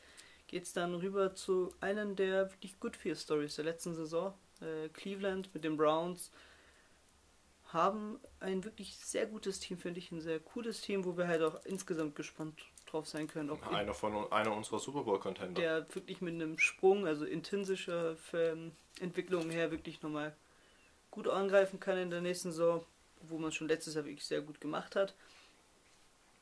geht 0.46 0.64
es 0.64 0.72
dann 0.72 0.94
rüber 0.94 1.34
zu 1.34 1.72
einem 1.80 2.16
der 2.16 2.50
wirklich 2.52 2.78
Good 2.80 2.96
Fear 2.96 3.16
Stories 3.16 3.56
der 3.56 3.64
letzten 3.64 3.94
Saison. 3.94 4.34
Äh, 4.60 4.88
Cleveland 4.90 5.52
mit 5.54 5.64
den 5.64 5.76
Browns 5.76 6.30
haben 7.72 8.20
ein 8.40 8.64
wirklich 8.64 8.96
sehr 8.96 9.26
gutes 9.26 9.60
Team, 9.60 9.78
finde 9.78 9.98
ich, 9.98 10.12
ein 10.12 10.20
sehr 10.20 10.40
cooles 10.40 10.82
Team, 10.82 11.04
wo 11.04 11.16
wir 11.16 11.26
halt 11.26 11.42
auch 11.42 11.64
insgesamt 11.64 12.14
gespannt 12.14 12.60
drauf 12.86 13.08
sein 13.08 13.28
können. 13.28 13.48
Auch 13.48 13.62
Einer 13.62 13.94
von 13.94 14.30
einer 14.30 14.54
unserer 14.54 14.78
Super 14.78 15.04
Bowl 15.04 15.18
Contender. 15.18 15.58
der 15.60 15.94
wirklich 15.94 16.20
mit 16.20 16.34
einem 16.34 16.58
Sprung, 16.58 17.06
also 17.06 17.24
intrinsischer 17.24 18.16
Entwicklung 19.00 19.48
her, 19.48 19.70
wirklich 19.70 20.02
nochmal 20.02 20.36
gut 21.10 21.28
angreifen 21.28 21.80
kann 21.80 21.96
in 21.96 22.10
der 22.10 22.20
nächsten 22.20 22.50
Saison, 22.50 22.84
wo 23.22 23.38
man 23.38 23.52
schon 23.52 23.68
letztes 23.68 23.94
Jahr 23.94 24.04
wirklich 24.04 24.26
sehr 24.26 24.42
gut 24.42 24.60
gemacht 24.60 24.94
hat. 24.94 25.14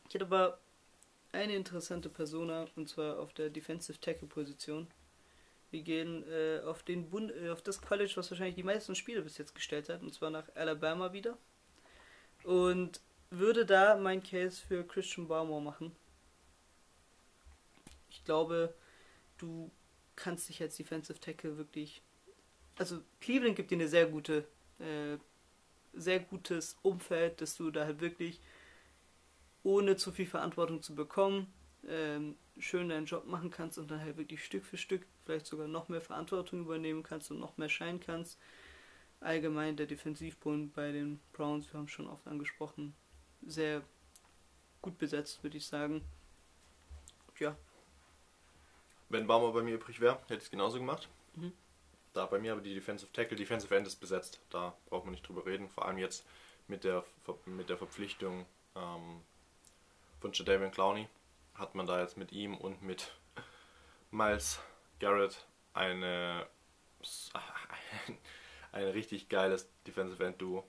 Ich 0.08 0.14
hätte 0.14 0.24
aber 0.24 0.58
eine 1.32 1.54
interessante 1.54 2.08
Persona, 2.08 2.66
und 2.76 2.88
zwar 2.88 3.18
auf 3.18 3.32
der 3.32 3.50
Defensive 3.50 4.00
Tackle 4.00 4.28
Position. 4.28 4.88
Wir 5.70 5.82
gehen 5.82 6.24
äh, 6.28 6.60
auf, 6.64 6.82
den 6.82 7.10
Bund, 7.10 7.32
äh, 7.32 7.50
auf 7.50 7.62
das 7.62 7.80
College, 7.80 8.12
was 8.16 8.30
wahrscheinlich 8.30 8.56
die 8.56 8.62
meisten 8.62 8.94
Spiele 8.94 9.22
bis 9.22 9.38
jetzt 9.38 9.54
gestellt 9.54 9.88
hat, 9.88 10.02
und 10.02 10.12
zwar 10.12 10.30
nach 10.30 10.48
Alabama 10.54 11.12
wieder. 11.12 11.38
Und 12.42 13.00
würde 13.30 13.64
da 13.64 13.96
mein 13.96 14.22
Case 14.22 14.60
für 14.66 14.84
Christian 14.84 15.28
Barmore 15.28 15.62
machen. 15.62 15.92
Ich 18.10 18.24
glaube, 18.24 18.74
du 19.38 19.70
kannst 20.16 20.48
dich 20.48 20.60
als 20.60 20.76
Defensive 20.76 21.20
Tackle 21.20 21.56
wirklich. 21.56 22.02
Also 22.76 23.00
Cleveland 23.20 23.56
gibt 23.56 23.70
dir 23.70 23.76
eine 23.76 23.88
sehr 23.88 24.06
gute, 24.06 24.48
äh, 24.80 25.16
sehr 25.92 26.20
gutes 26.20 26.76
Umfeld, 26.82 27.40
dass 27.40 27.56
du 27.56 27.70
da 27.70 27.84
halt 27.84 28.00
wirklich 28.00 28.40
ohne 29.62 29.96
zu 29.96 30.12
viel 30.12 30.26
Verantwortung 30.26 30.82
zu 30.82 30.94
bekommen, 30.94 31.52
ähm, 31.86 32.36
schön 32.58 32.88
deinen 32.88 33.06
Job 33.06 33.26
machen 33.26 33.50
kannst 33.50 33.78
und 33.78 33.90
dann 33.90 34.00
halt 34.00 34.16
wirklich 34.16 34.44
Stück 34.44 34.64
für 34.64 34.76
Stück 34.76 35.06
vielleicht 35.24 35.46
sogar 35.46 35.68
noch 35.68 35.88
mehr 35.88 36.00
Verantwortung 36.00 36.60
übernehmen 36.60 37.02
kannst 37.02 37.30
und 37.30 37.40
noch 37.40 37.56
mehr 37.56 37.68
scheinen 37.68 38.00
kannst. 38.00 38.38
Allgemein 39.20 39.76
der 39.76 39.86
Defensivbund 39.86 40.74
bei 40.74 40.92
den 40.92 41.20
Browns, 41.32 41.72
wir 41.72 41.78
haben 41.78 41.86
es 41.86 41.90
schon 41.92 42.08
oft 42.08 42.26
angesprochen, 42.26 42.94
sehr 43.42 43.82
gut 44.82 44.98
besetzt, 44.98 45.42
würde 45.42 45.58
ich 45.58 45.66
sagen. 45.66 46.02
Ja, 47.38 47.56
Wenn 49.08 49.26
Baumer 49.26 49.52
bei 49.52 49.62
mir 49.62 49.74
übrig 49.74 50.00
wäre, 50.00 50.18
hätte 50.22 50.36
ich 50.36 50.44
es 50.44 50.50
genauso 50.50 50.78
gemacht. 50.78 51.08
Mhm. 51.36 51.52
Da 52.12 52.26
bei 52.26 52.38
mir 52.38 52.52
aber 52.52 52.60
die 52.60 52.74
Defensive 52.74 53.12
Tackle, 53.12 53.36
Defensive 53.36 53.74
End 53.74 53.86
ist 53.86 53.96
besetzt. 53.96 54.40
Da 54.50 54.76
braucht 54.86 55.04
man 55.04 55.12
nicht 55.12 55.26
drüber 55.26 55.46
reden. 55.46 55.68
Vor 55.68 55.86
allem 55.86 55.98
jetzt 55.98 56.26
mit 56.68 56.84
der, 56.84 57.04
mit 57.46 57.68
der 57.68 57.78
Verpflichtung 57.78 58.46
ähm, 58.74 59.22
von 60.20 60.32
Jadavion 60.32 60.70
Clowney 60.70 61.08
hat 61.54 61.74
man 61.74 61.86
da 61.86 62.00
jetzt 62.00 62.16
mit 62.16 62.32
ihm 62.32 62.56
und 62.56 62.82
mit 62.82 63.12
Miles 64.10 64.60
Garrett 64.98 65.46
eine, 65.72 66.46
ein 68.72 68.84
richtig 68.88 69.28
geiles 69.28 69.68
Defensive 69.86 70.24
End 70.24 70.40
Duo. 70.40 70.64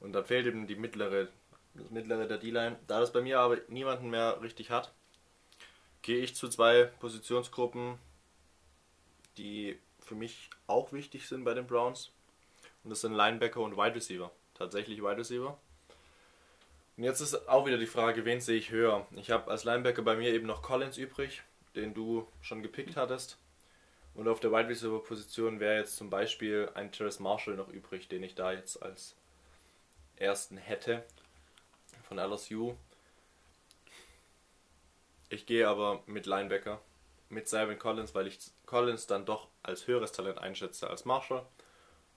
Und 0.00 0.12
dann 0.12 0.24
fehlt 0.24 0.46
eben 0.46 0.66
die 0.66 0.76
mittlere, 0.76 1.28
das 1.74 1.90
mittlere 1.90 2.26
der 2.26 2.38
D-Line. 2.38 2.78
Da 2.86 3.00
das 3.00 3.12
bei 3.12 3.20
mir 3.20 3.38
aber 3.38 3.58
niemanden 3.68 4.10
mehr 4.10 4.40
richtig 4.42 4.70
hat, 4.70 4.92
gehe 6.02 6.18
ich 6.18 6.34
zu 6.34 6.48
zwei 6.48 6.84
Positionsgruppen, 6.84 7.98
die 9.36 9.78
für 10.00 10.14
mich 10.14 10.50
auch 10.66 10.92
wichtig 10.92 11.28
sind 11.28 11.44
bei 11.44 11.54
den 11.54 11.66
Browns. 11.66 12.10
Und 12.82 12.90
das 12.90 13.02
sind 13.02 13.12
Linebacker 13.12 13.60
und 13.60 13.76
Wide 13.76 13.94
Receiver. 13.94 14.32
Tatsächlich 14.54 15.02
Wide 15.02 15.18
Receiver. 15.18 15.58
Und 17.00 17.04
jetzt 17.04 17.22
ist 17.22 17.48
auch 17.48 17.64
wieder 17.64 17.78
die 17.78 17.86
Frage, 17.86 18.26
wen 18.26 18.42
sehe 18.42 18.58
ich 18.58 18.70
höher? 18.72 19.06
Ich 19.16 19.30
habe 19.30 19.50
als 19.50 19.64
Linebacker 19.64 20.02
bei 20.02 20.16
mir 20.16 20.34
eben 20.34 20.46
noch 20.46 20.60
Collins 20.60 20.98
übrig, 20.98 21.42
den 21.74 21.94
du 21.94 22.28
schon 22.42 22.62
gepickt 22.62 22.94
hattest. 22.94 23.38
Und 24.12 24.28
auf 24.28 24.38
der 24.38 24.52
Wide 24.52 24.68
Receiver 24.68 25.02
Position 25.02 25.60
wäre 25.60 25.78
jetzt 25.78 25.96
zum 25.96 26.10
Beispiel 26.10 26.68
ein 26.74 26.92
Terrace 26.92 27.18
Marshall 27.18 27.54
noch 27.54 27.70
übrig, 27.70 28.08
den 28.08 28.22
ich 28.22 28.34
da 28.34 28.52
jetzt 28.52 28.82
als 28.82 29.16
ersten 30.16 30.58
hätte 30.58 31.02
von 32.06 32.18
LSU. 32.18 32.74
Ich 35.30 35.46
gehe 35.46 35.68
aber 35.68 36.02
mit 36.04 36.26
Linebacker, 36.26 36.82
mit 37.30 37.48
Simon 37.48 37.78
Collins, 37.78 38.14
weil 38.14 38.26
ich 38.26 38.38
Collins 38.66 39.06
dann 39.06 39.24
doch 39.24 39.48
als 39.62 39.86
höheres 39.86 40.12
Talent 40.12 40.36
einschätze 40.36 40.90
als 40.90 41.06
Marshall 41.06 41.46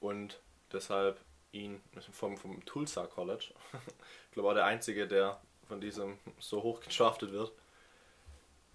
und 0.02 0.42
deshalb 0.74 1.22
ihn 1.54 1.82
vom, 2.12 2.38
vom 2.38 2.64
Tulsa 2.66 3.06
College, 3.08 3.54
ich 4.28 4.32
glaube 4.34 4.50
auch 4.50 4.54
der 4.54 4.66
einzige, 4.66 5.08
der 5.08 5.40
von 5.68 5.80
diesem 5.80 6.18
so 6.40 6.62
hoch 6.62 6.82
gedraftet 6.82 7.32
wird. 7.32 7.54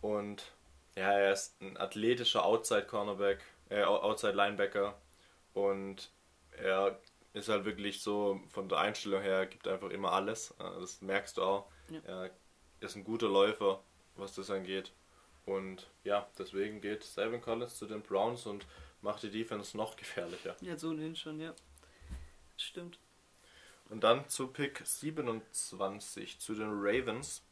Und 0.00 0.52
ja, 0.96 1.12
er 1.12 1.32
ist 1.32 1.60
ein 1.60 1.76
athletischer 1.76 2.44
Outside 2.44 2.86
Cornerback, 2.86 3.40
äh, 3.68 3.82
Outside 3.82 4.32
Linebacker 4.32 4.96
und 5.54 6.10
er 6.52 6.98
ist 7.34 7.48
halt 7.48 7.64
wirklich 7.64 8.00
so 8.02 8.40
von 8.48 8.68
der 8.68 8.78
Einstellung 8.78 9.20
her, 9.22 9.46
gibt 9.46 9.68
einfach 9.68 9.90
immer 9.90 10.12
alles. 10.12 10.52
Äh, 10.58 10.80
Das 10.80 11.02
merkst 11.02 11.36
du 11.36 11.42
auch. 11.42 11.66
Ja. 11.90 12.00
Er 12.06 12.30
ist 12.80 12.96
ein 12.96 13.04
guter 13.04 13.28
Läufer, 13.28 13.82
was 14.16 14.34
das 14.34 14.50
angeht. 14.50 14.92
Und 15.46 15.88
ja, 16.04 16.28
deswegen 16.38 16.80
geht 16.80 17.02
Savin 17.04 17.40
Collins 17.40 17.76
zu 17.76 17.86
den 17.86 18.02
Browns 18.02 18.46
und 18.46 18.66
macht 19.02 19.22
die 19.22 19.30
Defense 19.30 19.76
noch 19.76 19.96
gefährlicher. 19.96 20.56
ja, 20.60 20.76
so 20.76 20.90
ohnehin 20.90 21.16
schon, 21.16 21.40
ja. 21.40 21.54
Stimmt. 22.58 22.98
Und 23.88 24.04
dann 24.04 24.28
zu 24.28 24.48
Pick 24.48 24.82
27 24.84 26.38
zu 26.38 26.54
den 26.54 26.68
Ravens. 26.70 27.42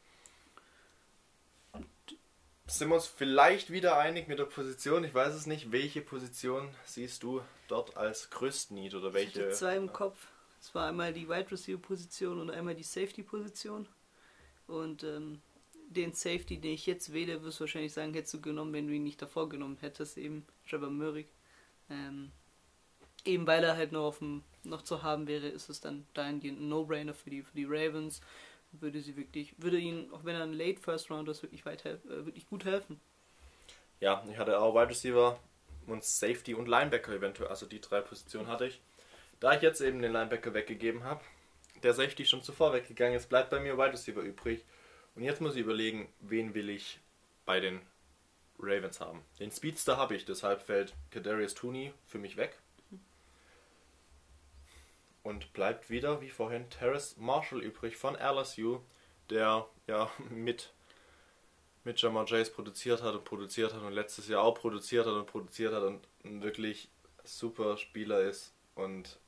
Sind 2.66 2.88
wir 2.88 2.96
uns 2.96 3.06
vielleicht 3.06 3.70
wieder 3.70 3.96
einig 3.96 4.26
mit 4.28 4.38
der 4.38 4.44
Position? 4.44 5.04
Ich 5.04 5.14
weiß 5.14 5.34
es 5.34 5.46
nicht. 5.46 5.70
Welche 5.70 6.00
Position 6.02 6.74
siehst 6.84 7.22
du 7.22 7.40
dort 7.68 7.96
als 7.96 8.28
größten 8.30 8.76
Need 8.76 8.94
oder 8.94 9.08
Ich 9.08 9.14
welche? 9.14 9.40
hatte 9.42 9.52
zwei 9.52 9.76
im 9.76 9.92
Kopf. 9.92 10.26
Es 10.60 10.74
war 10.74 10.88
einmal 10.88 11.12
die 11.12 11.28
Wide 11.28 11.50
Receiver 11.52 11.80
Position 11.80 12.40
und 12.40 12.50
einmal 12.50 12.74
die 12.74 12.82
Safety 12.82 13.22
Position. 13.22 13.86
Und 14.66 15.04
ähm, 15.04 15.40
den 15.88 16.12
Safety, 16.12 16.58
den 16.58 16.72
ich 16.72 16.86
jetzt 16.86 17.12
wähle, 17.12 17.42
wirst 17.44 17.60
du 17.60 17.64
wahrscheinlich 17.64 17.92
sagen, 17.92 18.12
hättest 18.14 18.34
du 18.34 18.40
genommen, 18.40 18.72
wenn 18.72 18.88
du 18.88 18.94
ihn 18.94 19.04
nicht 19.04 19.22
davor 19.22 19.48
genommen 19.48 19.76
hättest, 19.80 20.18
eben 20.18 20.44
Trevor 20.68 20.90
Murray. 20.90 21.26
Ähm, 21.88 22.32
eben 23.24 23.46
weil 23.46 23.62
er 23.62 23.76
halt 23.76 23.92
noch, 23.92 24.06
auf 24.06 24.18
dem, 24.18 24.42
noch 24.68 24.82
zu 24.82 25.02
haben 25.02 25.26
wäre, 25.26 25.48
ist 25.48 25.68
es 25.68 25.80
dann 25.80 26.06
dahingehend 26.14 26.60
ein 26.60 26.68
No-Brainer 26.68 27.14
für 27.14 27.30
die, 27.30 27.42
für 27.42 27.54
die 27.54 27.64
Ravens. 27.64 28.20
Würde 28.72 29.00
sie 29.00 29.16
wirklich, 29.16 29.54
würde 29.58 29.78
ihnen, 29.78 30.12
auch 30.12 30.24
wenn 30.24 30.36
er 30.36 30.42
ein 30.42 30.52
Late 30.52 30.80
First 30.80 31.10
Round 31.10 31.28
ist, 31.28 31.42
wirklich 31.42 31.64
weit 31.64 31.84
äh, 31.84 31.98
wirklich 32.04 32.46
gut 32.46 32.64
helfen. 32.64 33.00
Ja, 34.00 34.24
ich 34.30 34.36
hatte 34.36 34.58
auch 34.58 34.74
Wide 34.74 34.90
Receiver 34.90 35.38
und 35.86 36.04
Safety 36.04 36.54
und 36.54 36.68
Linebacker 36.68 37.12
eventuell. 37.12 37.48
Also 37.48 37.66
die 37.66 37.80
drei 37.80 38.00
Positionen 38.00 38.48
hatte 38.48 38.66
ich. 38.66 38.80
Da 39.40 39.54
ich 39.54 39.62
jetzt 39.62 39.80
eben 39.80 40.02
den 40.02 40.12
Linebacker 40.12 40.52
weggegeben 40.52 41.04
habe, 41.04 41.22
der 41.82 41.94
Safety 41.94 42.24
schon 42.24 42.42
zuvor 42.42 42.72
weggegangen 42.72 43.16
ist, 43.16 43.28
bleibt 43.28 43.50
bei 43.50 43.60
mir 43.60 43.76
Wide 43.78 43.92
Receiver 43.92 44.20
übrig. 44.20 44.64
Und 45.14 45.22
jetzt 45.22 45.40
muss 45.40 45.54
ich 45.54 45.62
überlegen, 45.62 46.08
wen 46.20 46.54
will 46.54 46.68
ich 46.68 47.00
bei 47.44 47.60
den 47.60 47.80
Ravens 48.58 49.00
haben. 49.00 49.22
Den 49.38 49.50
Speedster 49.50 49.96
habe 49.96 50.14
ich, 50.14 50.24
deshalb 50.24 50.62
fällt 50.62 50.94
Kadarius 51.10 51.54
Tooney 51.54 51.92
für 52.06 52.18
mich 52.18 52.36
weg. 52.36 52.58
Und 55.26 55.52
bleibt 55.52 55.90
wieder, 55.90 56.20
wie 56.20 56.30
vorhin, 56.30 56.70
Terrace 56.70 57.16
Marshall 57.16 57.60
übrig 57.60 57.96
von 57.96 58.14
LSU, 58.14 58.78
der 59.28 59.66
ja 59.88 60.08
mit 60.30 60.72
mit 61.82 62.00
Jamar 62.00 62.26
Chase 62.26 62.50
produziert 62.50 63.02
hat 63.02 63.14
und 63.14 63.24
produziert 63.24 63.72
hat 63.72 63.82
und 63.82 63.92
letztes 63.92 64.28
Jahr 64.28 64.42
auch 64.42 64.54
produziert 64.54 65.06
hat 65.06 65.14
und 65.14 65.26
produziert 65.26 65.72
hat 65.72 65.82
und 65.82 66.06
ein 66.24 66.42
wirklich 66.42 66.88
super 67.22 67.76
Spieler 67.76 68.20
ist 68.20 68.52
und 68.74 69.18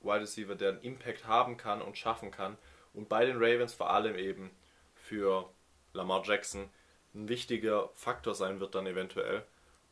Wide 0.00 0.20
Receiver, 0.20 0.54
der 0.54 0.70
einen 0.70 0.82
Impact 0.82 1.26
haben 1.26 1.56
kann 1.56 1.82
und 1.82 1.98
schaffen 1.98 2.30
kann 2.30 2.56
und 2.94 3.08
bei 3.08 3.24
den 3.26 3.36
Ravens 3.36 3.74
vor 3.74 3.90
allem 3.90 4.16
eben 4.16 4.50
für 4.94 5.50
Lamar 5.92 6.22
Jackson 6.24 6.70
ein 7.14 7.28
wichtiger 7.28 7.90
Faktor 7.94 8.34
sein 8.34 8.60
wird 8.60 8.74
dann 8.74 8.86
eventuell. 8.86 9.44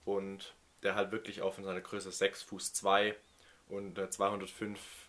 Und 0.05 0.55
der 0.83 0.95
halt 0.95 1.13
wirklich 1.13 1.41
auch 1.41 1.55
von 1.55 1.65
seiner 1.65 1.81
Größe 1.81 2.13
6 2.13 2.43
Fuß 2.43 2.75
2 2.75 3.15
und 3.69 3.99
äh, 3.99 4.11
205 4.11 4.79
äh, 4.79 5.04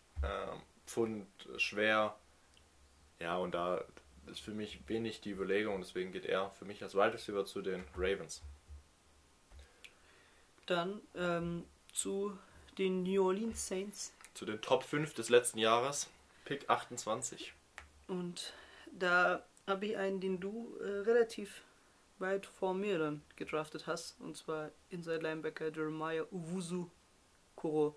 Pfund 0.86 1.28
schwer. 1.58 2.16
Ja, 3.20 3.38
und 3.38 3.54
da 3.54 3.84
ist 4.28 4.42
für 4.42 4.52
mich 4.52 4.88
wenig 4.88 5.22
die 5.22 5.32
Überlegung, 5.32 5.80
deswegen 5.82 6.12
geht 6.12 6.26
er 6.26 6.50
für 6.52 6.66
mich 6.66 6.82
als 6.84 6.96
Wide 6.96 7.14
Receiver 7.14 7.46
zu 7.46 7.62
den 7.62 7.84
Ravens. 7.96 8.42
Dann 10.66 11.02
ähm, 11.16 11.66
zu 11.94 12.38
den 12.78 13.04
New 13.04 13.26
Orleans 13.26 13.68
Saints. 13.68 14.14
Zu 14.34 14.46
den 14.46 14.62
Top 14.62 14.84
5 14.84 15.14
des 15.14 15.30
letzten 15.30 15.60
Jahres, 15.60 16.10
Pick 16.44 16.70
28. 16.70 17.54
Und 18.08 18.54
da 18.92 19.46
habe 19.68 19.86
ich 19.86 19.98
einen, 19.98 20.20
den 20.20 20.40
du 20.40 20.76
äh, 20.80 21.02
relativ 21.02 21.64
weit 22.20 22.46
vor 22.46 22.74
mir 22.74 23.00
dann 23.00 23.22
gedraftet 23.36 23.88
hast. 23.88 24.20
Und 24.20 24.38
zwar 24.38 24.72
Inside 24.90 25.20
Linebacker 25.20 25.72
Jeremiah 25.72 26.26
Uwusu 26.32 26.90
Koro, 27.56 27.96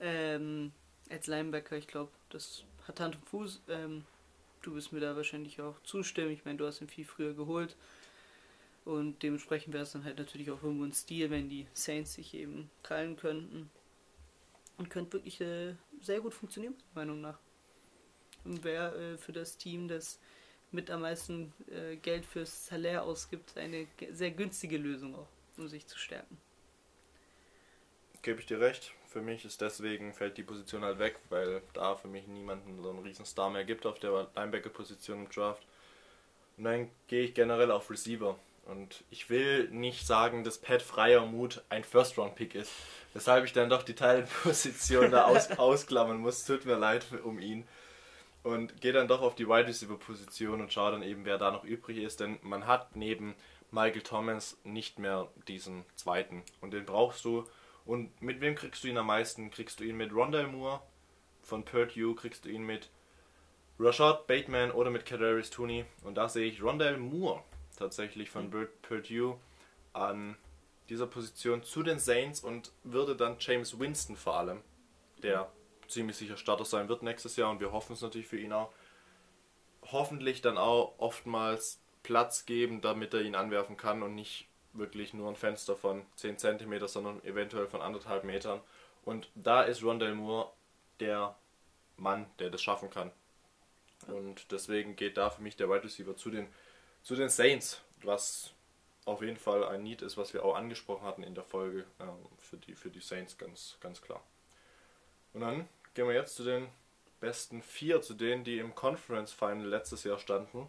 Ähm, 0.00 0.72
als 1.10 1.26
Linebacker, 1.26 1.76
ich 1.76 1.86
glaube, 1.86 2.10
das 2.30 2.64
hat 2.86 3.00
Hand 3.00 3.16
und 3.16 3.28
Fuß. 3.28 3.62
Ähm, 3.68 4.04
du 4.62 4.74
wirst 4.74 4.92
mir 4.92 5.00
da 5.00 5.16
wahrscheinlich 5.16 5.60
auch 5.60 5.80
zustimmen. 5.82 6.30
Ich 6.30 6.44
meine, 6.44 6.58
du 6.58 6.66
hast 6.66 6.80
ihn 6.80 6.88
viel 6.88 7.04
früher 7.04 7.34
geholt. 7.34 7.76
Und 8.84 9.22
dementsprechend 9.22 9.74
wäre 9.74 9.82
es 9.82 9.92
dann 9.92 10.04
halt 10.04 10.18
natürlich 10.18 10.50
auch 10.50 10.62
irgendwo 10.62 10.84
ein 10.84 10.92
Stil, 10.92 11.30
wenn 11.30 11.48
die 11.48 11.66
Saints 11.74 12.14
sich 12.14 12.34
eben 12.34 12.70
krallen 12.82 13.16
könnten. 13.16 13.70
Und 14.78 14.88
könnte 14.88 15.14
wirklich 15.14 15.40
äh, 15.40 15.74
sehr 16.00 16.20
gut 16.20 16.32
funktionieren, 16.32 16.74
meiner 16.94 17.12
Meinung 17.12 17.20
nach. 17.20 17.38
Und 18.44 18.64
wäre 18.64 19.14
äh, 19.14 19.18
für 19.18 19.32
das 19.32 19.58
Team, 19.58 19.88
das 19.88 20.18
mit 20.72 20.90
am 20.90 21.02
meisten 21.02 21.52
äh, 21.70 21.96
Geld 21.96 22.24
fürs 22.24 22.66
Salär 22.66 23.02
ausgibt, 23.02 23.56
eine 23.58 23.86
sehr 24.12 24.30
günstige 24.30 24.78
Lösung 24.78 25.14
auch, 25.14 25.28
um 25.58 25.68
sich 25.68 25.86
zu 25.86 25.98
stärken. 25.98 26.38
Gebe 28.22 28.40
ich 28.40 28.46
dir 28.46 28.60
recht. 28.60 28.94
Für 29.10 29.20
mich 29.20 29.44
ist 29.44 29.60
deswegen, 29.60 30.14
fällt 30.14 30.38
die 30.38 30.44
Position 30.44 30.84
halt 30.84 31.00
weg, 31.00 31.18
weil 31.30 31.62
da 31.72 31.96
für 31.96 32.06
mich 32.06 32.28
niemanden 32.28 32.80
so 32.80 32.90
einen 32.90 33.00
riesen 33.00 33.26
Star 33.26 33.50
mehr 33.50 33.64
gibt 33.64 33.84
auf 33.84 33.98
der 33.98 34.28
Linebacker-Position 34.36 35.24
im 35.24 35.28
Draft. 35.28 35.62
Und 36.56 36.64
dann 36.64 36.90
gehe 37.08 37.24
ich 37.24 37.34
generell 37.34 37.72
auf 37.72 37.90
Receiver. 37.90 38.38
Und 38.66 39.02
ich 39.10 39.28
will 39.28 39.68
nicht 39.70 40.06
sagen, 40.06 40.44
dass 40.44 40.58
Pat 40.58 40.80
Freiermuth 40.80 41.60
ein 41.70 41.82
First-Round-Pick 41.82 42.54
ist. 42.54 42.70
Weshalb 43.12 43.44
ich 43.44 43.52
dann 43.52 43.68
doch 43.68 43.82
die 43.82 43.96
Teilposition 43.96 45.10
da 45.10 45.24
aus, 45.24 45.50
ausklammern 45.58 46.18
muss. 46.18 46.44
Tut 46.44 46.64
mir 46.64 46.76
leid 46.76 47.04
um 47.24 47.40
ihn. 47.40 47.66
Und 48.44 48.80
gehe 48.80 48.92
dann 48.92 49.08
doch 49.08 49.22
auf 49.22 49.34
die 49.34 49.48
Wide 49.48 49.66
Receiver-Position 49.66 50.60
und 50.60 50.72
schaue 50.72 50.92
dann 50.92 51.02
eben, 51.02 51.24
wer 51.24 51.36
da 51.36 51.50
noch 51.50 51.64
übrig 51.64 51.98
ist. 51.98 52.20
Denn 52.20 52.38
man 52.42 52.68
hat 52.68 52.94
neben 52.94 53.34
Michael 53.72 54.02
Thomas 54.02 54.56
nicht 54.62 55.00
mehr 55.00 55.26
diesen 55.48 55.84
zweiten. 55.96 56.44
Und 56.60 56.70
den 56.72 56.86
brauchst 56.86 57.24
du. 57.24 57.44
Und 57.84 58.20
mit 58.22 58.40
wem 58.40 58.54
kriegst 58.54 58.84
du 58.84 58.88
ihn 58.88 58.98
am 58.98 59.06
meisten? 59.06 59.50
Kriegst 59.50 59.80
du 59.80 59.84
ihn 59.84 59.96
mit 59.96 60.12
Rondell 60.12 60.46
Moore 60.46 60.80
von 61.42 61.64
Purdue? 61.64 62.14
Kriegst 62.14 62.44
du 62.44 62.48
ihn 62.48 62.62
mit 62.62 62.90
Rashad 63.78 64.26
Bateman 64.26 64.70
oder 64.70 64.90
mit 64.90 65.06
Kadarius 65.06 65.50
Tooney? 65.50 65.84
Und 66.04 66.14
da 66.16 66.28
sehe 66.28 66.46
ich 66.46 66.62
Rondell 66.62 66.98
Moore 66.98 67.42
tatsächlich 67.76 68.30
von 68.30 68.50
Bur- 68.50 68.68
Purdue 68.82 69.38
an 69.92 70.36
dieser 70.88 71.06
Position 71.06 71.62
zu 71.62 71.82
den 71.82 71.98
Saints 71.98 72.40
und 72.40 72.72
würde 72.84 73.16
dann 73.16 73.36
James 73.38 73.78
Winston 73.78 74.16
vor 74.16 74.36
allem, 74.36 74.60
der 75.22 75.50
ziemlich 75.88 76.16
sicher 76.16 76.36
Starter 76.36 76.64
sein 76.64 76.88
wird 76.88 77.02
nächstes 77.02 77.36
Jahr 77.36 77.50
und 77.50 77.60
wir 77.60 77.72
hoffen 77.72 77.94
es 77.94 78.02
natürlich 78.02 78.26
für 78.26 78.38
ihn 78.38 78.52
auch, 78.52 78.72
hoffentlich 79.90 80.42
dann 80.42 80.58
auch 80.58 80.94
oftmals 80.98 81.80
Platz 82.02 82.44
geben, 82.44 82.80
damit 82.80 83.14
er 83.14 83.22
ihn 83.22 83.34
anwerfen 83.34 83.76
kann 83.76 84.02
und 84.02 84.14
nicht 84.14 84.48
wirklich 84.72 85.14
nur 85.14 85.28
ein 85.28 85.36
Fenster 85.36 85.76
von 85.76 86.04
10 86.16 86.38
cm, 86.38 86.86
sondern 86.86 87.22
eventuell 87.24 87.66
von 87.66 87.82
anderthalb 87.82 88.24
Metern. 88.24 88.60
Und 89.04 89.30
da 89.34 89.62
ist 89.62 89.82
Rondell 89.82 90.14
Moore 90.14 90.50
der 91.00 91.36
Mann, 91.96 92.26
der 92.38 92.50
das 92.50 92.62
schaffen 92.62 92.90
kann. 92.90 93.10
Und 94.06 94.50
deswegen 94.50 94.96
geht 94.96 95.16
da 95.16 95.30
für 95.30 95.42
mich 95.42 95.56
der 95.56 95.68
Wide 95.68 95.84
Receiver 95.84 96.16
zu 96.16 96.30
den, 96.30 96.48
zu 97.02 97.16
den 97.16 97.28
Saints, 97.28 97.82
was 98.02 98.52
auf 99.04 99.22
jeden 99.22 99.36
Fall 99.36 99.64
ein 99.64 99.82
Need 99.82 100.02
ist, 100.02 100.16
was 100.16 100.32
wir 100.32 100.44
auch 100.44 100.54
angesprochen 100.54 101.04
hatten 101.04 101.22
in 101.22 101.34
der 101.34 101.44
Folge 101.44 101.84
ähm, 102.00 102.08
für, 102.38 102.56
die, 102.58 102.74
für 102.74 102.90
die 102.90 103.00
Saints, 103.00 103.36
ganz, 103.36 103.76
ganz 103.80 104.00
klar. 104.00 104.22
Und 105.32 105.40
dann 105.40 105.68
gehen 105.94 106.06
wir 106.06 106.14
jetzt 106.14 106.36
zu 106.36 106.44
den 106.44 106.68
besten 107.20 107.62
vier, 107.62 108.00
zu 108.02 108.14
denen, 108.14 108.44
die 108.44 108.58
im 108.58 108.74
Conference 108.74 109.32
Final 109.32 109.66
letztes 109.66 110.04
Jahr 110.04 110.18
standen. 110.18 110.66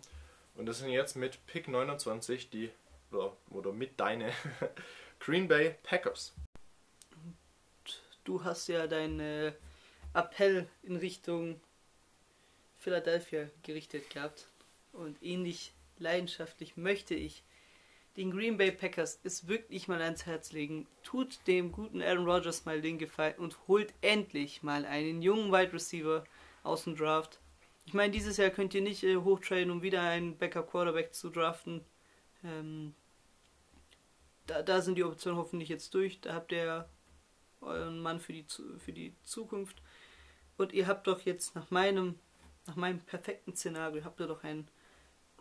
Und 0.56 0.66
das 0.66 0.80
sind 0.80 0.90
jetzt 0.90 1.16
mit 1.16 1.46
Pick 1.46 1.68
29 1.68 2.50
die, 2.50 2.72
oder, 3.12 3.36
oder 3.50 3.72
mit 3.72 4.00
deine 4.00 4.32
Green 5.20 5.48
Bay 5.48 5.76
Packers. 5.84 6.34
Du 8.24 8.44
hast 8.44 8.68
ja 8.68 8.88
deinen 8.88 9.54
Appell 10.14 10.68
in 10.84 10.96
Richtung 10.96 11.60
Philadelphia 12.78 13.50
gerichtet 13.64 14.10
gehabt. 14.10 14.48
Und 14.92 15.22
ähnlich 15.24 15.74
leidenschaftlich 16.00 16.76
möchte 16.76 17.16
ich 17.16 17.44
den 18.18 18.32
Green 18.32 18.58
Bay 18.58 18.72
Packers 18.72 19.20
es 19.24 19.48
wirklich 19.48 19.88
mal 19.88 20.02
ans 20.02 20.26
Herz 20.26 20.52
legen. 20.52 20.88
Tut 21.04 21.40
dem 21.48 21.72
guten 21.72 22.02
Aaron 22.02 22.26
Rodgers 22.26 22.66
mal 22.66 22.82
den 22.82 22.98
Gefallen 22.98 23.36
und 23.36 23.58
holt 23.68 23.94
endlich 24.02 24.64
mal 24.64 24.86
einen 24.86 25.22
jungen 25.22 25.52
Wide 25.52 25.72
Receiver 25.72 26.26
aus 26.64 26.84
dem 26.84 26.98
Draft. 26.98 27.40
Ich 27.86 27.94
meine, 27.94 28.12
dieses 28.12 28.38
Jahr 28.38 28.50
könnt 28.50 28.74
ihr 28.74 28.82
nicht 28.82 29.04
äh, 29.04 29.16
hochtraden, 29.16 29.72
um 29.72 29.82
wieder 29.82 30.02
einen 30.02 30.38
Backup 30.38 30.70
Quarterback 30.70 31.14
zu 31.14 31.30
draften. 31.30 31.86
Ähm, 32.44 32.94
da, 34.48 34.62
da 34.62 34.82
sind 34.82 34.96
die 34.96 35.04
Optionen 35.04 35.40
hoffentlich 35.40 35.70
jetzt 35.70 35.94
durch. 35.94 36.22
Da 36.22 36.34
habt 36.34 36.52
ihr 36.52 36.88
euren 37.62 38.00
Mann 38.00 38.20
für 38.20 38.34
die, 38.34 38.46
für 38.78 38.94
die 38.94 39.16
Zukunft. 39.24 39.82
Und 40.58 40.74
ihr 40.74 40.88
habt 40.88 41.08
doch 41.08 41.22
jetzt 41.22 41.56
nach 41.56 41.72
meinem, 41.72 42.20
nach 42.68 42.76
meinem 42.76 43.00
perfekten 43.00 43.56
Szenario, 43.56 44.04
habt 44.04 44.20
ihr 44.20 44.28
doch 44.28 44.44
einen 44.44 44.68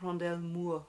Rondell 0.02 0.38
Moore, 0.38 0.86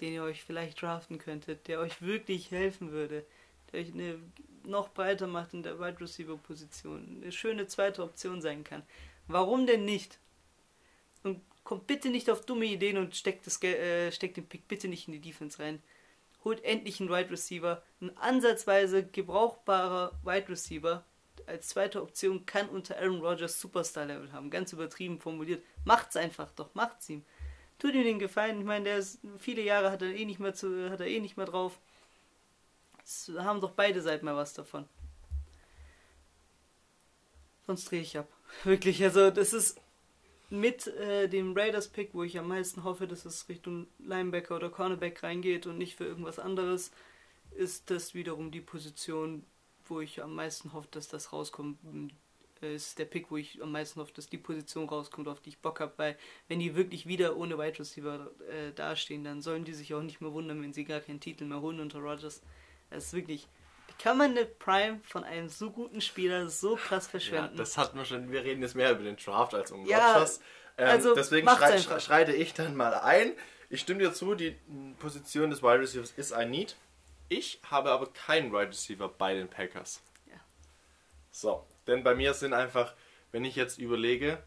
den 0.00 0.14
ihr 0.14 0.22
euch 0.22 0.42
vielleicht 0.42 0.80
draften 0.80 1.18
könntet, 1.18 1.68
der 1.68 1.80
euch 1.80 2.00
wirklich 2.00 2.50
helfen 2.50 2.92
würde, 2.92 3.26
der 3.72 3.80
euch 3.80 3.92
eine, 3.92 4.18
noch 4.64 4.88
breiter 4.88 5.26
macht 5.26 5.54
in 5.54 5.62
der 5.62 5.78
Wide 5.78 6.00
Receiver 6.00 6.36
Position, 6.36 7.20
eine 7.22 7.32
schöne 7.32 7.66
zweite 7.66 8.02
Option 8.02 8.40
sein 8.40 8.64
kann. 8.64 8.82
Warum 9.28 9.66
denn 9.66 9.84
nicht? 9.84 10.18
Und 11.22 11.42
kommt 11.64 11.86
bitte 11.86 12.08
nicht 12.08 12.30
auf 12.30 12.46
dumme 12.46 12.66
Ideen 12.66 12.96
und 12.96 13.16
steckt, 13.16 13.46
das, 13.46 13.62
äh, 13.62 14.10
steckt 14.12 14.36
den 14.36 14.46
Pick 14.46 14.68
bitte 14.68 14.88
nicht 14.88 15.08
in 15.08 15.12
die 15.12 15.20
Defense 15.20 15.58
rein. 15.58 15.82
Holt 16.46 16.62
endlich 16.62 17.00
einen 17.00 17.10
Wide 17.10 17.32
Receiver. 17.32 17.82
Ein 18.00 18.16
ansatzweise 18.18 19.04
gebrauchbarer 19.04 20.12
Wide 20.22 20.48
Receiver 20.48 21.04
als 21.44 21.66
zweite 21.66 22.00
Option 22.00 22.46
kann 22.46 22.68
unter 22.68 22.98
Aaron 22.98 23.20
Rodgers 23.20 23.60
Superstar-Level 23.60 24.30
haben. 24.32 24.48
Ganz 24.48 24.72
übertrieben 24.72 25.18
formuliert. 25.18 25.64
Macht's 25.84 26.14
einfach 26.14 26.52
doch, 26.52 26.72
macht's 26.76 27.08
ihm. 27.08 27.24
Tut 27.80 27.94
ihm 27.94 28.04
den 28.04 28.20
Gefallen. 28.20 28.60
Ich 28.60 28.64
meine, 28.64 28.84
der 28.84 28.98
ist, 28.98 29.18
viele 29.38 29.62
Jahre 29.62 29.90
hat 29.90 30.02
er 30.02 30.14
eh 30.14 30.24
nicht 30.24 30.38
mehr 30.38 30.54
zu, 30.54 30.88
hat 30.88 31.00
er 31.00 31.08
eh 31.08 31.18
nicht 31.18 31.36
mehr 31.36 31.46
drauf. 31.46 31.80
Es 33.02 33.28
haben 33.36 33.60
doch 33.60 33.72
beide 33.72 34.00
Seiten 34.00 34.24
mal 34.24 34.36
was 34.36 34.54
davon. 34.54 34.88
Sonst 37.66 37.90
drehe 37.90 38.02
ich 38.02 38.16
ab. 38.16 38.28
Wirklich, 38.62 39.02
also 39.02 39.32
das 39.32 39.52
ist 39.52 39.80
mit 40.50 40.86
äh, 40.86 41.28
dem 41.28 41.56
Raiders-Pick, 41.56 42.10
wo 42.14 42.22
ich 42.22 42.38
am 42.38 42.48
meisten 42.48 42.84
hoffe, 42.84 43.06
dass 43.06 43.24
es 43.24 43.48
Richtung 43.48 43.86
Linebacker 43.98 44.56
oder 44.56 44.70
Cornerback 44.70 45.22
reingeht 45.22 45.66
und 45.66 45.78
nicht 45.78 45.96
für 45.96 46.04
irgendwas 46.04 46.38
anderes, 46.38 46.92
ist 47.56 47.90
das 47.90 48.14
wiederum 48.14 48.50
die 48.50 48.60
Position, 48.60 49.44
wo 49.86 50.00
ich 50.00 50.22
am 50.22 50.34
meisten 50.34 50.72
hoffe, 50.72 50.88
dass 50.90 51.08
das 51.08 51.32
rauskommt. 51.32 51.78
Äh, 52.62 52.74
Ist 52.74 52.98
der 52.98 53.04
Pick, 53.06 53.30
wo 53.30 53.36
ich 53.36 53.62
am 53.62 53.72
meisten 53.72 54.00
hoffe, 54.00 54.12
dass 54.14 54.28
die 54.28 54.38
Position 54.38 54.88
rauskommt, 54.88 55.28
auf 55.28 55.40
die 55.40 55.50
ich 55.50 55.58
Bock 55.58 55.80
habe, 55.80 55.92
weil 55.96 56.18
wenn 56.48 56.60
die 56.60 56.74
wirklich 56.74 57.06
wieder 57.06 57.36
ohne 57.36 57.58
Wide 57.58 57.78
Receiver 57.78 58.30
äh, 58.50 58.72
dastehen, 58.72 59.24
dann 59.24 59.42
sollen 59.42 59.64
die 59.64 59.74
sich 59.74 59.94
auch 59.94 60.02
nicht 60.02 60.20
mehr 60.20 60.32
wundern, 60.32 60.62
wenn 60.62 60.72
sie 60.72 60.84
gar 60.84 61.00
keinen 61.00 61.20
Titel 61.20 61.44
mehr 61.44 61.60
holen 61.60 61.80
unter 61.80 61.98
Rodgers. 62.00 62.42
Das 62.90 63.06
ist 63.06 63.12
wirklich. 63.14 63.48
Kann 63.98 64.18
man 64.18 64.32
eine 64.32 64.44
Prime 64.44 65.00
von 65.04 65.24
einem 65.24 65.48
so 65.48 65.70
guten 65.70 66.00
Spieler 66.00 66.48
so 66.48 66.76
krass 66.76 67.06
Ja, 67.06 67.10
verschwenden? 67.10 67.56
das 67.56 67.78
hatten 67.78 67.96
wir 67.96 68.04
schon. 68.04 68.30
Wir 68.30 68.44
reden 68.44 68.62
jetzt 68.62 68.74
mehr 68.74 68.92
über 68.92 69.02
den 69.02 69.16
Draft 69.16 69.54
als 69.54 69.72
um 69.72 69.86
Ja, 69.86 70.12
Rodgers. 70.12 70.40
Ähm, 70.78 70.88
also 70.88 71.14
deswegen 71.14 71.48
schrei 71.48 71.72
einfach. 71.72 72.00
schreite 72.00 72.32
ich 72.32 72.52
dann 72.54 72.76
mal 72.76 72.94
ein. 72.94 73.32
Ich 73.70 73.80
stimme 73.80 74.00
dir 74.00 74.12
zu, 74.12 74.34
die 74.34 74.56
Position 74.98 75.50
des 75.50 75.62
Wide 75.62 75.80
Receivers 75.80 76.12
ist 76.16 76.32
ein 76.32 76.50
Need. 76.50 76.76
Ich 77.28 77.60
habe 77.68 77.90
aber 77.90 78.12
keinen 78.12 78.52
Wide 78.52 78.68
Receiver 78.68 79.08
bei 79.08 79.34
den 79.34 79.48
Packers. 79.48 80.02
Ja. 80.26 80.36
So, 81.30 81.66
denn 81.86 82.04
bei 82.04 82.14
mir 82.14 82.34
sind 82.34 82.52
einfach, 82.52 82.94
wenn 83.32 83.44
ich 83.44 83.56
jetzt 83.56 83.78
überlege, 83.78 84.42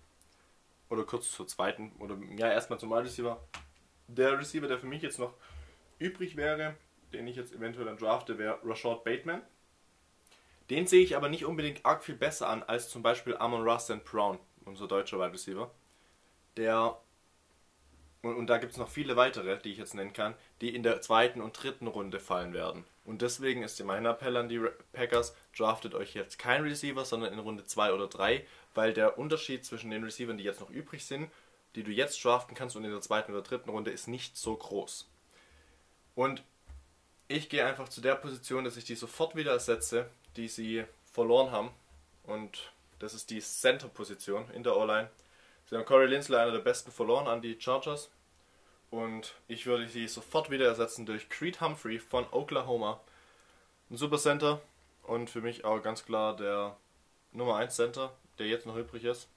oder 0.89 1.03
kurz 1.03 1.31
zur 1.31 1.47
zweiten, 1.47 1.91
oder 1.99 2.17
ja, 2.37 2.49
erstmal 2.51 2.79
zum 2.79 2.91
Wide 2.91 3.03
Receiver, 3.03 3.43
der 4.07 4.39
Receiver, 4.39 4.67
der 4.67 4.79
für 4.79 4.87
mich 4.87 5.01
jetzt 5.01 5.19
noch 5.19 5.33
übrig 5.97 6.37
wäre, 6.37 6.75
den 7.13 7.27
ich 7.27 7.35
jetzt 7.35 7.53
eventuell 7.53 7.85
dann 7.85 7.97
drafte, 7.97 8.37
wäre 8.37 8.59
Rashad 8.63 9.03
Bateman. 9.03 9.41
Den 10.69 10.87
sehe 10.87 11.03
ich 11.03 11.15
aber 11.15 11.29
nicht 11.29 11.45
unbedingt 11.45 11.85
arg 11.85 12.03
viel 12.03 12.15
besser 12.15 12.47
an 12.47 12.63
als 12.63 12.89
zum 12.89 13.01
Beispiel 13.01 13.35
Amon 13.37 13.63
Ross 13.63 13.85
St. 13.85 14.03
Brown, 14.03 14.39
unser 14.65 14.87
deutscher 14.87 15.19
Wide 15.19 15.33
Receiver. 15.33 15.71
Der 16.57 16.99
und, 18.21 18.35
und 18.35 18.47
da 18.47 18.57
gibt 18.57 18.73
es 18.73 18.77
noch 18.77 18.89
viele 18.89 19.15
weitere, 19.15 19.57
die 19.59 19.71
ich 19.71 19.77
jetzt 19.77 19.95
nennen 19.95 20.13
kann, 20.13 20.35
die 20.61 20.75
in 20.75 20.83
der 20.83 21.01
zweiten 21.01 21.41
und 21.41 21.53
dritten 21.61 21.87
Runde 21.87 22.19
fallen 22.19 22.53
werden. 22.53 22.83
Und 23.05 23.21
deswegen 23.21 23.63
ist 23.63 23.83
mein 23.83 24.05
Appell 24.05 24.35
an 24.37 24.49
die 24.49 24.61
Packers, 24.91 25.35
draftet 25.57 25.95
euch 25.95 26.13
jetzt 26.13 26.37
kein 26.37 26.63
Receiver, 26.63 27.05
sondern 27.05 27.33
in 27.33 27.39
Runde 27.39 27.63
2 27.63 27.93
oder 27.93 28.07
3, 28.07 28.45
weil 28.75 28.93
der 28.93 29.17
Unterschied 29.17 29.65
zwischen 29.65 29.89
den 29.89 30.03
Receivern, 30.03 30.37
die 30.37 30.43
jetzt 30.43 30.59
noch 30.59 30.69
übrig 30.69 31.05
sind, 31.05 31.31
die 31.75 31.83
du 31.83 31.91
jetzt 31.91 32.23
draften 32.23 32.55
kannst 32.55 32.75
und 32.75 32.83
in 32.83 32.91
der 32.91 33.01
zweiten 33.01 33.31
oder 33.31 33.41
dritten 33.41 33.69
Runde, 33.69 33.91
ist 33.91 34.07
nicht 34.07 34.37
so 34.37 34.55
groß. 34.55 35.09
Und 36.15 36.43
ich 37.29 37.47
gehe 37.47 37.65
einfach 37.65 37.87
zu 37.87 38.01
der 38.01 38.15
Position, 38.15 38.65
dass 38.65 38.75
ich 38.75 38.85
die 38.85 38.95
sofort 38.95 39.35
wieder 39.35 39.51
ersetze, 39.51 40.09
die 40.35 40.47
sie 40.47 40.83
verloren 41.13 41.51
haben. 41.51 41.69
Und 42.23 42.73
das 42.97 43.13
ist 43.13 43.29
die 43.29 43.39
Center-Position 43.39 44.49
in 44.51 44.63
der 44.63 44.75
O-Line. 44.75 45.09
Sie 45.69 45.75
haben 45.75 45.85
Corey 45.85 46.07
Linsley, 46.07 46.37
einer 46.37 46.51
der 46.51 46.59
besten, 46.59 46.91
verloren 46.91 47.27
an 47.27 47.41
die 47.41 47.55
Chargers. 47.59 48.09
Und 48.89 49.35
ich 49.47 49.67
würde 49.67 49.87
sie 49.87 50.07
sofort 50.07 50.49
wieder 50.49 50.65
ersetzen 50.65 51.05
durch 51.05 51.29
Creed 51.29 51.61
Humphrey 51.61 51.99
von 51.99 52.25
Oklahoma. 52.31 52.99
Ein 53.91 53.97
super 53.97 54.17
Center 54.17 54.59
und 55.03 55.29
für 55.29 55.41
mich 55.41 55.63
auch 55.65 55.81
ganz 55.83 56.05
klar 56.05 56.35
der 56.35 56.75
Nummer 57.31 57.57
1 57.57 57.75
Center, 57.75 58.11
der 58.39 58.47
jetzt 58.47 58.65
noch 58.65 58.75
übrig 58.75 59.03
ist. 59.03 59.27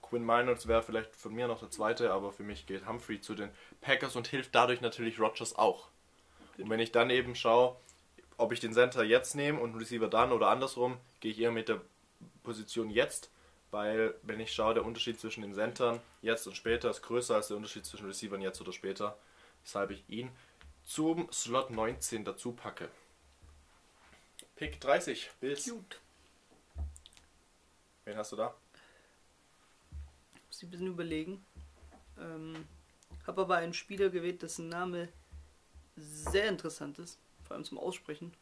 Quinn 0.00 0.24
Miners 0.24 0.66
wäre 0.66 0.82
vielleicht 0.82 1.14
von 1.14 1.34
mir 1.34 1.46
noch 1.46 1.60
der 1.60 1.70
zweite, 1.70 2.10
aber 2.10 2.32
für 2.32 2.42
mich 2.42 2.64
geht 2.64 2.86
Humphrey 2.86 3.20
zu 3.20 3.34
den 3.34 3.50
Packers 3.82 4.16
und 4.16 4.28
hilft 4.28 4.54
dadurch 4.54 4.80
natürlich 4.80 5.20
Rogers 5.20 5.56
auch. 5.56 5.88
Und 6.58 6.70
wenn 6.70 6.80
ich 6.80 6.92
dann 6.92 7.10
eben 7.10 7.34
schaue, 7.34 7.76
ob 8.36 8.52
ich 8.52 8.60
den 8.60 8.72
Center 8.72 9.04
jetzt 9.04 9.34
nehme 9.34 9.60
und 9.60 9.76
Receiver 9.76 10.08
dann 10.08 10.32
oder 10.32 10.48
andersrum, 10.48 10.98
gehe 11.20 11.32
ich 11.32 11.40
eher 11.40 11.52
mit 11.52 11.68
der 11.68 11.80
Position 12.42 12.90
jetzt 12.90 13.30
weil 13.74 14.14
wenn 14.22 14.38
ich 14.38 14.52
schaue, 14.52 14.72
der 14.72 14.84
Unterschied 14.84 15.18
zwischen 15.18 15.42
den 15.42 15.52
Centern 15.52 16.00
jetzt 16.22 16.46
und 16.46 16.56
später 16.56 16.90
ist 16.90 17.02
größer 17.02 17.34
als 17.34 17.48
der 17.48 17.56
Unterschied 17.56 17.84
zwischen 17.84 18.06
Receivern 18.06 18.40
jetzt 18.40 18.60
oder 18.60 18.72
später, 18.72 19.18
weshalb 19.64 19.90
ich 19.90 20.08
ihn 20.08 20.30
zum 20.84 21.28
Slot 21.32 21.70
19 21.70 22.24
dazu 22.24 22.52
packe. 22.52 22.88
Pick 24.54 24.80
30, 24.80 25.28
Bills. 25.40 25.68
Gut. 25.68 26.00
Wen 28.04 28.16
hast 28.16 28.30
du 28.30 28.36
da? 28.36 28.54
Muss 30.46 30.58
ich 30.58 30.68
ein 30.68 30.70
bisschen 30.70 30.86
überlegen. 30.86 31.44
Ähm, 32.16 32.68
habe 33.26 33.42
aber 33.42 33.56
einen 33.56 33.74
Spieler 33.74 34.08
gewählt, 34.08 34.42
dessen 34.42 34.68
Name 34.68 35.08
sehr 35.96 36.48
interessant 36.48 36.98
ist, 36.98 37.18
vor 37.42 37.54
allem 37.54 37.64
zum 37.64 37.78
Aussprechen. 37.78 38.32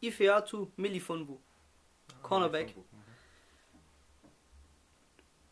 Ifeatu 0.00 0.68
Milifonwu. 0.76 1.38
Cornerback. 2.22 2.74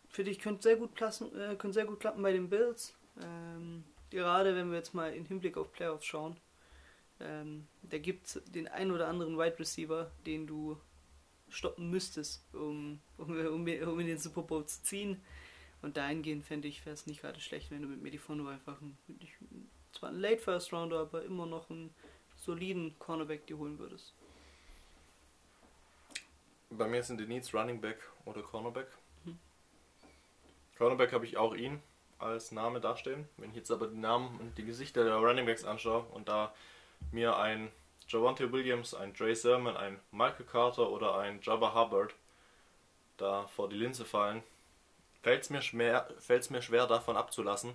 für 0.09 0.25
dich 0.25 0.41
könnte 0.41 0.63
sehr 0.63 0.77
gut 0.77 0.95
passen, 0.95 1.35
äh, 1.39 1.55
könnte 1.57 1.75
sehr 1.75 1.87
gut 1.87 2.01
klappen 2.01 2.23
bei 2.23 2.33
den 2.33 2.51
Bills. 2.51 2.95
Ähm, 3.23 3.85
gerade 4.11 4.55
wenn 4.55 4.71
wir 4.71 4.79
jetzt 4.79 4.93
mal 4.93 5.15
in 5.15 5.25
Hinblick 5.25 5.57
auf 5.57 5.73
Playoffs 5.73 6.05
schauen. 6.05 6.37
Ähm, 7.21 7.67
da 7.83 7.99
gibt 7.99 8.27
es 8.27 8.43
den 8.47 8.67
ein 8.67 8.91
oder 8.91 9.09
anderen 9.09 9.39
Wide 9.39 9.59
Receiver, 9.59 10.11
den 10.27 10.47
du 10.47 10.81
stoppen 11.49 11.91
müsstest, 11.91 12.43
um, 12.55 13.01
um, 13.19 13.31
um, 13.31 13.67
um 13.67 14.01
in 14.01 14.07
den 14.07 14.19
Super 14.19 14.43
Bowl 14.43 14.65
zu 14.67 14.83
ziehen. 14.83 15.21
Und 15.83 15.97
dahingehend 15.97 16.45
fände 16.45 16.69
ich, 16.69 16.85
wäre 16.85 16.95
es 16.95 17.07
nicht 17.07 17.21
gerade 17.21 17.41
schlecht, 17.41 17.71
wenn 17.71 17.83
du 17.83 17.89
mit 17.89 18.03
Medifono 18.03 18.49
einfach 18.49 18.81
einen, 18.81 18.99
zwar 19.93 20.11
einen 20.11 20.21
Late 20.21 20.39
First 20.39 20.73
Rounder, 20.73 21.01
aber 21.01 21.25
immer 21.25 21.47
noch 21.47 21.71
einen 21.71 21.95
soliden 22.37 22.99
Cornerback 22.99 23.47
dir 23.47 23.59
holen 23.59 23.79
würdest. 23.79 24.15
Bei 26.71 26.87
mir 26.87 27.03
sind 27.03 27.21
die 27.21 27.27
Needs 27.27 27.53
Running 27.53 27.81
Back 27.81 27.99
oder 28.25 28.43
Cornerback. 28.43 28.89
Cornerback 30.79 31.13
habe 31.13 31.27
ich 31.27 31.37
auch 31.37 31.55
ihn 31.55 31.83
als 32.19 32.53
Name 32.53 32.81
dastehen. 32.81 33.29
Wenn 33.37 33.51
ich 33.51 33.57
jetzt 33.57 33.71
aber 33.71 33.89
die 33.89 33.99
Namen 33.99 34.39
und 34.41 34.57
die 34.57 34.65
Gesichter 34.65 35.05
der 35.05 35.17
Running 35.17 35.45
Backs 35.47 35.65
anschaue 35.65 36.05
und 36.13 36.29
da 36.29 36.55
mir 37.13 37.37
ein 37.37 37.71
Javante 38.09 38.51
Williams, 38.51 38.95
ein 38.95 39.13
Dre 39.13 39.35
Sermon, 39.35 39.77
ein 39.77 40.01
Michael 40.11 40.47
Carter 40.47 40.91
oder 40.91 41.19
ein 41.19 41.41
Jabba 41.43 41.75
Hubbard 41.75 42.15
da 43.19 43.47
vor 43.49 43.69
die 43.69 43.77
Linse 43.77 44.05
fallen, 44.05 44.43
fällt 45.23 45.43
es 45.43 45.51
mir, 45.51 45.61
schwer, 45.61 46.09
mir 46.49 46.63
schwer 46.63 46.87
davon 46.87 47.17
abzulassen 47.17 47.75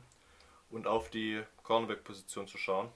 und 0.69 0.87
auf 0.87 1.09
die 1.09 1.43
Cornerback-Position 1.63 2.47
zu 2.47 2.57
schauen. 2.57 2.89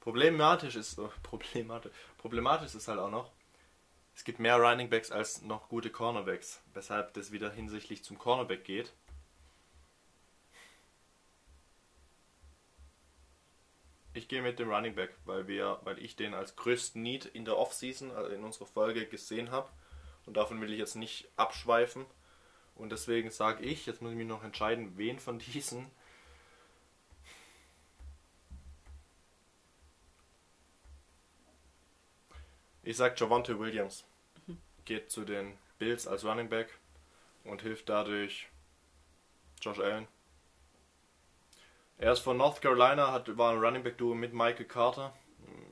Problematisch 0.00 0.76
ist, 0.76 0.98
oh, 0.98 1.10
problematisch, 1.22 1.92
problematisch 2.18 2.74
ist 2.74 2.88
halt 2.88 2.98
auch 2.98 3.10
noch, 3.10 3.30
es 4.14 4.22
gibt 4.22 4.38
mehr 4.38 4.56
Running 4.56 4.88
Backs 4.88 5.10
als 5.10 5.42
noch 5.42 5.68
gute 5.68 5.90
Cornerbacks, 5.90 6.62
weshalb 6.72 7.14
das 7.14 7.32
wieder 7.32 7.50
hinsichtlich 7.50 8.04
zum 8.04 8.18
Cornerback 8.18 8.64
geht. 8.64 8.92
Ich 14.16 14.28
gehe 14.28 14.42
mit 14.42 14.60
dem 14.60 14.70
Running 14.70 14.94
Back, 14.94 15.10
weil 15.24 15.48
wir, 15.48 15.80
weil 15.82 15.98
ich 15.98 16.14
den 16.14 16.34
als 16.34 16.54
größten 16.54 17.02
Need 17.02 17.24
in 17.26 17.44
der 17.44 17.58
Offseason, 17.58 18.12
also 18.12 18.30
in 18.30 18.44
unserer 18.44 18.66
Folge 18.66 19.06
gesehen 19.06 19.50
habe. 19.50 19.68
Und 20.24 20.36
davon 20.36 20.60
will 20.60 20.72
ich 20.72 20.78
jetzt 20.78 20.94
nicht 20.94 21.28
abschweifen. 21.34 22.06
Und 22.74 22.90
deswegen 22.90 23.30
sage 23.30 23.64
ich, 23.64 23.86
jetzt 23.86 24.02
muss 24.02 24.10
ich 24.10 24.16
mich 24.16 24.26
noch 24.26 24.44
entscheiden, 24.44 24.96
wen 24.96 25.18
von 25.18 25.38
diesen 25.38 25.90
Ich 32.86 32.98
sag 32.98 33.18
Javante 33.18 33.58
Williams. 33.58 34.04
Geht 34.84 35.10
zu 35.10 35.24
den 35.24 35.56
Bills 35.78 36.06
als 36.06 36.22
Running 36.22 36.50
Back 36.50 36.68
und 37.44 37.62
hilft 37.62 37.88
dadurch 37.88 38.48
Josh 39.62 39.78
Allen. 39.78 40.06
Er 41.96 42.12
ist 42.12 42.20
von 42.20 42.36
North 42.36 42.60
Carolina, 42.60 43.10
hat, 43.10 43.38
war 43.38 43.52
ein 43.52 43.64
Running 43.64 43.82
Back 43.82 43.96
Duo 43.96 44.14
mit 44.14 44.34
Michael 44.34 44.66
Carter. 44.66 45.14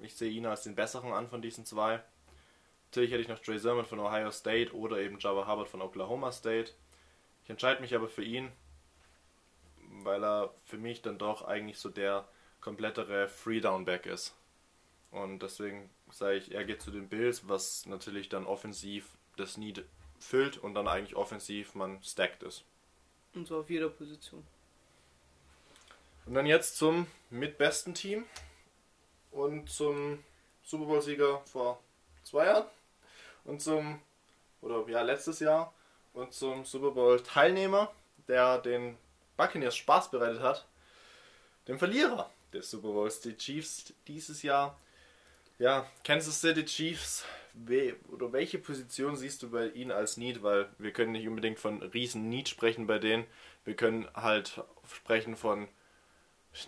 Ich 0.00 0.14
sehe 0.14 0.30
ihn 0.30 0.46
als 0.46 0.62
den 0.62 0.74
besseren 0.74 1.12
an 1.12 1.28
von 1.28 1.42
diesen 1.42 1.66
zwei. 1.66 2.02
Natürlich 2.86 3.10
hätte 3.10 3.20
ich 3.20 3.28
noch 3.28 3.40
Trey 3.40 3.58
Sermon 3.58 3.84
von 3.84 4.00
Ohio 4.00 4.30
State 4.30 4.74
oder 4.74 4.96
eben 4.98 5.18
Java 5.18 5.46
Hubbard 5.46 5.68
von 5.68 5.82
Oklahoma 5.82 6.32
State. 6.32 6.72
Ich 7.44 7.51
entscheide 7.51 7.81
mich 7.81 7.94
aber 7.94 8.09
für 8.09 8.24
ihn, 8.24 8.51
weil 10.02 10.24
er 10.24 10.55
für 10.64 10.78
mich 10.78 11.02
dann 11.02 11.19
doch 11.19 11.43
eigentlich 11.43 11.78
so 11.78 11.89
der 11.89 12.27
komplettere 12.60 13.28
Free-Down-Back 13.28 14.06
ist. 14.06 14.35
Und 15.10 15.43
deswegen 15.43 15.90
sage 16.10 16.36
ich, 16.36 16.52
er 16.52 16.64
geht 16.64 16.81
zu 16.81 16.90
den 16.90 17.09
Bills, 17.09 17.48
was 17.48 17.86
natürlich 17.86 18.28
dann 18.28 18.47
offensiv 18.47 19.16
das 19.36 19.56
Need 19.56 19.85
füllt 20.19 20.56
und 20.56 20.74
dann 20.74 20.89
eigentlich 20.89 21.16
offensiv 21.16 21.74
man 21.74 22.02
stacked 22.02 22.43
ist. 22.43 22.64
Und 23.35 23.47
so 23.47 23.59
auf 23.59 23.69
jeder 23.69 23.89
Position. 23.89 24.47
Und 26.27 26.35
dann 26.35 26.47
jetzt 26.47 26.77
zum 26.77 27.06
mitbesten 27.31 27.94
Team 27.94 28.24
und 29.32 29.69
zum 29.69 30.23
Super 30.62 30.85
Bowl-Sieger 30.85 31.40
vor 31.47 31.82
zwei 32.23 32.47
Jahren 32.47 32.66
und 33.44 33.60
zum, 33.60 34.01
oder 34.60 34.89
ja, 34.89 35.02
letztes 35.02 35.40
Jahr 35.40 35.74
und 36.12 36.32
zum 36.32 36.64
Super 36.64 36.90
Bowl-Teilnehmer, 36.93 37.93
der 38.28 38.59
den 38.59 38.97
Buccaneers 39.36 39.76
Spaß 39.76 40.10
bereitet 40.10 40.40
hat, 40.40 40.66
dem 41.68 41.78
Verlierer 41.78 42.30
des 42.52 42.70
Super 42.70 42.89
Bowls, 42.89 43.20
die 43.20 43.36
Chiefs 43.36 43.93
dieses 44.06 44.43
Jahr 44.43 44.78
ja, 45.59 45.86
Kansas 46.02 46.40
City 46.40 46.64
Chiefs, 46.64 47.24
we 47.55 47.94
oder 48.10 48.32
welche 48.32 48.59
Position 48.59 49.16
siehst 49.16 49.43
du 49.43 49.51
bei 49.51 49.68
ihnen 49.68 49.93
als 49.93 50.16
Need? 50.16 50.43
Weil 50.43 50.68
wir 50.78 50.93
können 50.93 51.12
nicht 51.12 51.28
unbedingt 51.28 51.59
von 51.60 51.82
riesen 51.82 52.28
Need 52.28 52.48
sprechen 52.48 52.86
bei 52.86 52.98
denen. 52.98 53.26
Wir 53.64 53.74
können 53.74 54.09
halt 54.14 54.60
sprechen 54.93 55.36
von 55.36 55.68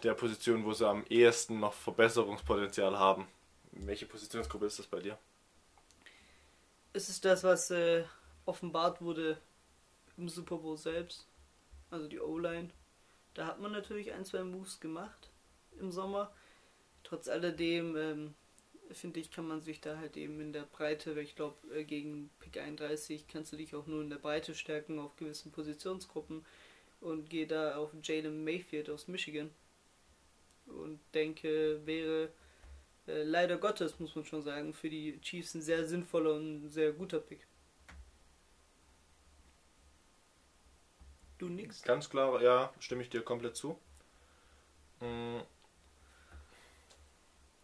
der 0.03 0.15
Position, 0.15 0.65
wo 0.65 0.73
sie 0.73 0.89
am 0.89 1.05
ehesten 1.09 1.59
noch 1.61 1.73
Verbesserungspotenzial 1.73 2.99
haben. 2.99 3.27
Welche 3.73 4.07
Positionsgruppe 4.07 4.67
ist 4.67 4.79
das 4.79 4.87
bei 4.87 5.01
dir? 5.01 5.19
Es 6.93 7.09
ist 7.09 7.25
das, 7.25 7.43
was 7.43 7.73
äh, 7.73 8.05
offenbart 8.47 9.01
wurde 9.01 9.39
im 10.17 10.29
Super 10.29 10.59
Bowl 10.59 10.77
selbst. 10.77 11.27
Also 11.91 12.09
die 12.09 12.21
O-Line. 12.21 12.71
Da 13.35 13.47
hat 13.47 13.61
man 13.61 13.73
natürlich 13.73 14.13
ein, 14.13 14.25
zwei 14.25 14.43
Moves 14.45 14.81
gemacht 14.81 15.31
im 15.79 15.91
Sommer. 15.91 16.33
Trotz 17.03 17.29
alledem 17.29 17.97
ähm, 17.97 18.35
finde 18.91 19.21
ich, 19.21 19.31
kann 19.31 19.47
man 19.47 19.61
sich 19.61 19.81
da 19.81 19.99
halt 19.99 20.17
eben 20.17 20.41
in 20.41 20.53
der 20.53 20.63
Breite, 20.63 21.17
weil 21.17 21.25
ich 21.25 21.37
glaube, 21.37 21.57
äh, 21.75 21.85
gegen 21.85 22.31
Pick 22.39 22.59
31 22.59 23.27
kannst 23.27 23.53
du 23.53 23.57
dich 23.57 23.75
auch 23.75 23.87
nur 23.87 24.03
in 24.03 24.11
der 24.11 24.19
Breite 24.19 24.55
stärken 24.55 24.99
auf 24.99 25.17
gewissen 25.17 25.53
Positionsgruppen 25.53 26.45
und 27.01 27.29
gehe 27.29 27.47
da 27.47 27.77
auf 27.77 27.91
Jalen 28.03 28.45
Mayfield 28.45 28.89
aus 28.89 29.09
Michigan 29.09 29.51
und 30.67 31.01
denke, 31.13 31.81
wäre 31.85 32.33
äh, 33.07 33.23
leider 33.23 33.59
Gottes, 33.59 33.99
muss 34.01 34.15
man 34.15 34.25
schon 34.25 34.43
sagen, 34.43 34.73
für 34.73 34.89
die 34.89 35.21
Chiefs 35.21 35.55
ein 35.55 35.63
sehr 35.63 35.87
sinnvoller 35.87 36.35
und 36.35 36.69
sehr 36.69 36.93
guter 36.93 37.21
Pick. 37.21 37.47
Du 41.45 41.51
nix? 41.51 41.83
Ganz 41.83 42.09
klar, 42.09 42.41
ja, 42.41 42.73
stimme 42.79 43.03
ich 43.03 43.11
dir 43.11 43.21
komplett 43.21 43.55
zu. 43.55 43.79
Mm. 45.01 45.41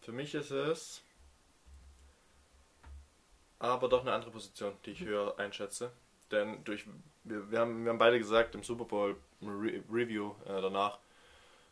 Für 0.01 0.11
mich 0.11 0.35
ist 0.35 0.51
es 0.51 1.01
aber 3.57 3.89
doch 3.89 4.01
eine 4.01 4.13
andere 4.13 4.29
Position, 4.29 4.77
die 4.85 4.91
ich 4.91 4.99
höher 5.01 5.33
einschätze. 5.39 5.91
denn 6.29 6.63
durch 6.63 6.85
wir, 7.23 7.49
wir, 7.49 7.59
haben, 7.59 7.83
wir 7.83 7.89
haben 7.89 7.97
beide 7.97 8.19
gesagt 8.19 8.53
im 8.53 8.61
Super 8.61 8.85
Bowl 8.85 9.15
Re 9.41 9.81
Review 9.91 10.35
äh, 10.45 10.61
danach, 10.61 10.99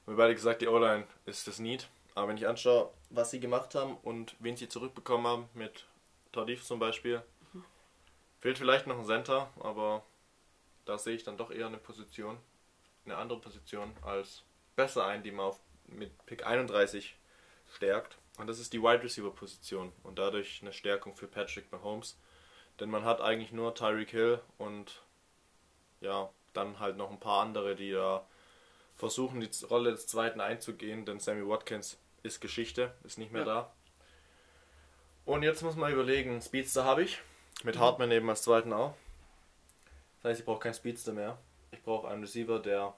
wir 0.06 0.14
haben 0.14 0.18
beide 0.18 0.34
gesagt, 0.34 0.64
die 0.64 0.68
O-Line 0.68 1.06
ist 1.28 1.48
das 1.48 1.60
Need. 1.60 1.88
Aber 2.16 2.30
wenn 2.30 2.38
ich 2.38 2.48
anschaue, 2.48 2.90
was 3.12 3.30
sie 3.30 3.40
gemacht 3.40 3.76
haben 3.76 3.98
und 3.98 4.36
wen 4.40 4.58
sie 4.58 4.68
zurückbekommen 4.68 5.28
haben, 5.28 5.50
mit 5.54 5.86
Tardif 6.32 6.64
zum 6.64 6.80
Beispiel, 6.80 7.22
mhm. 7.54 7.64
fehlt 8.40 8.58
vielleicht 8.58 8.88
noch 8.88 8.98
ein 8.98 9.06
Center, 9.06 9.52
aber 9.60 10.04
da 10.90 10.98
sehe 10.98 11.16
ich 11.16 11.24
dann 11.24 11.38
doch 11.38 11.52
eher 11.52 11.68
eine 11.68 11.78
Position, 11.78 12.38
eine 13.06 13.18
andere 13.18 13.40
Position 13.40 13.94
als 14.02 14.44
besser 14.76 15.06
ein, 15.06 15.22
die 15.22 15.32
man 15.32 15.46
auf, 15.46 15.60
mit 15.86 16.26
Pick 16.26 16.46
31 16.46 17.16
stärkt. 17.76 18.18
Und 18.38 18.48
das 18.48 18.60
ist 18.60 18.74
die 18.74 18.82
Wide 18.82 19.04
Receiver 19.04 19.32
Position 19.32 19.94
und 20.04 20.18
dadurch 20.18 20.62
eine 20.62 20.74
Stärkung 20.74 21.16
für 21.16 21.28
Patrick 21.28 21.72
Mahomes. 21.72 22.18
Denn 22.80 22.90
man 22.90 23.04
hat 23.04 23.22
eigentlich 23.22 23.52
nur 23.52 23.76
Tyreek 23.76 24.10
Hill 24.10 24.42
und 24.58 25.04
ja, 26.02 26.30
dann 26.54 26.80
halt 26.80 26.98
noch 26.98 27.12
ein 27.12 27.20
paar 27.20 27.42
andere, 27.42 27.76
die 27.76 27.92
da 27.92 28.26
versuchen, 28.96 29.42
die 29.42 29.66
Rolle 29.66 29.92
des 29.92 30.08
Zweiten 30.08 30.42
einzugehen, 30.42 31.06
denn 31.06 31.20
Sammy 31.20 31.48
Watkins 31.48 32.00
ist 32.24 32.42
Geschichte, 32.42 32.96
ist 33.04 33.18
nicht 33.18 33.32
mehr 33.32 33.46
ja. 33.46 33.54
da. 33.54 33.74
Und 35.26 35.44
jetzt 35.44 35.62
muss 35.62 35.76
man 35.76 35.92
überlegen, 35.92 36.42
Speedster 36.42 36.84
habe 36.84 37.04
ich, 37.04 37.22
mit. 37.64 37.78
Hartman 37.78 38.12
eben 38.12 38.30
als 38.30 38.42
Zweiten 38.42 38.74
auch. 38.74 38.96
Das 40.22 40.32
heißt, 40.32 40.40
ich 40.42 40.46
brauche 40.46 40.60
keinen 40.60 40.74
Speedster 40.74 41.14
mehr. 41.14 41.38
Ich 41.72 41.82
brauche 41.82 42.08
einen 42.08 42.22
Receiver, 42.22 42.60
der 42.60 42.94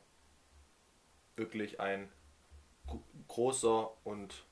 wirklich 1.35 1.79
ein 1.79 2.11
großer 3.27 3.91
und 4.03 4.43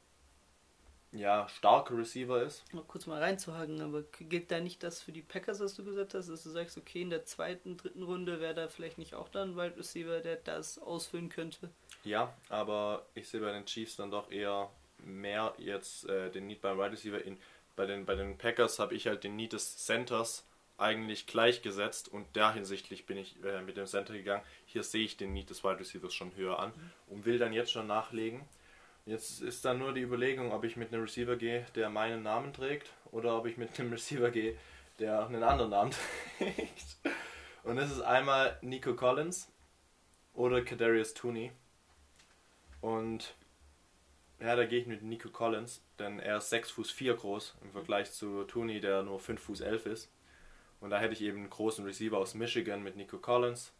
ja, 1.11 1.47
starker 1.49 1.97
Receiver 1.97 2.41
ist. 2.43 2.71
Mal 2.71 2.83
kurz 2.83 3.07
mal 3.07 3.21
reinzuhaken, 3.21 3.81
aber 3.81 4.03
gilt 4.03 4.51
da 4.51 4.59
nicht 4.59 4.83
das 4.83 5.01
für 5.01 5.11
die 5.11 5.23
Packers, 5.23 5.59
was 5.59 5.73
du 5.73 5.83
gesagt 5.83 6.13
hast, 6.13 6.29
dass 6.29 6.43
du 6.43 6.51
sagst, 6.51 6.77
okay, 6.77 7.01
in 7.01 7.09
der 7.09 7.25
zweiten, 7.25 7.77
dritten 7.77 8.03
Runde 8.03 8.39
wäre 8.39 8.53
da 8.53 8.67
vielleicht 8.67 8.99
nicht 8.99 9.15
auch 9.15 9.29
dann 9.29 9.51
ein 9.51 9.57
Wide 9.57 9.77
Receiver, 9.77 10.19
der 10.19 10.35
das 10.35 10.77
ausfüllen 10.77 11.29
könnte? 11.29 11.69
Ja, 12.03 12.33
aber 12.49 13.05
ich 13.15 13.27
sehe 13.27 13.41
bei 13.41 13.51
den 13.51 13.65
Chiefs 13.65 13.95
dann 13.95 14.11
doch 14.11 14.29
eher 14.31 14.69
mehr 15.03 15.53
jetzt 15.57 16.07
äh, 16.07 16.29
den 16.29 16.47
Need 16.47 16.61
beim 16.61 16.77
Wide 16.77 16.91
Receiver. 16.91 17.23
In, 17.23 17.39
bei, 17.75 17.87
den, 17.87 18.05
bei 18.05 18.15
den 18.15 18.37
Packers 18.37 18.77
habe 18.77 18.93
ich 18.93 19.07
halt 19.07 19.23
den 19.23 19.35
Need 19.35 19.53
des 19.53 19.77
Centers 19.77 20.45
eigentlich 20.79 21.27
gleichgesetzt 21.27 22.07
und 22.07 22.25
da 22.33 22.53
hinsichtlich 22.53 23.05
bin 23.05 23.17
ich 23.17 23.35
äh, 23.43 23.61
mit 23.61 23.77
dem 23.77 23.85
Center 23.85 24.13
gegangen. 24.13 24.43
Hier 24.65 24.83
sehe 24.83 25.03
ich 25.03 25.17
den 25.17 25.33
Need 25.33 25.49
des 25.49 25.63
Wide 25.63 25.79
Receivers 25.79 26.13
schon 26.13 26.35
höher 26.35 26.59
an 26.59 26.69
mhm. 26.69 27.13
und 27.13 27.25
will 27.25 27.37
dann 27.37 27.53
jetzt 27.53 27.71
schon 27.71 27.87
nachlegen. 27.87 28.41
Jetzt 29.05 29.41
ist 29.41 29.65
dann 29.65 29.79
nur 29.79 29.93
die 29.93 30.01
Überlegung, 30.01 30.51
ob 30.51 30.63
ich 30.63 30.75
mit 30.75 30.93
einem 30.93 31.01
Receiver 31.01 31.35
gehe, 31.35 31.65
der 31.75 31.89
meinen 31.89 32.21
Namen 32.21 32.53
trägt, 32.53 32.91
oder 33.11 33.35
ob 33.37 33.47
ich 33.47 33.57
mit 33.57 33.79
einem 33.79 33.91
Receiver 33.93 34.29
gehe, 34.29 34.57
der 34.99 35.25
einen 35.25 35.43
anderen 35.43 35.71
Namen 35.71 35.91
trägt. 36.37 36.97
Und 37.63 37.77
das 37.77 37.91
ist 37.91 38.01
einmal 38.01 38.57
Nico 38.61 38.93
Collins 38.93 39.51
oder 40.33 40.61
Kadarius 40.61 41.13
Tooney. 41.13 41.51
Und 42.81 43.35
ja, 44.39 44.55
da 44.55 44.65
gehe 44.65 44.79
ich 44.79 44.87
mit 44.87 45.01
Nico 45.03 45.29
Collins, 45.29 45.83
denn 45.97 46.19
er 46.19 46.37
ist 46.37 46.49
6 46.49 46.71
Fuß 46.71 46.91
4 46.91 47.15
groß 47.15 47.55
im 47.61 47.71
Vergleich 47.71 48.11
zu 48.11 48.43
Tooney, 48.45 48.79
der 48.79 49.03
nur 49.03 49.19
5 49.19 49.41
Fuß 49.41 49.61
11 49.61 49.85
ist. 49.85 50.09
Und 50.79 50.91
da 50.91 50.99
hätte 50.99 51.13
ich 51.13 51.21
eben 51.21 51.39
einen 51.39 51.49
großen 51.49 51.85
Receiver 51.85 52.17
aus 52.17 52.33
Michigan 52.33 52.83
mit 52.83 52.95
Nico 52.95 53.17
Collins 53.17 53.73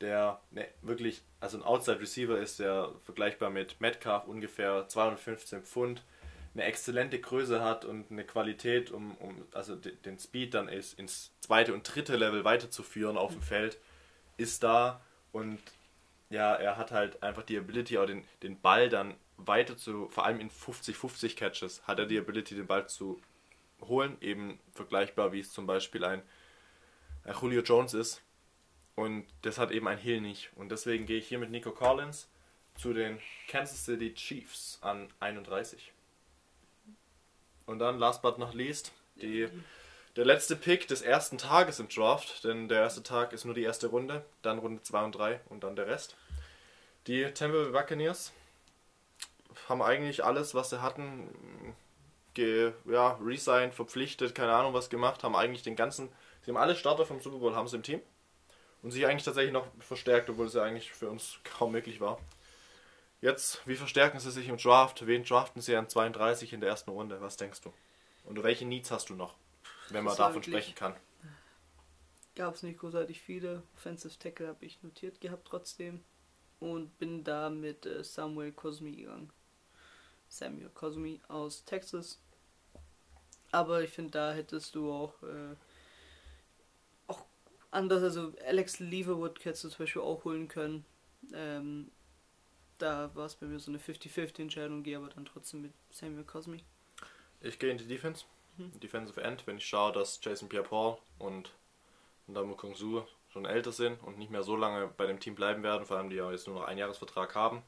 der 0.00 0.40
ne, 0.50 0.68
wirklich, 0.82 1.22
also 1.40 1.58
ein 1.58 1.62
Outside 1.62 2.00
Receiver 2.00 2.38
ist, 2.38 2.60
der 2.60 2.92
vergleichbar 3.04 3.50
mit 3.50 3.80
Metcalf 3.80 4.26
ungefähr 4.26 4.88
215 4.88 5.62
Pfund, 5.62 6.02
eine 6.54 6.64
exzellente 6.64 7.18
Größe 7.18 7.62
hat 7.62 7.84
und 7.84 8.10
eine 8.10 8.24
Qualität, 8.24 8.90
um, 8.90 9.16
um 9.18 9.46
also 9.52 9.76
den 9.76 10.18
Speed 10.18 10.54
dann 10.54 10.68
ist, 10.68 10.98
ins 10.98 11.32
zweite 11.40 11.74
und 11.74 11.82
dritte 11.82 12.16
Level 12.16 12.44
weiterzuführen 12.44 13.18
auf 13.18 13.32
dem 13.32 13.42
Feld, 13.42 13.78
ist 14.38 14.62
da. 14.62 15.02
Und 15.32 15.60
ja, 16.30 16.54
er 16.54 16.76
hat 16.78 16.92
halt 16.92 17.22
einfach 17.22 17.42
die 17.42 17.58
Ability, 17.58 17.98
auch 17.98 18.06
den, 18.06 18.24
den 18.42 18.58
Ball 18.60 18.88
dann 18.88 19.14
weiter 19.36 19.76
zu, 19.76 20.08
vor 20.08 20.24
allem 20.24 20.40
in 20.40 20.50
50-50 20.50 21.36
Catches, 21.36 21.86
hat 21.86 21.98
er 21.98 22.06
die 22.06 22.18
Ability, 22.18 22.54
den 22.54 22.66
Ball 22.66 22.88
zu 22.88 23.20
holen, 23.82 24.16
eben 24.20 24.58
vergleichbar 24.72 25.32
wie 25.32 25.40
es 25.40 25.52
zum 25.52 25.66
Beispiel 25.66 26.04
ein 26.04 26.22
Julio 27.40 27.62
Jones 27.62 27.94
ist, 27.94 28.22
und 28.96 29.26
das 29.42 29.58
hat 29.58 29.70
eben 29.70 29.86
ein 29.86 29.98
Hill 29.98 30.20
nicht. 30.20 30.50
Und 30.56 30.70
deswegen 30.70 31.06
gehe 31.06 31.18
ich 31.18 31.28
hier 31.28 31.38
mit 31.38 31.50
Nico 31.50 31.70
Collins 31.70 32.28
zu 32.76 32.92
den 32.92 33.20
Kansas 33.46 33.84
City 33.84 34.12
Chiefs 34.14 34.78
an 34.80 35.08
31. 35.20 35.92
Und 37.66 37.78
dann, 37.78 37.98
last 37.98 38.22
but 38.22 38.38
not 38.38 38.54
least, 38.54 38.92
die, 39.16 39.48
der 40.16 40.24
letzte 40.24 40.56
Pick 40.56 40.88
des 40.88 41.02
ersten 41.02 41.36
Tages 41.36 41.78
im 41.78 41.88
Draft, 41.88 42.42
denn 42.44 42.68
der 42.68 42.80
erste 42.80 43.02
Tag 43.02 43.34
ist 43.34 43.44
nur 43.44 43.54
die 43.54 43.62
erste 43.62 43.88
Runde, 43.88 44.24
dann 44.40 44.58
Runde 44.58 44.82
2 44.82 45.04
und 45.04 45.12
3 45.12 45.40
und 45.50 45.62
dann 45.62 45.76
der 45.76 45.86
Rest. 45.86 46.16
Die 47.06 47.24
Bay 47.24 47.70
Buccaneers 47.70 48.32
haben 49.68 49.82
eigentlich 49.82 50.24
alles, 50.24 50.54
was 50.54 50.70
sie 50.70 50.80
hatten, 50.80 51.28
ge, 52.36 52.72
ja, 52.84 53.18
resigned, 53.20 53.74
verpflichtet, 53.74 54.34
keine 54.34 54.52
Ahnung 54.52 54.74
was 54.74 54.90
gemacht, 54.90 55.24
haben 55.24 55.34
eigentlich 55.34 55.62
den 55.62 55.74
ganzen, 55.74 56.10
sie 56.42 56.50
haben 56.50 56.58
alle 56.58 56.76
Starter 56.76 57.06
vom 57.06 57.20
Super 57.20 57.38
Bowl 57.38 57.56
haben 57.56 57.66
sie 57.66 57.76
im 57.76 57.82
Team 57.82 58.00
und 58.82 58.92
sich 58.92 59.06
eigentlich 59.06 59.24
tatsächlich 59.24 59.52
noch 59.52 59.66
verstärkt, 59.80 60.30
obwohl 60.30 60.46
es 60.46 60.54
ja 60.54 60.62
eigentlich 60.62 60.92
für 60.92 61.08
uns 61.08 61.38
kaum 61.44 61.72
möglich 61.72 62.00
war. 62.00 62.20
Jetzt, 63.22 63.66
wie 63.66 63.74
verstärken 63.74 64.20
sie 64.20 64.30
sich 64.30 64.48
im 64.48 64.58
Draft? 64.58 65.06
Wen 65.06 65.24
draften 65.24 65.62
sie 65.62 65.74
an 65.74 65.88
32 65.88 66.52
in 66.52 66.60
der 66.60 66.68
ersten 66.68 66.90
Runde? 66.90 67.20
Was 67.22 67.38
denkst 67.38 67.62
du? 67.62 67.72
Und 68.24 68.42
welche 68.42 68.66
Needs 68.66 68.90
hast 68.90 69.08
du 69.08 69.14
noch, 69.14 69.34
wenn 69.88 70.04
man 70.04 70.14
davon 70.16 70.42
sprechen 70.42 70.74
kann? 70.74 70.94
Gab 72.34 72.54
es 72.54 72.62
nicht 72.62 72.78
großartig 72.78 73.22
viele. 73.22 73.62
Offensive 73.76 74.18
Tackle 74.18 74.48
habe 74.48 74.64
ich 74.66 74.82
notiert 74.82 75.22
gehabt 75.22 75.48
trotzdem. 75.48 76.04
Und 76.60 76.98
bin 76.98 77.24
da 77.24 77.48
mit 77.48 77.86
äh, 77.86 78.04
Samuel 78.04 78.52
Cosmi 78.52 78.92
gegangen. 78.92 79.30
Samuel 80.28 80.68
Cosmi 80.74 81.20
aus 81.28 81.64
Texas. 81.64 82.20
Aber 83.52 83.82
ich 83.82 83.90
finde, 83.90 84.10
da 84.10 84.32
hättest 84.32 84.74
du 84.74 84.92
auch 84.92 85.22
äh, 85.22 85.54
anders, 87.76 88.02
also 88.02 88.32
Alex 88.46 88.80
Leverwood 88.80 89.44
hättest 89.44 89.64
du 89.64 89.68
zum 89.68 89.78
Beispiel 89.84 90.02
auch 90.02 90.24
holen 90.24 90.48
können. 90.48 90.84
Ähm, 91.32 91.90
da 92.78 93.14
war 93.14 93.26
es 93.26 93.36
bei 93.36 93.46
mir 93.46 93.58
so 93.58 93.70
eine 93.70 93.78
50-50 93.78 94.40
Entscheidung, 94.40 94.82
gehe 94.82 94.96
aber 94.96 95.08
dann 95.08 95.26
trotzdem 95.26 95.62
mit 95.62 95.72
Samuel 95.90 96.24
Cosmi. 96.24 96.64
Ich 97.40 97.58
gehe 97.58 97.70
in 97.70 97.78
die 97.78 97.86
Defense, 97.86 98.24
mhm. 98.56 98.78
Defensive 98.80 99.22
End, 99.22 99.46
wenn 99.46 99.58
ich 99.58 99.66
schaue, 99.66 99.92
dass 99.92 100.20
Jason 100.22 100.48
Pierre-Paul 100.48 100.98
und 101.18 101.52
Ndamo 102.26 102.54
Kong 102.54 102.74
Su 102.74 103.02
schon 103.28 103.44
älter 103.44 103.72
sind 103.72 104.02
und 104.02 104.18
nicht 104.18 104.30
mehr 104.30 104.42
so 104.42 104.56
lange 104.56 104.88
bei 104.88 105.06
dem 105.06 105.20
Team 105.20 105.34
bleiben 105.34 105.62
werden, 105.62 105.86
vor 105.86 105.98
allem 105.98 106.10
die 106.10 106.16
ja 106.16 106.30
jetzt 106.30 106.46
nur 106.46 106.56
noch 106.56 106.66
einen 106.66 106.78
Jahresvertrag 106.78 107.34
haben, 107.34 107.62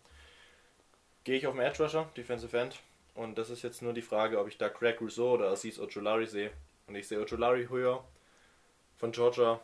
gehe 1.25 1.37
ich 1.37 1.47
auf 1.47 1.55
den 1.55 1.63
Edge 1.63 1.83
Rusher, 1.83 2.11
Defensive 2.17 2.59
End. 2.59 2.81
Und 3.19 3.37
das 3.37 3.51
ist 3.51 3.63
jetzt 3.63 3.83
nur 3.83 3.93
die 3.93 4.03
Frage, 4.03 4.39
ob 4.39 4.47
ich 4.47 4.59
da 4.59 4.69
Craig 4.69 5.01
Rousseau 5.01 5.35
oder 5.35 5.51
Aziz 5.51 5.81
Ojolari 5.81 6.27
sehe. 6.27 6.53
Und 6.87 6.95
ich 6.95 7.09
sehe 7.09 7.21
Ojolari 7.21 7.67
höher 7.67 8.05
von 8.97 9.11
Georgia 9.11 9.61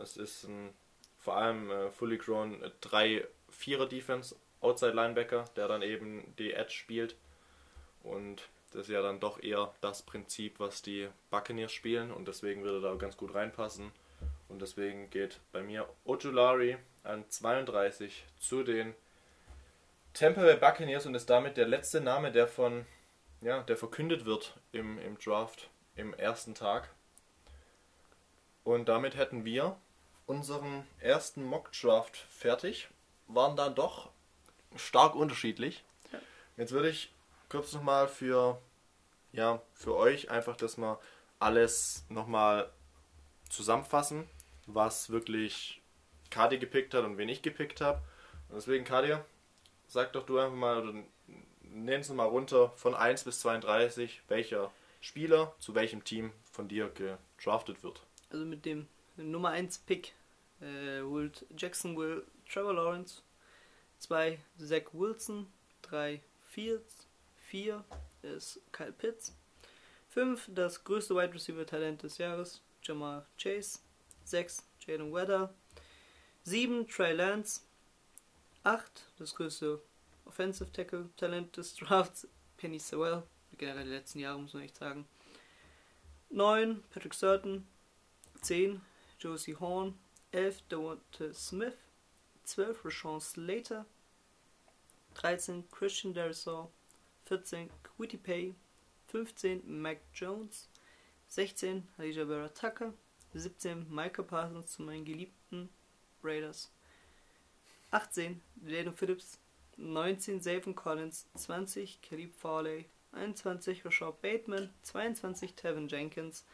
es 0.00 0.16
ist 0.16 0.44
ein, 0.44 0.70
vor 1.18 1.36
allem 1.36 1.70
äh, 1.70 1.90
fully 1.90 2.18
grown 2.18 2.62
3-4er 2.82 3.86
Defense, 3.86 4.34
Outside 4.60 4.92
Linebacker, 4.92 5.44
der 5.56 5.68
dann 5.68 5.82
eben 5.82 6.34
die 6.38 6.52
Edge 6.52 6.72
spielt. 6.72 7.16
Und 8.02 8.48
das 8.72 8.82
ist 8.82 8.90
ja 8.90 9.02
dann 9.02 9.20
doch 9.20 9.40
eher 9.42 9.72
das 9.80 10.02
Prinzip, 10.02 10.58
was 10.58 10.82
die 10.82 11.08
Buccaneers 11.30 11.72
spielen 11.72 12.10
und 12.10 12.26
deswegen 12.26 12.64
würde 12.64 12.80
da 12.80 12.94
ganz 12.94 13.16
gut 13.16 13.34
reinpassen. 13.34 13.92
Und 14.48 14.62
deswegen 14.62 15.08
geht 15.10 15.40
bei 15.52 15.62
mir 15.62 15.88
Ojulari 16.04 16.78
an 17.04 17.24
32 17.28 18.24
zu 18.38 18.62
den 18.64 18.94
Tampa 20.14 20.42
Bay 20.42 20.56
Buccaneers 20.56 21.06
und 21.06 21.14
ist 21.14 21.30
damit 21.30 21.56
der 21.56 21.66
letzte 21.66 22.00
Name, 22.00 22.32
der 22.32 22.46
von 22.46 22.86
ja, 23.42 23.62
der 23.62 23.76
verkündet 23.76 24.24
wird 24.24 24.54
im, 24.70 24.98
im 24.98 25.18
Draft 25.18 25.68
im 25.96 26.14
ersten 26.14 26.54
Tag. 26.54 26.88
Und 28.64 28.88
damit 28.88 29.16
hätten 29.16 29.44
wir 29.44 29.76
unseren 30.26 30.86
ersten 31.00 31.44
Mock-Draft 31.44 32.16
fertig. 32.16 32.88
Waren 33.26 33.56
dann 33.56 33.74
doch 33.74 34.10
stark 34.76 35.14
unterschiedlich. 35.14 35.84
Ja. 36.12 36.20
Jetzt 36.56 36.72
würde 36.72 36.88
ich 36.88 37.12
kurz 37.48 37.72
nochmal 37.72 38.06
für, 38.06 38.60
ja, 39.32 39.60
für 39.74 39.96
euch 39.96 40.30
einfach 40.30 40.56
das 40.56 40.76
mal 40.76 40.98
alles 41.40 42.04
nochmal 42.08 42.70
zusammenfassen, 43.48 44.28
was 44.66 45.10
wirklich 45.10 45.82
Kadi 46.30 46.58
gepickt 46.58 46.94
hat 46.94 47.04
und 47.04 47.18
wen 47.18 47.28
ich 47.28 47.42
gepickt 47.42 47.80
habe. 47.80 48.00
Und 48.48 48.56
deswegen, 48.56 48.84
Kadi, 48.84 49.16
sag 49.92 50.12
doch 50.14 50.24
du 50.24 50.38
einfach 50.38 50.56
mal, 50.56 50.88
oder 50.88 51.02
nenn 51.60 52.00
es 52.00 52.08
mal 52.08 52.24
runter 52.24 52.70
von 52.76 52.94
1 52.94 53.24
bis 53.24 53.40
32, 53.40 54.22
welcher 54.28 54.72
Spieler 55.00 55.54
zu 55.58 55.74
welchem 55.74 56.02
Team 56.02 56.32
von 56.50 56.66
dir 56.66 56.90
gedraftet 56.90 57.82
wird. 57.82 58.02
Also 58.30 58.46
mit 58.46 58.64
dem 58.64 58.88
Nummer 59.16 59.50
1 59.50 59.78
Pick 59.80 60.14
äh, 60.60 61.02
holt 61.02 61.44
Jacksonville 61.56 62.24
Trevor 62.50 62.74
Lawrence, 62.74 63.22
2 63.98 64.38
Zach 64.58 64.84
Wilson, 64.92 65.52
3 65.82 66.22
Fields, 66.46 67.06
4 67.48 67.84
ist 68.22 68.60
Kyle 68.72 68.92
Pitts, 68.92 69.36
5 70.08 70.48
das 70.54 70.84
größte 70.84 71.14
Wide 71.14 71.34
Receiver 71.34 71.66
Talent 71.66 72.02
des 72.02 72.16
Jahres, 72.16 72.62
Jamal 72.82 73.26
Chase, 73.36 73.80
6. 74.24 74.64
Jalen 74.86 75.12
Weather. 75.12 75.52
7. 76.44 76.88
Trey 76.88 77.12
Lance. 77.12 77.60
8. 78.64 79.12
Das 79.18 79.34
größte 79.34 79.80
Offensive 80.24 80.70
Tackle 80.72 81.10
Talent 81.16 81.56
des 81.56 81.74
Drafts. 81.76 82.28
Penny 82.56 82.78
Sewell. 82.78 83.24
Generell 83.58 83.84
die 83.84 83.90
letzten 83.90 84.20
Jahre 84.20 84.38
muss 84.38 84.54
man 84.54 84.62
echt 84.62 84.76
sagen. 84.76 85.06
9. 86.30 86.82
Patrick 86.90 87.14
Surton. 87.14 87.66
10. 88.40 88.80
Josie 89.18 89.56
Horn. 89.56 89.98
11. 90.30 90.62
Devonta 90.68 91.32
Smith. 91.34 91.76
12. 92.44 92.84
Rashawn 92.84 93.20
Slater. 93.20 93.84
13. 95.14 95.68
Christian 95.70 96.14
Derisaw. 96.14 96.70
14. 97.26 97.68
Quitty 97.82 98.16
Pay. 98.16 98.54
15. 99.08 99.62
Mac 99.66 99.98
Jones. 100.14 100.68
16. 101.28 101.88
Elijah 101.98 102.26
Vera 102.26 102.48
Tucker. 102.48 102.94
17. 103.34 103.86
Micah 103.90 104.22
Parsons 104.22 104.70
zu 104.70 104.82
meinen 104.82 105.04
geliebten 105.04 105.68
Raiders. 106.22 106.70
18. 107.92 108.40
Jalen 108.66 108.94
Phillips. 108.94 109.38
19. 109.76 110.40
Zayvon 110.40 110.74
Collins. 110.74 111.26
20. 111.36 112.00
Caleb 112.02 112.32
Farley. 112.32 112.86
21. 113.12 113.84
Rashad 113.84 114.14
Bateman. 114.20 114.70
22. 114.82 115.54
Tevin 115.54 115.88
Jenkins. 115.88 116.44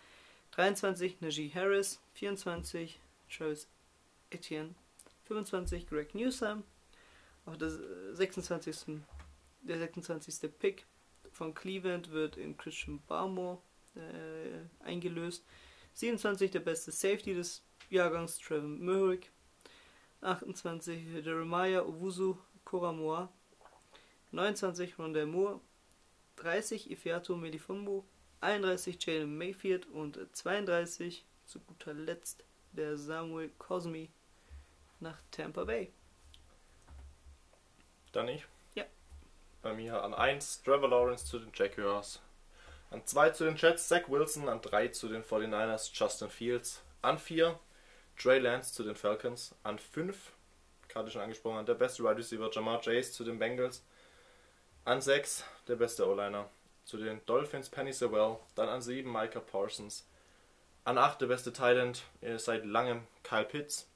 23. 0.53 1.21
Najee 1.21 1.53
Harris. 1.55 2.01
24. 2.15 2.99
Travis 3.31 3.69
Etienne. 4.31 4.75
25. 5.27 5.87
Greg 5.87 6.15
Newsom. 6.15 6.65
Auf 7.47 7.57
der 7.57 7.71
26. 8.15 9.01
Der 9.63 9.79
26. 9.79 10.51
Pick 10.59 10.85
von 11.33 11.55
Cleveland 11.55 12.11
wird 12.11 12.37
in 12.37 12.57
Christian 12.57 13.01
Barmore 13.07 13.59
äh, 13.95 14.85
eingelöst. 14.85 15.45
27 15.95 16.51
der 16.51 16.61
beste 16.61 16.91
Safety 16.91 17.35
des 17.35 17.63
Jahrgangs, 17.91 18.39
Trevor 18.39 18.69
Merrick. 18.69 19.31
28 20.21 21.25
Jeremiah 21.25 21.83
Owusu 21.83 22.37
Koramoa. 22.65 23.29
29 24.33 24.99
Rondell 24.99 25.27
Moore. 25.27 25.61
30 26.37 26.91
Ifeatu 26.91 27.37
Melifumbu. 27.37 28.05
31 28.41 28.99
Jalen 29.05 29.37
Mayfield 29.37 29.87
und 29.87 30.19
32 30.33 31.25
zu 31.45 31.61
guter 31.61 31.95
Letzt 31.95 32.45
der 32.73 32.97
Samuel 32.97 33.51
Cosmi 33.59 34.11
nach 35.01 35.19
Tampa 35.31 35.65
Bay. 35.65 35.93
Dann 38.13 38.29
ich? 38.29 38.47
Ja. 38.75 38.85
Bei 39.63 39.75
mir 39.75 40.03
an 40.03 40.15
1 40.15 40.63
Trevor 40.63 40.89
Lawrence 40.89 41.25
zu 41.25 41.39
den 41.39 41.51
Jaguars. 41.55 42.21
An 42.91 43.05
2 43.05 43.31
zu 43.31 43.45
den 43.45 43.57
Jets 43.57 43.89
Zach 43.89 44.09
Wilson. 44.09 44.49
An 44.49 44.61
3 44.61 44.89
zu 44.89 45.09
den 45.09 45.23
49ers 45.23 45.91
Justin 45.93 46.31
Fields. 46.31 46.83
An 47.03 47.19
4 47.19 47.59
Trey 48.19 48.41
Lance 48.41 48.75
zu 48.75 48.83
den 48.83 48.97
Falcons. 48.97 49.55
An 49.63 49.79
5, 49.79 50.33
gerade 50.89 51.11
schon 51.11 51.23
angesprochen, 51.23 51.65
der 51.65 51.75
beste 51.75 52.03
Wide 52.03 52.17
Receiver 52.17 52.51
Jamar 52.53 52.81
Chase 52.81 53.13
zu 53.13 53.25
den 53.25 53.39
Bengals. 53.39 53.85
An 54.85 55.01
6 55.01 55.45
der 55.69 55.77
beste 55.77 56.09
O-Liner 56.09 56.49
zu 56.85 56.97
den 56.97 57.25
Dolphins 57.27 57.69
Penny 57.69 57.93
Sewell. 57.93 58.39
Dann 58.55 58.69
an 58.69 58.83
7 58.83 59.11
Micah 59.11 59.41
Parsons. 59.41 60.09
An 60.85 60.99
8 60.99 61.21
der 61.21 61.27
beste 61.27 61.53
Thailand 61.53 62.03
seit 62.39 62.65
langem 62.65 63.07
Kyle 63.23 63.45
Pitts. 63.45 63.89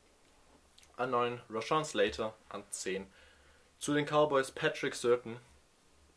An 0.97 1.11
9 1.11 1.41
Rashawn 1.51 1.85
Slater. 1.85 2.35
An 2.51 2.63
10 2.71 3.07
zu 3.79 3.95
den 3.95 4.07
Cowboys 4.07 4.51
Patrick 4.53 4.95
Surton. 4.95 5.39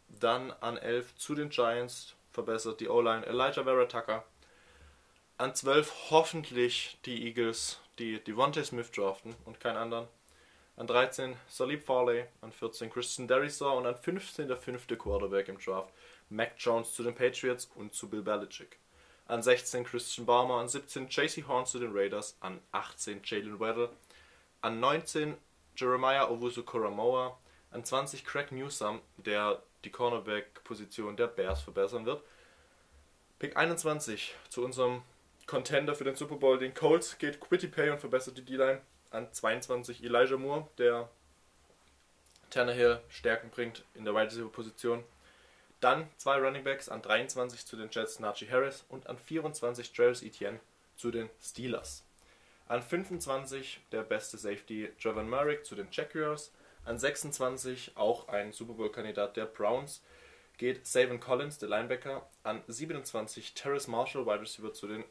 Dann 0.10 0.52
an 0.60 0.78
11 0.78 1.16
zu 1.16 1.34
den 1.34 1.50
Giants 1.50 2.14
verbessert 2.32 2.82
die 2.82 2.90
O-Line 2.90 3.26
Elijah 3.26 3.64
Vera 3.64 3.86
Tucker. 3.86 4.26
An 5.38 5.54
12 5.54 6.12
hoffentlich 6.12 6.98
die 7.04 7.28
Eagles, 7.28 7.82
die 8.00 8.24
Devontae 8.24 8.64
Smith 8.64 8.90
draften 8.92 9.36
und 9.44 9.60
keinen 9.60 9.76
anderen. 9.76 10.08
An 10.78 10.88
13 10.88 11.36
Salib 11.50 11.84
Farley, 11.84 12.24
an 12.40 12.54
14 12.54 12.90
Christian 12.90 13.28
Derisaw 13.28 13.78
und 13.78 13.86
an 13.86 13.98
15 13.98 14.48
der 14.48 14.56
fünfte 14.56 14.96
Quarterback 14.96 15.50
im 15.50 15.60
Draft 15.60 15.92
Mac 16.30 16.54
Jones 16.58 16.94
zu 16.94 17.04
den 17.04 17.14
Patriots 17.14 17.70
und 17.76 17.94
zu 17.94 18.10
Bill 18.10 18.22
Belichick. 18.22 18.80
An 19.28 19.44
16 19.44 19.84
Christian 19.84 20.26
Barmer, 20.26 20.54
an 20.54 20.70
17 20.70 21.10
JC 21.10 21.46
Horn 21.46 21.66
zu 21.66 21.80
den 21.80 21.92
Raiders, 21.92 22.38
an 22.40 22.62
18 22.72 23.20
Jalen 23.26 23.60
Weddle, 23.60 23.90
an 24.62 24.80
19 24.80 25.36
Jeremiah 25.76 26.30
Owusu 26.30 26.64
Koramoa, 26.64 27.38
an 27.72 27.84
20 27.84 28.24
Craig 28.24 28.54
Newsom, 28.54 29.02
der 29.18 29.62
die 29.84 29.92
Cornerback-Position 29.92 31.18
der 31.18 31.28
Bears 31.28 31.62
verbessern 31.62 32.06
wird. 32.06 32.24
Pick 33.38 33.58
21 33.58 34.34
zu 34.48 34.64
unserem 34.64 35.02
Contender 35.46 35.94
für 35.94 36.04
den 36.04 36.16
Super 36.16 36.36
Bowl, 36.36 36.58
den 36.58 36.74
Colts, 36.74 37.18
geht 37.18 37.40
Quitty 37.40 37.68
Pay 37.68 37.92
und 37.92 38.00
verbessert 38.00 38.38
die 38.38 38.46
D-Line. 38.46 38.82
An 39.12 39.32
22 39.32 40.04
Elijah 40.04 40.38
Moore, 40.38 40.68
der 40.78 41.10
Tannehill 42.50 43.00
Stärken 43.10 43.50
bringt 43.50 43.84
in 43.94 44.06
der 44.06 44.14
Wide 44.14 44.28
Receiver 44.28 44.50
Position. 44.50 45.04
Dann 45.82 46.10
zwei 46.18 46.40
Running 46.40 46.64
Backs 46.64 46.90
an 46.90 47.02
23 47.02 47.66
zu 47.66 47.78
den 47.78 47.90
Jets 47.92 48.20
Najee 48.20 48.50
Harris 48.50 48.86
und 48.90 49.08
an 49.08 49.18
24 49.18 49.94
Travis 49.94 50.24
Etienne 50.24 50.60
zu 50.96 51.12
den 51.12 51.30
Steelers. 51.42 52.04
An 52.68 52.82
25 52.82 53.82
der 53.92 54.02
beste 54.02 54.38
Safety 54.38 54.90
Javon 55.00 55.30
Merrick 55.30 55.66
zu 55.66 55.76
den 55.76 55.90
Jaguars. 55.92 56.52
An 56.86 56.98
26 56.98 57.92
auch 57.96 58.28
ein 58.30 58.52
Super 58.52 58.74
Bowl-Kandidat 58.74 59.38
der 59.38 59.46
Browns 59.46 60.02
geht 60.58 60.88
Savin 60.88 61.20
Collins, 61.20 61.60
der 61.60 61.70
Linebacker. 61.70 62.28
An 62.44 62.64
27 62.68 63.54
Terrace 63.54 63.88
Marshall, 63.88 64.26
Wide 64.26 64.42
Receiver 64.42 64.74
zu 64.74 64.88
den 64.88 65.04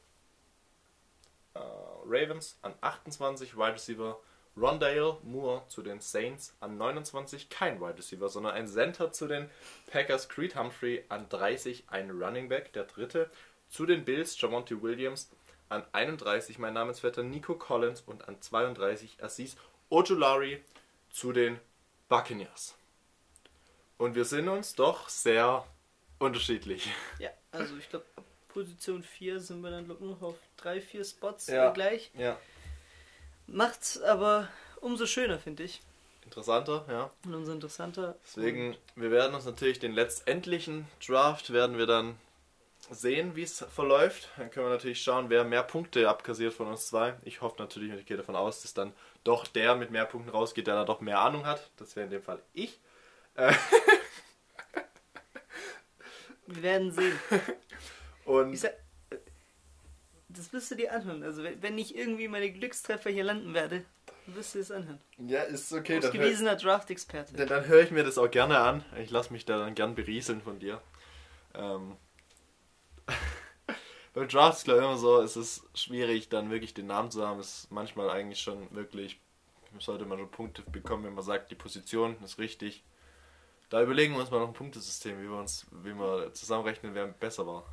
äh, 1.55 1.59
Ravens. 2.05 2.59
An 2.63 2.75
28 2.81 3.57
Wide 3.57 3.75
Receiver 3.75 4.19
Rondale 4.57 5.19
Moore 5.23 5.63
zu 5.69 5.83
den 5.83 6.01
Saints. 6.01 6.55
An 6.61 6.77
29 6.77 7.49
kein 7.49 7.81
Wide 7.81 7.99
Receiver, 7.99 8.29
sondern 8.29 8.55
ein 8.55 8.69
Center 8.69 9.13
zu 9.13 9.27
den 9.27 9.51
Packers 9.91 10.29
Creed 10.29 10.57
Humphrey. 10.57 11.05
An 11.09 11.29
30 11.29 11.85
ein 11.89 12.11
Running 12.11 12.49
Back, 12.49 12.73
der 12.73 12.85
dritte 12.85 13.31
zu 13.69 13.87
den 13.87 14.05
Bills 14.05 14.41
Javonte 14.41 14.81
Williams. 14.83 15.31
An 15.69 15.85
31 15.93 16.59
mein 16.59 16.75
Namensvetter 16.75 17.23
Nico 17.23 17.55
Collins 17.55 18.03
und 18.03 18.29
an 18.29 18.41
32 18.41 19.23
Assis 19.23 19.57
Ojulari 19.91 20.63
zu 21.11 21.33
den 21.33 21.59
Buccaneers. 22.09 22.77
Und 23.97 24.15
wir 24.15 24.25
sind 24.25 24.49
uns 24.49 24.75
doch 24.75 25.09
sehr 25.09 25.67
unterschiedlich. 26.19 26.89
Ja, 27.19 27.31
also 27.53 27.77
ich 27.77 27.89
glaube, 27.89 28.05
Position 28.55 29.03
4 29.03 29.41
sind 29.41 29.61
wir 29.63 29.71
dann 29.71 29.87
noch 29.89 30.23
auf 30.23 30.37
3, 30.59 30.81
4 30.81 31.05
Spots 31.05 31.49
Ja. 31.49 31.71
äh, 31.71 31.75
gleich. 31.75 32.11
Ja. 32.17 32.39
Macht's 33.49 34.01
aber 34.01 34.49
umso 34.81 35.07
schöner, 35.07 35.39
finde 35.41 35.65
ich. 35.65 35.83
Interessanter, 36.25 36.87
ja. 36.89 37.11
Und 37.27 37.35
umso 37.35 37.53
interessanter. 37.53 38.17
Deswegen, 38.25 38.77
wir 38.95 39.11
werden 39.11 39.35
uns 39.35 39.45
natürlich 39.45 39.81
den 39.81 39.93
letztendlichen 39.93 40.87
Draft 41.07 41.53
werden 41.53 41.77
wir 41.77 41.87
dann 41.87 42.17
sehen, 42.91 43.35
wie 43.37 43.43
es 43.43 43.65
verläuft. 43.75 44.31
Dann 44.37 44.51
können 44.51 44.67
wir 44.67 44.71
natürlich 44.73 45.03
schauen, 45.03 45.31
wer 45.31 45.45
mehr 45.45 45.63
Punkte 45.65 46.09
abkassiert 46.09 46.55
von 46.55 46.69
uns 46.69 46.87
zwei. 46.87 47.15
Ich 47.25 47.41
hoffe 47.43 47.57
natürlich 47.61 47.93
und 47.93 47.99
ich 47.99 48.07
gehe 48.07 48.17
davon 48.17 48.37
aus, 48.37 48.63
dass 48.63 48.73
dann 48.73 48.93
doch 49.25 49.47
der 49.47 49.75
mit 49.75 49.91
mehr 49.91 50.07
Punkten 50.07 50.31
rausgeht, 50.31 50.67
der 50.69 50.75
da 50.75 50.85
doch 50.85 51.01
mehr 51.01 51.19
Ahnung 51.19 51.45
hat. 51.45 51.71
Das 51.77 51.97
wäre 51.97 52.05
in 52.05 52.11
dem 52.11 52.23
Fall 52.23 52.41
ich. 52.53 52.79
Wir 56.47 56.63
werden 56.63 56.93
sehen. 56.93 57.19
Und 58.25 58.57
sag, 58.57 58.73
äh, 59.11 59.17
das 60.29 60.53
wirst 60.53 60.71
du 60.71 60.77
dir 60.77 60.93
anhören. 60.93 61.23
Also 61.23 61.43
wenn 61.43 61.79
ich 61.79 61.97
irgendwie 61.97 62.29
meine 62.29 62.51
Glückstreffer 62.51 63.11
hier 63.11 63.25
landen 63.25 63.55
werde, 63.55 63.85
dann 64.27 64.37
wirst 64.37 64.55
du 64.55 64.59
es 64.59 64.71
anhören. 64.71 65.01
ja, 65.19 65.43
ist 65.43 65.73
okay. 65.73 66.01
Hör, 66.01 66.09
Ausgewiesener 66.09 66.57
Draft-Experte. 66.57 67.35
dann, 67.35 67.49
dann 67.49 67.67
höre 67.67 67.83
ich 67.83 67.91
mir 67.91 68.05
das 68.05 68.19
auch 68.19 68.31
gerne 68.31 68.59
an. 68.59 68.85
Ich 68.99 69.11
lasse 69.11 69.33
mich 69.33 69.45
da 69.45 69.59
dann 69.59 69.75
gern 69.75 69.95
berieseln 69.95 70.41
von 70.41 70.59
dir. 70.59 70.81
Ähm, 71.55 71.97
beim 74.15 74.29
Draft 74.29 74.59
ist 74.59 74.65
glaube 74.65 74.81
ich 74.81 74.87
immer 74.87 74.97
so, 74.97 75.21
es 75.21 75.37
ist 75.37 75.65
schwierig, 75.75 76.29
dann 76.29 76.51
wirklich 76.51 76.75
den 76.75 76.87
Namen 76.87 77.11
zu 77.11 77.27
haben. 77.27 77.39
Es 77.41 77.65
ist 77.65 77.71
manchmal 77.71 78.11
eigentlich 78.11 78.41
schon 78.41 78.75
wirklich, 78.75 79.21
sollte 79.79 80.07
man 80.07 80.19
schon 80.19 80.31
Punkte 80.31 80.63
bekommen, 80.63 81.05
wenn 81.05 81.15
man 81.15 81.25
sagt, 81.25 81.51
die 81.51 81.57
Position 81.57 82.17
ist 82.25 82.39
richtig. 82.39 82.83
Da 83.71 83.83
überlegen 83.83 84.15
wir 84.15 84.21
uns 84.21 84.31
mal 84.31 84.41
noch 84.41 84.49
ein 84.49 84.55
Punktesystem, 84.55 85.19
wie 85.21 85.29
wir 85.29 85.37
uns, 85.39 85.67
wie 85.71 85.95
wir 85.95 86.33
zusammenrechnen, 86.33 86.95
wer 86.95 87.07
besser 87.09 87.47
war. 87.47 87.65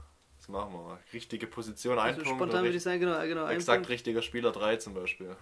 Das 0.41 0.49
machen 0.49 0.73
wir 0.73 0.81
mal. 0.81 0.99
Richtige 1.13 1.45
Position, 1.45 1.99
ein 1.99 2.15
Also 2.15 2.23
Punkt. 2.23 2.35
spontan 2.37 2.63
würde 2.63 2.75
ich 2.75 2.81
sagen, 2.83 2.99
genau, 2.99 3.19
genau. 3.21 3.47
exakt 3.47 3.77
Punkt. 3.81 3.89
richtiger 3.91 4.21
Spieler 4.23 4.51
3 4.51 4.77
zum 4.77 4.95
Beispiel. 4.95 5.35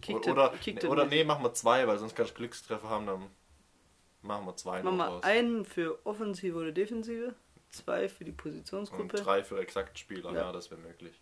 Kicktipp- 0.00 0.32
oder 0.32 0.48
Kicktipp- 0.54 0.88
oder 0.90 1.04
nee, 1.04 1.22
machen 1.22 1.44
wir 1.44 1.52
zwei, 1.52 1.86
weil 1.86 1.98
sonst 1.98 2.16
kannst 2.16 2.32
du 2.32 2.36
Glückstreffer 2.36 2.88
haben, 2.88 3.06
dann 3.06 3.26
machen 4.22 4.46
wir 4.46 4.56
zwei 4.56 4.82
Machen 4.82 4.96
noch 4.96 5.22
wir 5.22 5.24
einen 5.24 5.64
für 5.66 5.98
Offensive 6.04 6.56
oder 6.56 6.72
Defensive, 6.72 7.34
zwei 7.68 8.08
für 8.08 8.24
die 8.24 8.30
Und 8.32 8.38
Positionsgruppe. 8.38 9.16
drei 9.18 9.44
für 9.44 9.60
exakt 9.60 9.98
Spieler, 9.98 10.32
ja, 10.32 10.38
Ja. 10.46 10.52
das 10.52 10.70
wäre 10.70 10.80
möglich. 10.80 11.20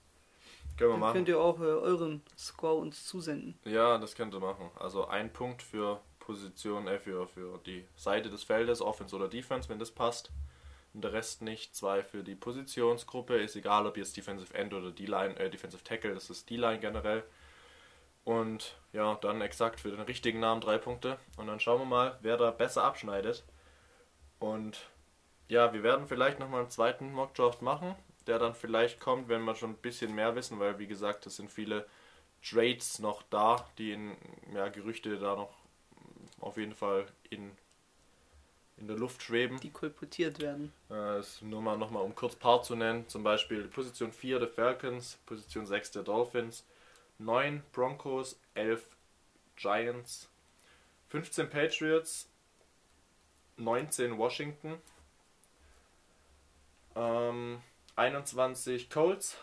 Können 0.77 0.91
wir 0.93 1.01
Dann 1.01 1.13
könnt 1.15 1.29
machen. 1.29 1.35
ihr 1.35 1.41
auch 1.41 1.61
äh, 1.61 1.65
euren 1.65 2.23
Score 2.39 2.75
uns 2.77 3.05
zusenden. 3.05 3.59
Ja, 3.65 3.99
das 3.99 4.15
könnt 4.15 4.35
ihr 4.35 4.41
machen. 4.41 4.71
Also 4.79 5.07
ein 5.07 5.33
Punkt 5.33 5.63
für 5.63 6.01
Position, 6.21 6.87
äh, 6.89 6.99
für, 6.99 7.27
für 7.29 7.59
die 7.67 7.85
Seite 7.97 8.31
des 8.31 8.45
Feldes, 8.45 8.81
Offense 8.81 9.15
oder 9.15 9.29
Defense, 9.29 9.69
wenn 9.69 9.79
das 9.79 9.91
passt. 9.91 10.31
Und 10.95 11.03
der 11.03 11.13
Rest 11.13 11.43
nicht. 11.43 11.75
Zwei 11.75 12.03
für 12.03 12.23
die 12.23 12.35
Positionsgruppe, 12.35 13.37
ist 13.37 13.57
egal 13.57 13.87
ob 13.87 13.97
jetzt 13.97 14.17
Defensive 14.17 14.55
End 14.55 14.73
oder 14.73 14.91
D-Line, 14.91 15.37
äh, 15.39 15.51
Defensive 15.51 15.85
Tackle, 15.85 16.15
das 16.15 16.31
ist 16.31 16.49
D-Line 16.49 16.81
generell. 16.81 17.25
Und 18.25 18.77
ja, 18.93 19.17
dann 19.17 19.43
exakt 19.43 19.81
für 19.81 19.91
den 19.91 20.01
richtigen 20.01 20.41
Namen 20.41 20.61
drei 20.61 20.79
Punkte. 20.79 21.19
Und 21.37 21.47
dann 21.47 21.61
schauen 21.61 21.81
wir 21.81 21.87
mal, 21.87 22.19
wer 22.23 22.37
da 22.37 22.51
besser 22.51 22.85
abschneidet. 22.85 23.45
Und 24.39 24.89
ja, 25.49 25.73
wir 25.73 25.83
werden 25.83 26.09
vielleicht 26.09 26.39
nochmal 26.39 26.61
einen 26.61 26.71
zweiten 26.71 27.13
Mockdraft 27.13 27.61
machen, 27.61 27.95
der 28.27 28.39
dann 28.39 28.55
vielleicht 28.55 29.01
kommt, 29.01 29.29
wenn 29.29 29.45
wir 29.45 29.55
schon 29.55 29.71
ein 29.71 29.77
bisschen 29.77 30.15
mehr 30.15 30.35
wissen, 30.35 30.59
weil 30.59 30.79
wie 30.79 30.87
gesagt, 30.87 31.27
es 31.27 31.37
sind 31.37 31.51
viele 31.51 31.87
Trades 32.43 32.99
noch 32.99 33.23
da, 33.25 33.67
die 33.79 33.93
in 33.93 34.17
ja, 34.55 34.69
Gerüchte 34.69 35.19
da 35.19 35.37
noch 35.37 35.53
auf 36.41 36.57
jeden 36.57 36.75
Fall 36.75 37.07
in, 37.31 37.53
in 38.77 38.89
der 38.89 38.97
Luft 38.97 39.23
schweben. 39.23 39.61
Die 39.61 39.71
kolportiert 39.71 40.41
werden. 40.41 40.73
Äh, 40.91 41.23
nur 41.43 41.63
mal 41.63 41.79
nochmal 41.79 42.03
um 42.03 42.15
kurz 42.15 42.35
paar 42.35 42.63
zu 42.63 42.75
nennen, 42.75 43.09
zum 43.09 43.23
Beispiel 43.23 43.69
Position 43.69 44.13
4 44.13 44.41
der 44.41 44.49
Falcons, 44.49 45.19
Position 45.27 45.67
6 45.67 45.93
der 45.93 46.03
Dolphins, 46.03 46.65
9 47.19 47.63
Broncos, 47.73 48.39
11 48.55 48.85
Giants, 49.57 50.29
15 51.09 51.49
Patriots, 51.49 52.29
19 53.57 54.19
Washington, 54.19 54.79
ähm, 56.97 57.61
21 57.97 58.91
Colts. 58.91 59.37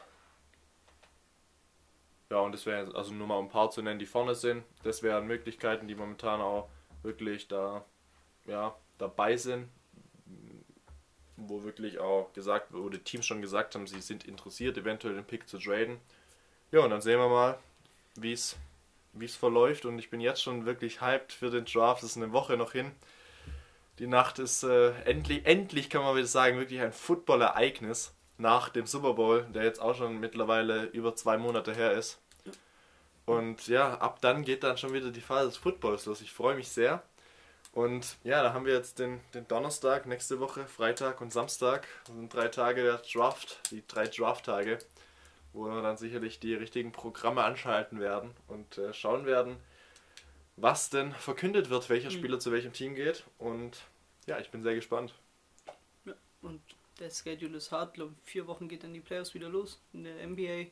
Ja, 2.30 2.40
und 2.40 2.54
das 2.54 2.66
wäre 2.66 2.96
also 2.96 3.14
nur 3.14 3.28
mal 3.28 3.38
um 3.38 3.46
ein 3.46 3.52
paar 3.52 3.72
zu 3.72 3.82
nennen, 3.82 4.00
die 4.00 4.06
vorne 4.06 4.36
sind. 4.36 4.64
Das 4.84 5.04
wären 5.04 5.28
Möglichkeiten, 5.28 5.88
die 5.88 5.96
momentan 5.96 6.42
auch 6.42 6.70
wirklich 7.04 7.48
da 7.48 7.84
ja, 8.46 8.76
dabei 9.02 9.38
sind, 9.38 9.68
wo 11.36 11.64
wirklich 11.64 12.00
auch 12.00 12.32
gesagt, 12.34 12.72
die 12.74 13.00
Teams 13.00 13.26
schon 13.26 13.42
gesagt 13.42 13.76
haben, 13.76 13.88
sie 13.88 14.02
sind 14.02 14.26
interessiert, 14.26 14.78
eventuell 14.78 15.16
den 15.16 15.26
Pick 15.26 15.48
zu 15.48 15.58
traden. 15.58 15.98
Ja, 16.72 16.82
und 16.82 16.90
dann 16.92 17.02
sehen 17.02 17.20
wir 17.20 17.30
mal, 17.30 17.58
wie 18.16 18.34
es 18.34 18.58
wie 19.14 19.26
es 19.26 19.36
verläuft 19.36 19.86
und 19.86 20.00
ich 20.00 20.10
bin 20.10 20.22
jetzt 20.22 20.42
schon 20.42 20.66
wirklich 20.66 21.02
hyped 21.02 21.34
für 21.34 21.50
den 21.50 21.66
Draft. 21.66 22.04
Es 22.04 22.12
ist 22.12 22.18
eine 22.18 22.32
Woche 22.32 22.58
noch 22.58 22.72
hin. 22.72 22.92
Die 24.00 24.08
Nacht 24.08 24.40
ist 24.40 24.64
äh, 24.64 24.92
endlich, 25.04 25.46
endlich 25.46 25.90
kann 25.90 26.02
man 26.02 26.16
wieder 26.16 26.28
sagen, 26.28 26.58
wirklich 26.58 26.82
ein 26.82 26.94
Football-Ereignis 26.94 28.14
nach 28.38 28.70
dem 28.70 28.86
Super 28.86 29.14
Bowl, 29.14 29.46
der 29.54 29.64
jetzt 29.64 29.82
auch 29.82 29.96
schon 29.96 30.20
mittlerweile 30.20 30.86
über 30.86 31.16
zwei 31.16 31.38
Monate 31.38 31.74
her 31.76 31.92
ist. 31.92 32.20
Und 33.26 33.68
ja, 33.68 33.98
ab 34.00 34.20
dann 34.22 34.44
geht 34.44 34.64
dann 34.64 34.78
schon 34.78 34.94
wieder 34.94 35.12
die 35.12 35.22
Phase 35.22 35.50
des 35.50 35.58
Footballs 35.58 36.06
los. 36.06 36.22
Ich 36.22 36.32
freue 36.32 36.56
mich 36.56 36.70
sehr. 36.70 37.04
Und 37.74 38.18
ja, 38.24 38.44
da 38.44 38.54
haben 38.54 38.66
wir 38.66 38.74
jetzt 38.74 39.00
den, 39.00 39.22
den 39.34 39.48
Donnerstag, 39.48 40.06
nächste 40.06 40.40
Woche, 40.40 40.68
Freitag 40.68 41.22
und 41.22 41.32
Samstag. 41.32 41.88
Das 42.06 42.16
sind 42.16 42.34
drei 42.34 42.50
Tage 42.50 42.84
der 42.84 42.98
Draft, 42.98 43.62
die 43.72 43.84
drei 43.88 44.08
Draft-Tage, 44.08 44.78
wo 45.54 45.66
wir 45.66 45.82
dann 45.82 45.96
sicherlich 45.98 46.40
die 46.40 46.54
richtigen 46.54 46.92
Programme 46.92 47.44
anschalten 47.44 48.00
werden 48.00 48.32
und 48.48 48.78
äh, 48.78 48.94
schauen 48.94 49.26
werden, 49.26 49.56
was 50.58 50.90
denn 50.90 51.14
verkündet 51.14 51.70
wird, 51.70 51.90
welcher 51.90 52.10
Mhm. 52.10 52.14
Spieler 52.14 52.40
zu 52.40 52.52
welchem 52.52 52.74
Team 52.74 52.94
geht. 52.96 53.24
Und 53.38 53.78
ja, 54.28 54.38
ich 54.40 54.50
bin 54.50 54.64
sehr 54.64 54.76
gespannt. 54.76 55.14
Ja, 56.06 56.14
und 56.42 56.62
der 57.00 57.10
Schedule 57.10 57.58
ist 57.58 57.72
hart. 57.72 57.94
Glaub, 57.94 58.12
vier 58.26 58.48
Wochen 58.48 58.68
geht 58.68 58.84
dann 58.84 58.94
die 58.94 59.00
Playoffs 59.00 59.34
wieder 59.34 59.48
los 59.50 59.80
in 59.94 60.04
der 60.04 60.28
NBA. 60.28 60.66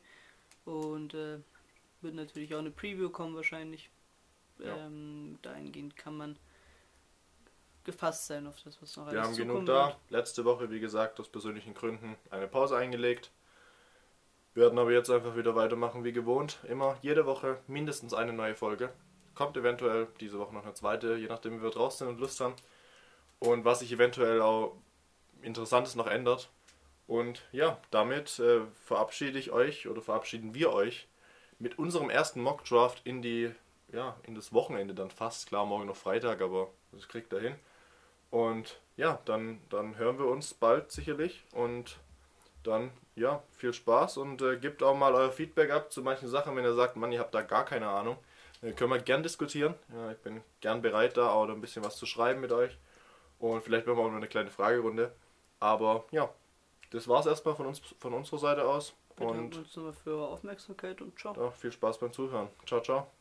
Und 0.66 1.14
äh, 1.14 1.38
wird 2.02 2.14
natürlich 2.14 2.54
auch 2.54 2.58
eine 2.58 2.70
Preview 2.70 3.08
kommen 3.08 3.34
wahrscheinlich. 3.34 3.88
Ja. 4.58 4.76
Ähm, 4.76 5.38
dahingehend 5.40 5.96
kann 5.96 6.16
man 6.16 6.36
gefasst 7.84 8.26
sein 8.26 8.46
auf 8.46 8.60
das, 8.62 8.80
was 8.80 8.96
noch 8.96 9.10
Wir 9.10 9.20
alles 9.20 9.28
haben 9.28 9.36
genug 9.36 9.66
da. 9.66 9.88
wird. 9.88 9.96
Letzte 10.10 10.44
Woche, 10.44 10.70
wie 10.70 10.80
gesagt, 10.80 11.20
aus 11.20 11.28
persönlichen 11.28 11.74
Gründen 11.74 12.16
eine 12.30 12.46
Pause 12.46 12.76
eingelegt. 12.76 13.30
Werden 14.54 14.78
aber 14.78 14.92
jetzt 14.92 15.10
einfach 15.10 15.36
wieder 15.36 15.54
weitermachen 15.54 16.04
wie 16.04 16.12
gewohnt. 16.12 16.58
Immer 16.68 16.96
jede 17.02 17.26
Woche 17.26 17.58
mindestens 17.66 18.14
eine 18.14 18.32
neue 18.32 18.54
Folge. 18.54 18.92
Kommt 19.34 19.56
eventuell 19.56 20.08
diese 20.18 20.38
Woche 20.38 20.52
noch 20.54 20.64
eine 20.64 20.74
zweite, 20.74 21.16
je 21.16 21.28
nachdem 21.28 21.58
wie 21.58 21.62
wir 21.62 21.70
draußen 21.70 22.06
sind 22.06 22.08
und 22.08 22.20
Lust 22.20 22.40
haben. 22.40 22.54
Und 23.38 23.64
was 23.64 23.78
sich 23.78 23.92
eventuell 23.92 24.42
auch 24.42 24.76
Interessantes 25.42 25.94
noch 25.94 26.06
ändert. 26.08 26.50
Und 27.06 27.42
ja, 27.52 27.80
damit 27.90 28.38
äh, 28.38 28.60
verabschiede 28.84 29.38
ich 29.38 29.50
euch 29.50 29.88
oder 29.88 30.02
verabschieden 30.02 30.54
wir 30.54 30.72
euch 30.72 31.08
mit 31.58 31.78
unserem 31.78 32.10
ersten 32.10 32.42
Mock 32.42 32.64
Draft 32.64 33.00
in 33.04 33.22
die 33.22 33.52
ja, 33.92 34.16
in 34.24 34.34
das 34.34 34.52
Wochenende 34.52 34.94
dann 34.94 35.10
fast. 35.10 35.46
Klar, 35.48 35.66
morgen 35.66 35.86
noch 35.86 35.96
Freitag, 35.96 36.40
aber 36.40 36.70
das 36.92 37.08
kriegt 37.08 37.32
er 37.32 37.40
hin. 37.40 37.54
Und 38.30 38.80
ja, 38.96 39.18
dann, 39.24 39.60
dann 39.70 39.96
hören 39.96 40.18
wir 40.18 40.26
uns 40.26 40.54
bald 40.54 40.92
sicherlich. 40.92 41.44
Und 41.52 41.98
dann, 42.62 42.90
ja, 43.16 43.42
viel 43.52 43.72
Spaß 43.72 44.18
und 44.18 44.42
äh, 44.42 44.56
gebt 44.58 44.82
auch 44.82 44.94
mal 44.96 45.14
euer 45.14 45.32
Feedback 45.32 45.70
ab 45.70 45.90
zu 45.92 46.02
manchen 46.02 46.28
Sachen, 46.28 46.54
wenn 46.56 46.64
ihr 46.64 46.74
sagt, 46.74 46.96
Mann, 46.96 47.12
ihr 47.12 47.20
habt 47.20 47.34
da 47.34 47.42
gar 47.42 47.64
keine 47.64 47.88
Ahnung. 47.88 48.16
Dann 48.62 48.76
können 48.76 48.90
wir 48.90 48.98
gern 48.98 49.22
diskutieren. 49.22 49.74
Ja, 49.94 50.12
ich 50.12 50.18
bin 50.18 50.42
gern 50.60 50.82
bereit, 50.82 51.16
da 51.16 51.30
auch 51.30 51.48
ein 51.48 51.60
bisschen 51.62 51.84
was 51.84 51.96
zu 51.96 52.04
schreiben 52.06 52.40
mit 52.40 52.52
euch. 52.52 52.76
Und 53.38 53.62
vielleicht 53.64 53.86
machen 53.86 53.98
wir 53.98 54.04
auch 54.04 54.10
noch 54.10 54.16
eine 54.18 54.28
kleine 54.28 54.50
Fragerunde. 54.50 55.12
Aber 55.60 56.04
ja, 56.10 56.28
das 56.90 57.08
war's 57.08 57.26
erstmal 57.26 57.54
von 57.54 57.66
uns 57.66 57.80
von 57.98 58.12
unserer 58.12 58.38
Seite 58.38 58.64
aus. 58.66 58.94
Wir 59.16 59.26
Und 59.28 59.56
uns 59.56 59.76
nochmal 59.76 59.92
für 59.94 60.10
eure 60.10 60.28
Aufmerksamkeit 60.28 61.00
und 61.00 61.18
ciao. 61.18 61.34
ja, 61.36 61.50
viel 61.50 61.72
Spaß 61.72 61.98
beim 61.98 62.12
Zuhören. 62.12 62.48
Ciao, 62.66 62.80
ciao. 62.82 63.19